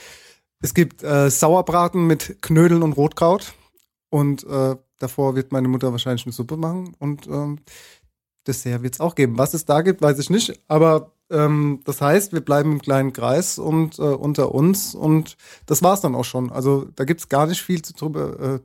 Es 0.63 0.73
gibt 0.73 1.03
äh, 1.03 1.29
Sauerbraten 1.29 2.07
mit 2.07 2.41
Knödeln 2.41 2.83
und 2.83 2.93
Rotkraut. 2.93 3.53
Und 4.09 4.45
äh, 4.45 4.77
davor 4.97 5.35
wird 5.35 5.51
meine 5.51 5.67
Mutter 5.67 5.91
wahrscheinlich 5.91 6.25
eine 6.25 6.31
Suppe 6.31 6.55
machen. 6.55 6.95
Und 6.99 7.27
ähm, 7.27 7.59
Dessert 8.47 8.81
wird 8.81 8.93
es 8.93 9.01
auch 9.01 9.15
geben. 9.15 9.37
Was 9.37 9.53
es 9.53 9.65
da 9.65 9.81
gibt, 9.81 10.01
weiß 10.01 10.19
ich 10.19 10.29
nicht. 10.29 10.57
Aber 10.69 11.11
ähm, 11.29 11.81
das 11.83 11.99
heißt, 11.99 12.31
wir 12.31 12.39
bleiben 12.39 12.71
im 12.71 12.81
kleinen 12.81 13.11
Kreis 13.11 13.59
und 13.59 13.99
äh, 13.99 14.03
unter 14.03 14.55
uns. 14.55 14.95
Und 14.95 15.35
das 15.65 15.83
war's 15.83 15.99
dann 15.99 16.15
auch 16.15 16.23
schon. 16.23 16.49
Also 16.49 16.85
da 16.95 17.03
gibt's 17.03 17.27
gar 17.27 17.45
nicht 17.45 17.61
viel 17.61 17.81
zu 17.81 17.91
drüber, 17.91 18.39
äh, 18.39 18.59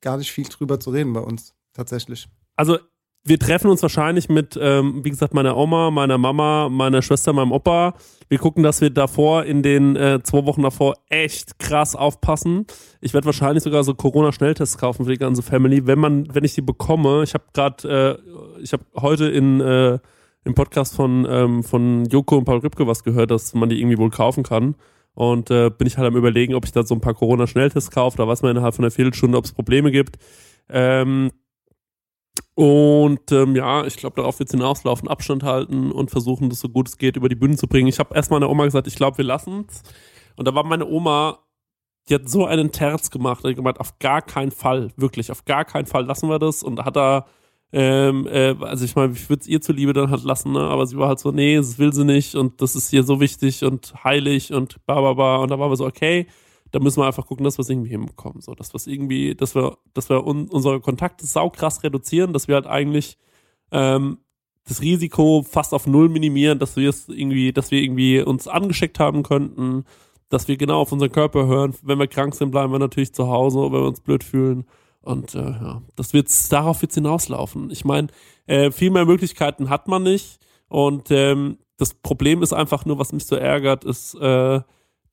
gar 0.00 0.16
nicht 0.16 0.32
viel 0.32 0.44
drüber 0.48 0.80
zu 0.80 0.90
reden 0.90 1.12
bei 1.12 1.20
uns, 1.20 1.52
tatsächlich. 1.74 2.26
Also 2.56 2.78
wir 3.26 3.38
treffen 3.38 3.70
uns 3.70 3.80
wahrscheinlich 3.80 4.28
mit, 4.28 4.58
ähm, 4.60 5.02
wie 5.02 5.10
gesagt, 5.10 5.32
meiner 5.32 5.56
Oma, 5.56 5.90
meiner 5.90 6.18
Mama, 6.18 6.68
meiner 6.68 7.00
Schwester, 7.00 7.32
meinem 7.32 7.52
Opa. 7.52 7.94
Wir 8.28 8.38
gucken, 8.38 8.62
dass 8.62 8.82
wir 8.82 8.90
davor 8.90 9.44
in 9.44 9.62
den 9.62 9.96
äh, 9.96 10.22
zwei 10.22 10.44
Wochen 10.44 10.62
davor 10.62 10.94
echt 11.08 11.58
krass 11.58 11.96
aufpassen. 11.96 12.66
Ich 13.00 13.14
werde 13.14 13.24
wahrscheinlich 13.24 13.64
sogar 13.64 13.82
so 13.82 13.94
Corona-Schnelltests 13.94 14.76
kaufen 14.76 15.04
für 15.06 15.12
die 15.12 15.18
ganze 15.18 15.42
Family, 15.42 15.86
wenn 15.86 15.98
man, 15.98 16.34
wenn 16.34 16.44
ich 16.44 16.54
die 16.54 16.60
bekomme. 16.60 17.22
Ich 17.22 17.32
habe 17.32 17.44
gerade, 17.54 18.20
äh, 18.58 18.62
ich 18.62 18.74
habe 18.74 18.84
heute 18.94 19.26
in 19.26 19.60
äh, 19.60 19.98
im 20.44 20.54
Podcast 20.54 20.94
von 20.94 21.26
ähm, 21.28 21.62
von 21.62 22.04
Joko 22.04 22.36
und 22.36 22.44
Paul 22.44 22.58
Rübke 22.58 22.86
was 22.86 23.04
gehört, 23.04 23.30
dass 23.30 23.54
man 23.54 23.70
die 23.70 23.80
irgendwie 23.80 23.96
wohl 23.96 24.10
kaufen 24.10 24.42
kann. 24.42 24.74
Und 25.14 25.50
äh, 25.50 25.70
bin 25.70 25.86
ich 25.86 25.96
halt 25.96 26.08
am 26.08 26.16
überlegen, 26.16 26.54
ob 26.54 26.66
ich 26.66 26.72
da 26.72 26.82
so 26.82 26.94
ein 26.94 27.00
paar 27.00 27.14
Corona-Schnelltests 27.14 27.90
kaufe. 27.90 28.18
Da 28.18 28.28
weiß 28.28 28.42
man 28.42 28.50
innerhalb 28.50 28.74
von 28.74 28.84
einer 28.84 28.90
Viertelstunde, 28.90 29.38
ob 29.38 29.44
es 29.44 29.52
Probleme 29.52 29.90
gibt. 29.92 30.18
Ähm, 30.68 31.30
Und 32.54 33.32
ähm, 33.32 33.56
ja, 33.56 33.84
ich 33.84 33.96
glaube, 33.96 34.16
darauf 34.16 34.38
wird 34.38 34.48
es 34.48 34.54
hinauslaufen, 34.54 35.08
Abstand 35.08 35.42
halten 35.42 35.90
und 35.90 36.10
versuchen, 36.10 36.50
das 36.50 36.60
so 36.60 36.68
gut 36.68 36.88
es 36.88 36.98
geht 36.98 37.16
über 37.16 37.28
die 37.28 37.34
Bühne 37.34 37.56
zu 37.56 37.66
bringen. 37.66 37.88
Ich 37.88 37.98
habe 37.98 38.14
erst 38.14 38.30
meiner 38.30 38.48
Oma 38.48 38.64
gesagt, 38.64 38.86
ich 38.86 38.94
glaube, 38.94 39.18
wir 39.18 39.24
lassen 39.24 39.66
es. 39.68 39.82
Und 40.36 40.46
da 40.46 40.54
war 40.54 40.64
meine 40.64 40.86
Oma, 40.86 41.38
die 42.08 42.14
hat 42.14 42.28
so 42.28 42.46
einen 42.46 42.70
Terz 42.70 43.10
gemacht, 43.10 43.42
die 43.44 43.48
hat 43.48 43.56
gemeint, 43.56 43.80
auf 43.80 43.98
gar 43.98 44.22
keinen 44.22 44.52
Fall, 44.52 44.90
wirklich, 44.96 45.30
auf 45.30 45.44
gar 45.44 45.64
keinen 45.64 45.86
Fall 45.86 46.04
lassen 46.04 46.28
wir 46.28 46.38
das. 46.38 46.62
Und 46.62 46.84
hat 46.84 46.96
da, 46.96 47.26
ähm, 47.72 48.26
äh, 48.28 48.54
also 48.60 48.84
ich 48.84 48.94
meine, 48.94 49.12
ich 49.14 49.28
würde 49.28 49.40
es 49.42 49.48
ihr 49.48 49.60
zuliebe 49.60 49.92
dann 49.92 50.10
halt 50.10 50.22
lassen, 50.22 50.52
ne? 50.52 50.60
aber 50.60 50.86
sie 50.86 50.96
war 50.96 51.08
halt 51.08 51.18
so, 51.18 51.32
nee, 51.32 51.56
das 51.56 51.78
will 51.78 51.92
sie 51.92 52.04
nicht 52.04 52.36
und 52.36 52.60
das 52.62 52.76
ist 52.76 52.90
hier 52.90 53.02
so 53.02 53.20
wichtig 53.20 53.64
und 53.64 53.94
heilig 54.04 54.52
und 54.52 54.84
bla 54.86 55.00
bla 55.00 55.14
bla. 55.14 55.36
Und 55.36 55.50
da 55.50 55.58
waren 55.58 55.70
wir 55.70 55.76
so, 55.76 55.86
okay, 55.86 56.28
da 56.74 56.80
müssen 56.80 57.00
wir 57.00 57.06
einfach 57.06 57.26
gucken, 57.26 57.44
dass 57.44 57.56
wir 57.56 57.62
es 57.62 57.68
irgendwie 57.70 57.90
hinbekommen. 57.90 58.40
So, 58.40 58.52
dass 58.56 58.74
wir 58.74 58.92
irgendwie, 58.92 59.36
dass 59.36 59.54
wir, 59.54 59.78
dass 59.92 60.10
wir 60.10 60.26
un, 60.26 60.48
unsere 60.48 60.80
Kontakte 60.80 61.24
saukrass 61.24 61.84
reduzieren, 61.84 62.32
dass 62.32 62.48
wir 62.48 62.56
halt 62.56 62.66
eigentlich 62.66 63.16
ähm, 63.70 64.18
das 64.66 64.82
Risiko 64.82 65.44
fast 65.48 65.72
auf 65.72 65.86
null 65.86 66.08
minimieren, 66.08 66.58
dass 66.58 66.74
wir 66.76 66.88
es 66.88 67.08
irgendwie, 67.08 67.52
dass 67.52 67.70
wir 67.70 67.80
irgendwie 67.80 68.20
uns 68.22 68.48
angesteckt 68.48 68.98
haben 68.98 69.22
könnten, 69.22 69.84
dass 70.30 70.48
wir 70.48 70.56
genau 70.56 70.80
auf 70.80 70.90
unseren 70.90 71.12
Körper 71.12 71.46
hören. 71.46 71.76
Wenn 71.82 72.00
wir 72.00 72.08
krank 72.08 72.34
sind, 72.34 72.50
bleiben 72.50 72.72
wir 72.72 72.80
natürlich 72.80 73.14
zu 73.14 73.28
Hause, 73.28 73.60
wenn 73.60 73.72
wir 73.72 73.86
uns 73.86 74.00
blöd 74.00 74.24
fühlen. 74.24 74.64
Und 75.00 75.36
äh, 75.36 75.50
ja, 75.50 75.82
das 75.94 76.12
wird's, 76.12 76.48
darauf 76.48 76.82
wird's 76.82 76.96
hinauslaufen. 76.96 77.70
Ich 77.70 77.84
meine, 77.84 78.08
äh, 78.46 78.72
viel 78.72 78.90
mehr 78.90 79.04
Möglichkeiten 79.04 79.70
hat 79.70 79.86
man 79.86 80.02
nicht. 80.02 80.40
Und 80.66 81.12
ähm, 81.12 81.58
das 81.76 81.94
Problem 81.94 82.42
ist 82.42 82.52
einfach 82.52 82.84
nur, 82.84 82.98
was 82.98 83.12
mich 83.12 83.26
so 83.26 83.36
ärgert, 83.36 83.84
ist, 83.84 84.14
äh, 84.16 84.60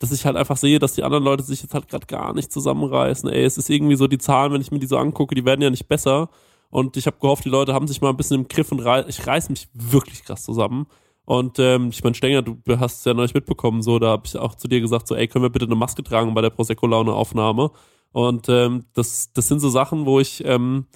dass 0.02 0.12
ich 0.12 0.26
halt 0.26 0.36
einfach 0.36 0.58
sehe, 0.58 0.80
dass 0.80 0.94
die 0.94 1.04
anderen 1.04 1.24
Leute 1.24 1.44
sich 1.44 1.62
jetzt 1.62 1.76
halt 1.76 1.88
gerade 1.88 2.08
gar 2.08 2.34
nicht 2.34 2.52
zusammenreißen. 2.52 3.30
Ey, 3.30 3.44
es 3.44 3.60
ist 3.60 3.70
irgendwie 3.70 3.96
so, 3.96 4.08
die 4.08 4.18
Zahlen, 4.18 4.52
wenn 4.52 4.60
ich 4.60 4.72
mir 4.72 4.80
die 4.80 4.88
so 4.88 4.98
angucke, 4.98 5.36
die 5.36 5.46
werden 5.46 5.62
ja 5.62 5.70
nicht 5.70 5.88
besser. 5.88 6.30
Und 6.72 6.98
ich 6.98 7.06
habe 7.06 7.18
gehofft, 7.20 7.46
die 7.46 7.50
Leute 7.50 7.76
haben 7.76 7.88
sich 7.88 8.02
mal 8.02 8.10
ein 8.10 8.18
bisschen 8.18 8.42
im 8.42 8.48
Griff 8.48 8.72
und 8.72 8.80
rei 8.80 9.06
ich 9.08 9.28
reiß 9.28 9.50
mich 9.50 9.68
wirklich 9.74 10.24
krass 10.24 10.44
zusammen. 10.44 10.88
Und 11.26 11.60
ähm, 11.60 11.90
ich 11.90 12.04
meine, 12.04 12.16
Stenger, 12.16 12.42
du 12.42 12.58
hast 12.80 13.00
es 13.00 13.06
ja 13.06 13.14
neulich 13.14 13.36
mitbekommen, 13.36 13.84
so, 13.84 14.00
da 14.00 14.08
habe 14.08 14.24
ich 14.26 14.36
auch 14.38 14.56
zu 14.56 14.68
dir 14.68 14.82
gesagt, 14.82 15.08
so, 15.08 15.14
ey, 15.16 15.28
können 15.28 15.44
wir 15.44 15.52
bitte 15.52 15.66
eine 15.66 15.76
Maske 15.76 16.02
tragen 16.02 16.34
bei 16.34 16.42
der 16.42 16.50
Prosecco-Laune-Aufnahme? 16.50 17.70
Und 18.12 18.50
ähm, 18.50 18.86
das, 18.94 19.32
das 19.34 19.48
sind 19.48 19.60
so 19.60 19.70
Sachen, 19.70 20.08
wo 20.08 20.20
ich, 20.20 20.44
ähm, 20.46 20.88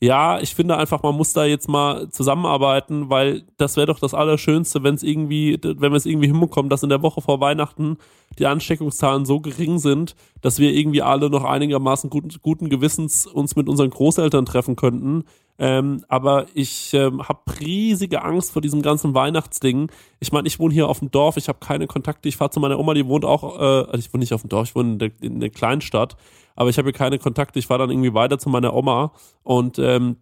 ja, 0.00 0.38
ich 0.38 0.54
finde 0.54 0.76
einfach, 0.76 1.02
man 1.02 1.16
muss 1.16 1.32
da 1.32 1.44
jetzt 1.44 1.68
mal 1.68 2.08
zusammenarbeiten, 2.10 3.10
weil 3.10 3.42
das 3.56 3.76
wäre 3.76 3.88
doch 3.88 3.98
das 3.98 4.14
Allerschönste, 4.14 4.84
wenn 4.84 4.94
es 4.94 5.02
irgendwie, 5.02 5.58
wenn 5.60 5.92
wir 5.92 5.96
es 5.96 6.06
irgendwie 6.06 6.28
hinbekommen, 6.28 6.70
dass 6.70 6.84
in 6.84 6.88
der 6.88 7.02
Woche 7.02 7.20
vor 7.20 7.40
Weihnachten 7.40 7.98
die 8.38 8.46
Ansteckungszahlen 8.46 9.24
so 9.24 9.40
gering 9.40 9.78
sind, 9.78 10.14
dass 10.40 10.60
wir 10.60 10.72
irgendwie 10.72 11.02
alle 11.02 11.30
noch 11.30 11.42
einigermaßen 11.42 12.10
guten, 12.10 12.30
guten 12.42 12.68
Gewissens 12.68 13.26
uns 13.26 13.56
mit 13.56 13.68
unseren 13.68 13.90
Großeltern 13.90 14.46
treffen 14.46 14.76
könnten. 14.76 15.24
Ähm, 15.58 16.04
aber 16.08 16.46
ich 16.54 16.94
ähm, 16.94 17.22
habe 17.28 17.40
riesige 17.60 18.22
Angst 18.22 18.52
vor 18.52 18.62
diesem 18.62 18.82
ganzen 18.82 19.14
Weihnachtsding. 19.14 19.90
Ich 20.20 20.30
meine, 20.32 20.46
ich 20.46 20.58
wohne 20.58 20.72
hier 20.72 20.88
auf 20.88 21.00
dem 21.00 21.10
Dorf, 21.10 21.36
ich 21.36 21.48
habe 21.48 21.58
keine 21.60 21.86
Kontakte. 21.86 22.28
Ich 22.28 22.36
fahre 22.36 22.50
zu 22.50 22.60
meiner 22.60 22.78
Oma, 22.78 22.94
die 22.94 23.06
wohnt 23.06 23.24
auch, 23.24 23.58
äh, 23.58 23.90
also 23.90 23.98
ich 23.98 24.12
wohne 24.12 24.20
nicht 24.20 24.34
auf 24.34 24.42
dem 24.42 24.50
Dorf, 24.50 24.68
ich 24.68 24.74
wohne 24.74 24.92
in 24.92 24.98
der, 24.98 25.10
in 25.20 25.40
der 25.40 25.50
Kleinstadt 25.50 26.16
aber 26.58 26.70
ich 26.70 26.76
habe 26.76 26.86
hier 26.86 26.92
keine 26.92 27.20
Kontakte. 27.20 27.60
Ich 27.60 27.68
fahre 27.68 27.78
dann 27.78 27.90
irgendwie 27.90 28.14
weiter 28.14 28.36
zu 28.36 28.48
meiner 28.48 28.74
Oma 28.74 29.12
und 29.44 29.78
ähm, 29.78 30.16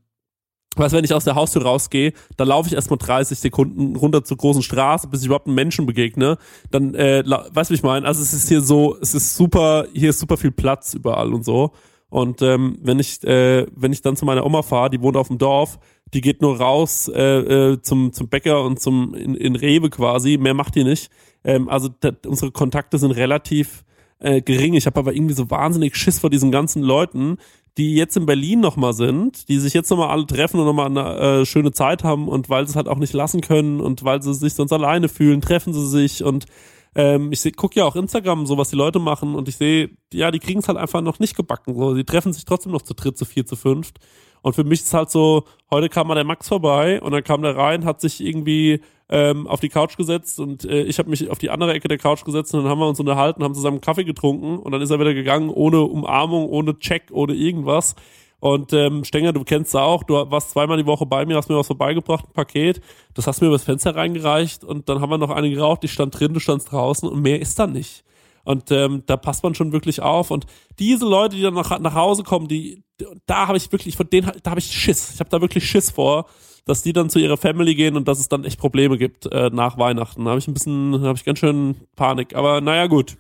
was, 0.77 0.93
wenn 0.93 1.03
ich 1.03 1.15
aus 1.15 1.25
der 1.25 1.35
Haustür 1.35 1.63
rausgehe, 1.63 2.13
da 2.37 2.45
laufe 2.45 2.69
ich 2.69 2.75
erstmal 2.75 2.99
30 2.99 3.39
Sekunden 3.39 3.97
runter 3.97 4.23
zur 4.23 4.37
großen 4.37 4.63
Straße, 4.63 5.09
bis 5.09 5.21
ich 5.21 5.27
überhaupt 5.27 5.47
einem 5.47 5.55
Menschen 5.55 5.87
begegne. 5.87 6.37
Dann, 6.71 6.95
äh, 6.95 7.25
weißt 7.27 7.71
du, 7.71 7.73
wie 7.73 7.77
ich 7.77 7.83
meine? 7.83 8.07
Also 8.07 8.21
es 8.21 8.35
ist 8.35 8.49
hier 8.49 8.61
so, 8.61 8.99
es 9.01 9.15
ist 9.15 9.35
super, 9.35 9.87
hier 9.95 10.11
ist 10.11 10.19
super 10.19 10.37
viel 10.37 10.51
Platz 10.51 10.93
überall 10.93 11.33
und 11.33 11.47
so. 11.47 11.73
Und 12.09 12.41
ähm, 12.43 12.79
wenn 12.81 12.99
ich, 12.99 13.23
äh, 13.25 13.67
wenn 13.75 13.93
ich 13.93 14.03
dann 14.03 14.17
zu 14.17 14.25
meiner 14.25 14.47
Oma 14.47 14.63
fahre, 14.63 14.91
die 14.91 15.03
wohnt 15.03 15.17
auf 15.17 15.29
dem 15.29 15.39
Dorf, 15.39 15.79
die 16.15 16.21
geht 16.21 16.41
nur 16.41 16.59
raus 16.59 17.09
äh, 17.09 17.73
äh, 17.73 17.83
zum, 17.83 18.13
zum 18.13 18.29
Bäcker 18.29 18.63
und 18.63 18.81
zum 18.81 19.15
in, 19.15 19.35
in 19.35 19.57
Rewe 19.57 19.91
quasi, 19.91 20.39
mehr 20.39 20.55
macht 20.55 20.77
die 20.77 20.85
nicht. 20.85 21.11
Ähm, 21.45 21.69
also 21.69 21.89
unsere 22.27 22.53
Kontakte 22.53 22.99
sind 22.99 23.11
relativ 23.11 23.85
äh, 24.21 24.41
gering. 24.41 24.75
Ich 24.75 24.87
habe 24.87 25.01
aber 25.01 25.15
irgendwie 25.15 25.35
so 25.35 25.51
wahnsinnig 25.51 25.97
Schiss 25.97 26.21
vor 26.21 26.31
diesen 26.31 26.53
ganzen 26.53 26.83
Leuten, 26.83 27.39
die 27.77 27.95
jetzt 27.95 28.17
in 28.17 28.25
Berlin 28.25 28.61
nochmal 28.61 28.95
sind, 28.95 29.49
die 29.49 29.59
sich 29.59 29.75
jetzt 29.75 29.91
nochmal 29.91 30.09
alle 30.09 30.27
treffen 30.27 30.61
und 30.61 30.67
nochmal 30.67 30.87
eine 30.87 31.41
äh, 31.41 31.45
schöne 31.45 31.73
Zeit 31.73 32.05
haben 32.05 32.29
und 32.29 32.49
weil 32.49 32.67
sie 32.67 32.71
es 32.71 32.77
halt 32.77 32.89
auch 32.89 32.99
nicht 32.99 33.13
lassen 33.13 33.43
können 33.43 33.81
und 33.81 34.05
weil 34.05 34.23
sie 34.23 34.33
sich 34.33 34.55
sonst 34.55 34.73
alleine 34.73 35.09
fühlen, 35.09 35.41
treffen 35.41 35.75
sie 35.75 35.87
sich 35.87 36.25
und 36.25 36.47
ähm, 36.97 37.31
ich 37.31 37.57
gucke 37.57 37.79
ja 37.79 37.85
auch 37.85 37.95
Instagram, 37.95 38.47
so 38.47 38.57
was 38.57 38.71
die 38.71 38.77
Leute 38.77 38.99
machen 38.99 39.35
und 39.35 39.49
ich 39.49 39.57
sehe, 39.57 39.91
ja, 40.13 40.31
die 40.31 40.39
kriegen 40.39 40.61
es 40.61 40.69
halt 40.69 40.79
einfach 40.79 41.03
noch 41.03 41.19
nicht 41.19 41.37
gebacken. 41.37 41.77
So, 41.77 41.95
die 41.95 42.05
treffen 42.05 42.33
sich 42.33 42.47
trotzdem 42.47 42.73
noch 42.73 42.83
zu 42.83 42.95
dritt, 42.95 43.19
zu 43.19 43.27
vier, 43.27 43.45
zu 43.45 43.55
fünft. 43.55 43.99
Und 44.41 44.55
für 44.55 44.65
mich 44.65 44.81
ist 44.81 44.95
halt 44.95 45.11
so, 45.11 45.45
heute 45.71 45.91
kam 45.91 46.07
mal 46.07 46.15
der 46.15 46.25
Max 46.25 46.49
vorbei 46.49 47.01
und 47.03 47.13
dann 47.13 47.23
kam 47.23 47.43
der 47.43 47.57
rein, 47.57 47.85
hat 47.85 48.01
sich 48.01 48.25
irgendwie 48.25 48.81
ähm, 49.11 49.47
auf 49.47 49.61
die 49.61 49.69
Couch 49.69 49.97
gesetzt 49.97 50.41
und 50.41 50.65
äh, 50.65 50.83
ich 50.85 50.99
habe 50.99 51.11
mich 51.11 51.29
auf 51.31 51.39
die 51.39 51.51
andere 51.51 51.75
Ecke 51.75 51.89
der 51.89 51.99
Couch 51.99 52.25
gesetzt 52.25 52.55
und 52.55 52.63
dann 52.63 52.71
haben 52.71 52.79
wir 52.79 52.89
uns 52.89 52.99
unterhalten, 52.99 53.45
haben 53.45 53.55
zusammen 53.55 53.81
Kaffee 53.81 54.05
getrunken 54.05 54.59
und 54.59 54.73
dann 54.73 54.81
ist 54.81 54.91
er 54.91 54.99
wieder 54.99 55.15
gegangen, 55.15 55.51
ohne 55.51 55.83
Umarmung, 55.83 56.49
ohne 56.49 56.79
Check, 56.79 57.09
ohne 57.11 57.35
irgendwas. 57.35 57.95
Und 58.47 58.73
ähm, 58.73 59.03
Stenger, 59.03 59.33
du 59.33 59.43
kennst 59.43 59.71
es 59.71 59.75
auch, 59.75 60.05
du 60.05 60.15
warst 60.15 60.53
zweimal 60.53 60.77
die 60.77 60.87
Woche 60.87 61.05
bei 61.05 61.27
mir, 61.27 61.35
hast 61.35 61.49
mir 61.49 61.57
was 61.57 61.67
vorbeigebracht, 61.67 62.27
ein 62.29 62.33
Paket, 62.33 62.81
das 63.13 63.27
hast 63.27 63.41
mir 63.41 63.49
übers 63.49 63.65
Fenster 63.65 63.97
reingereicht 63.97 64.63
und 64.63 64.89
dann 64.89 65.01
haben 65.01 65.11
wir 65.11 65.19
noch 65.19 65.31
eine 65.31 65.51
geraucht, 65.51 65.83
die 65.83 65.89
stand 65.89 66.17
drin, 66.17 66.33
du 66.33 66.39
standst 66.39 66.71
draußen 66.71 67.09
und 67.09 67.23
mehr 67.23 67.41
ist 67.41 67.59
dann 67.59 67.73
nicht. 67.73 68.05
Und 68.45 68.71
ähm, 68.71 69.03
da 69.07 69.17
passt 69.17 69.43
man 69.43 69.57
schon 69.57 69.73
wirklich 69.73 70.01
auf. 70.01 70.31
Und 70.31 70.47
diese 70.79 71.05
Leute, 71.05 71.35
die 71.35 71.43
dann 71.43 71.55
nach, 71.55 71.77
nach 71.81 71.95
Hause 71.95 72.23
kommen, 72.23 72.47
die, 72.47 72.85
da 73.27 73.49
habe 73.49 73.57
ich 73.57 73.73
wirklich, 73.73 73.97
von 73.97 74.09
denen, 74.09 74.31
da 74.45 74.51
habe 74.51 74.61
ich 74.61 74.67
Schiss. 74.67 75.15
Ich 75.15 75.19
habe 75.19 75.29
da 75.29 75.41
wirklich 75.41 75.69
Schiss 75.69 75.91
vor, 75.91 76.27
dass 76.67 76.85
die 76.85 76.93
dann 76.93 77.11
zu 77.11 77.19
ihrer 77.19 77.37
Family 77.37 77.75
gehen 77.75 77.97
und 77.97 78.07
dass 78.07 78.21
es 78.21 78.29
dann 78.29 78.45
echt 78.45 78.61
Probleme 78.61 78.97
gibt 78.97 79.27
äh, 79.27 79.51
nach 79.53 79.77
Weihnachten. 79.77 80.25
Da 80.25 80.31
habe 80.31 80.39
ich 80.39 80.47
ein 80.47 80.55
bisschen, 80.55 81.01
habe 81.03 81.19
ich 81.19 81.25
ganz 81.25 81.41
schön 81.41 81.75
Panik. 81.97 82.37
Aber 82.37 82.61
naja, 82.61 82.87
gut. 82.87 83.17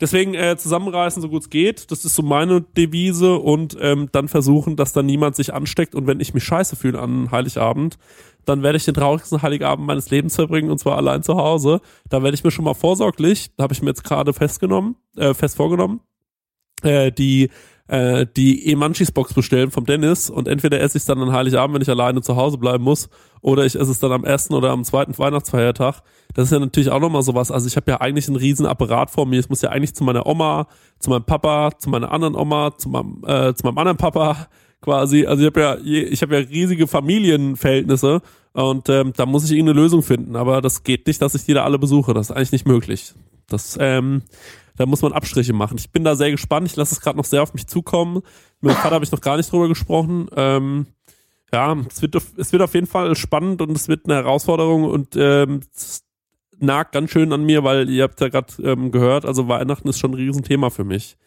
Deswegen 0.00 0.34
äh, 0.34 0.56
zusammenreißen, 0.56 1.20
so 1.20 1.28
gut 1.28 1.42
es 1.42 1.50
geht. 1.50 1.90
Das 1.90 2.04
ist 2.04 2.14
so 2.14 2.22
meine 2.22 2.62
Devise 2.62 3.36
und 3.36 3.76
ähm, 3.80 4.08
dann 4.12 4.28
versuchen, 4.28 4.76
dass 4.76 4.92
dann 4.92 5.06
niemand 5.06 5.36
sich 5.36 5.52
ansteckt. 5.52 5.94
Und 5.94 6.06
wenn 6.06 6.20
ich 6.20 6.32
mich 6.32 6.44
scheiße 6.44 6.76
fühle 6.76 6.98
an 6.98 7.30
Heiligabend, 7.30 7.98
dann 8.46 8.62
werde 8.62 8.78
ich 8.78 8.84
den 8.84 8.94
traurigsten 8.94 9.42
Heiligabend 9.42 9.86
meines 9.86 10.10
Lebens 10.10 10.34
verbringen 10.34 10.70
und 10.70 10.78
zwar 10.78 10.96
allein 10.96 11.22
zu 11.22 11.36
Hause. 11.36 11.80
Da 12.08 12.22
werde 12.22 12.34
ich 12.34 12.44
mir 12.44 12.50
schon 12.50 12.64
mal 12.64 12.74
vorsorglich, 12.74 13.50
da 13.56 13.64
habe 13.64 13.74
ich 13.74 13.82
mir 13.82 13.88
jetzt 13.88 14.04
gerade 14.04 14.32
festgenommen, 14.32 14.96
äh, 15.16 15.34
fest 15.34 15.56
vorgenommen, 15.56 16.00
äh, 16.82 17.12
die 17.12 17.50
äh, 17.90 18.24
die 18.36 18.68
E-Munchies-Box 18.68 19.34
bestellen 19.34 19.72
vom 19.72 19.84
Dennis 19.84 20.30
und 20.30 20.46
entweder 20.46 20.80
esse 20.80 20.96
ich 20.96 21.02
es 21.02 21.06
dann 21.06 21.20
an 21.20 21.32
Heiligabend, 21.32 21.74
wenn 21.74 21.82
ich 21.82 21.88
alleine 21.88 22.22
zu 22.22 22.36
Hause 22.36 22.56
bleiben 22.56 22.84
muss, 22.84 23.08
oder 23.40 23.64
ich 23.66 23.74
esse 23.74 23.90
es 23.90 23.98
dann 23.98 24.12
am 24.12 24.24
ersten 24.24 24.54
oder 24.54 24.70
am 24.70 24.84
zweiten 24.84 25.18
Weihnachtsfeiertag. 25.18 26.02
Das 26.34 26.44
ist 26.44 26.52
ja 26.52 26.60
natürlich 26.60 26.90
auch 26.90 27.00
nochmal 27.00 27.22
sowas. 27.22 27.50
Also 27.50 27.66
ich 27.66 27.76
habe 27.76 27.90
ja 27.90 28.00
eigentlich 28.00 28.28
einen 28.28 28.36
riesen 28.36 28.64
Apparat 28.64 29.10
vor 29.10 29.26
mir. 29.26 29.40
Ich 29.40 29.48
muss 29.48 29.62
ja 29.62 29.70
eigentlich 29.70 29.94
zu 29.94 30.04
meiner 30.04 30.26
Oma, 30.26 30.68
zu 31.00 31.10
meinem 31.10 31.24
Papa, 31.24 31.70
zu 31.76 31.90
meiner 31.90 32.12
anderen 32.12 32.36
Oma, 32.36 32.76
zu 32.76 32.88
meinem, 32.88 33.24
äh, 33.26 33.54
zu 33.54 33.66
meinem 33.66 33.78
anderen 33.78 33.96
Papa 33.96 34.46
quasi. 34.80 35.26
Also 35.26 35.42
ich 35.42 35.46
habe 35.46 35.60
ja, 35.60 35.76
ich 35.82 36.22
habe 36.22 36.38
ja 36.38 36.46
riesige 36.46 36.86
Familienverhältnisse 36.86 38.22
und 38.52 38.88
ähm, 38.88 39.12
da 39.16 39.26
muss 39.26 39.44
ich 39.44 39.50
irgendeine 39.50 39.80
Lösung 39.80 40.02
finden. 40.02 40.36
Aber 40.36 40.60
das 40.60 40.84
geht 40.84 41.08
nicht, 41.08 41.20
dass 41.20 41.34
ich 41.34 41.44
die 41.44 41.54
da 41.54 41.64
alle 41.64 41.80
besuche. 41.80 42.14
Das 42.14 42.30
ist 42.30 42.36
eigentlich 42.36 42.52
nicht 42.52 42.68
möglich. 42.68 43.14
Das 43.52 43.76
ähm, 43.80 44.22
da 44.80 44.86
muss 44.86 45.02
man 45.02 45.12
Abstriche 45.12 45.52
machen. 45.52 45.76
Ich 45.76 45.90
bin 45.90 46.04
da 46.04 46.16
sehr 46.16 46.30
gespannt. 46.30 46.66
Ich 46.66 46.74
lasse 46.74 46.94
es 46.94 47.02
gerade 47.02 47.18
noch 47.18 47.26
sehr 47.26 47.42
auf 47.42 47.52
mich 47.52 47.66
zukommen. 47.66 48.22
Mit 48.62 48.72
meinem 48.72 48.76
Vater 48.76 48.94
habe 48.94 49.04
ich 49.04 49.12
noch 49.12 49.20
gar 49.20 49.36
nicht 49.36 49.52
drüber 49.52 49.68
gesprochen. 49.68 50.28
Ähm, 50.34 50.86
ja, 51.52 51.76
es 51.86 52.00
wird, 52.00 52.14
es 52.14 52.50
wird 52.50 52.62
auf 52.62 52.72
jeden 52.72 52.86
Fall 52.86 53.14
spannend 53.14 53.60
und 53.60 53.72
es 53.72 53.88
wird 53.88 54.06
eine 54.06 54.14
Herausforderung 54.14 54.84
und 54.84 55.16
ähm, 55.16 55.60
es 55.76 56.02
nagt 56.60 56.92
ganz 56.92 57.10
schön 57.10 57.30
an 57.32 57.44
mir, 57.44 57.62
weil 57.62 57.90
ihr 57.90 58.04
habt 58.04 58.20
ja 58.22 58.28
gerade 58.28 58.54
ähm, 58.62 58.90
gehört, 58.90 59.26
also 59.26 59.48
Weihnachten 59.48 59.86
ist 59.86 59.98
schon 59.98 60.12
ein 60.12 60.14
Riesenthema 60.14 60.70
für 60.70 60.84
mich. 60.84 61.18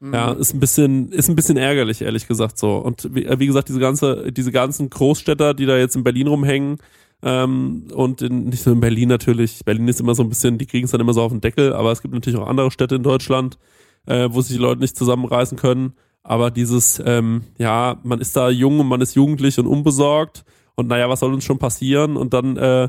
Mhm. 0.00 0.14
Ja, 0.14 0.32
ist 0.32 0.54
ein 0.54 0.60
bisschen, 0.60 1.12
ist 1.12 1.28
ein 1.28 1.36
bisschen 1.36 1.56
ärgerlich, 1.56 2.02
ehrlich 2.02 2.26
gesagt 2.26 2.58
so. 2.58 2.78
Und 2.78 3.14
wie, 3.14 3.28
wie 3.38 3.46
gesagt, 3.46 3.68
diese 3.68 3.80
ganze, 3.80 4.32
diese 4.32 4.50
ganzen 4.50 4.90
Großstädter, 4.90 5.54
die 5.54 5.66
da 5.66 5.76
jetzt 5.76 5.94
in 5.96 6.02
Berlin 6.02 6.26
rumhängen, 6.26 6.78
ähm, 7.22 7.88
und 7.92 8.22
in, 8.22 8.44
nicht 8.44 8.64
nur 8.66 8.74
in 8.74 8.80
Berlin 8.80 9.08
natürlich. 9.08 9.64
Berlin 9.64 9.88
ist 9.88 10.00
immer 10.00 10.14
so 10.14 10.22
ein 10.22 10.28
bisschen, 10.28 10.58
die 10.58 10.66
kriegen 10.66 10.84
es 10.84 10.92
dann 10.92 11.00
immer 11.00 11.14
so 11.14 11.22
auf 11.22 11.32
den 11.32 11.40
Deckel, 11.40 11.72
aber 11.72 11.92
es 11.92 12.02
gibt 12.02 12.14
natürlich 12.14 12.38
auch 12.38 12.48
andere 12.48 12.70
Städte 12.70 12.96
in 12.96 13.02
Deutschland, 13.02 13.58
äh, 14.06 14.28
wo 14.30 14.40
sich 14.40 14.56
die 14.56 14.62
Leute 14.62 14.80
nicht 14.80 14.96
zusammenreißen 14.96 15.58
können. 15.58 15.94
Aber 16.22 16.50
dieses, 16.50 17.02
ähm, 17.04 17.42
ja, 17.58 18.00
man 18.02 18.20
ist 18.20 18.36
da 18.36 18.50
jung 18.50 18.80
und 18.80 18.88
man 18.88 19.00
ist 19.00 19.14
jugendlich 19.14 19.58
und 19.58 19.66
unbesorgt 19.66 20.44
und 20.74 20.88
naja, 20.88 21.08
was 21.08 21.20
soll 21.20 21.32
uns 21.32 21.44
schon 21.44 21.58
passieren? 21.58 22.16
Und 22.16 22.34
dann 22.34 22.56
äh, 22.56 22.88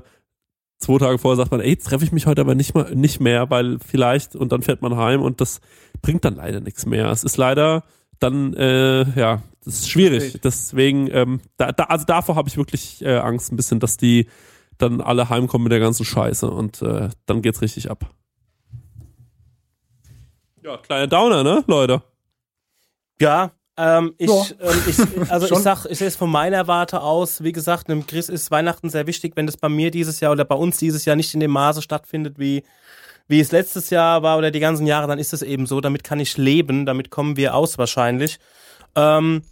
zwei 0.77 0.97
Tage 0.97 1.17
vorher 1.17 1.37
sagt 1.37 1.51
man, 1.51 1.61
ey, 1.61 1.75
treffe 1.75 2.05
ich 2.05 2.11
mich 2.11 2.25
heute 2.25 2.41
aber 2.41 2.55
nicht 2.55 2.75
mal 2.75 2.93
nicht 2.95 3.19
mehr, 3.19 3.49
weil 3.49 3.79
vielleicht 3.79 4.35
und 4.35 4.51
dann 4.51 4.61
fährt 4.61 4.81
man 4.81 4.95
heim 4.95 5.21
und 5.21 5.41
das 5.41 5.61
bringt 6.01 6.25
dann 6.25 6.35
leider 6.35 6.59
nichts 6.59 6.85
mehr. 6.85 7.09
Es 7.09 7.23
ist 7.23 7.37
leider 7.37 7.83
dann 8.19 8.53
äh, 8.53 9.03
ja 9.19 9.41
das 9.65 9.81
ist 9.81 9.89
schwierig. 9.89 10.39
Deswegen, 10.43 11.09
ähm, 11.11 11.41
da, 11.57 11.71
da, 11.71 11.83
also 11.85 12.05
davor 12.05 12.35
habe 12.35 12.47
ich 12.49 12.57
wirklich 12.57 13.03
äh, 13.03 13.17
Angst 13.17 13.51
ein 13.51 13.55
bisschen, 13.57 13.79
dass 13.79 13.97
die 13.97 14.27
dann 14.77 15.01
alle 15.01 15.29
heimkommen 15.29 15.63
mit 15.63 15.71
der 15.71 15.79
ganzen 15.79 16.05
Scheiße 16.05 16.49
und 16.49 16.81
äh, 16.81 17.09
dann 17.25 17.41
geht's 17.41 17.61
richtig 17.61 17.91
ab. 17.91 18.09
Ja, 20.63 20.77
kleiner 20.77 21.07
Downer, 21.07 21.43
ne, 21.43 21.63
Leute? 21.67 22.01
Ja, 23.19 23.51
Ähm, 23.81 24.13
ich, 24.17 24.29
Ja. 24.29 24.45
ähm, 24.59 24.81
ich, 24.87 24.99
also 25.31 25.45
ich 25.45 25.59
sag, 25.59 25.85
ich 25.85 25.97
sehe 25.99 26.07
es 26.07 26.17
von 26.17 26.29
meiner 26.29 26.67
Warte 26.67 27.01
aus, 27.01 27.43
wie 27.43 27.53
gesagt, 27.53 27.89
einem 27.89 28.05
Chris 28.05 28.27
ist 28.27 28.51
Weihnachten 28.51 28.89
sehr 28.89 29.07
wichtig, 29.07 29.37
wenn 29.37 29.45
das 29.45 29.55
bei 29.55 29.69
mir 29.69 29.89
dieses 29.89 30.19
Jahr 30.19 30.33
oder 30.33 30.43
bei 30.43 30.55
uns 30.55 30.77
dieses 30.77 31.05
Jahr 31.05 31.15
nicht 31.15 31.33
in 31.33 31.39
dem 31.39 31.51
Maße 31.51 31.81
stattfindet, 31.81 32.37
wie, 32.39 32.63
wie 33.29 33.39
es 33.39 33.51
letztes 33.51 33.91
Jahr 33.91 34.23
war 34.23 34.37
oder 34.37 34.51
die 34.51 34.59
ganzen 34.59 34.87
Jahre, 34.87 35.07
dann 35.07 35.19
ist 35.19 35.33
es 35.33 35.43
eben 35.43 35.67
so. 35.67 35.79
Damit 35.79 36.03
kann 36.03 36.19
ich 36.19 36.35
leben, 36.35 36.85
damit 36.85 37.11
kommen 37.11 37.37
wir 37.37 37.55
aus 37.55 37.77
wahrscheinlich. 37.77 38.39
Ähm, 38.95 39.43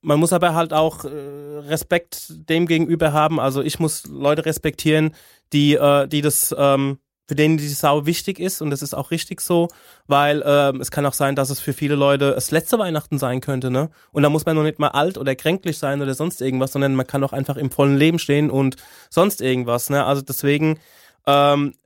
man 0.00 0.20
muss 0.20 0.32
aber 0.32 0.54
halt 0.54 0.72
auch 0.72 1.04
äh, 1.04 1.08
Respekt 1.08 2.48
dem 2.48 2.66
gegenüber 2.66 3.12
haben. 3.12 3.40
Also 3.40 3.62
ich 3.62 3.80
muss 3.80 4.06
Leute 4.06 4.46
respektieren, 4.46 5.10
die, 5.52 5.74
äh, 5.74 6.06
die 6.06 6.22
das, 6.22 6.54
ähm, 6.56 6.98
für 7.26 7.34
denen 7.34 7.56
die 7.56 7.66
Sau 7.66 8.06
wichtig 8.06 8.38
ist 8.38 8.62
und 8.62 8.70
das 8.70 8.82
ist 8.82 8.94
auch 8.94 9.10
richtig 9.10 9.40
so, 9.40 9.66
weil 10.06 10.44
ähm, 10.46 10.80
es 10.80 10.92
kann 10.92 11.04
auch 11.04 11.12
sein, 11.12 11.34
dass 11.34 11.50
es 11.50 11.58
für 11.58 11.72
viele 11.72 11.96
Leute 11.96 12.30
das 12.30 12.52
letzte 12.52 12.78
Weihnachten 12.78 13.18
sein 13.18 13.40
könnte, 13.40 13.68
ne? 13.68 13.90
Und 14.12 14.22
da 14.22 14.28
muss 14.28 14.46
man 14.46 14.54
noch 14.54 14.62
nicht 14.62 14.78
mal 14.78 14.90
alt 14.90 15.18
oder 15.18 15.34
kränklich 15.34 15.78
sein 15.78 16.00
oder 16.00 16.14
sonst 16.14 16.40
irgendwas, 16.40 16.70
sondern 16.70 16.94
man 16.94 17.08
kann 17.08 17.24
auch 17.24 17.32
einfach 17.32 17.56
im 17.56 17.72
vollen 17.72 17.96
Leben 17.96 18.20
stehen 18.20 18.48
und 18.48 18.76
sonst 19.10 19.40
irgendwas, 19.40 19.90
ne? 19.90 20.04
Also 20.04 20.22
deswegen 20.22 20.78
ähm, 21.26 21.72
äh, 21.72 21.85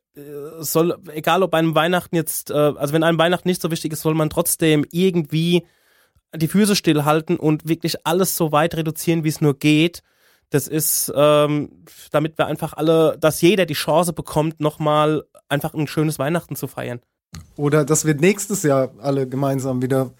soll, 0.60 0.98
egal 1.12 1.42
ob 1.42 1.54
einem 1.54 1.74
Weihnachten 1.74 2.16
jetzt, 2.16 2.50
äh, 2.50 2.54
also 2.54 2.92
wenn 2.92 3.02
einem 3.02 3.18
Weihnachten 3.18 3.48
nicht 3.48 3.62
so 3.62 3.70
wichtig 3.70 3.92
ist, 3.92 4.02
soll 4.02 4.14
man 4.14 4.30
trotzdem 4.30 4.84
irgendwie 4.90 5.66
die 6.34 6.48
Füße 6.48 6.76
stillhalten 6.76 7.36
und 7.36 7.68
wirklich 7.68 8.06
alles 8.06 8.36
so 8.36 8.52
weit 8.52 8.74
reduzieren, 8.76 9.24
wie 9.24 9.28
es 9.28 9.40
nur 9.40 9.58
geht. 9.58 10.02
Das 10.50 10.66
ist, 10.68 11.12
ähm, 11.14 11.84
damit 12.10 12.36
wir 12.38 12.46
einfach 12.46 12.72
alle, 12.72 13.16
dass 13.18 13.40
jeder 13.40 13.66
die 13.66 13.74
Chance 13.74 14.12
bekommt, 14.12 14.60
nochmal 14.60 15.24
einfach 15.48 15.74
ein 15.74 15.86
schönes 15.86 16.18
Weihnachten 16.18 16.56
zu 16.56 16.66
feiern. 16.66 17.00
Oder 17.56 17.84
dass 17.84 18.04
wir 18.04 18.14
nächstes 18.14 18.62
Jahr 18.64 18.90
alle 18.98 19.28
gemeinsam 19.28 19.82
wieder 19.82 20.12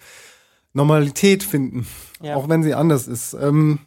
Normalität 0.73 1.43
finden, 1.43 1.85
Ja. 2.21 2.35
auch 2.35 2.47
wenn 2.47 2.63
sie 2.63 2.73
anders 2.73 3.07
ist. 3.07 3.33
Ähm, 3.33 3.79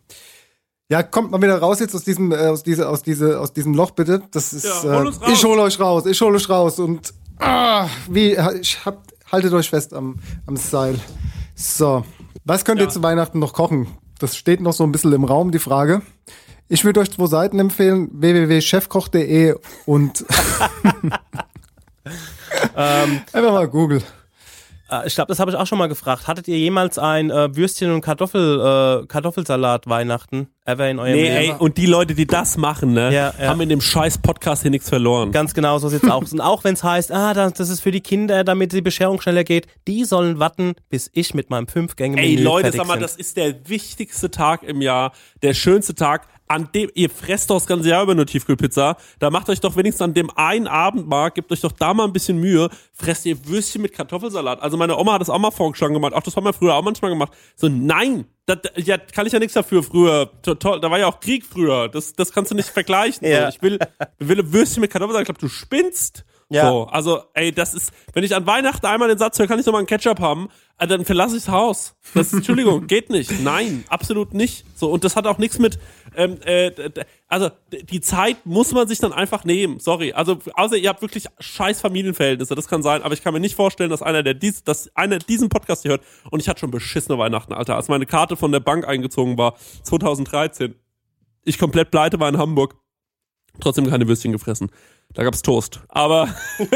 ja, 0.91 1.03
kommt 1.03 1.31
mal 1.31 1.41
wieder 1.41 1.59
raus 1.59 1.81
jetzt 1.81 1.95
aus 1.95 2.05
diesem, 2.05 2.33
äh, 2.33 2.47
aus 2.47 2.63
diese, 2.63 2.89
aus 2.89 3.03
diese, 3.03 3.41
aus 3.41 3.53
diesem 3.53 3.75
Loch 3.75 3.93
bitte. 3.93 4.23
Das 4.31 4.53
ist, 4.53 4.65
Ja, 4.65 4.83
hol 4.83 5.09
äh, 5.09 5.33
ich 5.33 5.45
hole 5.45 5.63
euch 5.63 5.81
raus, 5.81 6.07
ich 6.07 6.21
hole 6.21 6.37
euch 6.37 6.49
raus 6.49 6.79
und 6.79 7.15
ah, 7.39 7.89
wie, 8.09 8.37
ich 8.61 8.85
hab, 8.85 9.03
haltet 9.31 9.53
euch 9.53 9.71
fest 9.71 9.95
am, 9.95 10.17
am 10.47 10.57
Seil. 10.57 10.99
So, 11.55 12.05
was 12.45 12.65
könnt 12.65 12.81
ihr 12.81 12.89
zu 12.89 13.03
Weihnachten 13.03 13.39
noch 13.39 13.53
kochen? 13.53 13.87
Das 14.19 14.37
steht 14.37 14.61
noch 14.61 14.73
so 14.73 14.85
ein 14.85 14.93
bisschen 14.93 15.13
im 15.13 15.25
Raum, 15.25 15.51
die 15.51 15.59
Frage. 15.59 16.03
Ich 16.69 16.85
würde 16.85 17.01
euch 17.01 17.11
zwei 17.11 17.27
Seiten 17.27 17.59
empfehlen, 17.59 18.09
www.chefkoch.de 18.13 19.55
und 19.87 20.25
Ähm, 22.77 23.21
einfach 23.33 23.53
mal 23.53 23.69
Google. 23.69 24.03
Äh, 24.91 25.07
ich 25.07 25.15
glaube, 25.15 25.29
das 25.29 25.39
habe 25.39 25.51
ich 25.51 25.57
auch 25.57 25.67
schon 25.67 25.79
mal 25.79 25.89
gefragt. 25.89 26.27
Hattet 26.27 26.49
ihr 26.49 26.59
jemals 26.59 26.99
ein 26.99 27.31
äh, 27.31 27.55
Würstchen 27.57 27.93
und 27.93 28.01
Kartoffel, 28.01 29.03
äh, 29.03 29.07
Kartoffelsalat 29.07 29.87
Weihnachten 29.89 30.49
ever 30.67 30.89
in 30.89 30.99
eurem 30.99 31.13
Nee, 31.13 31.23
Leben? 31.25 31.35
ey, 31.37 31.55
und 31.59 31.77
die 31.77 31.85
Leute, 31.87 32.15
die 32.15 32.27
das 32.27 32.57
machen, 32.57 32.93
ne, 32.95 33.13
Ja, 33.13 33.35
ja. 33.39 33.49
haben 33.49 33.61
in 33.61 33.69
dem 33.69 33.81
scheiß 33.83 34.19
Podcast 34.19 34.63
hier 34.63 34.71
nichts 34.71 34.89
verloren. 34.89 35.31
Ganz 35.31 35.53
genau, 35.53 35.79
so 35.79 35.89
sieht's 35.91 36.09
aus. 36.09 36.33
Und 36.33 36.41
auch 36.41 36.65
wenn 36.65 36.73
es 36.75 36.83
heißt, 36.83 37.13
ah, 37.13 37.35
das, 37.35 37.53
das 37.55 37.69
ist 37.69 37.81
für 37.81 37.91
die 37.91 38.01
Kinder, 38.01 38.45
damit 38.45 38.73
die 38.73 38.81
Bescherung 38.81 39.21
schneller 39.21 39.45
geht, 39.45 39.67
die 39.87 40.05
sollen 40.05 40.39
warten, 40.39 40.75
bis 40.89 41.11
ich 41.13 41.35
mit 41.35 41.51
meinem 41.51 41.69
fünf 41.69 41.97
gänge 41.97 42.21
Ey, 42.21 42.37
Leute, 42.37 42.73
sag 42.73 42.87
mal, 42.87 42.99
das 42.99 43.17
ist 43.17 43.37
der 43.37 43.69
wichtigste 43.69 44.31
Tag 44.31 44.63
im 44.63 44.81
Jahr, 44.81 45.13
der 45.43 45.53
schönste 45.55 45.95
Tag, 45.95 46.27
an 46.47 46.69
dem, 46.75 46.91
ihr 46.95 47.11
fresst 47.11 47.51
doch 47.51 47.57
das 47.57 47.67
ganze 47.67 47.89
Jahr 47.89 48.03
über 48.03 48.15
nur 48.15 48.27
Tiefkühlpizza, 48.27 48.97
da 49.19 49.31
macht 49.31 49.49
euch 49.49 49.61
doch 49.61 49.77
wenigstens 49.77 50.03
an 50.03 50.15
dem 50.15 50.31
einen 50.37 50.67
Abend 50.67 51.09
mal, 51.09 51.31
gebt 51.31 51.51
euch 51.53 51.61
doch 51.61 51.73
da 51.73 51.95
mal 51.95 52.05
ein 52.05 52.13
bisschen 52.13 52.39
Mühe, 52.39 52.69
fresst 52.93 53.25
ihr 53.27 53.47
Würstchen 53.47 53.83
mit 53.83 53.93
Kartoffelsalat. 53.93 54.61
Also 54.63 54.77
meine 54.77 54.97
Oma 54.99 55.15
hat 55.15 55.21
das 55.21 55.31
auch 55.31 55.39
mal 55.39 55.51
vorgeschlagen 55.51 55.95
gemacht, 55.95 56.13
ach, 56.15 56.23
das 56.23 56.37
haben 56.37 56.45
wir 56.45 56.53
früher 56.53 56.75
auch 56.75 56.83
manchmal 56.85 57.11
gemacht. 57.11 57.33
So, 57.57 57.69
nein, 57.69 58.27
das, 58.47 58.59
ja, 58.77 58.99
kann 58.99 59.27
ich 59.27 59.33
ja 59.33 59.39
nichts 59.39 59.55
dafür 59.55 59.83
früher. 59.83 60.31
To- 60.43 60.55
Toll, 60.55 60.81
da 60.81 60.91
war 60.91 60.99
ja 60.99 61.07
auch 61.07 61.21
Krieg 61.21 61.45
früher, 61.47 61.89
das, 61.89 62.13
das 62.13 62.33
kannst 62.33 62.51
du 62.51 62.55
nicht 62.55 62.69
vergleichen. 62.69 63.27
Ja. 63.27 63.51
So, 63.51 63.57
ich 63.57 63.63
will, 63.63 63.79
will 64.19 64.53
Würstchen 64.53 64.83
mit 64.83 64.91
Kartoffelsalat, 64.91 65.23
ich 65.23 65.35
glaube, 65.35 65.41
du 65.41 65.49
spinnst. 65.49 66.25
Ja. 66.51 66.69
So, 66.69 66.85
also, 66.85 67.23
ey, 67.35 67.53
das 67.53 67.75
ist, 67.75 67.93
wenn 68.13 68.25
ich 68.25 68.35
an 68.35 68.47
Weihnachten 68.47 68.87
einmal 68.87 69.09
den 69.09 69.19
Satz 69.19 69.39
höre, 69.39 69.47
kann 69.47 69.59
ich 69.59 69.67
noch 69.67 69.73
mal 69.73 69.79
einen 69.79 69.87
Ketchup 69.87 70.21
haben, 70.21 70.49
äh, 70.79 70.87
dann 70.87 71.05
verlasse 71.05 71.37
ich 71.37 71.45
das 71.45 71.53
Haus. 71.53 71.95
Das 72.15 72.29
ist, 72.29 72.35
Entschuldigung, 72.35 72.87
geht 72.87 73.11
nicht. 73.11 73.43
Nein, 73.43 73.85
absolut 73.89 74.35
nicht. 74.35 74.65
So, 74.77 74.91
und 74.91 75.03
das 75.05 75.17
hat 75.17 75.27
auch 75.27 75.39
nichts 75.39 75.59
mit, 75.59 75.79
ähm, 76.17 76.39
äh, 76.45 76.71
also, 77.27 77.51
die 77.73 78.01
Zeit 78.01 78.45
muss 78.45 78.73
man 78.73 78.87
sich 78.87 78.99
dann 79.01 79.13
einfach 79.13 79.45
nehmen. 79.45 79.81
Sorry. 79.81 80.13
Also, 80.13 80.39
außer 80.55 80.77
ihr 80.77 80.89
habt 80.91 81.03
wirklich 81.03 81.27
scheiß 81.41 81.81
Familienverhältnisse, 81.81 82.55
das 82.55 82.69
kann 82.69 82.83
sein, 82.83 83.03
aber 83.03 83.15
ich 83.15 83.23
kann 83.23 83.35
mir 83.35 83.41
nicht 83.41 83.57
vorstellen, 83.57 83.91
dass 83.91 84.03
einer, 84.03 84.23
der 84.23 84.35
dies, 84.35 84.63
dass 84.63 84.95
einer 84.95 85.19
diesen 85.19 85.49
Podcast 85.49 85.83
hier 85.83 85.93
hört, 85.93 86.03
und 86.31 86.41
ich 86.41 86.49
hatte 86.49 86.61
schon 86.61 86.71
beschissene 86.71 87.19
Weihnachten, 87.19 87.53
Alter, 87.53 87.77
als 87.77 87.89
meine 87.89 88.07
Karte 88.07 88.37
von 88.37 88.53
der 88.53 88.61
Bank 88.61 88.87
eingezogen 88.87 89.37
war, 89.39 89.55
2013. 89.83 90.75
Ich 91.45 91.59
komplett 91.59 91.91
pleite 91.91 92.21
war 92.21 92.29
in 92.29 92.39
Hamburg. 92.39 92.77
Trotzdem 93.61 93.89
keine 93.89 94.09
Würstchen 94.09 94.33
gefressen. 94.33 94.71
Da 95.13 95.23
gab's 95.23 95.43
Toast. 95.43 95.81
Aber 95.89 96.29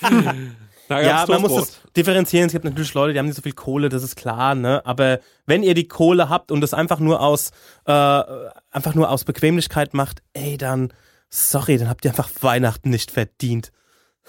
Ja, 0.88 1.24
man 1.28 1.42
muss 1.42 1.54
das 1.54 1.80
differenzieren. 1.96 2.46
Es 2.46 2.52
gibt 2.52 2.64
natürlich 2.64 2.94
Leute, 2.94 3.12
die 3.12 3.18
haben 3.18 3.26
nicht 3.26 3.36
so 3.36 3.42
viel 3.42 3.52
Kohle, 3.52 3.88
das 3.88 4.02
ist 4.02 4.16
klar, 4.16 4.54
ne? 4.54 4.84
Aber 4.84 5.20
wenn 5.46 5.62
ihr 5.62 5.74
die 5.74 5.88
Kohle 5.88 6.28
habt 6.28 6.52
und 6.52 6.60
das 6.60 6.74
einfach 6.74 7.00
nur 7.00 7.20
aus, 7.20 7.50
äh, 7.86 7.92
einfach 7.92 8.94
nur 8.94 9.10
aus 9.10 9.24
Bequemlichkeit 9.24 9.94
macht, 9.94 10.22
ey, 10.32 10.56
dann, 10.56 10.92
sorry, 11.28 11.78
dann 11.78 11.88
habt 11.88 12.04
ihr 12.04 12.10
einfach 12.10 12.30
Weihnachten 12.40 12.90
nicht 12.90 13.10
verdient. 13.10 13.72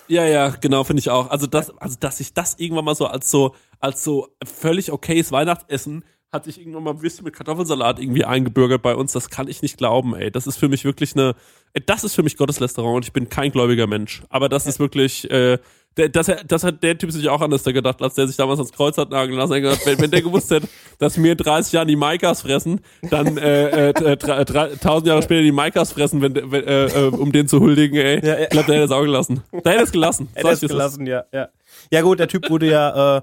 Ja, 0.08 0.26
ja, 0.26 0.50
genau, 0.50 0.84
finde 0.84 1.02
ich 1.02 1.10
auch. 1.10 1.30
Also 1.30 1.48
das, 1.48 1.70
also 1.78 1.98
dass 2.00 2.20
ich 2.20 2.34
das 2.34 2.56
irgendwann 2.58 2.86
mal 2.86 2.96
so 2.96 3.08
als 3.08 3.30
so, 3.30 3.54
als 3.80 4.04
so 4.04 4.30
völlig 4.44 4.92
okayes 4.92 5.32
Weihnachtsessen 5.32 6.06
hat 6.32 6.44
sich 6.46 6.60
irgendwann 6.60 6.84
mal 6.84 6.92
ein 6.92 7.02
Würstchen 7.02 7.24
mit 7.24 7.34
Kartoffelsalat 7.36 8.00
irgendwie 8.00 8.26
eingebürgert 8.26 8.82
bei 8.82 8.96
uns. 8.96 9.14
Das 9.14 9.30
kann 9.30 9.48
ich 9.48 9.62
nicht 9.62 9.78
glauben, 9.78 10.14
ey. 10.16 10.30
Das 10.30 10.46
ist 10.46 10.58
für 10.58 10.68
mich 10.68 10.84
wirklich 10.84 11.14
eine, 11.16 11.36
ey, 11.74 11.82
das 11.86 12.04
ist 12.04 12.16
für 12.16 12.24
mich 12.24 12.36
Gotteslästerung 12.38 12.96
und 12.96 13.06
ich 13.06 13.14
bin 13.14 13.30
kein 13.30 13.52
gläubiger 13.52 13.88
Mensch. 13.88 14.24
Aber 14.30 14.50
das 14.50 14.68
ist 14.68 14.80
wirklich, 14.80 15.30
äh, 15.32 15.58
der, 15.96 16.10
das, 16.10 16.30
das 16.46 16.64
hat 16.64 16.84
der 16.84 16.98
Typ 16.98 17.12
sich 17.12 17.28
auch 17.30 17.42
anders 17.42 17.64
gedacht, 17.64 18.02
als 18.02 18.14
der 18.16 18.28
sich 18.28 18.36
damals 18.36 18.60
ans 18.60 18.72
Kreuz 18.74 18.98
hat 18.98 19.10
nageln 19.10 19.38
lassen. 19.38 19.62
Gesagt, 19.62 19.86
wenn, 19.86 20.00
wenn 20.02 20.12
der 20.12 20.22
gewusst 20.22 20.52
hätte, 20.52 20.68
dass 21.00 21.16
mir 21.18 21.32
in 21.32 21.38
30 21.38 21.72
Jahren 21.74 21.88
die 21.88 21.96
Maikas 21.96 22.42
fressen, 22.42 22.82
dann 23.10 23.38
äh, 23.38 23.90
äh, 23.90 23.90
äh, 23.92 24.18
drei- 24.18 24.44
drei- 24.44 24.72
1000 24.74 25.08
Jahre 25.08 25.24
später 25.24 25.42
die 25.42 25.52
Maikas 25.54 25.94
fressen, 25.94 26.22
wenn, 26.22 26.34
der- 26.34 26.44
äh, 26.52 26.86
äh, 26.86 27.08
um 27.08 27.32
den 27.32 27.48
zu 27.48 27.62
huldigen, 27.62 27.98
ey. 27.98 28.20
Ja, 28.24 28.34
ja. 28.38 28.44
Ich 28.44 28.50
glaube, 28.50 28.68
der 28.68 28.76
hätte 28.76 28.86
es 28.86 28.92
auch 28.92 29.02
gelassen. 29.02 29.42
Der 29.64 29.72
hätte 29.72 29.84
es 29.86 29.92
gelassen. 29.92 30.28
Er 30.36 30.44
hat 30.44 30.58
ich, 30.58 30.64
es 30.64 30.70
gelassen, 30.70 31.08
ja, 31.08 31.24
ja. 31.32 31.48
Ja 31.90 32.02
gut, 32.02 32.20
der 32.20 32.28
Typ 32.28 32.50
wurde 32.50 32.70
ja, 32.70 33.18
äh, 33.18 33.22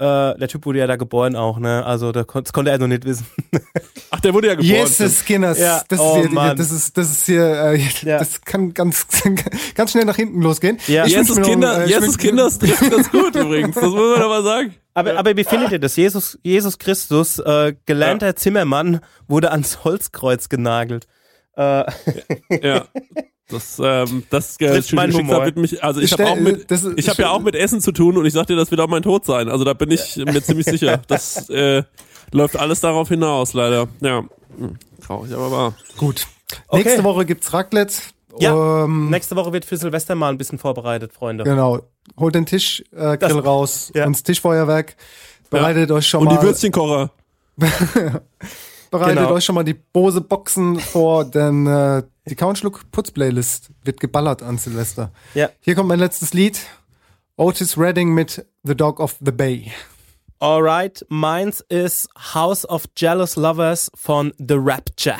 äh, 0.00 0.38
der 0.38 0.48
Typ 0.48 0.64
wurde 0.64 0.78
ja 0.78 0.86
da 0.86 0.96
geboren 0.96 1.36
auch, 1.36 1.58
ne? 1.58 1.84
Also 1.84 2.10
da 2.10 2.24
kon 2.24 2.42
das 2.42 2.52
konnte 2.52 2.70
er 2.70 2.78
noch 2.78 2.86
nicht 2.86 3.04
wissen. 3.04 3.26
Ach, 4.10 4.20
der 4.20 4.32
wurde 4.34 4.48
ja 4.48 4.54
geboren. 4.54 4.68
Jesus, 4.70 5.24
Kinders. 5.24 5.58
Ja, 5.58 5.82
das, 5.88 6.00
oh 6.00 6.20
ist 6.22 6.30
hier, 6.30 6.54
das 6.54 6.70
ist, 6.72 6.96
das 6.96 7.10
ist 7.10 7.26
hier, 7.26 7.44
äh, 7.44 7.76
Ja. 8.02 8.18
das 8.18 8.40
kann 8.40 8.72
ganz, 8.74 9.06
ganz 9.74 9.90
schnell 9.92 10.04
nach 10.06 10.16
hinten 10.16 10.40
losgehen. 10.42 10.78
Ja. 10.86 11.04
Ich 11.04 11.12
Jesus 11.14 11.36
noch, 11.38 11.46
Kinder, 11.46 11.84
äh, 11.84 11.88
Jesus 11.88 12.16
Kinders 12.18 12.58
trifft 12.58 12.90
das 12.92 13.10
gut 13.10 13.36
übrigens. 13.36 13.74
Das 13.74 13.84
muss 13.84 13.94
man 14.16 14.22
aber 14.22 14.42
sagen. 14.42 14.74
Aber, 14.94 15.16
aber 15.18 15.36
wie 15.36 15.44
findet 15.44 15.70
ihr 15.72 15.78
das? 15.78 15.96
Jesus, 15.96 16.38
Jesus 16.42 16.78
Christus, 16.78 17.38
äh, 17.38 17.74
gelernter 17.86 18.34
Zimmermann, 18.36 19.00
wurde 19.28 19.52
ans 19.52 19.84
Holzkreuz 19.84 20.48
genagelt. 20.48 21.06
Äh, 21.56 21.84
Ja. 22.62 22.86
Das, 23.50 23.80
ähm, 23.82 24.22
das 24.30 24.56
äh, 24.60 24.68
Trifft 24.68 24.92
meinen 24.92 25.12
Schicksal 25.12 25.34
Humor. 25.34 25.44
wird 25.46 25.56
mich, 25.56 25.82
also 25.82 26.00
Ich 26.00 26.12
ich 26.12 26.12
habe 26.18 26.30
auch 26.30 26.36
mit, 26.36 26.70
das 26.70 26.84
ich 26.96 27.08
habe 27.08 27.22
ja 27.22 27.30
auch 27.30 27.40
mit 27.40 27.54
Essen 27.54 27.80
zu 27.80 27.92
tun 27.92 28.16
und 28.16 28.24
ich 28.26 28.32
sag 28.32 28.46
dir, 28.46 28.56
das 28.56 28.70
wird 28.70 28.80
auch 28.80 28.88
mein 28.88 29.02
Tod 29.02 29.24
sein. 29.24 29.48
Also 29.48 29.64
da 29.64 29.72
bin 29.74 29.90
ich 29.90 30.16
mir 30.16 30.42
ziemlich 30.42 30.66
sicher. 30.66 31.00
Das 31.08 31.48
äh, 31.50 31.82
läuft 32.32 32.56
alles 32.56 32.80
darauf 32.80 33.08
hinaus, 33.08 33.52
leider. 33.54 33.88
Ja, 34.00 34.24
Hm, 34.58 34.76
traurig, 35.04 35.32
aber 35.32 35.50
wahr. 35.50 35.74
Gut. 35.96 36.26
Okay. 36.68 36.82
Nächste 36.82 37.04
Woche 37.04 37.24
gibt's 37.24 37.52
Raclette. 37.52 37.94
Ja. 38.38 38.84
Ähm, 38.84 39.10
nächste 39.10 39.36
Woche 39.36 39.52
wird 39.52 39.64
für 39.64 39.76
Silvester 39.76 40.14
mal 40.14 40.28
ein 40.30 40.38
bisschen 40.38 40.58
vorbereitet, 40.58 41.12
Freunde. 41.12 41.44
genau. 41.44 41.80
Holt 42.18 42.34
den 42.34 42.46
Tischgrill 42.46 43.14
äh, 43.14 43.18
Das- 43.18 43.32
raus 43.44 43.92
ja. 43.94 44.06
und 44.06 44.14
das 44.16 44.22
Tischfeuerwerk. 44.24 44.96
Bereitet 45.50 45.90
euch 45.90 46.06
schon 46.08 46.20
Und 46.20 46.26
mal. 46.34 46.38
die 46.38 46.46
Würstchenkocher. 46.46 47.10
Bereitet 48.90 49.18
Genau. 49.18 49.32
euch 49.32 49.44
schon 49.44 49.54
mal 49.54 49.62
die 49.64 49.74
Bose 49.74 50.20
Boxen 50.20 50.78
vor, 50.80 51.24
denn 51.30 51.66
äh, 51.66 52.02
die 52.28 52.34
Countschluck 52.34 52.90
Putz 52.90 53.10
Playlist 53.10 53.70
wird 53.84 54.00
geballert 54.00 54.42
an 54.42 54.58
Silvester. 54.58 55.12
Ja. 55.34 55.48
Hier 55.60 55.74
kommt 55.74 55.88
mein 55.88 55.98
letztes 56.00 56.32
Lied. 56.34 56.60
Otis 57.36 57.78
Redding 57.78 58.12
mit 58.12 58.44
The 58.64 58.74
Dog 58.76 59.00
of 59.00 59.16
the 59.24 59.32
Bay. 59.32 59.72
Alright, 60.40 61.04
meins 61.08 61.60
ist 61.68 62.08
House 62.34 62.68
of 62.68 62.84
Jealous 62.96 63.36
Lovers 63.36 63.90
von 63.94 64.32
The 64.38 64.56
Rapture. 64.58 65.16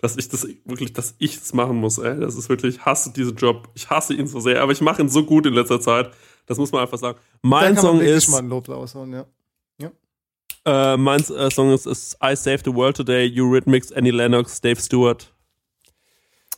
Dass 0.00 0.16
ich 0.16 0.28
das 0.28 0.46
wirklich, 0.64 0.92
dass 0.92 1.14
ich 1.18 1.38
das 1.40 1.52
machen 1.54 1.76
muss, 1.76 1.98
ey. 1.98 2.18
Das 2.20 2.36
ist 2.36 2.48
wirklich, 2.48 2.76
ich 2.76 2.84
hasse 2.84 3.12
diesen 3.12 3.36
Job. 3.36 3.68
Ich 3.74 3.90
hasse 3.90 4.14
ihn 4.14 4.28
so 4.28 4.38
sehr, 4.38 4.62
aber 4.62 4.70
ich 4.72 4.80
mache 4.80 5.02
ihn 5.02 5.08
so 5.08 5.24
gut 5.24 5.44
in 5.46 5.54
letzter 5.54 5.80
Zeit. 5.80 6.10
Das 6.46 6.56
muss 6.56 6.70
man 6.70 6.82
einfach 6.82 6.98
sagen. 6.98 7.18
Mein 7.42 7.74
da 7.74 7.80
kann 7.82 7.96
man 7.96 7.98
Song 7.98 8.00
ist. 8.06 8.28
mal 8.28 8.38
ein 8.38 8.48
Lob 8.48 8.68
raushauen, 8.68 9.12
ja. 9.12 9.24
Äh, 10.68 10.98
mein 10.98 11.20
äh, 11.20 11.50
Song 11.50 11.72
ist, 11.72 11.86
ist 11.86 12.18
I 12.22 12.36
Saved 12.36 12.66
the 12.66 12.74
World 12.74 12.98
Today, 12.98 13.32
Eurythmics, 13.34 13.90
Annie 13.90 14.10
Lennox, 14.10 14.60
Dave 14.60 14.78
Stewart. 14.78 15.32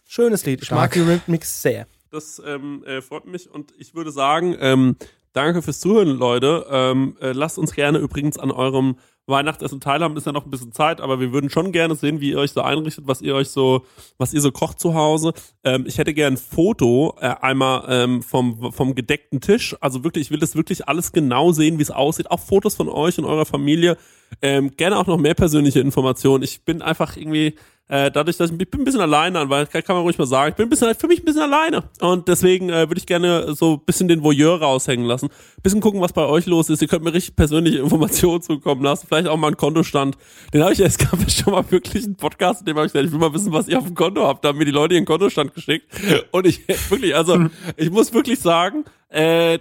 Schönes 0.04 0.44
Lied. 0.44 0.62
Ich 0.62 0.66
Stark. 0.66 0.80
mag 0.80 0.92
die 0.92 1.00
Rhythmics 1.00 1.62
sehr. 1.62 1.86
Das 2.10 2.42
ähm, 2.44 2.82
äh, 2.84 3.02
freut 3.02 3.26
mich 3.26 3.48
und 3.48 3.72
ich 3.78 3.94
würde 3.94 4.10
sagen, 4.10 4.56
ähm, 4.58 4.96
danke 5.32 5.62
fürs 5.62 5.78
Zuhören, 5.78 6.08
Leute. 6.08 6.66
Ähm, 6.68 7.16
äh, 7.20 7.30
lasst 7.30 7.56
uns 7.56 7.72
gerne 7.72 7.98
übrigens 7.98 8.36
an 8.36 8.50
eurem 8.50 8.96
Weihnachtsessen 9.30 9.80
teilhaben, 9.80 10.16
ist 10.16 10.26
ja 10.26 10.32
noch 10.32 10.44
ein 10.44 10.50
bisschen 10.50 10.72
Zeit, 10.72 11.00
aber 11.00 11.20
wir 11.20 11.32
würden 11.32 11.50
schon 11.50 11.72
gerne 11.72 11.94
sehen, 11.94 12.20
wie 12.20 12.30
ihr 12.30 12.38
euch 12.38 12.52
so 12.52 12.60
einrichtet, 12.62 13.06
was 13.06 13.22
ihr 13.22 13.34
euch 13.34 13.48
so, 13.48 13.84
was 14.18 14.34
ihr 14.34 14.40
so 14.40 14.52
kocht 14.52 14.78
zu 14.78 14.94
Hause. 14.94 15.32
Ähm, 15.64 15.84
ich 15.86 15.98
hätte 15.98 16.12
gern 16.14 16.34
ein 16.34 16.36
Foto 16.36 17.16
äh, 17.20 17.34
einmal 17.40 17.84
ähm, 17.88 18.22
vom, 18.22 18.72
vom 18.72 18.94
gedeckten 18.94 19.40
Tisch. 19.40 19.76
Also 19.80 20.04
wirklich, 20.04 20.26
ich 20.26 20.30
will 20.30 20.38
das 20.38 20.56
wirklich 20.56 20.88
alles 20.88 21.12
genau 21.12 21.52
sehen, 21.52 21.78
wie 21.78 21.82
es 21.82 21.90
aussieht. 21.90 22.30
Auch 22.30 22.40
Fotos 22.40 22.74
von 22.74 22.88
euch 22.88 23.18
und 23.18 23.24
eurer 23.24 23.46
Familie. 23.46 23.96
Ähm, 24.42 24.70
gerne 24.76 24.98
auch 24.98 25.06
noch 25.06 25.18
mehr 25.18 25.34
persönliche 25.34 25.80
Informationen. 25.80 26.42
Ich 26.42 26.64
bin 26.64 26.82
einfach 26.82 27.16
irgendwie, 27.16 27.56
äh, 27.90 28.10
dadurch, 28.12 28.36
dass 28.36 28.50
ich, 28.50 28.60
ich 28.60 28.70
bin 28.70 28.82
ein 28.82 28.84
bisschen 28.84 29.00
alleine, 29.00 29.50
weil 29.50 29.66
kann, 29.66 29.82
man 29.88 30.02
ruhig 30.02 30.16
mal 30.16 30.24
sagen, 30.24 30.50
ich 30.50 30.54
bin 30.54 30.66
ein 30.66 30.70
bisschen, 30.70 30.94
für 30.94 31.08
mich 31.08 31.22
ein 31.22 31.24
bisschen 31.24 31.42
alleine. 31.42 31.82
Und 32.00 32.28
deswegen 32.28 32.70
äh, 32.70 32.88
würde 32.88 32.98
ich 32.98 33.06
gerne 33.06 33.52
so 33.54 33.74
ein 33.74 33.84
bisschen 33.84 34.06
den 34.06 34.22
Voyeur 34.22 34.60
raushängen 34.60 35.04
lassen. 35.04 35.28
Bisschen 35.62 35.80
gucken, 35.80 36.00
was 36.00 36.12
bei 36.12 36.24
euch 36.24 36.46
los 36.46 36.70
ist. 36.70 36.80
Ihr 36.82 36.86
könnt 36.88 37.02
mir 37.02 37.12
richtig 37.12 37.34
persönliche 37.34 37.78
Informationen 37.82 38.42
zukommen 38.42 38.84
lassen. 38.84 39.08
Vielleicht 39.08 39.26
auch 39.26 39.36
mal 39.36 39.48
einen 39.48 39.56
Kontostand. 39.56 40.16
Den 40.54 40.62
habe 40.62 40.72
ich, 40.72 40.78
es 40.78 40.98
gab 40.98 41.18
schon 41.28 41.52
mal 41.52 41.68
wirklich 41.70 42.04
einen 42.04 42.14
Podcast, 42.14 42.60
in 42.60 42.66
dem 42.66 42.76
habe 42.76 42.86
ich 42.86 42.92
gesagt, 42.92 43.06
ich 43.06 43.12
will 43.12 43.18
mal 43.18 43.34
wissen, 43.34 43.52
was 43.52 43.66
ihr 43.66 43.78
auf 43.78 43.86
dem 43.86 43.96
Konto 43.96 44.24
habt. 44.24 44.44
Da 44.44 44.50
haben 44.50 44.58
mir 44.58 44.66
die 44.66 44.70
Leute 44.70 44.94
ihren 44.94 45.04
Kontostand 45.04 45.52
geschickt. 45.52 45.86
Und 46.30 46.46
ich 46.46 46.68
wirklich, 46.90 47.16
also 47.16 47.46
ich 47.76 47.90
muss 47.90 48.14
wirklich 48.14 48.38
sagen, 48.38 48.84
äh, 49.08 49.58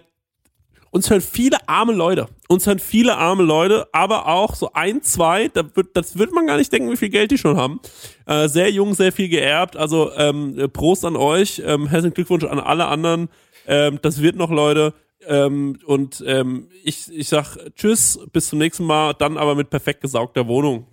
uns 0.91 1.09
hören 1.09 1.21
viele 1.21 1.57
arme 1.67 1.93
Leute. 1.93 2.27
Uns 2.47 2.65
hören 2.65 2.79
viele 2.79 3.17
arme 3.17 3.43
Leute, 3.43 3.87
aber 3.91 4.27
auch 4.27 4.55
so 4.55 4.71
ein, 4.73 5.01
zwei, 5.01 5.47
da 5.49 5.63
wird, 5.75 5.95
das 5.95 6.17
wird 6.17 6.33
man 6.33 6.47
gar 6.47 6.57
nicht 6.57 6.71
denken, 6.71 6.91
wie 6.91 6.97
viel 6.97 7.09
Geld 7.09 7.31
die 7.31 7.37
schon 7.37 7.57
haben. 7.57 7.79
Äh, 8.25 8.47
sehr 8.47 8.71
jung, 8.71 8.95
sehr 8.95 9.11
viel 9.11 9.29
geerbt. 9.29 9.77
Also 9.77 10.11
ähm, 10.15 10.69
Prost 10.73 11.05
an 11.05 11.15
euch, 11.15 11.61
ähm, 11.65 11.87
herzlichen 11.87 12.13
Glückwunsch 12.13 12.43
an 12.43 12.59
alle 12.59 12.87
anderen. 12.87 13.29
Ähm, 13.67 13.99
das 14.01 14.21
wird 14.21 14.35
noch, 14.35 14.49
Leute. 14.49 14.93
Ähm, 15.27 15.77
und 15.85 16.23
ähm, 16.25 16.69
ich, 16.83 17.11
ich 17.11 17.27
sag 17.27 17.57
Tschüss, 17.75 18.19
bis 18.31 18.47
zum 18.47 18.59
nächsten 18.59 18.85
Mal, 18.85 19.13
dann 19.13 19.37
aber 19.37 19.55
mit 19.55 19.69
perfekt 19.69 20.01
gesaugter 20.01 20.47
Wohnung. 20.47 20.87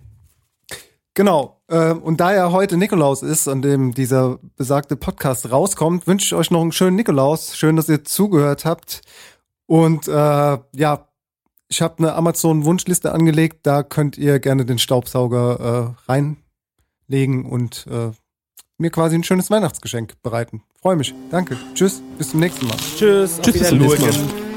Genau. 1.13 1.61
Äh, 1.67 1.93
und 1.93 2.19
da 2.19 2.33
ja 2.35 2.51
heute 2.51 2.77
Nikolaus 2.77 3.23
ist, 3.23 3.47
an 3.47 3.63
dem 3.63 3.93
dieser 3.95 4.37
besagte 4.55 4.95
Podcast 4.95 5.51
rauskommt, 5.51 6.05
wünsche 6.05 6.25
ich 6.25 6.33
euch 6.35 6.51
noch 6.51 6.61
einen 6.61 6.71
schönen 6.71 6.95
Nikolaus. 6.95 7.57
Schön, 7.57 7.75
dass 7.75 7.89
ihr 7.89 8.03
zugehört 8.03 8.65
habt. 8.65 9.01
Und 9.67 10.07
äh, 10.07 10.11
ja, 10.11 11.07
ich 11.69 11.81
habe 11.81 11.99
eine 11.99 12.15
Amazon-Wunschliste 12.15 13.11
angelegt. 13.11 13.59
Da 13.63 13.83
könnt 13.83 14.17
ihr 14.17 14.39
gerne 14.39 14.65
den 14.65 14.79
Staubsauger 14.79 15.95
äh, 16.07 16.11
reinlegen 16.11 17.45
und 17.45 17.85
äh, 17.91 18.11
mir 18.77 18.89
quasi 18.91 19.15
ein 19.15 19.23
schönes 19.23 19.51
Weihnachtsgeschenk 19.51 20.21
bereiten. 20.23 20.63
Freue 20.81 20.95
mich. 20.95 21.13
Danke. 21.29 21.57
Tschüss. 21.73 22.01
Bis 22.17 22.29
zum 22.31 22.39
nächsten 22.39 22.67
Mal. 22.67 22.77
Tschüss. 22.77 23.39
Tschüss, 23.41 23.59
bis 23.59 23.69
zum 23.69 23.77
nächsten 23.79 24.01
Mal. 24.01 24.56